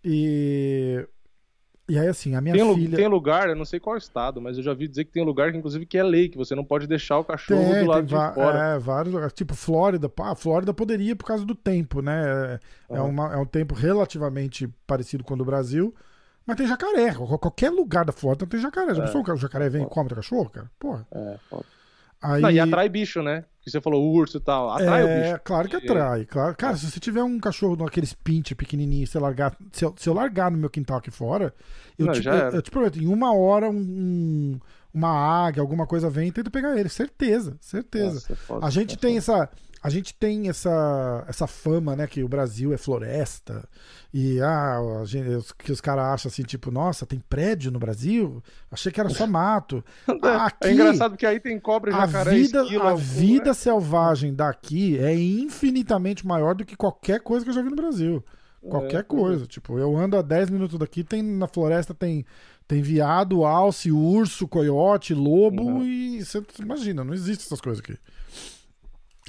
[0.03, 1.07] E.
[1.89, 2.95] E aí, assim, a minha Tem, filha.
[2.95, 5.51] tem lugar, eu não sei qual estado, mas eu já vi dizer que tem lugar
[5.51, 8.05] que, inclusive, que é lei, que você não pode deixar o cachorro Tem, do lado
[8.05, 8.75] de fora.
[8.75, 9.33] É, vários lugares.
[9.33, 10.07] Tipo, Flórida.
[10.07, 12.59] Pá, Flórida poderia por causa do tempo, né?
[12.89, 13.03] É, Aham.
[13.05, 15.93] uma- é um tempo relativamente parecido com o do Brasil.
[16.45, 17.13] Mas tem jacaré.
[17.13, 18.95] Qual- Qualquer lugar da Flórida tem jacaré.
[18.95, 19.05] Já É.
[19.07, 20.71] pensou que o jacaré vem e come teu cachorro, cara?
[20.79, 21.05] Porra.
[21.11, 21.65] É, foda.
[22.21, 23.43] Aí, Não, e atrai bicho, né?
[23.63, 24.69] Que você falou urso e tal.
[24.71, 25.41] Atrai é, o bicho.
[25.43, 26.25] claro que atrai.
[26.25, 26.55] Claro.
[26.55, 30.13] Cara, se você tiver um cachorro daqueles pinch pequenininho, você largar, se, eu, se eu
[30.13, 31.53] largar no meu quintal aqui fora,
[31.97, 34.59] eu, Não, te, eu, eu te prometo, em uma hora um- um-
[34.93, 35.09] uma
[35.47, 36.89] águia, alguma coisa vem e tenta pegar ele.
[36.89, 38.15] Certeza, certeza.
[38.15, 38.65] Nossa, é foda.
[38.65, 39.49] A gente É tem essa.
[39.83, 43.67] A gente tem essa, essa fama, né, que o Brasil é floresta
[44.13, 48.43] e ah, gente- os- que os caras acham assim, tipo, nossa, tem prédio no Brasil?
[48.69, 49.83] Achei que era só mato.
[50.21, 54.99] Aqui, É engraçado porque aí tem cobra, a jacaré, vida, esquilo, a vida selvagem daqui
[54.99, 58.23] é infinitamente maior do que qualquer coisa que eu já vi no Brasil.
[58.61, 59.47] Qualquer É, coisa.
[59.47, 62.25] Tipo, eu ando a 10 minutos daqui, tem na floresta tem
[62.67, 65.83] tem viado, alce, urso, coiote, lobo Uhum.
[65.83, 67.97] e você imagina, não existe essas coisas aqui.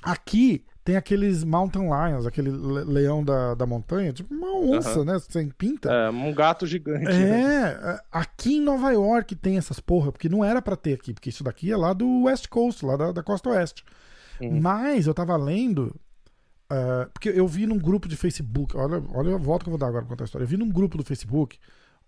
[0.03, 5.19] Aqui tem aqueles mountain lions, aquele le- leão da, da montanha, tipo uma onça, né,
[5.21, 5.89] sem pinta.
[5.93, 7.05] É, um gato gigante.
[7.05, 7.73] né?
[7.73, 11.29] É, aqui em Nova York tem essas porra, porque não era pra ter aqui, porque
[11.31, 13.85] isso daqui é lá do West Coast, lá da, da costa oeste.
[14.41, 14.61] Uhum.
[14.61, 15.95] Mas eu tava lendo,
[16.69, 19.79] ah, porque eu vi num grupo de Facebook, olha, olha a volta que eu vou
[19.79, 20.45] dar agora pra contar a história.
[20.45, 21.59] Eu vi num grupo do Facebook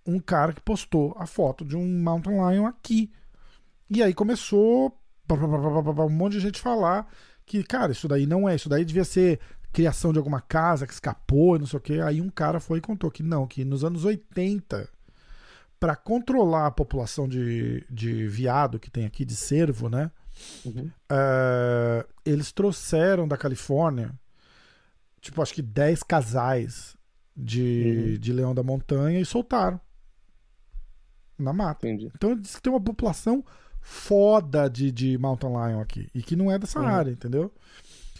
[0.04, 3.12] um cara que postou a foto de um Mountain Lion aqui.
[3.88, 4.98] E aí começou
[5.30, 7.06] um monte de gente falar
[7.46, 9.38] que, cara, isso daí não é, isso daí devia ser
[9.72, 12.00] criação de alguma casa que escapou e não sei o que.
[12.00, 14.88] Aí um cara foi e contou que não, que nos anos 80,
[15.80, 20.10] para controlar a população de, de viado que tem aqui, de cervo, né?
[20.64, 20.90] Uhum.
[21.10, 24.12] eh, eles trouxeram da Califórnia,
[25.20, 26.96] tipo, acho que 10 casais
[27.36, 28.18] de, Uhum.
[28.18, 29.80] de leão da montanha e soltaram
[31.38, 31.86] na mata.
[31.86, 32.10] Entendi.
[32.14, 33.44] Então diz que tem uma população
[33.86, 36.86] foda de, de mountain lion aqui e que não é dessa Uhum.
[36.86, 37.52] área, entendeu?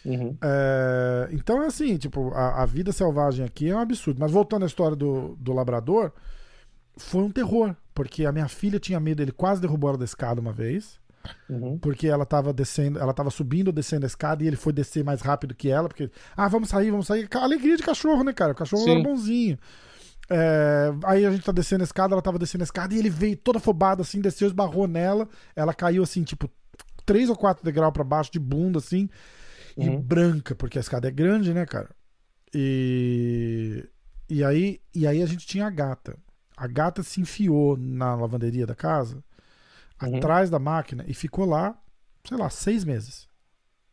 [0.05, 0.36] Uhum.
[0.43, 4.20] É, então é assim, tipo, a, a vida selvagem aqui é um absurdo.
[4.20, 6.12] Mas voltando à história do, do labrador,
[6.99, 10.39] foi um terror, porque a minha filha tinha medo, ele quase derrubou ela da escada
[10.41, 11.03] uma vez,
[11.49, 11.78] Uhum.
[11.78, 15.03] porque ela tava descendo, ela tava subindo ou descendo a escada e ele foi descer
[15.03, 17.27] mais rápido que ela, porque, ah, vamos sair, vamos sair.
[17.36, 18.53] Alegria de cachorro, né, cara?
[18.53, 18.91] O cachorro Sim.
[18.91, 19.59] era bonzinho.
[20.30, 23.10] É, aí a gente tá descendo a escada, ela tava descendo a escada e ele
[23.10, 25.28] veio toda afobada assim, desceu, esbarrou nela.
[25.55, 26.51] Ela caiu assim, tipo,
[27.05, 29.09] três ou quatro degraus pra baixo de bunda, assim,
[29.76, 30.01] e Uhum.
[30.01, 31.90] branca, porque a escada é grande, né, cara?
[32.55, 33.86] E.
[34.28, 36.16] E aí, e aí a gente tinha a gata.
[36.56, 39.22] A gata se enfiou na lavanderia da casa,
[40.02, 40.16] Uhum.
[40.16, 41.76] atrás da máquina, e ficou lá,
[42.26, 43.28] sei lá, seis meses.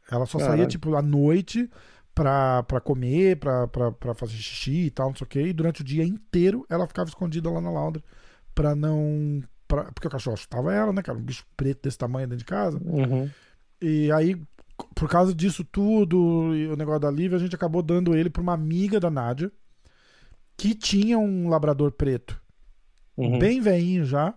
[0.09, 0.67] Ela só saía, Caralho.
[0.67, 1.69] tipo, à noite
[2.13, 3.67] pra, pra comer, pra
[4.15, 5.41] fazer xixi e tal, não sei o quê.
[5.47, 8.03] E durante o dia inteiro ela ficava escondida lá na laundry
[8.53, 9.41] pra não.
[9.67, 11.17] Pra, porque o cachorro assustava ela, né, cara?
[11.17, 12.77] Um bicho preto desse tamanho dentro de casa.
[12.83, 13.29] Uhum.
[13.81, 14.35] E aí,
[14.93, 18.41] por causa disso tudo e o negócio da Lívia, a gente acabou dando ele pra
[18.41, 19.51] uma amiga da Nádia
[20.57, 22.39] que tinha um labrador preto,
[23.17, 23.39] Uhum.
[23.39, 24.33] bem veinho já,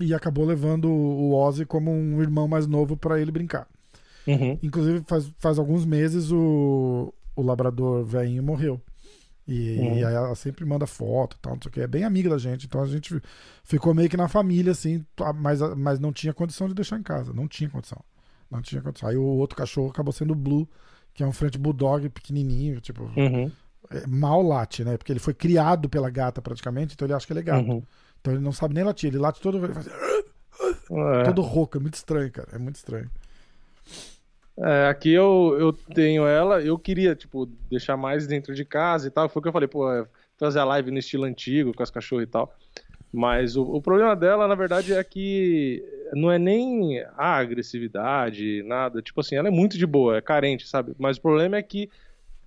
[0.00, 3.68] e acabou levando o Ozzy como um irmão mais novo pra ele brincar.
[4.26, 4.58] Uhum.
[4.62, 8.80] Inclusive, faz, faz alguns meses o, o labrador velhinho morreu.
[9.46, 9.98] E, Uhum.
[9.98, 11.80] e aí ela sempre manda foto e tal, não sei o que.
[11.80, 13.20] É bem amiga da gente, então a gente
[13.62, 17.02] ficou meio que na família, assim, tá, mas, mas não tinha condição de deixar em
[17.02, 17.32] casa.
[17.34, 18.02] Não tinha condição.
[18.50, 19.08] Não tinha condição.
[19.08, 20.66] Aí o outro cachorro acabou sendo o Blue,
[21.12, 23.50] que é um French Bulldog pequenininho, tipo, Uhum.
[23.90, 24.96] é, mal late, né?
[24.96, 27.68] Porque ele foi criado pela gata praticamente, então ele acha que ele é gato.
[27.70, 27.82] Uhum.
[28.22, 31.22] Então ele não sabe nem latir, ele late todo, ele faz, É.
[31.24, 32.48] todo rouco, é muito estranho, cara.
[32.52, 33.10] É muito estranho.
[34.56, 39.10] É, aqui eu, eu tenho ela, eu queria, tipo, deixar mais dentro de casa e
[39.10, 39.28] tal.
[39.28, 40.06] Foi o que eu falei, pô, é,
[40.38, 42.54] fazer a live no estilo antigo, com as cachorras e tal.
[43.12, 49.00] Mas o, o problema dela, na verdade, é que não é nem a agressividade, nada.
[49.02, 50.94] Tipo assim, ela é muito de boa, é carente, sabe?
[50.98, 51.88] Mas o problema é que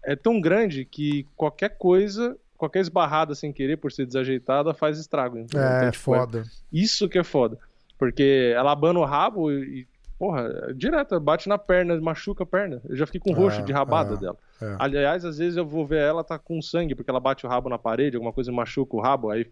[0.03, 5.37] é tão grande que qualquer coisa, qualquer esbarrada sem querer, por ser desajeitada, faz estrago.
[5.37, 5.65] entendeu?
[5.65, 6.43] É, Então, tipo, foda.
[6.71, 7.57] isso que é foda.
[7.97, 9.87] Porque ela abana o rabo e,
[10.17, 12.81] porra, direto, bate na perna, machuca a perna.
[12.87, 14.37] Eu já fiquei com roxo É, de rabada é, dela.
[14.61, 14.75] é.
[14.79, 17.69] Aliás, às vezes eu vou ver ela tá com sangue, porque ela bate o rabo
[17.69, 19.45] na parede, alguma coisa machuca o rabo, aí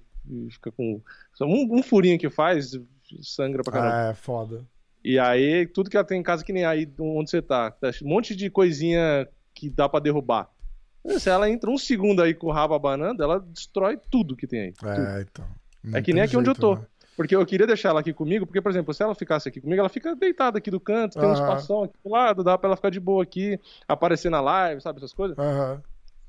[0.50, 1.02] fica com.
[1.42, 2.72] Um, um furinho que faz,
[3.22, 4.12] sangra pra caramba.
[4.12, 4.66] É, foda.
[5.04, 7.92] E aí, tudo que ela tem em casa, que nem aí onde você tá, tá
[8.04, 10.50] um monte de coisinha que dá pra derrubar.
[11.20, 14.62] Se ela entra um segundo aí com o rabo abanando, ela destrói tudo que tem
[14.62, 14.72] aí.
[14.74, 14.90] tudo.
[14.90, 15.46] É, então.
[15.84, 16.76] Não É que nem aqui onde eu jeito, tô.
[16.78, 16.86] né?
[17.16, 19.80] Porque eu queria deixar ela aqui comigo, porque, por exemplo, se ela ficasse aqui comigo,
[19.80, 21.42] ela fica deitada aqui do canto, tem um Aham.
[21.42, 24.98] espação aqui do lado, dá pra ela ficar de boa aqui, aparecer na live, sabe,
[25.00, 25.38] essas coisas.
[25.38, 25.82] Aham.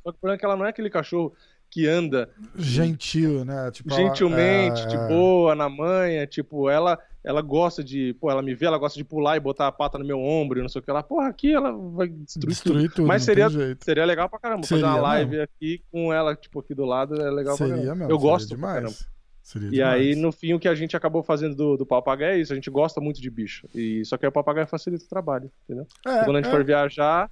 [0.03, 1.33] Só que o problema é que ela não é aquele cachorro
[1.69, 3.71] que anda Gentil, né?
[3.73, 5.09] Tipo, ela- gentilmente, é, de é.
[5.09, 9.03] boa, na manha, tipo, ela ela gosta de, pô, ela me vê, ela gosta de
[9.03, 11.03] pular e botar a pata no meu ombro, e não sei o que lá.
[11.03, 14.65] Porra, aqui ela vai destruir, Destruir tudo, Mas não seria, seria legal pra caramba.
[14.65, 17.83] Seria fazer uma live aqui com ela, tipo, aqui do lado, é legal pra Seria
[17.83, 17.95] caramba.
[17.97, 18.13] mesmo.
[18.13, 19.09] eu gosto pra demais.
[19.47, 19.94] Seria E demais.
[19.94, 22.52] aí, no fim, o que a gente acabou fazendo do, do papagaio é isso.
[22.52, 23.68] A gente gosta muito de bicho.
[23.73, 25.86] E só que o papagaio facilita o trabalho, entendeu?
[26.05, 26.51] É, Quando a gente é.
[26.51, 27.31] for viajar,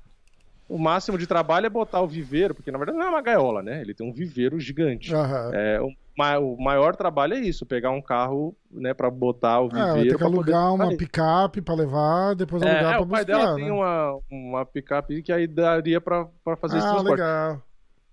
[0.69, 3.65] o máximo de trabalho é botar o viveiro, porque na verdade não é uma gaiola,
[3.65, 3.81] né?
[3.81, 5.12] Ele tem um viveiro gigante.
[5.12, 5.51] Aham.
[5.53, 9.66] É, o, ma- o maior trabalho é isso, pegar um carro, né, pra botar o
[9.66, 10.11] É, viveiro.
[10.11, 10.97] ter que pra poder alugar uma sair.
[10.97, 13.62] picape pra levar, depois É, alugar é, pra o pai buscar, dela né?
[13.65, 17.20] tem uma, uma picape que aí daria pra, pra fazer esse Ah, transporte.
[17.20, 17.62] legal.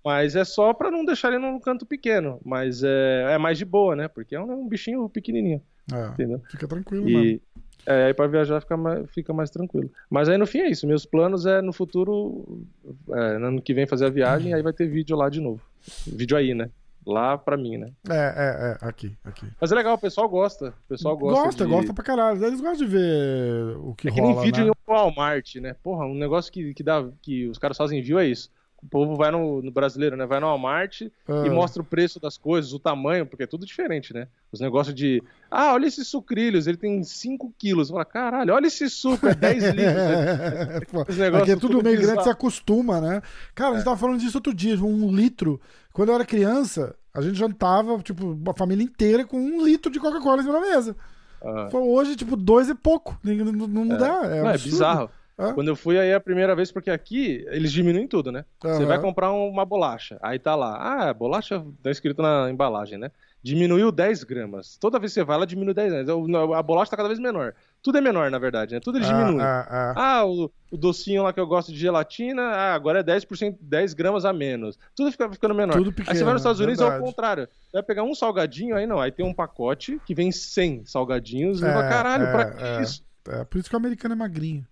[0.04, 2.40] Mas é só pra não deixar ele num canto pequeno.
[2.44, 4.08] Mas é, é mais de boa, né?
[4.08, 5.62] Porque é um, um bichinho pequenininho,
[5.92, 6.40] É, entendeu?
[6.50, 7.20] fica tranquilo mesmo.
[7.24, 7.42] E
[7.86, 9.90] é, aí pra viajar fica mais, fica mais tranquilo.
[10.08, 10.86] Mas aí no fim é isso.
[10.86, 12.64] Meus planos é no futuro,
[13.10, 15.60] é, no ano que vem fazer a viagem, aí vai ter vídeo lá de novo.
[16.06, 16.70] Vídeo aí, né?
[17.04, 17.90] Lá pra mim, né?
[18.08, 19.44] É, é, é, aqui, aqui.
[19.60, 20.68] Mas é legal, o pessoal gosta.
[20.68, 21.42] O pessoal gosta.
[21.44, 21.70] Gosta, de...
[21.70, 22.44] gosta pra caralho.
[22.44, 24.70] Eles gostam de ver o que É que rola, nem vídeo né?
[24.70, 25.74] em Walmart, né?
[25.82, 28.48] Porra, um negócio que, que, dá, que os caras fazem view é isso.
[28.82, 30.26] O povo vai no, no brasileiro, né?
[30.26, 31.44] Vai no Walmart Ah.
[31.46, 34.26] e mostra o preço das coisas, o tamanho, porque é tudo diferente, né?
[34.50, 35.22] Os negócios de.
[35.48, 37.90] Ah, olha esses sucrilhos, ele tem 5 quilos.
[37.90, 39.76] Fala, caralho, olha esse suco, é 10 litros.
[39.84, 40.80] né?
[40.90, 43.22] Pô, Os negócios é tudo tudo meio grande, você acostuma, né?
[43.54, 45.60] Cara, a gente tava falando disso outro dia, um litro.
[45.92, 50.00] Quando eu era criança, a gente jantava, tipo, a família inteira com um litro de
[50.00, 50.96] Coca-Cola em cima da mesa.
[51.44, 51.68] Ah.
[51.72, 53.18] Hoje, tipo, dois é pouco.
[53.22, 54.20] Não, não, não dá.
[54.24, 55.10] É, Não, é bizarro.
[55.38, 55.52] É.
[55.54, 58.44] Quando eu fui aí a primeira vez, porque aqui eles diminuem tudo, né?
[58.60, 58.86] Você Aham.
[58.86, 60.76] vai comprar um- uma bolacha, aí tá lá,
[61.08, 63.10] ah, bolacha tá escrito na embalagem, né?
[63.42, 64.76] Diminuiu 10 gramas.
[64.76, 66.54] Toda vez que você vai, ela diminui 10 gramas.
[66.54, 67.54] A bolacha tá cada vez menor.
[67.82, 68.80] Tudo é menor, na verdade, né?
[68.80, 69.40] Tudo eles diminuem.
[69.40, 70.18] Ah, ah, ah.
[70.20, 73.94] Ah, o, o docinho lá que eu gosto de gelatina, ah, agora é 10%, 10
[73.94, 74.78] gramas a menos.
[74.94, 75.72] Tudo fica ficando menor.
[75.72, 77.04] Tudo aí você pequeno, vai nos Estados Unidos é o verdade.
[77.10, 77.48] contrário.
[77.64, 79.00] Você vai pegar um salgadinho, aí não.
[79.00, 81.60] Aí tem um pacote que vem 100 salgadinhos.
[81.60, 82.82] e É, você fala, caralho, é, pra que é.
[82.82, 83.02] isso?
[83.28, 84.64] É, por isso que o americano é magrinho.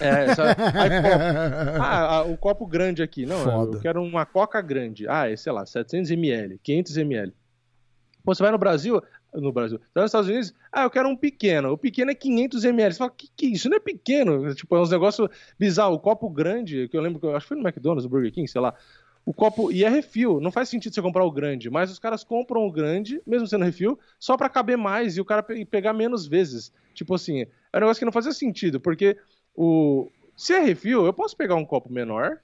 [0.00, 0.42] É, pô,
[1.82, 3.26] ah, ah, o copo grande aqui.
[3.26, 3.76] Não, Foda.
[3.76, 5.06] eu quero uma coca grande.
[5.08, 7.32] Ah, é, sei lá, 700ml, 500ml.
[8.24, 9.02] Pô, você vai no Brasil,
[9.34, 11.72] no Brasil, você vai nos Estados Unidos, ah, eu quero um pequeno.
[11.72, 12.92] O pequeno é 500ml.
[12.92, 13.68] Você fala, que que é isso?
[13.68, 14.54] Não é pequeno.
[14.54, 15.28] Tipo, é uns negócios
[15.58, 15.96] bizarros.
[15.96, 18.46] O copo grande, que eu lembro que eu acho que foi no McDonald's, Burger King,
[18.48, 18.74] sei lá.
[19.24, 22.24] O copo, e é refil, não faz sentido você comprar o grande, mas os caras
[22.24, 25.92] compram o grande, mesmo sendo refil, só pra caber mais e o cara pe- pegar
[25.92, 26.72] menos vezes.
[26.94, 29.16] Tipo assim, é um negócio que não fazia sentido, porque
[29.54, 32.38] o se é refil, eu posso pegar um copo menor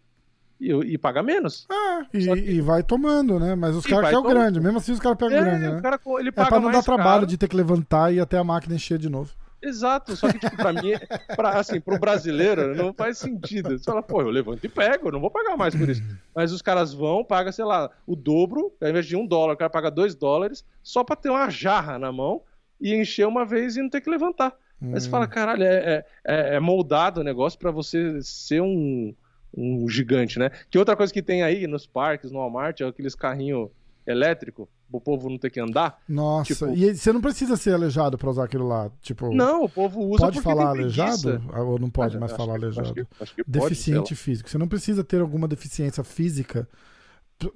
[0.61, 1.67] e, e paga menos.
[1.71, 3.55] Ah, e, que- e vai tomando, né?
[3.55, 4.35] Mas os caras querem o tomando.
[4.39, 4.61] grande.
[4.61, 5.79] Mesmo assim, os caras pegam o grande, É, né?
[5.79, 7.27] o cara, ele É pra não dar trabalho caro.
[7.27, 9.33] de ter que levantar e até a máquina encher de novo.
[9.63, 10.93] Exato, só que, tipo, pra mim,
[11.35, 13.77] pra, assim, pro brasileiro não faz sentido.
[13.77, 16.03] Você fala, pô, eu levanto e pego, eu não vou pagar mais por isso.
[16.35, 19.57] Mas os caras vão, pagam, sei lá, o dobro, ao invés de um dólar, o
[19.57, 22.43] cara paga dois dólares, só pra ter uma jarra na mão
[22.79, 24.53] e encher uma vez e não ter que levantar.
[24.83, 25.11] Aí você Hum.
[25.11, 29.15] fala, caralho, é, é- é- é moldado o negócio pra você ser um,
[29.57, 30.51] um gigante, né?
[30.71, 33.71] Que outra coisa que tem aí nos parques, no Walmart, é aqueles carrinhos
[34.07, 35.99] elétricos, o povo não ter que andar.
[36.09, 38.91] Nossa, Tipo- e você não precisa ser aleijado pra usar aquilo lá.
[39.01, 41.43] Tipo, Não, o povo usa pode falar aleijado?
[41.53, 42.87] Ah, Ou não pode Ah, mais falar que- aleijado?
[42.87, 44.49] Acho que, acho que pode, deficiente físico.
[44.51, 46.69] Você não precisa ter alguma deficiência física.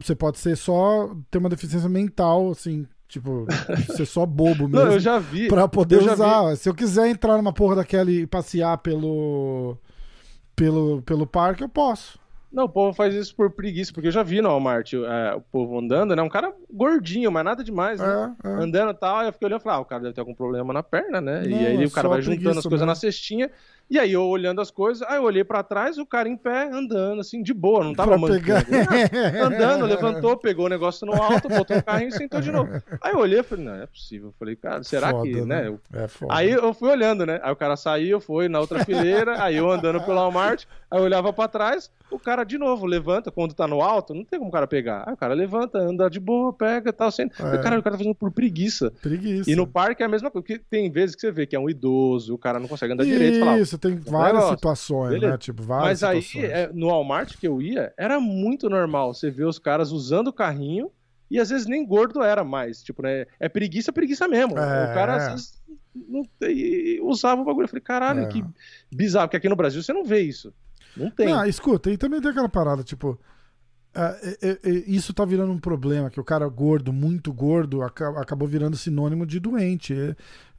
[0.01, 3.47] Você pode ser só ter uma deficiência mental, assim, tipo,
[3.95, 4.93] ser só bobo Não, mesmo.
[4.93, 5.49] eu já vi.
[5.49, 6.57] Pra poder eu usar.
[6.57, 9.77] Se eu quiser entrar numa porra daquela e passear pelo.
[10.57, 12.19] Pelo, pelo parque, eu posso.
[12.53, 15.41] Não, o povo faz isso por preguiça, porque eu já vi no Walmart é, o
[15.41, 16.21] povo andando, né?
[16.23, 18.35] Um cara gordinho, mas nada demais, né?
[18.43, 18.51] É, é.
[18.51, 20.35] Andando e tal, aí eu fiquei olhando e falei, ah, o cara deve ter algum
[20.35, 21.43] problema na perna, né?
[21.43, 22.87] Não, e aí é o cara vai juntando as coisas mesmo.
[22.87, 23.51] na cestinha,
[23.91, 26.71] e aí eu olhando as coisas, aí eu olhei pra trás, o cara em pé,
[26.73, 28.67] andando, assim, de boa, não tava mancando.
[28.89, 32.71] Ah, andando, levantou, pegou o negócio no alto, botou o carrinho e sentou de novo.
[33.03, 34.29] Aí eu olhei e falei, não, é possível.
[34.29, 35.67] Eu falei, cara, será Foda, que, né?
[35.67, 36.07] Eu- É.
[36.31, 37.41] Aí eu fui olhando, né?
[37.43, 41.05] Aí o cara saiu, foi na outra fileira, aí eu andando pelo Walmart, aí eu
[41.05, 44.51] olhava pra trás, o cara de novo levanta, quando tá no alto, não tem como
[44.51, 45.05] o cara pegar.
[45.07, 47.35] Aí o cara levanta, anda de boa, pega e tal, senta.
[47.43, 47.59] É.
[47.59, 48.93] Cara, o cara tá fazendo por preguiça.
[49.03, 49.51] Preguiça.
[49.51, 51.59] E no parque é a mesma coisa, porque tem vezes que você vê que é
[51.61, 54.55] um idoso, o cara não consegue andar direito, você fala, Isso, tem várias negócio.
[54.57, 55.33] situações, Beleza.
[55.33, 55.39] né?
[55.39, 56.53] Tipo, várias mas aí, situações.
[56.53, 60.33] é, no Walmart que eu ia, era muito normal você ver os caras usando o
[60.33, 60.91] carrinho
[61.31, 62.83] e às vezes nem gordo era mais.
[62.83, 63.27] Tipo, né?
[63.39, 64.59] É preguiça, preguiça mesmo.
[64.59, 64.91] É.
[64.91, 65.63] O cara às vezes
[65.95, 66.23] não
[67.09, 67.65] usava o bagulho.
[67.65, 68.27] Eu falei, caralho, É.
[68.29, 68.45] que
[68.95, 70.53] bizarro, porque aqui no Brasil você não vê isso.
[70.97, 71.29] Não tem.
[71.29, 73.19] Não, escuta, e também tem aquela parada, tipo.
[73.95, 78.21] é, é, é, isso tá virando um problema, que o cara gordo, muito gordo, aca-
[78.21, 79.95] acabou virando sinônimo de doente.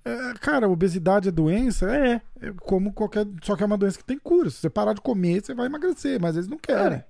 [0.03, 1.95] É, cara, obesidade é doença?
[1.95, 3.25] É, é como qualquer.
[3.43, 4.49] Só que é uma doença que tem cura.
[4.49, 6.97] Se você parar de comer, você vai emagrecer, mas eles não querem.
[6.97, 7.05] É,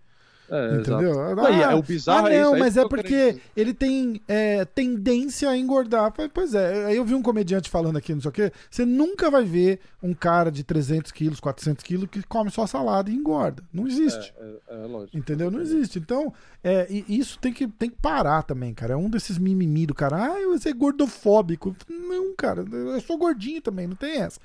[0.52, 0.92] exato.
[0.92, 1.50] entendeu?
[1.50, 3.42] E é- o bizarro ah, é isso, não, é mas é porque dizer.
[3.56, 6.14] ele tem é, tendência a engordar.
[6.34, 8.52] Pois é, aí eu vi um comediante falando aqui, não sei o quê.
[8.70, 13.10] Você nunca vai ver um cara de 300 quilos, 400 quilos que come só salada
[13.10, 13.64] e engorda.
[13.72, 14.34] Não existe.
[14.40, 15.18] É, é, é lógico.
[15.18, 15.50] Entendeu?
[15.50, 16.00] Não existe.
[16.00, 16.34] Então,
[16.64, 18.94] é, isso tem que, tem que parar também, cara.
[18.94, 20.26] É um desses mimimi do cara.
[20.26, 21.76] Ah, você é gordofóbico.
[21.90, 24.40] Não, cara, eu sou gordinho também, não tem essa.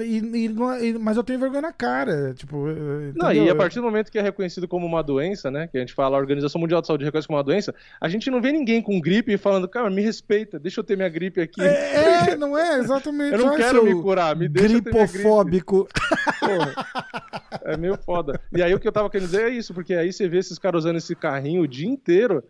[0.00, 2.32] E, e é- e- mas eu tenho vergonha na cara.
[2.34, 5.66] Tipo, eh, Não, e a partir do momento que é reconhecido como uma doença, né?
[5.66, 8.30] Que a gente fala, a Organização Mundial de Saúde reconhece como uma doença, a gente
[8.30, 11.60] não vê ninguém com gripe falando, cara, me respeita, deixa eu ter minha gripe aqui.
[11.60, 12.78] É, é, não é?
[12.78, 13.32] Exatamente.
[13.34, 14.80] Eu não quero me curar, me deixa.
[14.80, 15.88] Gripofóbico.
[17.64, 18.40] É meio foda.
[18.52, 20.58] E aí o que eu tava querendo dizer é isso, porque aí você vê esses
[20.58, 22.42] caras usando esse carrinho o dia inteiro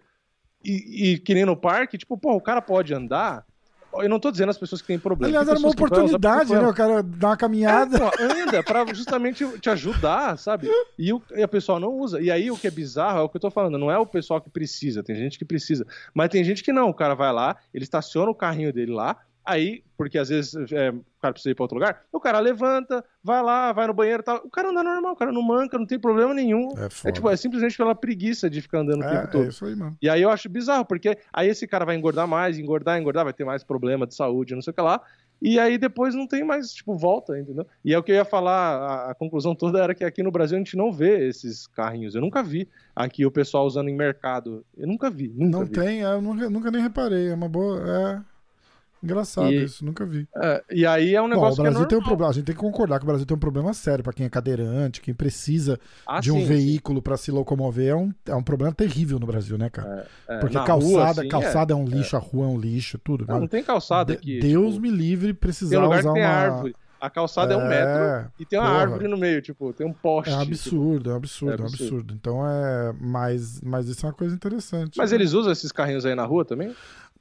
[0.65, 3.45] e, e que nem no parque, tipo, pô, o cara pode andar.
[3.95, 5.29] Eu não tô dizendo as pessoas que têm problema.
[5.29, 6.67] Aliás, era uma oportunidade, né?
[6.67, 7.99] O cara dar uma É, caminhada.
[7.99, 10.69] pô, anda pra justamente te ajudar, sabe?
[10.99, 12.21] E, o, e a pessoa não usa.
[12.21, 14.07] E aí o que é bizarro é o que eu tô falando, não é o
[14.07, 15.87] pessoal que precisa, tem gente que precisa.
[16.15, 19.17] Mas tem gente que não, o cara vai lá, ele estaciona o carrinho dele lá,
[19.45, 23.05] aí, porque às vezes é, o cara precisa ir pra outro lugar, o cara levanta,
[23.23, 24.37] vai lá, vai no banheiro e tal.
[24.45, 26.69] O cara anda normal, o cara não manca, não tem problema nenhum.
[26.77, 29.45] É É, tipo, é simplesmente pela preguiça de ficar andando o tempo É, todo.
[29.45, 29.97] é isso aí, mano.
[30.03, 33.33] E aí eu acho bizarro, porque aí esse cara vai engordar mais, engordar, engordar, vai
[33.33, 35.01] ter mais problema de saúde, não sei o que lá.
[35.45, 37.67] E aí depois não tem mais, tipo, volta, entendeu?
[37.85, 40.31] E é o que eu ia falar, a, a conclusão toda era que aqui no
[40.31, 42.15] Brasil a gente não vê esses carrinhos.
[42.15, 44.65] Eu nunca vi aqui o pessoal usando em mercado.
[44.77, 45.73] Eu nunca vi, nunca Não vi.
[45.73, 47.29] tem, é, eu nunca, nunca nem reparei.
[47.31, 47.81] É uma boa.
[47.85, 48.32] É
[49.03, 50.29] engraçado E- isso, nunca vi.
[50.37, 52.31] É, e aí é um Bom, o negócio é Brasil tem um problema.
[52.31, 54.29] A gente tem que concordar que o Brasil tem um problema sério pra quem é
[54.29, 57.89] cadeirante, quem precisa Ah, de um sim, veículo pra se locomover.
[57.89, 60.07] É um, é um problema terrível no Brasil, né, cara?
[60.29, 61.77] é, Porque na calçada, rua, assim, calçada é.
[61.77, 63.27] um lixo, a rua é um lixo, tudo.
[63.29, 64.39] Não, não tem calçada aqui.
[64.41, 66.31] Deus tipo, me livre precisar Tem lugar usar que tem uma.
[66.33, 66.77] árvore.
[67.01, 68.81] A calçada é, um metro e tem uma porra.
[68.81, 70.31] árvore no meio, tipo, tem um poste.
[70.33, 70.53] É um tipo.
[70.53, 71.85] absurdo, é um absurdo, É é um absurdo.
[71.95, 72.15] absurdo.
[72.15, 72.95] Então é.
[73.01, 74.97] Mas, mas isso é uma coisa interessante.
[74.97, 76.73] Mas eles usam esses carrinhos aí na rua também?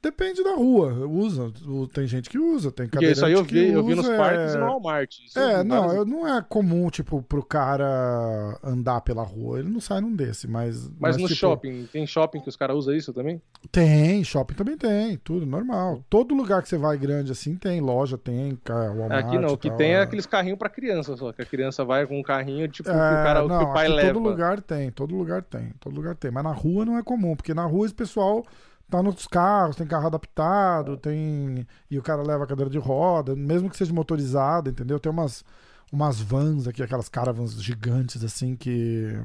[0.02, 0.92] Depende da rua.
[1.06, 1.52] Usa.
[1.92, 4.16] Tem gente que usa, tem Porque isso aí eu cadeirante vi, eu vi nos usa,
[4.16, 5.14] parques é- e no Walmart.
[5.24, 9.60] Isso É, não, várias- não é comum, tipo, pro cara andar pela rua.
[9.60, 10.90] Ele não sai num desse, mas.
[10.98, 13.40] Mas no tipo, shopping, tem shopping que os caras usam isso também?
[13.70, 16.02] Tem, shopping também tem, tudo normal.
[16.10, 19.24] Todo lugar que você vai grande assim tem, loja tem, Walmart.
[19.24, 20.00] Aqui não, o que tem é é.
[20.00, 22.98] aqueles carrinhos pra criança só, que a criança vai com um carrinho, tipo, É, que
[22.98, 24.12] o, cara, não, que o pai leva.
[24.14, 26.30] Todo lugar tem, todo lugar tem, todo lugar tem.
[26.32, 28.44] Mas na rua não é comum, porque na rua esse pessoal
[28.92, 31.66] tá nos carros, tem carro adaptado, tem.
[31.90, 35.00] E o cara leva a cadeira de roda, mesmo que seja motorizado, entendeu?
[35.00, 35.44] Tem umas,
[35.90, 39.18] umas vans aqui, aquelas caravans gigantes assim que.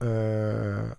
[0.00, 0.96] é,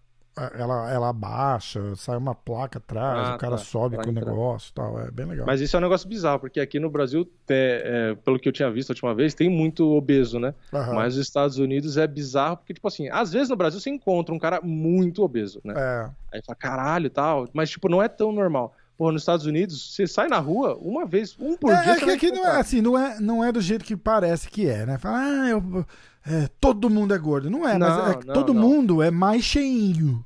[0.56, 4.70] ela, ela abaixa, sai uma placa atrás, Ah, o cara tá, sobe com o negócio
[4.72, 5.00] e tal.
[5.02, 5.46] É bem legal.
[5.46, 8.54] Mas isso é um negócio bizarro, porque aqui no Brasil, te- é, pelo que eu
[8.54, 10.54] tinha visto a última vez, tem muito obeso, né?
[10.74, 10.94] Aham.
[10.96, 14.34] Mas nos Estados Unidos é bizarro, porque, tipo assim, às vezes no Brasil você encontra
[14.34, 15.74] um cara muito obeso, né?
[15.76, 16.10] É.
[16.34, 18.74] Aí fala, caralho e tal, mas, tipo, não é tão normal.
[18.98, 21.92] Porra, nos Estados Unidos, você sai na rua uma vez, um por É, dia.
[21.94, 24.68] é que aqui não é assim, não é, não é do jeito que parece que
[24.68, 24.98] é, né?
[24.98, 25.86] Fala, ah, eu,
[26.28, 27.50] é, todo mundo é gordo.
[27.50, 28.62] Não é, mas Não, é que não, todo não.
[28.62, 30.22] mundo é mais cheinho,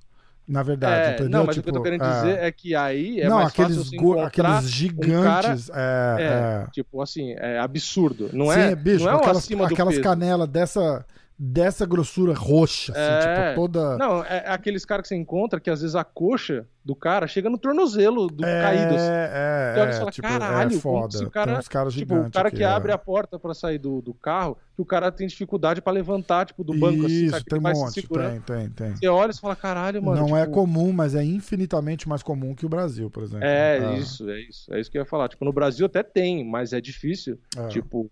[0.48, 1.30] na verdade, É, entendeu?
[1.30, 2.10] não, mas o que eu tô Tipo, querendo é.
[2.16, 6.68] dizer é que aí é não, mais aqueles, fácil go- aqueles gigantes, é, É, é.
[6.72, 8.30] tipo assim, é absurdo.
[8.34, 11.06] Não Sim, é, bicho, não é aquelas, acima aquelas canelas dessa,
[11.38, 13.50] dessa grossura roxa, assim, É.
[13.50, 13.98] tipo, toda...
[13.98, 17.26] Não, é, é aqueles caras que você encontra que às vezes a coxa do cara
[17.28, 18.96] chega no tornozelo do é, caído.
[18.96, 19.06] assim.
[19.10, 21.16] é, Você olha e é, fala, tipo, caralho, é foda.
[21.18, 22.96] esse cara- Tem uns caras Tipo, o cara que aqui, abre é.
[22.96, 26.64] a porta pra sair do, do carro, que o cara tem dificuldade pra levantar, tipo,
[26.64, 27.44] do banco assim, Isso, sabe?
[27.44, 28.96] Que tem um monte, tem, tem, tem.
[28.96, 30.28] Você olha e fala, caralho, mano.
[30.28, 33.46] não é tipo, comum, mas é infinitamente mais comum que o Brasil, por exemplo.
[33.46, 34.74] É, Ah, isso, é isso.
[34.74, 35.30] É isso que eu ia falar.
[35.30, 37.40] Tipo, no Brasil até tem, mas é difícil.
[37.58, 37.68] é.
[37.68, 38.10] Tipo,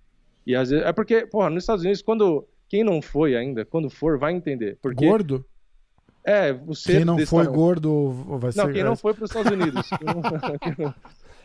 [0.48, 0.86] e às vezes.
[0.86, 2.48] É porque, porra, nos Estados Unidos, quando.
[2.72, 4.78] Quem não foi ainda, quando for, vai entender.
[4.82, 5.06] Porque.
[5.06, 5.44] Gordo?
[6.24, 7.52] É, ser Quem não foi tamanho.
[7.52, 8.64] gordo vai ser.
[8.64, 9.90] Não, quem não foi para os Estados Unidos.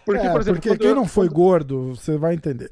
[0.05, 2.71] porque, É, por exemplo, porque quem eu- não foi gordo, você vai entender.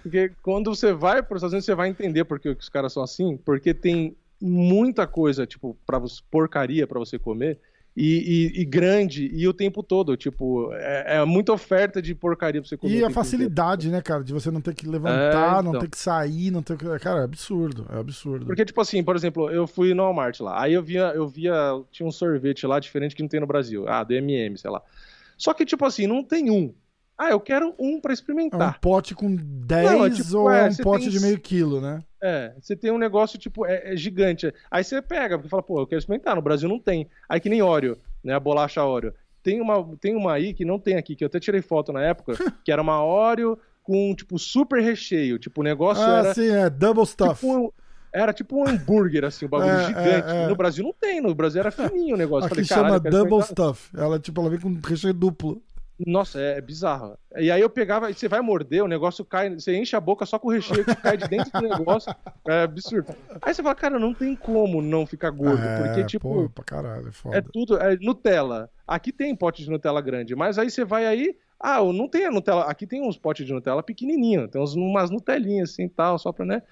[0.00, 2.92] Porque quando você vai para os Estados Unidos, você vai entender por que os caras
[2.92, 7.58] são assim, porque tem muita coisa, tipo, para você, porcaria para você comer.
[7.94, 12.58] E, e- e grande, e o tempo todo, tipo, é, é muita oferta de porcaria
[12.60, 12.90] pra você comer.
[12.90, 13.12] E a inteiro.
[13.14, 15.80] facilidade, né, cara, de você não ter que levantar, É, não então.
[15.82, 16.86] ter que sair, não ter que.
[17.00, 18.46] Cara, é absurdo, é absurdo.
[18.46, 21.54] Porque, tipo assim, por exemplo, eu fui no Walmart lá, aí eu via, eu via,
[21.90, 24.80] tinha um sorvete lá diferente que não tem no Brasil, ah, do MM, sei lá.
[25.36, 26.72] Só que, tipo assim, não tem um.
[27.18, 28.80] Ah, eu quero um pra É um experimentar.
[28.80, 32.02] pote com 10 Não, tipo, ou é um pote tem- de meio quilo, né?
[32.22, 34.54] É, você tem um negócio, tipo, é, é gigante.
[34.70, 37.08] Aí você pega, porque fala, pô, eu quero experimentar, no Brasil não tem.
[37.28, 39.12] Aí que nem Oreo, né, a bolacha Oreo.
[39.42, 42.00] Tem uma, tem uma aí que não tem aqui, que eu até tirei foto na
[42.00, 42.34] época,
[42.64, 45.36] que era uma Oreo com, tipo, super recheio.
[45.38, 47.34] Tipo, o negócio Ah, era sim, é double stuff.
[47.40, 47.74] tipo
[48.14, 50.30] era tipo um hambúrguer, assim, um bagulho É, gigante.
[50.30, 50.46] é, é.
[50.48, 52.46] No Brasil não tem, no Brasil era fininho o negócio.
[52.46, 53.90] Aqui Falei, chama double stuff.
[53.96, 55.62] Ela, tipo, ela vem com recheio duplo.
[56.04, 57.16] Nossa, é, é bizarro.
[57.36, 60.26] E aí eu pegava, e você vai morder, o negócio cai, você enche a boca
[60.26, 62.12] só com o recheio que cai de dentro do negócio.
[62.48, 63.14] É absurdo.
[63.40, 66.64] Aí você fala, cara, não tem como não ficar gordo, É, porque, tipo, Pô, pra
[66.64, 67.38] caralho, é foda.
[67.38, 68.68] é tudo, é Nutella.
[68.84, 72.32] Aqui tem pote de Nutella grande, mas aí você vai aí, ah, não tem a
[72.32, 76.18] Nutella, aqui tem uns potes de Nutella pequenininho, tem uns, umas Nutelinhas assim e tal,
[76.18, 76.62] só pra, né?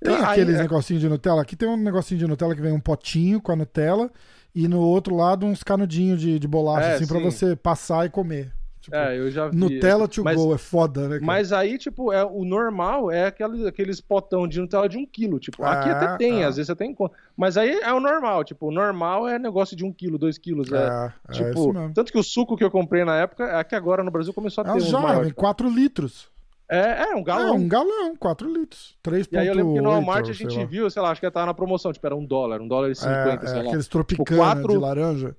[0.00, 1.42] Tem Aí, aqueles é, negocinhos de Nutella.
[1.42, 4.10] Aqui tem um negocinho de Nutella que vem um potinho com a Nutella
[4.52, 7.22] e no outro lado uns canudinhos de, de bolacha, É, assim, pra sim.
[7.24, 8.52] você passar e comer.
[8.82, 9.56] Tipo, é, eu já vi.
[9.56, 11.14] Nutella to mas- go, é foda, né?
[11.14, 11.24] cara?
[11.24, 15.38] Mas aí, tipo, é, o normal é aqueles, aqueles potão de Nutella de um quilo.
[15.38, 16.48] Tipo, aqui Ah, até tem, ah.
[16.48, 16.96] às vezes você tem.
[17.36, 18.42] Mas aí é o normal.
[18.42, 20.70] Tipo, o normal é negócio de um quilo, dois quilos.
[20.72, 21.94] É, É, é isso tipo, mesmo.
[21.94, 24.64] tanto que o suco que eu comprei na época é que agora no Brasil começou
[24.64, 26.28] a É ter um jarro, vem 4 litros.
[26.68, 27.54] É, é, um É, galão.
[27.56, 28.96] um galão, 4 litros.
[29.02, 29.28] 3,8.
[29.32, 30.64] E aí eu lembro que no Walmart a sei gente lá.
[30.64, 32.94] viu, sei lá, acho que tava na promoção, tipo, era um dólar, um dólar e
[32.96, 33.68] cinquenta, É, sei é, lá.
[33.68, 35.36] aqueles tropicana Tipo, quatro- de laranja.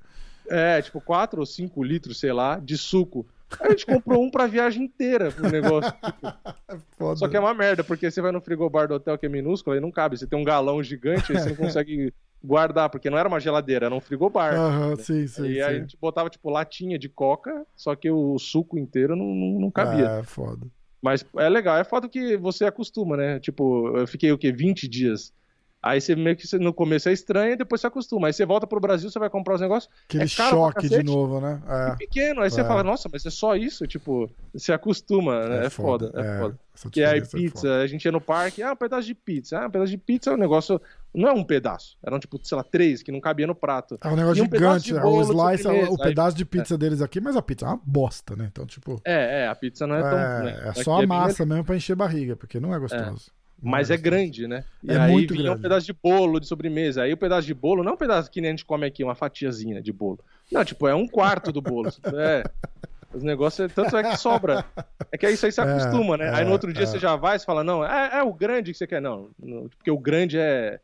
[0.50, 3.26] É, tipo, 4 ou 5 litros, sei lá, de suco.
[3.60, 5.94] Aí a gente comprou um pra viagem inteira pro negócio.
[6.68, 7.16] É foda.
[7.18, 9.76] Só que é uma merda, porque você vai no frigobar do hotel que é minúsculo,
[9.76, 10.18] aí não cabe.
[10.18, 13.86] Você tem um galão gigante, aí você não consegue guardar, porque não era uma geladeira,
[13.86, 14.54] era um frigobar.
[14.56, 15.46] Aham, sim, sim.
[15.46, 15.62] e sim.
[15.62, 19.60] aí a gente botava, tipo, latinha de coca, só que o suco inteiro não, não,
[19.62, 20.08] não cabia.
[20.08, 20.68] É, foda.
[21.02, 23.40] Mas é legal, é foda que você acostuma, né?
[23.40, 24.52] Tipo, eu fiquei o quê?
[24.52, 25.34] 20 dias.
[25.84, 28.28] Aí você meio que no começo é estranho e depois você acostuma.
[28.28, 29.92] Aí você volta pro Brasil, você vai comprar os negócios.
[30.08, 31.62] Aquele É choque de novo, né?
[31.68, 32.40] É pequeno.
[32.42, 32.64] Aí você É.
[32.64, 33.86] fala, nossa, mas é só isso?
[33.86, 35.66] Tipo, você acostuma, né?
[35.66, 36.60] É, foda, é, foda.
[36.74, 37.82] Essa Que aí é pizza, foda.
[37.82, 39.60] a gente ia no parque, ah, um pedaço de pizza.
[39.60, 40.82] Ah, um pedaço de pizza é um negócio.
[41.14, 41.98] Não é um pedaço.
[42.02, 43.98] Eram, tipo, sei lá, três que não cabia no prato.
[44.02, 45.92] É um negócio um gigante, bolo O slice, sobremesa.
[45.92, 48.48] o pedaço de pizza deles aqui, mas a pizza é uma bosta, né?
[48.50, 50.18] Então, tipo, É, é, a pizza não é tão.
[50.18, 50.62] é, né?
[50.70, 53.30] é só a massa mesmo pra encher barriga, porque não é gostoso.
[53.64, 54.64] Mas é grande, né?
[54.84, 55.62] E É aí muito vinha um grande.
[55.62, 57.04] pedaço de bolo de sobremesa.
[57.04, 59.04] Aí o pedaço de bolo, não é um pedaço que nem a gente come aqui,
[59.04, 60.20] uma fatiazinha de bolo.
[60.52, 61.90] Não, tipo, é um quarto do bolo.
[62.16, 62.44] É.
[63.14, 64.66] Os negócios, é- tanto é que sobra.
[65.12, 66.32] É que é isso aí você É, acostuma, né?
[66.34, 66.86] aí no outro dia é.
[66.88, 69.00] você já vai e fala, não, é, é o grande que você quer.
[69.00, 70.80] Não, não, porque o grande é,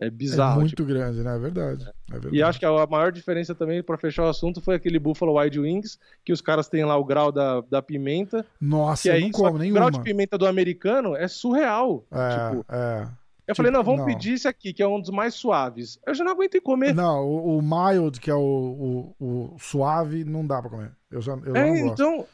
[0.00, 0.60] é É bizarro.
[0.60, 0.84] muito tipo.
[0.84, 1.34] grande, né?
[1.36, 1.84] É verdade.
[2.10, 2.36] É verdade.
[2.36, 5.58] E acho que a maior diferença também, pra fechar o assunto, foi aquele Buffalo Wild
[5.60, 8.44] Wings, que os caras têm lá o grau da, da pimenta.
[8.60, 9.90] Nossa, Que eu aí, não como que o grau nenhuma.
[9.92, 12.04] de pimenta do americano é surreal.
[12.10, 13.08] É, Tipo, é.
[13.48, 14.06] eu falei, não, vamos não.
[14.06, 15.98] pedir esse aqui, que é um dos mais suaves.
[16.06, 16.94] Eu já não aguentei comer.
[16.94, 20.90] Não, o, o mild, que é o, o, o suave, não dá pra comer.
[21.10, 22.02] Eu já eu é, não gosto.
[22.02, 22.26] então.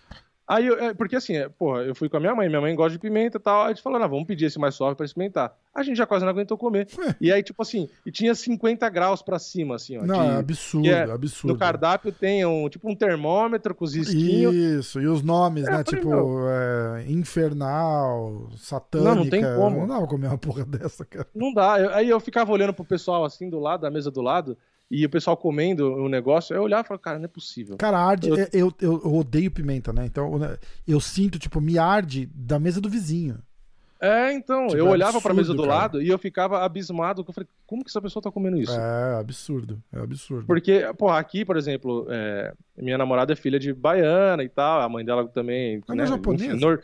[0.55, 2.75] Aí, eu, é, porque assim, é, porra, eu fui com a minha mãe, minha mãe
[2.75, 3.61] gosta de pimenta e tal.
[3.63, 5.55] Aí a gente falou, não, vamos pedir esse mais suave pra experimentar.
[5.75, 6.87] A gente já quase não aguentou comer.
[7.21, 10.05] e aí, tipo assim, e tinha 50 graus pra cima, assim, ó.
[10.05, 11.53] Não, de- é absurdo, é- absurdo.
[11.55, 14.55] No cardápio tem um, tipo um termômetro com os risquinhos.
[14.55, 15.85] Isso, e os nomes, É, né?
[15.85, 16.09] Tipo,
[16.49, 19.09] é, Infernal, Satânica.
[19.11, 19.81] Não, não tem como.
[19.81, 21.27] Não dava pra comer uma porra dessa, cara.
[21.35, 21.81] Não dá.
[21.81, 24.57] Eu- aí eu ficava olhando pro pessoal assim do lado, da mesa do lado,
[24.95, 27.77] e o pessoal comendo o negócio, eu olhava e falava, cara, não é possível.
[27.79, 28.29] Cara, arde.
[28.29, 30.05] Eu- Eu, eu, eu odeio pimenta, né?
[30.05, 30.57] Então né,
[30.87, 33.39] eu sinto, tipo, me arde da mesa do vizinho.
[33.99, 35.81] É, então, Tipo, eu é olhava pra mesa absurdo, do cara.
[35.81, 38.73] lado e eu ficava abismado, eu falei, como que essa pessoa tá comendo isso?
[38.73, 39.81] É absurdo.
[39.93, 40.45] É absurdo.
[40.45, 44.89] Porque, pô, aqui, por exemplo, é, minha namorada é filha de baiana e tal, a
[44.89, 45.81] mãe dela também.
[45.89, 46.57] Ela é japonesa?
[46.57, 46.83] nor-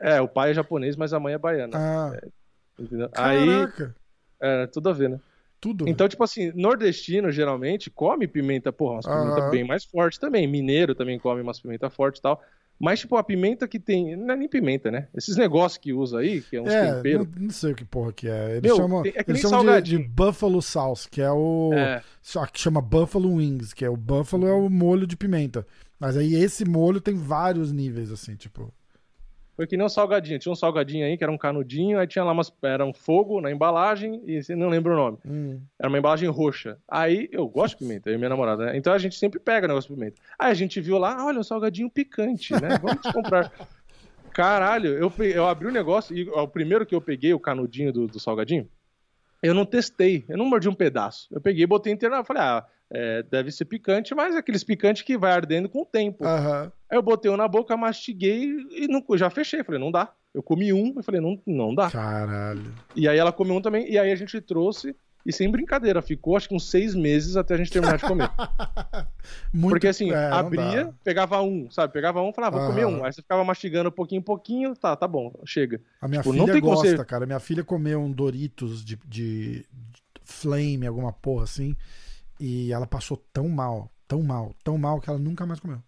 [0.00, 1.76] É, o pai é japonês, mas a mãe é baiana.
[1.76, 2.16] Ah,
[2.78, 3.08] entendeu?
[3.16, 3.66] Aí,
[4.40, 5.18] é, tudo a ver, né?
[5.64, 5.88] Tudo.
[5.88, 10.46] Então, tipo assim, nordestino geralmente come pimenta, porra, umas pimenta bem mais forte também.
[10.46, 12.38] Mineiro também come umas pimenta forte e tal.
[12.78, 14.14] Mas, tipo, a pimenta que tem.
[14.14, 15.08] Não é nem pimenta, né?
[15.14, 17.26] Esses negócios que usa aí, que é uns é, temperos.
[17.34, 18.58] não, não sei o que porra que é.
[18.58, 21.70] Eles Meu, chamam, tem- é eles chamam de, de Buffalo Sauce, que é o.
[21.72, 25.66] É, Só que chama Buffalo Wings, que é o Buffalo é o molho de pimenta.
[25.98, 28.70] Mas aí esse molho tem vários níveis, assim, tipo.
[29.56, 30.38] Foi que nem um salgadinho.
[30.38, 32.52] Tinha um salgadinho aí que era um canudinho, aí tinha lá umas.
[32.62, 35.18] Era um fogo na embalagem, e não lembra o nome.
[35.24, 36.78] hum, Era uma embalagem roxa.
[36.88, 38.76] Aí eu gosto de pimenta, eu e minha namorada, né?
[38.76, 40.20] Então a gente sempre pega negócio de pimenta.
[40.38, 42.78] Aí a gente viu lá, olha, um salgadinho picante, né?
[42.82, 43.50] Vamos comprar.
[44.34, 47.92] Caralho, eu, eu abri o negócio e ó, o primeiro que eu peguei, o canudinho
[47.92, 48.68] do, do salgadinho,
[49.40, 51.28] eu não testei, eu não mordi um pedaço.
[51.30, 55.16] Eu peguei, botei inteiro, falei, ah, é, deve ser picante, mas é aqueles picantes que
[55.16, 56.24] vai ardendo com o tempo.
[56.24, 56.72] Aham.
[56.94, 59.64] Aí eu botei um na boca, mastiguei e não, já fechei.
[59.64, 60.12] Falei, não dá.
[60.32, 61.90] Eu comi um, eu falei, não, não dá.
[61.90, 62.72] Caralho.
[62.94, 64.94] E aí ela comeu um também, e aí a gente trouxe,
[65.26, 68.30] e sem brincadeira, ficou acho que uns seis meses até a gente terminar de comer.
[69.52, 71.92] Muito, Porque assim, é, não abria, pegava um, sabe?
[71.92, 73.04] Pegava um, falava, vou comer um.
[73.04, 75.80] Aí você ficava mastigando pouquinho em pouquinho, tá, tá bom, chega.
[76.00, 77.26] A minha Tipo, não filha tem como gosta, você- cara.
[77.26, 79.66] Minha filha comeu um Doritos de, de, de
[80.22, 81.74] flame, alguma porra assim.
[82.38, 85.82] E ela passou tão mal, tão mal, tão mal que ela nunca mais comeu.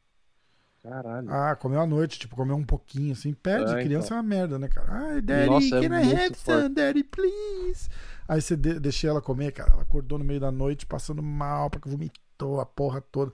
[0.89, 1.29] Caralho.
[1.33, 3.33] Ah, comeu à noite, tipo, comeu um pouquinho, assim.
[3.33, 4.87] Pede, É, criança é uma merda, né, cara?
[4.91, 7.89] Ai, daddy, Nossa, é can I muito have some, daddy, please?
[8.29, 9.73] Aí você de deixei ela comer, cara.
[9.73, 13.33] Ela acordou no meio da noite passando mal, porque vomitou a porra toda.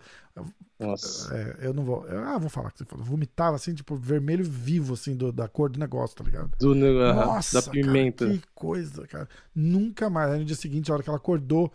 [0.79, 1.35] Nossa.
[1.35, 2.07] É, eu não vou.
[2.09, 3.05] ah, vou falar que você falou.
[3.05, 6.51] Vomitava assim, tipo, vermelho vivo, assim, do- da cor do negócio, tá ligado?
[6.59, 8.27] Do, Nossa, da pimenta.
[8.27, 9.29] Cara, que coisa, cara.
[9.55, 10.33] Nunca mais.
[10.33, 11.73] Aí no dia seguinte, a hora que ela acordou,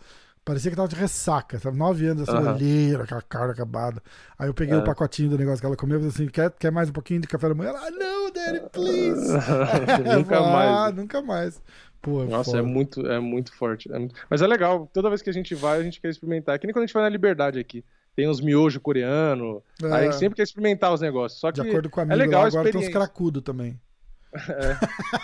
[0.47, 1.59] parecia que tava de ressaca.
[1.59, 1.77] Sabe?
[1.77, 2.53] Nove anos, essa Aham.
[2.55, 4.01] olheira, aquela cara acabada.
[4.39, 4.77] Aí eu peguei É.
[4.77, 7.19] o pacotinho do negócio que ela comeu e falei assim: quer, quer mais um pouquinho
[7.19, 7.69] de café da manhã?
[7.69, 9.33] Ela, ah, não, daddy, please.
[10.17, 10.95] Nunca mais.
[10.95, 11.61] Nunca mais.
[12.01, 12.59] Pô, é Nossa, foda.
[12.59, 13.91] é muito, é muito forte.
[13.91, 16.55] é muito- Mas é legal, toda vez que a gente vai, a gente quer experimentar.
[16.55, 17.83] É que nem quando a gente vai na Liberdade aqui.
[18.15, 19.61] Tem uns miojos coreano.
[19.83, 19.85] É.
[19.87, 21.39] Aí a gente sempre quer experimentar os negócios.
[21.39, 22.99] Só que De acordo com a é amiga legal lá, agora tem uns experiência.
[22.99, 23.79] cracudo também.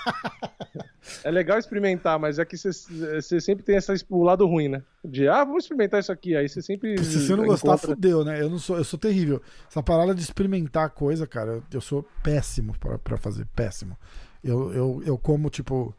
[1.24, 4.82] É legal experimentar, mas é que você- sempre tem essa, o lado ruim, né?
[5.03, 6.35] De, ah, vamos experimentar isso aqui.
[6.35, 6.98] Aí você sempre.
[7.03, 8.42] Se você não gostar, encontra- fudeu, né?
[8.42, 9.42] Eu não sou, eu sou terrível.
[9.69, 13.98] Essa parada de experimentar coisa, cara, eu, sou péssimo pra, pra fazer, péssimo.
[14.43, 15.93] Eu, eu, eu como, tipo,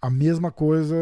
[0.00, 0.96] a mesma coisa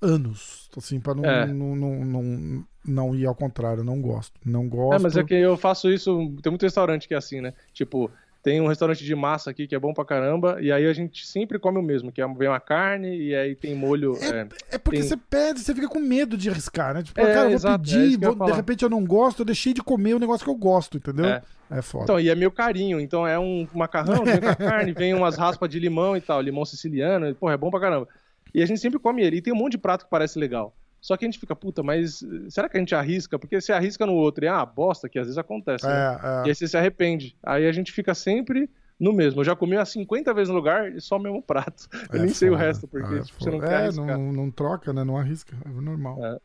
[0.00, 1.46] anos, assim, pra não, É.
[1.46, 3.82] não, não, não, não ir ao contrário.
[3.84, 4.38] Não gosto.
[4.44, 5.00] Não gosto.
[5.00, 6.32] É, mas é que eu faço isso.
[6.42, 7.52] Tem muito restaurante que é assim, né?
[7.72, 8.10] Tipo,
[8.46, 11.26] tem um restaurante de massa aqui que é bom pra caramba, e aí a gente
[11.26, 14.16] sempre come o mesmo, que é, vem uma carne e aí tem molho.
[14.22, 17.02] É, É porque tem- você pede, você fica com medo de arriscar, né?
[17.02, 19.44] Tipo, É, cara, eu vou exato, é pedir, vou- de repente eu não gosto, eu
[19.44, 21.26] deixei de comer o negócio que eu gosto, entendeu?
[21.26, 21.42] É.
[21.68, 22.04] É, foda.
[22.04, 23.00] Então, e é meio carinho.
[23.00, 26.40] Então é um macarrão, vem com a carne, vem umas raspas de limão e tal,
[26.40, 28.06] limão siciliano, e, porra, é bom pra caramba.
[28.54, 29.38] E a gente sempre come ele.
[29.38, 30.72] E tem um monte de prato que parece legal.
[31.06, 33.38] Só que a gente fica, puta, mas será que a gente arrisca?
[33.38, 35.92] Porque se arrisca no outro e é uma bosta, que às vezes acontece, né?
[36.20, 37.36] é, E aí você se arrepende.
[37.44, 38.68] Aí a gente fica sempre
[38.98, 39.38] no mesmo.
[39.40, 41.86] Eu já comi umas 50 vezes no lugar e só o mesmo prato.
[42.12, 42.64] Eu é nem sei o foda.
[42.64, 43.68] resto, porque Ah, é tipo, você não foda.
[43.68, 44.04] quer É, arriscar.
[44.18, 45.04] não, não troca, né?
[45.04, 45.56] Não arrisca.
[45.64, 46.24] É normal.
[46.26, 46.38] É.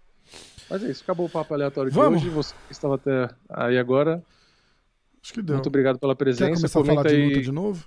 [0.69, 2.21] Mas é isso, acabou o papo aleatório Vamos.
[2.21, 2.35] de hoje.
[2.35, 4.21] Você que estava até aí agora.
[5.23, 5.55] Acho que deu.
[5.55, 6.53] Muito obrigado pela Quer presença.
[6.53, 7.27] começar a Comenta falar de aí.
[7.29, 7.83] luta de novo?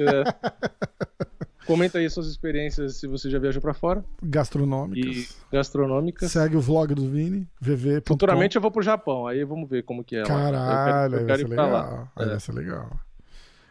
[0.00, 1.22] É.
[1.66, 5.36] Comenta aí suas experiências se você já viajou pra fora e Gastronômicas.
[5.52, 6.32] gastronômicas.
[6.32, 8.02] Segue o vlog do Vini, vv.
[8.06, 10.26] Futuramente eu vou pro Japão, aí vamos ver como que é lá.
[10.26, 11.82] Caralho, eu aí quero, vai eu ser quero ir pra lá.
[11.84, 12.08] legal.
[12.16, 12.28] Aí É.
[12.28, 12.90] vai ser legal.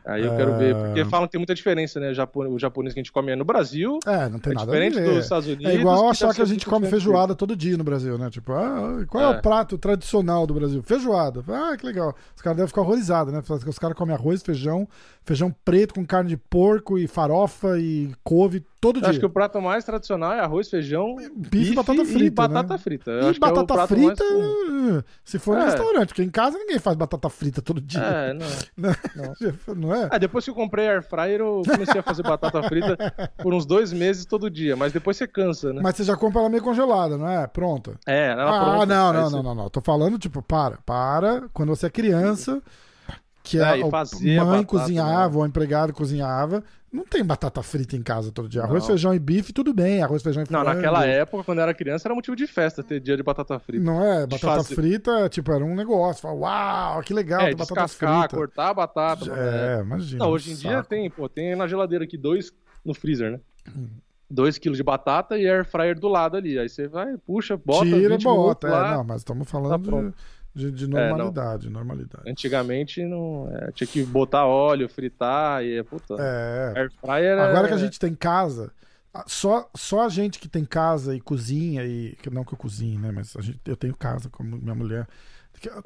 [0.05, 0.83] Aí eu quero ver, Ah.
[0.85, 2.11] porque falam que tem muita diferença, né?
[2.49, 4.73] O japonês que a gente come é no Brasil, É, não tem é nada a
[4.73, 5.13] diferente ver.
[5.15, 5.65] dos Estados Unidos.
[5.65, 8.29] É igual que achar que a gente come feijoada todo dia no Brasil, né?
[8.29, 9.33] Tipo, ah, qual é.
[9.35, 9.37] É.
[9.37, 10.81] o prato tradicional do Brasil?
[10.81, 11.43] Feijoada.
[11.47, 12.15] Ah, que legal.
[12.35, 13.41] Os caras devem ficar horrorizados, né?
[13.67, 14.87] Os caras comem arroz, feijão,
[15.23, 19.09] feijão preto com carne de porco e farofa e couve Todo Eu dia.
[19.11, 22.73] acho que o prato mais tradicional é arroz, feijão, Bife e batata frita, E batata
[22.73, 22.77] né?
[22.79, 23.11] frita.
[23.11, 25.65] E é batata prato frita, mais- eh, se for no É.
[25.65, 28.01] restaurante, porque em casa ninguém faz batata frita todo dia.
[28.01, 28.47] É, não.
[29.77, 30.09] Não é?
[30.11, 32.97] Ah, depois que eu comprei air fryer, eu comecei a fazer batata frita
[33.37, 35.79] por uns dois meses todo dia, mas depois você cansa, né?
[35.83, 37.45] Mas você já compra ela meio congelada, não é?
[37.45, 37.99] Pronta.
[38.07, 39.69] É, ela ah, pronta, não, não, você- não, não, não.
[39.69, 41.43] Tô falando, tipo, para, para.
[41.53, 42.59] Quando você é criança,
[43.43, 45.37] que É, a, mãe batata, cozinhava, né?
[45.37, 48.63] ou o empregado cozinhava, não tem batata frita em casa todo dia.
[48.63, 48.87] Arroz, Não.
[48.89, 50.01] feijão e bife, tudo bem.
[50.03, 50.75] Arroz, feijão e Não, frango.
[50.75, 53.83] naquela época, quando eu era criança, era motivo de festa ter dia de batata frita.
[53.83, 54.27] Não é?
[54.27, 54.75] Batata fazer.
[54.75, 56.21] frita, tipo, era um negócio.
[56.21, 58.35] Fala, uau, que legal, é, batata frita.
[58.35, 59.25] cortar a batata.
[59.33, 60.25] É, imagina.
[60.25, 60.89] Não, hoje em dia saco.
[60.89, 62.51] tem, pô, tem na geladeira aqui dois
[62.83, 63.39] no freezer, né?
[64.29, 66.57] 2 quilos de batata e air fryer do lado ali.
[66.57, 68.67] Aí você vai, puxa, bota, Tira, 20 bota.
[68.67, 68.95] É, lá.
[68.97, 70.13] não, mas estamos tá falando de,
[70.53, 72.29] de, de É, normalidade, normalidade.
[72.29, 76.15] Antigamente não, é, tinha que botar óleo, fritar e puta.
[76.19, 78.71] É, Air fryer é- Agora que a gente tem casa,
[79.27, 82.97] só, só a gente que tem casa e cozinha, e que não que eu cozinhe,
[82.97, 83.11] né?
[83.11, 85.07] Mas a gente, eu tenho casa com minha mulher.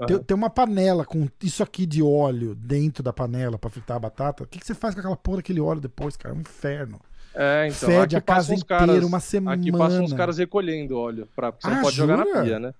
[0.08, 4.00] Tem, tem uma panela com isso aqui de óleo dentro da panela pra fritar a
[4.00, 4.44] batata.
[4.44, 6.34] O que, que você faz com aquela porra daquele óleo depois, cara?
[6.34, 7.02] É um inferno.
[7.34, 9.62] É, então, Fede a casa inteira caras, uma semana.
[9.62, 12.44] Aqui passam uns caras recolhendo óleo, pra, porque você Ah, não pode jogar na jura?
[12.44, 12.74] pia, né?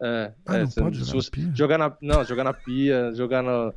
[0.00, 1.18] É, Ah, é, não pode se jogar
[1.48, 1.54] na?
[1.56, 3.72] Jogar na, não, jogar na pia, jogar na.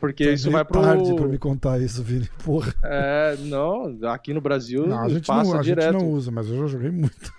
[0.00, 0.80] Porque Tá isso vai pro.
[0.80, 2.28] tarde pra me contar isso, Vini.
[2.44, 2.72] Porra.
[2.82, 5.92] É, não, aqui no Brasil Não, a gente, passa não, a direto.
[5.92, 7.32] gente não usa, mas eu já joguei muito.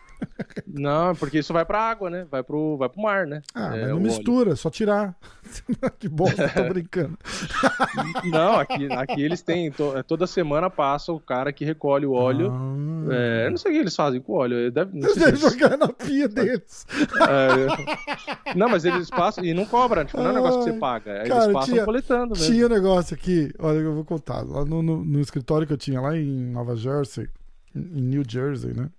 [0.67, 2.25] Não, porque isso vai pra água, né?
[2.29, 3.41] Vai pro, vai pro mar, né?
[3.53, 3.99] Ah, É, mas não óleo.
[4.01, 5.15] mistura, só tirar.
[5.99, 7.17] que bosta, tô brincando.
[8.31, 9.71] Não, aqui, aqui eles têm.
[9.71, 12.51] to- toda semana passa o cara que recolhe o óleo.
[12.51, 13.13] Ah.
[13.13, 14.71] É, eu não sei o que eles fazem com o óleo.
[14.71, 16.85] Deve, não, Eles devem eles- jogar na pia deles.
[17.27, 20.05] é, não, mas eles passam e não cobram.
[20.05, 21.11] Tipo, não é um negócio que você paga.
[21.17, 22.45] Eles cara, passam tinha- coletando mesmo.
[22.53, 24.41] Tinha um negócio aqui, olha, eu vou contar.
[24.47, 27.27] Lá no, no- no escritório que eu tinha lá em Nova Jersey,
[27.75, 28.89] em New Jersey, né?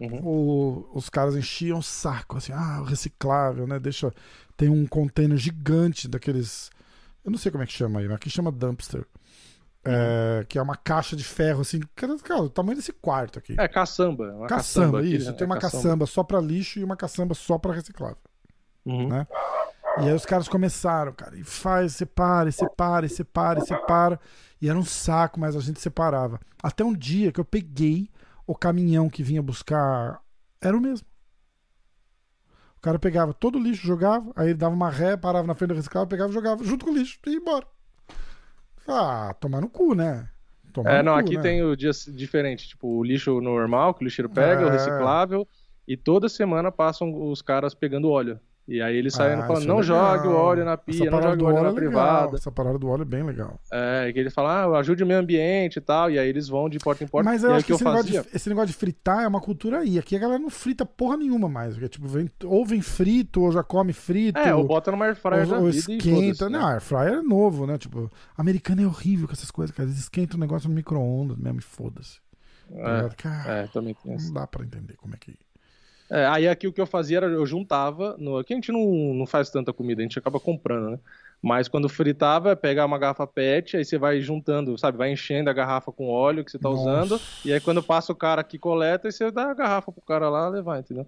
[0.00, 0.20] Uhum.
[0.24, 3.78] O- os caras enchiam o saco, assim, ah, o reciclável, né?
[3.78, 4.12] Deixa.
[4.56, 6.70] Tem um container gigante daqueles.
[7.24, 9.04] Eu não sei como é que chama aí, mas aqui chama dumpster.
[9.86, 13.54] É, que é uma caixa de ferro, assim, cara, o tamanho desse quarto aqui.
[13.58, 14.32] É, caçamba.
[14.32, 15.30] Uma caçamba, aqui, isso.
[15.30, 15.36] né?
[15.36, 16.06] Tem uma É caçamba.
[16.06, 18.16] só pra lixo e uma caçamba só pra reciclável.
[18.86, 19.08] Uhum.
[19.08, 19.26] né?
[19.98, 24.20] E aí os caras começaram, cara, e faz, separa, e separa, separa, separa.
[24.60, 26.40] E era um saco, mas a gente separava.
[26.62, 28.08] Até um dia que eu peguei
[28.46, 30.20] o caminhão que vinha buscar.
[30.60, 31.06] Era o mesmo.
[32.76, 35.70] O cara pegava todo o lixo, jogava, aí ele dava uma ré, parava na frente
[35.70, 37.66] do reciclável, pegava e jogava junto com o lixo e ia embora.
[38.86, 40.28] Ah, tomar no cu, né?
[40.72, 41.42] Tomar É, não, cu, aqui né?
[41.42, 42.68] tem o dia diferente.
[42.68, 44.66] Tipo, o lixo normal, que o lixeiro pega, É.
[44.66, 45.48] o reciclável.
[45.88, 48.38] E toda semana passam os caras pegando óleo.
[48.66, 50.16] E aí eles saem Ah, falando, é não legal.
[50.16, 52.36] jogue o óleo na pia, não jogue o óleo na é privada.
[52.36, 53.60] Essa parada do óleo é bem legal.
[53.70, 56.10] É, que eles falam, ah, ajude o meio ambiente e tal.
[56.10, 57.28] E aí eles vão de porta em porta.
[57.30, 59.80] Mas eu acho que, eu esse, negócio de, esse negócio de fritar é uma cultura
[59.80, 59.98] aí.
[59.98, 61.74] Aqui a galera não frita porra nenhuma mais.
[61.74, 64.38] Porque, tipo, vem, ou vem frito, ou já come frito.
[64.38, 66.48] É, ou bota no air fryer ou, ou e esquenta.
[66.48, 66.58] né?
[66.58, 67.76] Não, air fryer é novo, né?
[67.76, 69.86] Tipo, americano é horrível com essas coisas, cara.
[69.88, 72.18] Eles esquentam o negócio no micro-ondas mesmo e foda-se.
[72.66, 73.10] Tá?
[73.18, 75.36] Cara, É, é, também tem não dá pra entender como é que.
[76.10, 78.84] É, aí aqui o que eu fazia era, eu juntava, no, aqui a gente não,
[79.14, 80.98] não faz tanta comida, a gente acaba comprando, né?
[81.42, 84.96] Mas quando fritava, é pegar uma garrafa PET, aí você vai juntando, sabe?
[84.96, 86.80] Vai enchendo a garrafa com óleo que você tá Nossa.
[86.82, 90.00] usando, e aí quando passa o cara que coleta, aí você dá a garrafa pro
[90.02, 91.06] cara lá levar, entendeu?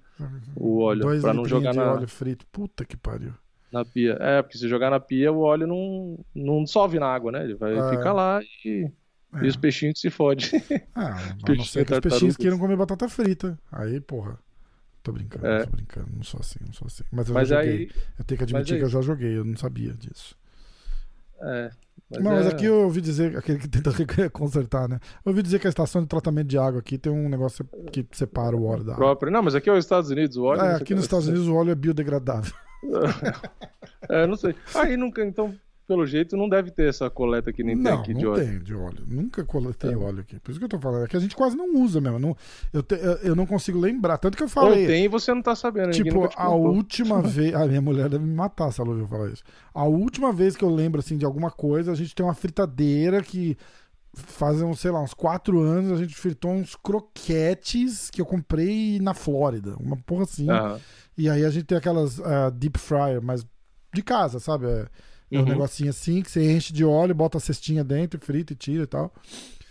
[0.55, 2.47] O óleo, Dois pra não jogar de na, óleo frito.
[2.53, 3.33] Puta que pariu.
[3.73, 4.17] na pia.
[4.21, 7.45] É, porque se jogar na pia, o óleo não, não dissolve na água, né?
[7.45, 7.91] Ele vai É.
[7.91, 8.91] ficar lá e,
[9.35, 9.45] É.
[9.45, 10.47] e os peixinhos se fodem.
[10.95, 11.17] Ah,
[11.49, 13.59] a não ser que os peixinhos queiram comer batata frita.
[13.73, 14.39] Aí, porra.
[15.07, 15.65] Tô brincando, É.
[15.65, 16.09] tô brincando.
[16.17, 17.05] Não sou assim, não sou assim.
[17.13, 17.77] Mas eu Mas já joguei.
[17.79, 17.91] aí.
[18.19, 20.35] Eu tenho que admitir aí- que eu já joguei, eu não sabia disso.
[21.41, 21.71] É,
[22.11, 23.91] mas Não, mas é- aqui eu ouvi dizer, aquele que tenta
[24.33, 24.99] consertar, né?
[25.25, 28.05] Eu ouvi dizer que a estação de tratamento de água aqui tem um negócio que
[28.11, 29.05] separa o óleo da água.
[29.05, 29.31] próprio.
[29.31, 30.63] Não, mas aqui é os Estados Unidos, o óleo.
[30.63, 32.53] É, aqui nos que- Estados Unidos o óleo é biodegradável.
[34.09, 34.55] É, não sei.
[34.75, 35.55] Aí nunca, então,
[35.87, 38.45] pelo jeito, não deve ter essa coleta que nem tem Não, aqui de não óleo.
[38.47, 39.05] tem de óleo.
[39.07, 39.97] Nunca coletei É.
[39.97, 40.39] óleo aqui.
[40.41, 41.05] Por isso que eu tô falando.
[41.05, 42.19] É que a gente quase não usa mesmo.
[42.19, 42.37] Não,
[42.73, 44.19] eu, te- eu, eu não consigo lembrar.
[44.19, 44.87] Tanto que eu Ou falei.
[44.87, 45.93] tem e você não tá sabendo.
[45.93, 47.55] Tipo, a última vez.
[47.55, 49.43] A minha mulher deve me matar se ela ouvir eu falar isso.
[49.73, 53.23] A última vez que eu lembro, assim, de alguma coisa, a gente tem uma fritadeira
[53.23, 53.57] que
[54.13, 56.75] faz, sei lá, uns quatro anos, a gente fritou uns
[57.27, 59.77] croquetes que eu comprei na Flórida.
[59.79, 60.49] Uma porra assim.
[60.51, 60.81] Aham.
[61.19, 63.47] E aí a gente tem aquelas ah, deep fryer, mas
[63.95, 64.67] de casa, sabe?
[64.67, 64.87] É,
[65.33, 65.47] é um Uhum.
[65.47, 68.87] negocinho assim que você enche de óleo, bota a cestinha dentro, frita e tira e
[68.87, 69.13] tal.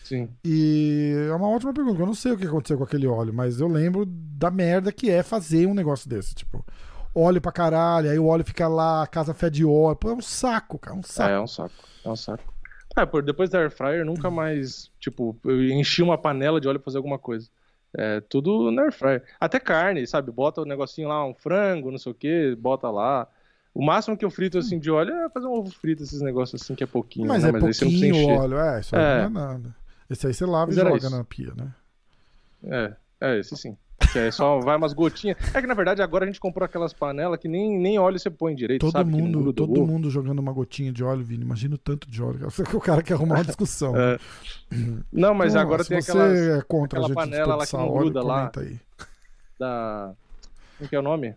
[0.04, 0.38] Sim.
[0.44, 2.02] E é uma ótima pergunta.
[2.02, 5.10] Eu não sei o que aconteceu com aquele óleo, mas eu lembro da merda que
[5.10, 6.36] é fazer um negócio desse.
[6.36, 6.64] Tipo,
[7.14, 9.96] óleo pra caralho, aí o óleo fica lá, a casa fede óleo.
[9.96, 11.32] Pô, é um saco, cara, é um É, saco.
[11.32, 11.74] é um saco.
[12.06, 12.54] É um saco.
[12.96, 16.80] Ah, por depois da air fryer nunca mais, tipo, eu enchi uma panela de óleo
[16.80, 17.50] pra fazer alguma coisa.
[17.98, 19.24] É, tudo na air fryer.
[19.40, 20.32] Até carne, sabe?
[20.32, 23.28] Bota o um negocinho lá, um frango, não sei o que, bota lá.
[23.76, 26.62] O máximo que eu frito assim de óleo é fazer um ovo frito, esses negócios
[26.62, 27.28] assim que é pouquinho.
[27.28, 27.50] Mas né?
[27.50, 28.40] é Mas aí você não pouquinho encher.
[28.40, 29.18] óleo, é, isso aí É.
[29.18, 29.76] não é nada.
[30.10, 31.10] Esse aí você lava Mas e joga isso.
[31.10, 31.74] na pia, né?
[32.64, 33.78] É, é, esse sim.
[34.12, 35.38] Que é só vai umas gotinhas.
[35.54, 38.30] É que na verdade agora a gente comprou aquelas panelas que nem, nem óleo você
[38.30, 39.10] põe direito, Todo sabe?
[39.12, 39.88] Mundo, todo ovo.
[39.92, 41.44] mundo jogando uma gotinha de óleo, Vini.
[41.44, 42.48] Imagina o tanto de óleo.
[42.50, 43.94] Que o cara quer arrumar uma discussão.
[43.98, 44.18] É.
[45.12, 47.92] Não, mas Então, agora tem aquelas é contra aquela a gente panela lá que não
[47.94, 48.52] gruda lá.
[48.58, 48.80] aí.
[49.60, 50.14] da.
[50.78, 51.36] Como que é o nome?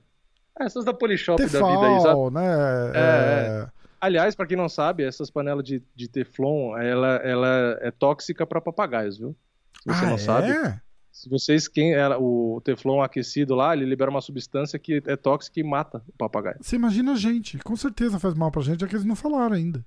[0.59, 1.67] Ah, essas da Polishop da vida aí,
[2.01, 2.03] sabe?
[2.03, 2.93] Tefal, né?
[2.95, 3.67] É,
[4.01, 8.61] Aliás, pra quem não sabe, essas panelas de, de Teflon, ela, ela é tóxica pra
[8.61, 9.35] papagaios, viu?
[9.83, 10.51] Se você Ah, não sabe.
[10.51, 10.81] é?
[11.11, 15.59] Se vocês quem ela, o Teflon aquecido lá, ele libera uma substância que é tóxica
[15.59, 16.59] e mata o papagaio.
[16.61, 17.59] Você imagina a gente.
[17.59, 19.85] Com certeza faz mal pra gente, é que eles não falaram ainda.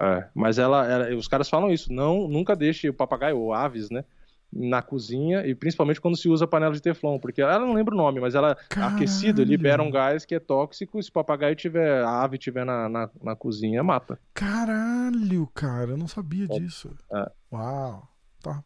[0.00, 3.90] É, mas ela, ela- os caras falam isso, não, nunca deixe o papagaio ou aves,
[3.90, 4.04] né,
[4.52, 7.96] na cozinha e principalmente quando se usa panela de Teflon, porque ela não lembra o
[7.96, 8.96] nome, mas ela Caralho.
[8.96, 12.88] aquecida libera um gás que é tóxico, se o papagaio tiver, a ave tiver na,
[12.88, 14.18] na, na cozinha, mata.
[14.34, 16.90] Caralho, cara, eu não sabia disso.
[17.12, 17.30] É.
[17.52, 18.08] Uau.
[18.42, 18.62] Tá.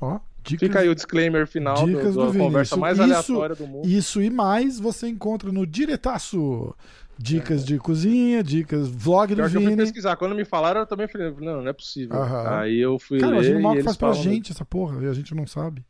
[0.00, 2.44] Ó, dicas, Fica aí o disclaimer final do- Dicas da do Vini.
[2.44, 3.88] conversa mais isso- aleatória do mundo.
[3.88, 6.74] Isso e mais você encontra no Diretaço.
[7.18, 9.82] Dicas de cozinha, dicas, vlog do Pior que eu fui Vini.
[9.82, 12.14] pesquisar, quando me falaram eu também falei, não, não é possível.
[12.16, 12.58] Aham.
[12.60, 14.52] Aí eu fui Cara, ler imagina o mal e que eles faz pra falam- gente
[14.52, 15.82] essa porra e a gente não sabe.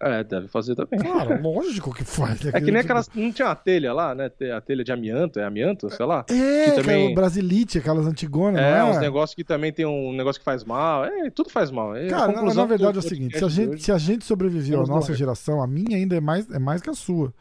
[0.00, 1.00] É, deve fazer também.
[1.00, 2.46] Claro, lógico que faz.
[2.46, 3.10] É que nem aquelas.
[3.12, 4.30] Não tinha uma telha lá, né?
[4.56, 6.24] A telha de amianto, é amianto, sei lá.
[6.30, 9.00] É, que também- é o Brasilite, aquelas antigonas, É, não uns é?
[9.00, 11.04] negócios que também tem um negócio que faz mal.
[11.04, 11.96] É, tudo faz mal.
[11.96, 14.24] É, a Cara, na, na verdade é o seguinte, se a gente, se a gente
[14.24, 17.34] sobreviveu à nossa geração, a minha ainda é mais, é mais que a sua.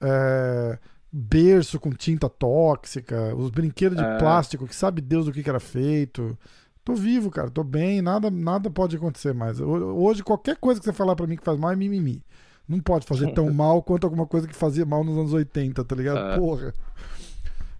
[0.00, 0.78] É,
[1.12, 4.18] berço com tinta tóxica, os brinquedos de É.
[4.18, 6.38] plástico, que sabe Deus do que, que era feito.
[6.84, 9.60] Tô vivo, cara, tô bem, nada, nada pode acontecer mais.
[9.60, 9.66] Ho-
[10.02, 12.24] Hoje, qualquer coisa que você falar pra mim que faz mal é mimimi.
[12.68, 15.94] Não pode fazer tão mal quanto alguma coisa que fazia mal nos anos 80, tá
[15.96, 16.18] ligado?
[16.32, 16.36] É.
[16.38, 16.72] Porra.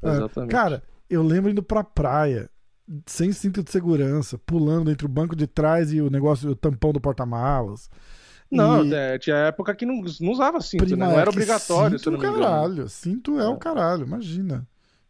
[0.03, 0.47] É.
[0.49, 2.49] Cara, eu lembro indo pra praia,
[3.07, 6.93] sem cinto de segurança, pulando entre o banco de trás e o negócio, o tampão
[6.93, 7.89] do porta-malas.
[8.51, 11.13] Não, E- é, tinha época que não, não usava cinto, Prima, né?
[11.13, 12.41] Não é era obrigatório, se cinto me engano.
[12.43, 12.89] caralho.
[12.89, 13.57] Cinto é, o É.
[13.59, 14.67] caralho, imagina.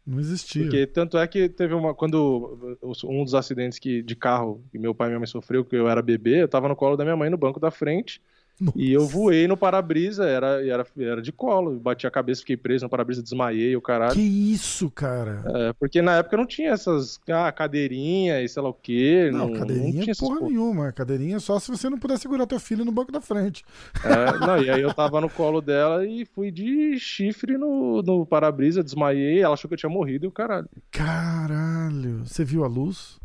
[0.06, 0.62] Não existia.
[0.62, 1.94] Porque tanto é que teve uma.
[1.94, 5.76] Quando um dos acidentes que, de carro que meu pai e minha mãe sofreu, que
[5.76, 8.20] eu era bebê, eu tava no colo da minha mãe no banco da frente.
[8.60, 8.78] Nossa.
[8.78, 11.80] E eu voei no para-brisa, era, era, era de colo.
[11.80, 14.12] Bati a cabeça, fiquei preso no para-brisa, desmaiei o caralho.
[14.14, 15.42] Que isso, cara?
[15.46, 19.30] É, porque na época não tinha essas ah, cadeirinha e sei lá o quê.
[19.32, 20.50] Não, Não, cadeirinha não tinha porra porra.
[20.50, 20.92] nenhuma.
[20.92, 23.64] Cadeirinha só se você não puder segurar teu filho no banco da frente.
[24.04, 28.26] É, não, e aí eu tava no colo dela e fui de chifre no, no
[28.26, 30.68] para-brisa, desmaiei, ela achou que eu tinha morrido e o caralho.
[30.90, 32.24] Caralho.
[32.26, 33.18] Você viu a luz?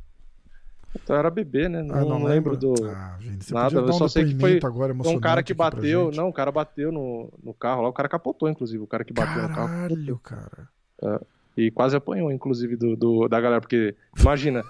[1.03, 1.83] Então era bebê, né?
[1.83, 2.73] Não, ah, não, lembro do.
[2.87, 6.11] Ah, gente, você nada, eu um só sei que foi agora um cara que bateu,
[6.11, 9.13] não, o cara bateu no, no carro lá, o cara capotou, inclusive, o cara que
[9.13, 9.67] bateu no carro.
[9.67, 10.69] Caralho, cara.
[11.57, 14.63] E quase apanhou, inclusive, do, do- da galera, porque, imagina,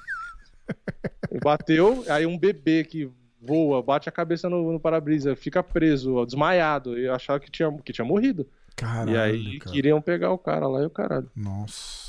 [1.41, 3.09] bateu, aí um bebê que
[3.41, 7.93] voa, bate a cabeça no, no para-brisa, fica preso, desmaiado, e achava que tinha, que
[7.93, 8.47] tinha morrido.
[8.75, 9.71] Caralho, e aí cara.
[9.71, 11.29] queriam pegar o cara lá e o caralho.
[11.35, 12.04] Nossa.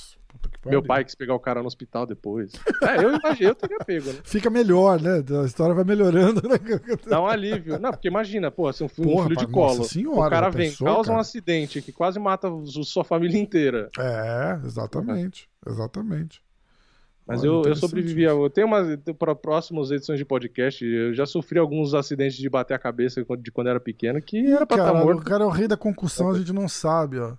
[0.66, 2.52] Que Meu pai quis pegar o cara no hospital depois.
[2.82, 4.18] É, eu imaginei, eu teria pego, né?
[4.24, 5.22] Fica melhor, né?
[5.42, 6.56] A história vai melhorando, né?
[7.06, 7.78] Dá um alívio.
[7.78, 10.50] Não, porque imagina, pô, se um filho, um Porra, filho de colo, senhora, o cara
[10.50, 11.20] vem, pensou, causa um cara?
[11.20, 13.88] acidente que quase mata o- sua família inteira.
[13.98, 15.48] É, exatamente.
[15.66, 16.40] Exatamente.
[17.26, 18.24] Mas Olha, eu, eu sobrevivi.
[18.24, 18.96] a- Eu tenho umas.
[19.18, 23.50] Para próximas edições de podcast, eu já sofri alguns acidentes de bater a cabeça de
[23.50, 25.24] quando era pequeno, que era pra estar Caralho, o morto.
[25.24, 27.32] cara é o rei da concussão, a gente não sabe, ó.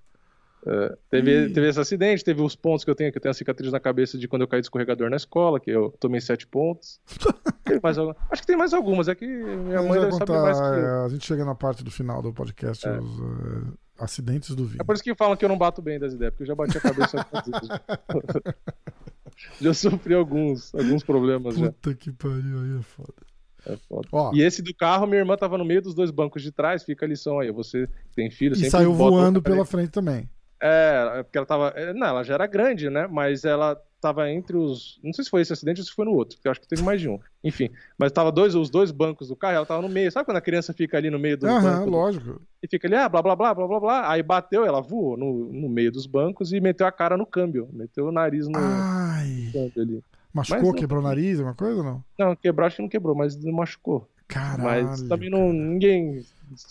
[1.09, 1.53] Teve, Ih.
[1.53, 3.79] teve esse acidente, teve os pontos que eu tenho, que eu tenho a cicatriz na
[3.79, 6.99] cabeça de quando eu caí de escorregador na escola, que eu tomei sete pontos.
[7.83, 10.57] Mais alguma- Acho que tem mais algumas, é que minha mãe deve saber contar, mais
[10.59, 12.97] que é, a gente chega na parte do final do podcast, É.
[12.97, 14.81] os eh, acidentes do vídeo.
[14.81, 16.55] É por isso que falam que eu não bato bem das ideias, porque eu já
[16.55, 17.17] bati a cabeça.
[19.61, 21.67] Já sofri alguns, alguns problemas já.
[21.71, 23.13] Puta que pariu, aí é foda.
[23.65, 24.07] É foda.
[24.11, 26.83] Ó, E esse do carro, minha irmã tava no meio dos dois bancos de trás,
[26.83, 27.51] fica a lição aí.
[27.51, 30.27] Você tem filho, e sempre saiu bota voando pela frente também.
[30.61, 31.69] É, é porque ela tava.
[31.75, 33.07] é, Não, ela já era grande, né?
[33.07, 34.99] Mas ela tava entre os.
[35.03, 36.67] Não sei se foi esse acidente ou se foi no outro, porque eu acho que
[36.67, 37.19] teve mais de um.
[37.43, 37.69] Enfim.
[37.97, 40.11] Mas tava dois, os dois bancos do carro, ela tava no meio.
[40.11, 41.85] Sabe quando a criança fica ali no meio do Aham, banco?
[41.85, 42.41] do- lógico.
[42.61, 44.11] E fica ali, ah, blá blá blá blá blá blá.
[44.11, 47.69] Aí bateu, ela voou no, no meio dos bancos e meteu a cara no câmbio.
[47.71, 49.49] Meteu o nariz no Ai.
[49.53, 50.03] câmbio ali.
[50.33, 52.03] Machucou, Mas não- quebrou o nariz, alguma coisa ou não?
[52.19, 54.07] Não, quebrou, acho que não quebrou, mas machucou.
[54.27, 54.87] Caralho.
[54.87, 55.51] mas também não.
[55.53, 56.23] Ninguém.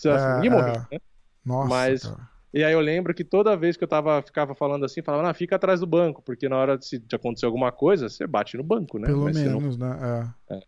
[0.04, 0.94] É, ninguém morreu, é.
[0.94, 1.00] né?
[1.44, 2.35] Nossa, mas- cara.
[2.56, 5.34] E aí eu lembro que toda vez que eu tava, ficava falando assim, falava, ah,
[5.34, 8.62] fica atrás do banco, porque na hora de, se acontecer alguma coisa, você bate no
[8.62, 9.08] banco, né?
[9.08, 10.34] Pelo Mas você não- menos, né?
[10.48, 10.60] É.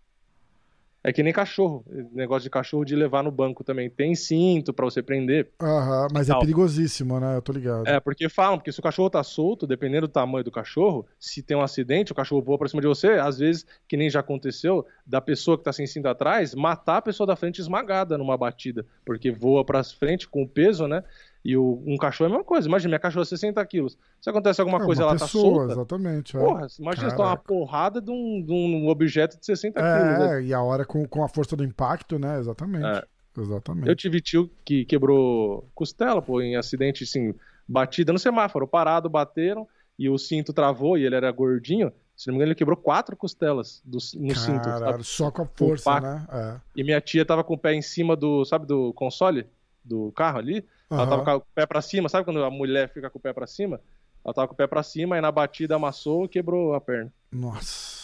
[1.03, 1.85] É que nem cachorro.
[2.13, 3.89] Negócio de cachorro de levar no banco também.
[3.89, 5.49] Tem cinto pra você prender.
[5.63, 7.37] Aham, mas é perigosíssimo, né?
[7.37, 7.87] Eu tô ligado.
[7.87, 11.43] É, porque falam, porque se o cachorro tá solto, dependendo do tamanho do cachorro, se
[11.43, 14.21] tem um acidente, o cachorro voa pra cima de você, às vezes, que nem já
[14.21, 18.37] aconteceu, da pessoa que tá sem cinto atrás, matar a pessoa da frente esmagada numa
[18.37, 21.03] batida, porque voa pra frente com o peso, né?
[21.45, 22.69] E o, um cachorro é a mesma coisa.
[22.69, 23.97] Imagina, minha cachorra é 60 quilos.
[24.21, 26.37] Se acontece alguma É, coisa ela tá pessoa, solta, exatamente.
[26.37, 26.41] é.
[26.41, 27.45] porra, imagina você tomar uma Caraca.
[27.49, 30.19] porrada de um, de um objeto de 60 quilos.
[30.19, 30.39] né?
[30.39, 32.39] É, e a hora com, com a força do impacto, né?
[32.39, 32.85] Exatamente.
[32.85, 33.05] É.
[33.41, 33.89] Exatamente.
[33.89, 37.33] Eu tive tio que quebrou costela, pô, em acidente, assim,
[37.69, 42.33] batida no semáforo, parado, bateram, e o cinto travou, e ele era gordinho, se não
[42.33, 45.05] me engano, ele quebrou quatro costelas do, no cinto, sabe?
[45.05, 46.27] Só com a força, né?
[46.33, 46.57] É.
[46.75, 49.47] E minha tia tava com o pé em cima do, sabe, do console
[49.89, 50.65] do carro ali?
[50.91, 51.11] Ela Aham.
[51.11, 53.47] tava com o pé pra cima, sabe quando a mulher fica com o pé pra
[53.47, 53.81] cima?
[54.25, 57.13] Ela tava com o pé pra cima, e na batida amassou e quebrou a perna.
[57.33, 57.99] Nossa.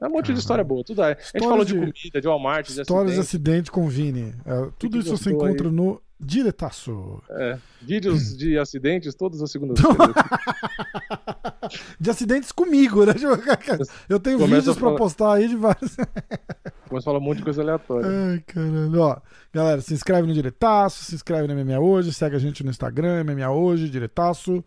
[0.00, 1.12] É um monte de história boa, tudo aí.
[1.12, 3.60] A gente Histórias falou de, de- comida, de Walmart, de Histórias de acidente.
[3.60, 4.34] acidente com Vini.
[4.44, 7.22] É, tudo isso você encontra no Diretaço.
[7.30, 9.98] É, vídeos de acidentes todas as segundas-feiras.
[12.00, 13.12] De acidentes comigo, né?
[14.08, 15.96] Eu tenho Começa vídeos pra falar- postar aí de vários.
[16.88, 18.08] Começa a falar um monte de coisa aleatória.
[18.08, 19.00] Ai, caralho.
[19.00, 19.16] Ó,
[19.52, 23.24] galera, se inscreve no Diretaço, se inscreve no MMA Hoje, segue a gente no Instagram,
[23.24, 24.62] MMA Hoje, Diretaço.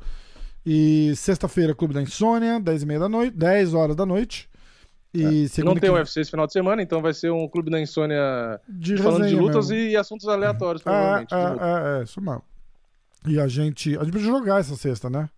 [0.65, 4.49] E sexta-feira, Clube da Insônia, 10 e meia da noite, 10 horas da noite.
[5.13, 5.63] E É.
[5.63, 8.59] Não tem que- UFC esse final de semana, então vai ser um clube da insônia
[8.67, 9.91] de falando de lutas mesmo.
[9.91, 11.33] e assuntos aleatórios, É, provavelmente.
[11.35, 11.63] luta.
[11.63, 12.41] é, é, é, isso mesmo.
[13.27, 13.95] E a gente.
[13.97, 15.29] A gente precisa jogar essa sexta, né?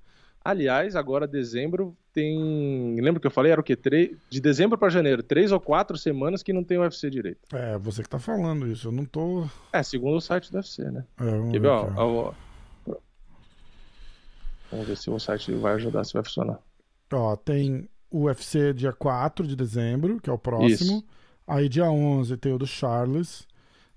[0.50, 2.96] Aliás, agora dezembro tem.
[3.02, 3.52] Lembra que eu falei?
[3.52, 3.76] Era o quê?
[3.76, 7.54] Tre- De dezembro pra janeiro, três ou quatro semanas que não tem UFC direito.
[7.54, 8.88] É, você que tá falando isso.
[8.88, 9.46] Eu não tô.
[9.74, 11.04] É, segundo o site do UFC, né?
[11.20, 11.92] É, vamos Quer ver ó.
[11.98, 12.34] ó,
[12.88, 12.94] ó.
[14.72, 16.60] Vamos ver se o site vai ajudar, se vai funcionar.
[17.12, 20.68] Ó, tem o UFC dia 4 de dezembro, que é o próximo.
[20.98, 21.06] Isso.
[21.46, 23.48] Aí dia 11 tem o do Charles.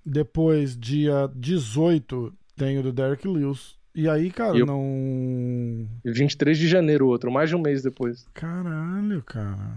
[0.05, 3.79] Depois, dia 18, tem o do Derek Lewis.
[3.93, 5.87] E aí, cara, E eu- não.
[6.05, 8.25] E 23 de janeiro, outro, mais de um mês depois.
[8.33, 9.75] Caralho, cara.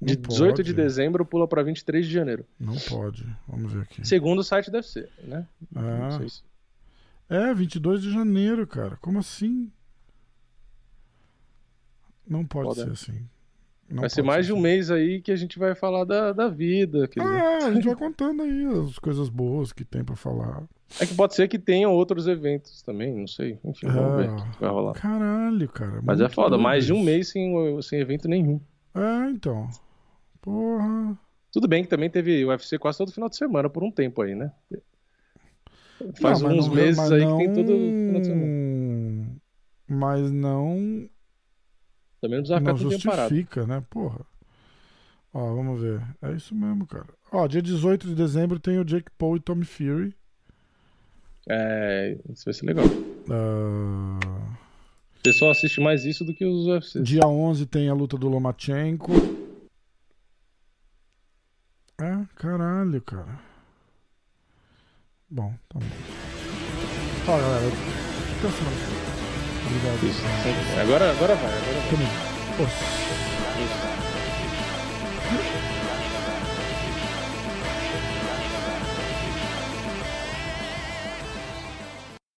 [0.00, 0.62] De Não 18 pode.
[0.68, 2.44] de dezembro pula pra 23 de janeiro.
[2.60, 3.26] Não pode.
[3.48, 4.06] Vamos ver aqui.
[4.06, 5.46] Segundo o site do UFC, né?
[5.74, 5.80] Ah.
[5.80, 6.42] Não sei se-
[7.28, 8.96] É, 22 de janeiro, cara.
[9.00, 9.70] Como assim?
[12.26, 13.26] Não pode ser assim.
[13.90, 14.62] Não Vai ser mais de um assim.
[14.62, 17.08] mês aí que a gente vai falar da, da vida.
[17.18, 20.62] Ah, a gente vai contando aí as coisas boas que tem pra falar.
[21.00, 23.58] É que pode ser que tenham outros eventos também, não sei.
[23.64, 24.94] Enfim, vamos ver o que vai rolar.
[24.94, 26.00] Caralho, cara.
[26.02, 27.52] Mas é foda, mais de um mês sem,
[27.82, 28.60] sem evento nenhum.
[28.94, 29.68] É, então.
[30.40, 31.16] Porra.
[31.52, 34.34] Tudo bem que também teve UFC quase todo final de semana por um tempo aí,
[34.34, 34.50] né?
[36.20, 37.38] Faz Não, uns não- meses aí não...
[37.38, 39.36] que tem todo final de semana.
[39.88, 41.08] Mas não,
[42.20, 43.82] Também não não justifica, né?
[43.90, 44.20] Porra.
[45.32, 46.02] Ó, vamos ver.
[46.22, 47.06] É isso mesmo, cara.
[47.32, 50.14] Ó, dia 18 de dezembro tem o Jake Paul e Tommy Fury.
[51.48, 52.84] É, isso vai ser legal.
[53.30, 54.18] Ah,
[55.18, 57.00] O pessoal assiste mais isso do que os UFC.
[57.02, 59.12] Dia 11 tem a luta do Lomachenko.
[62.00, 63.40] É, caralho, cara.
[65.30, 65.86] Bom, tá bom.
[67.26, 67.66] Ó, galera.
[68.38, 68.76] Até semana.
[69.66, 70.06] Obrigado.
[70.06, 70.22] Isso.
[70.80, 72.66] Agora, agora vai, agora vai.
[72.66, 73.27] Isso.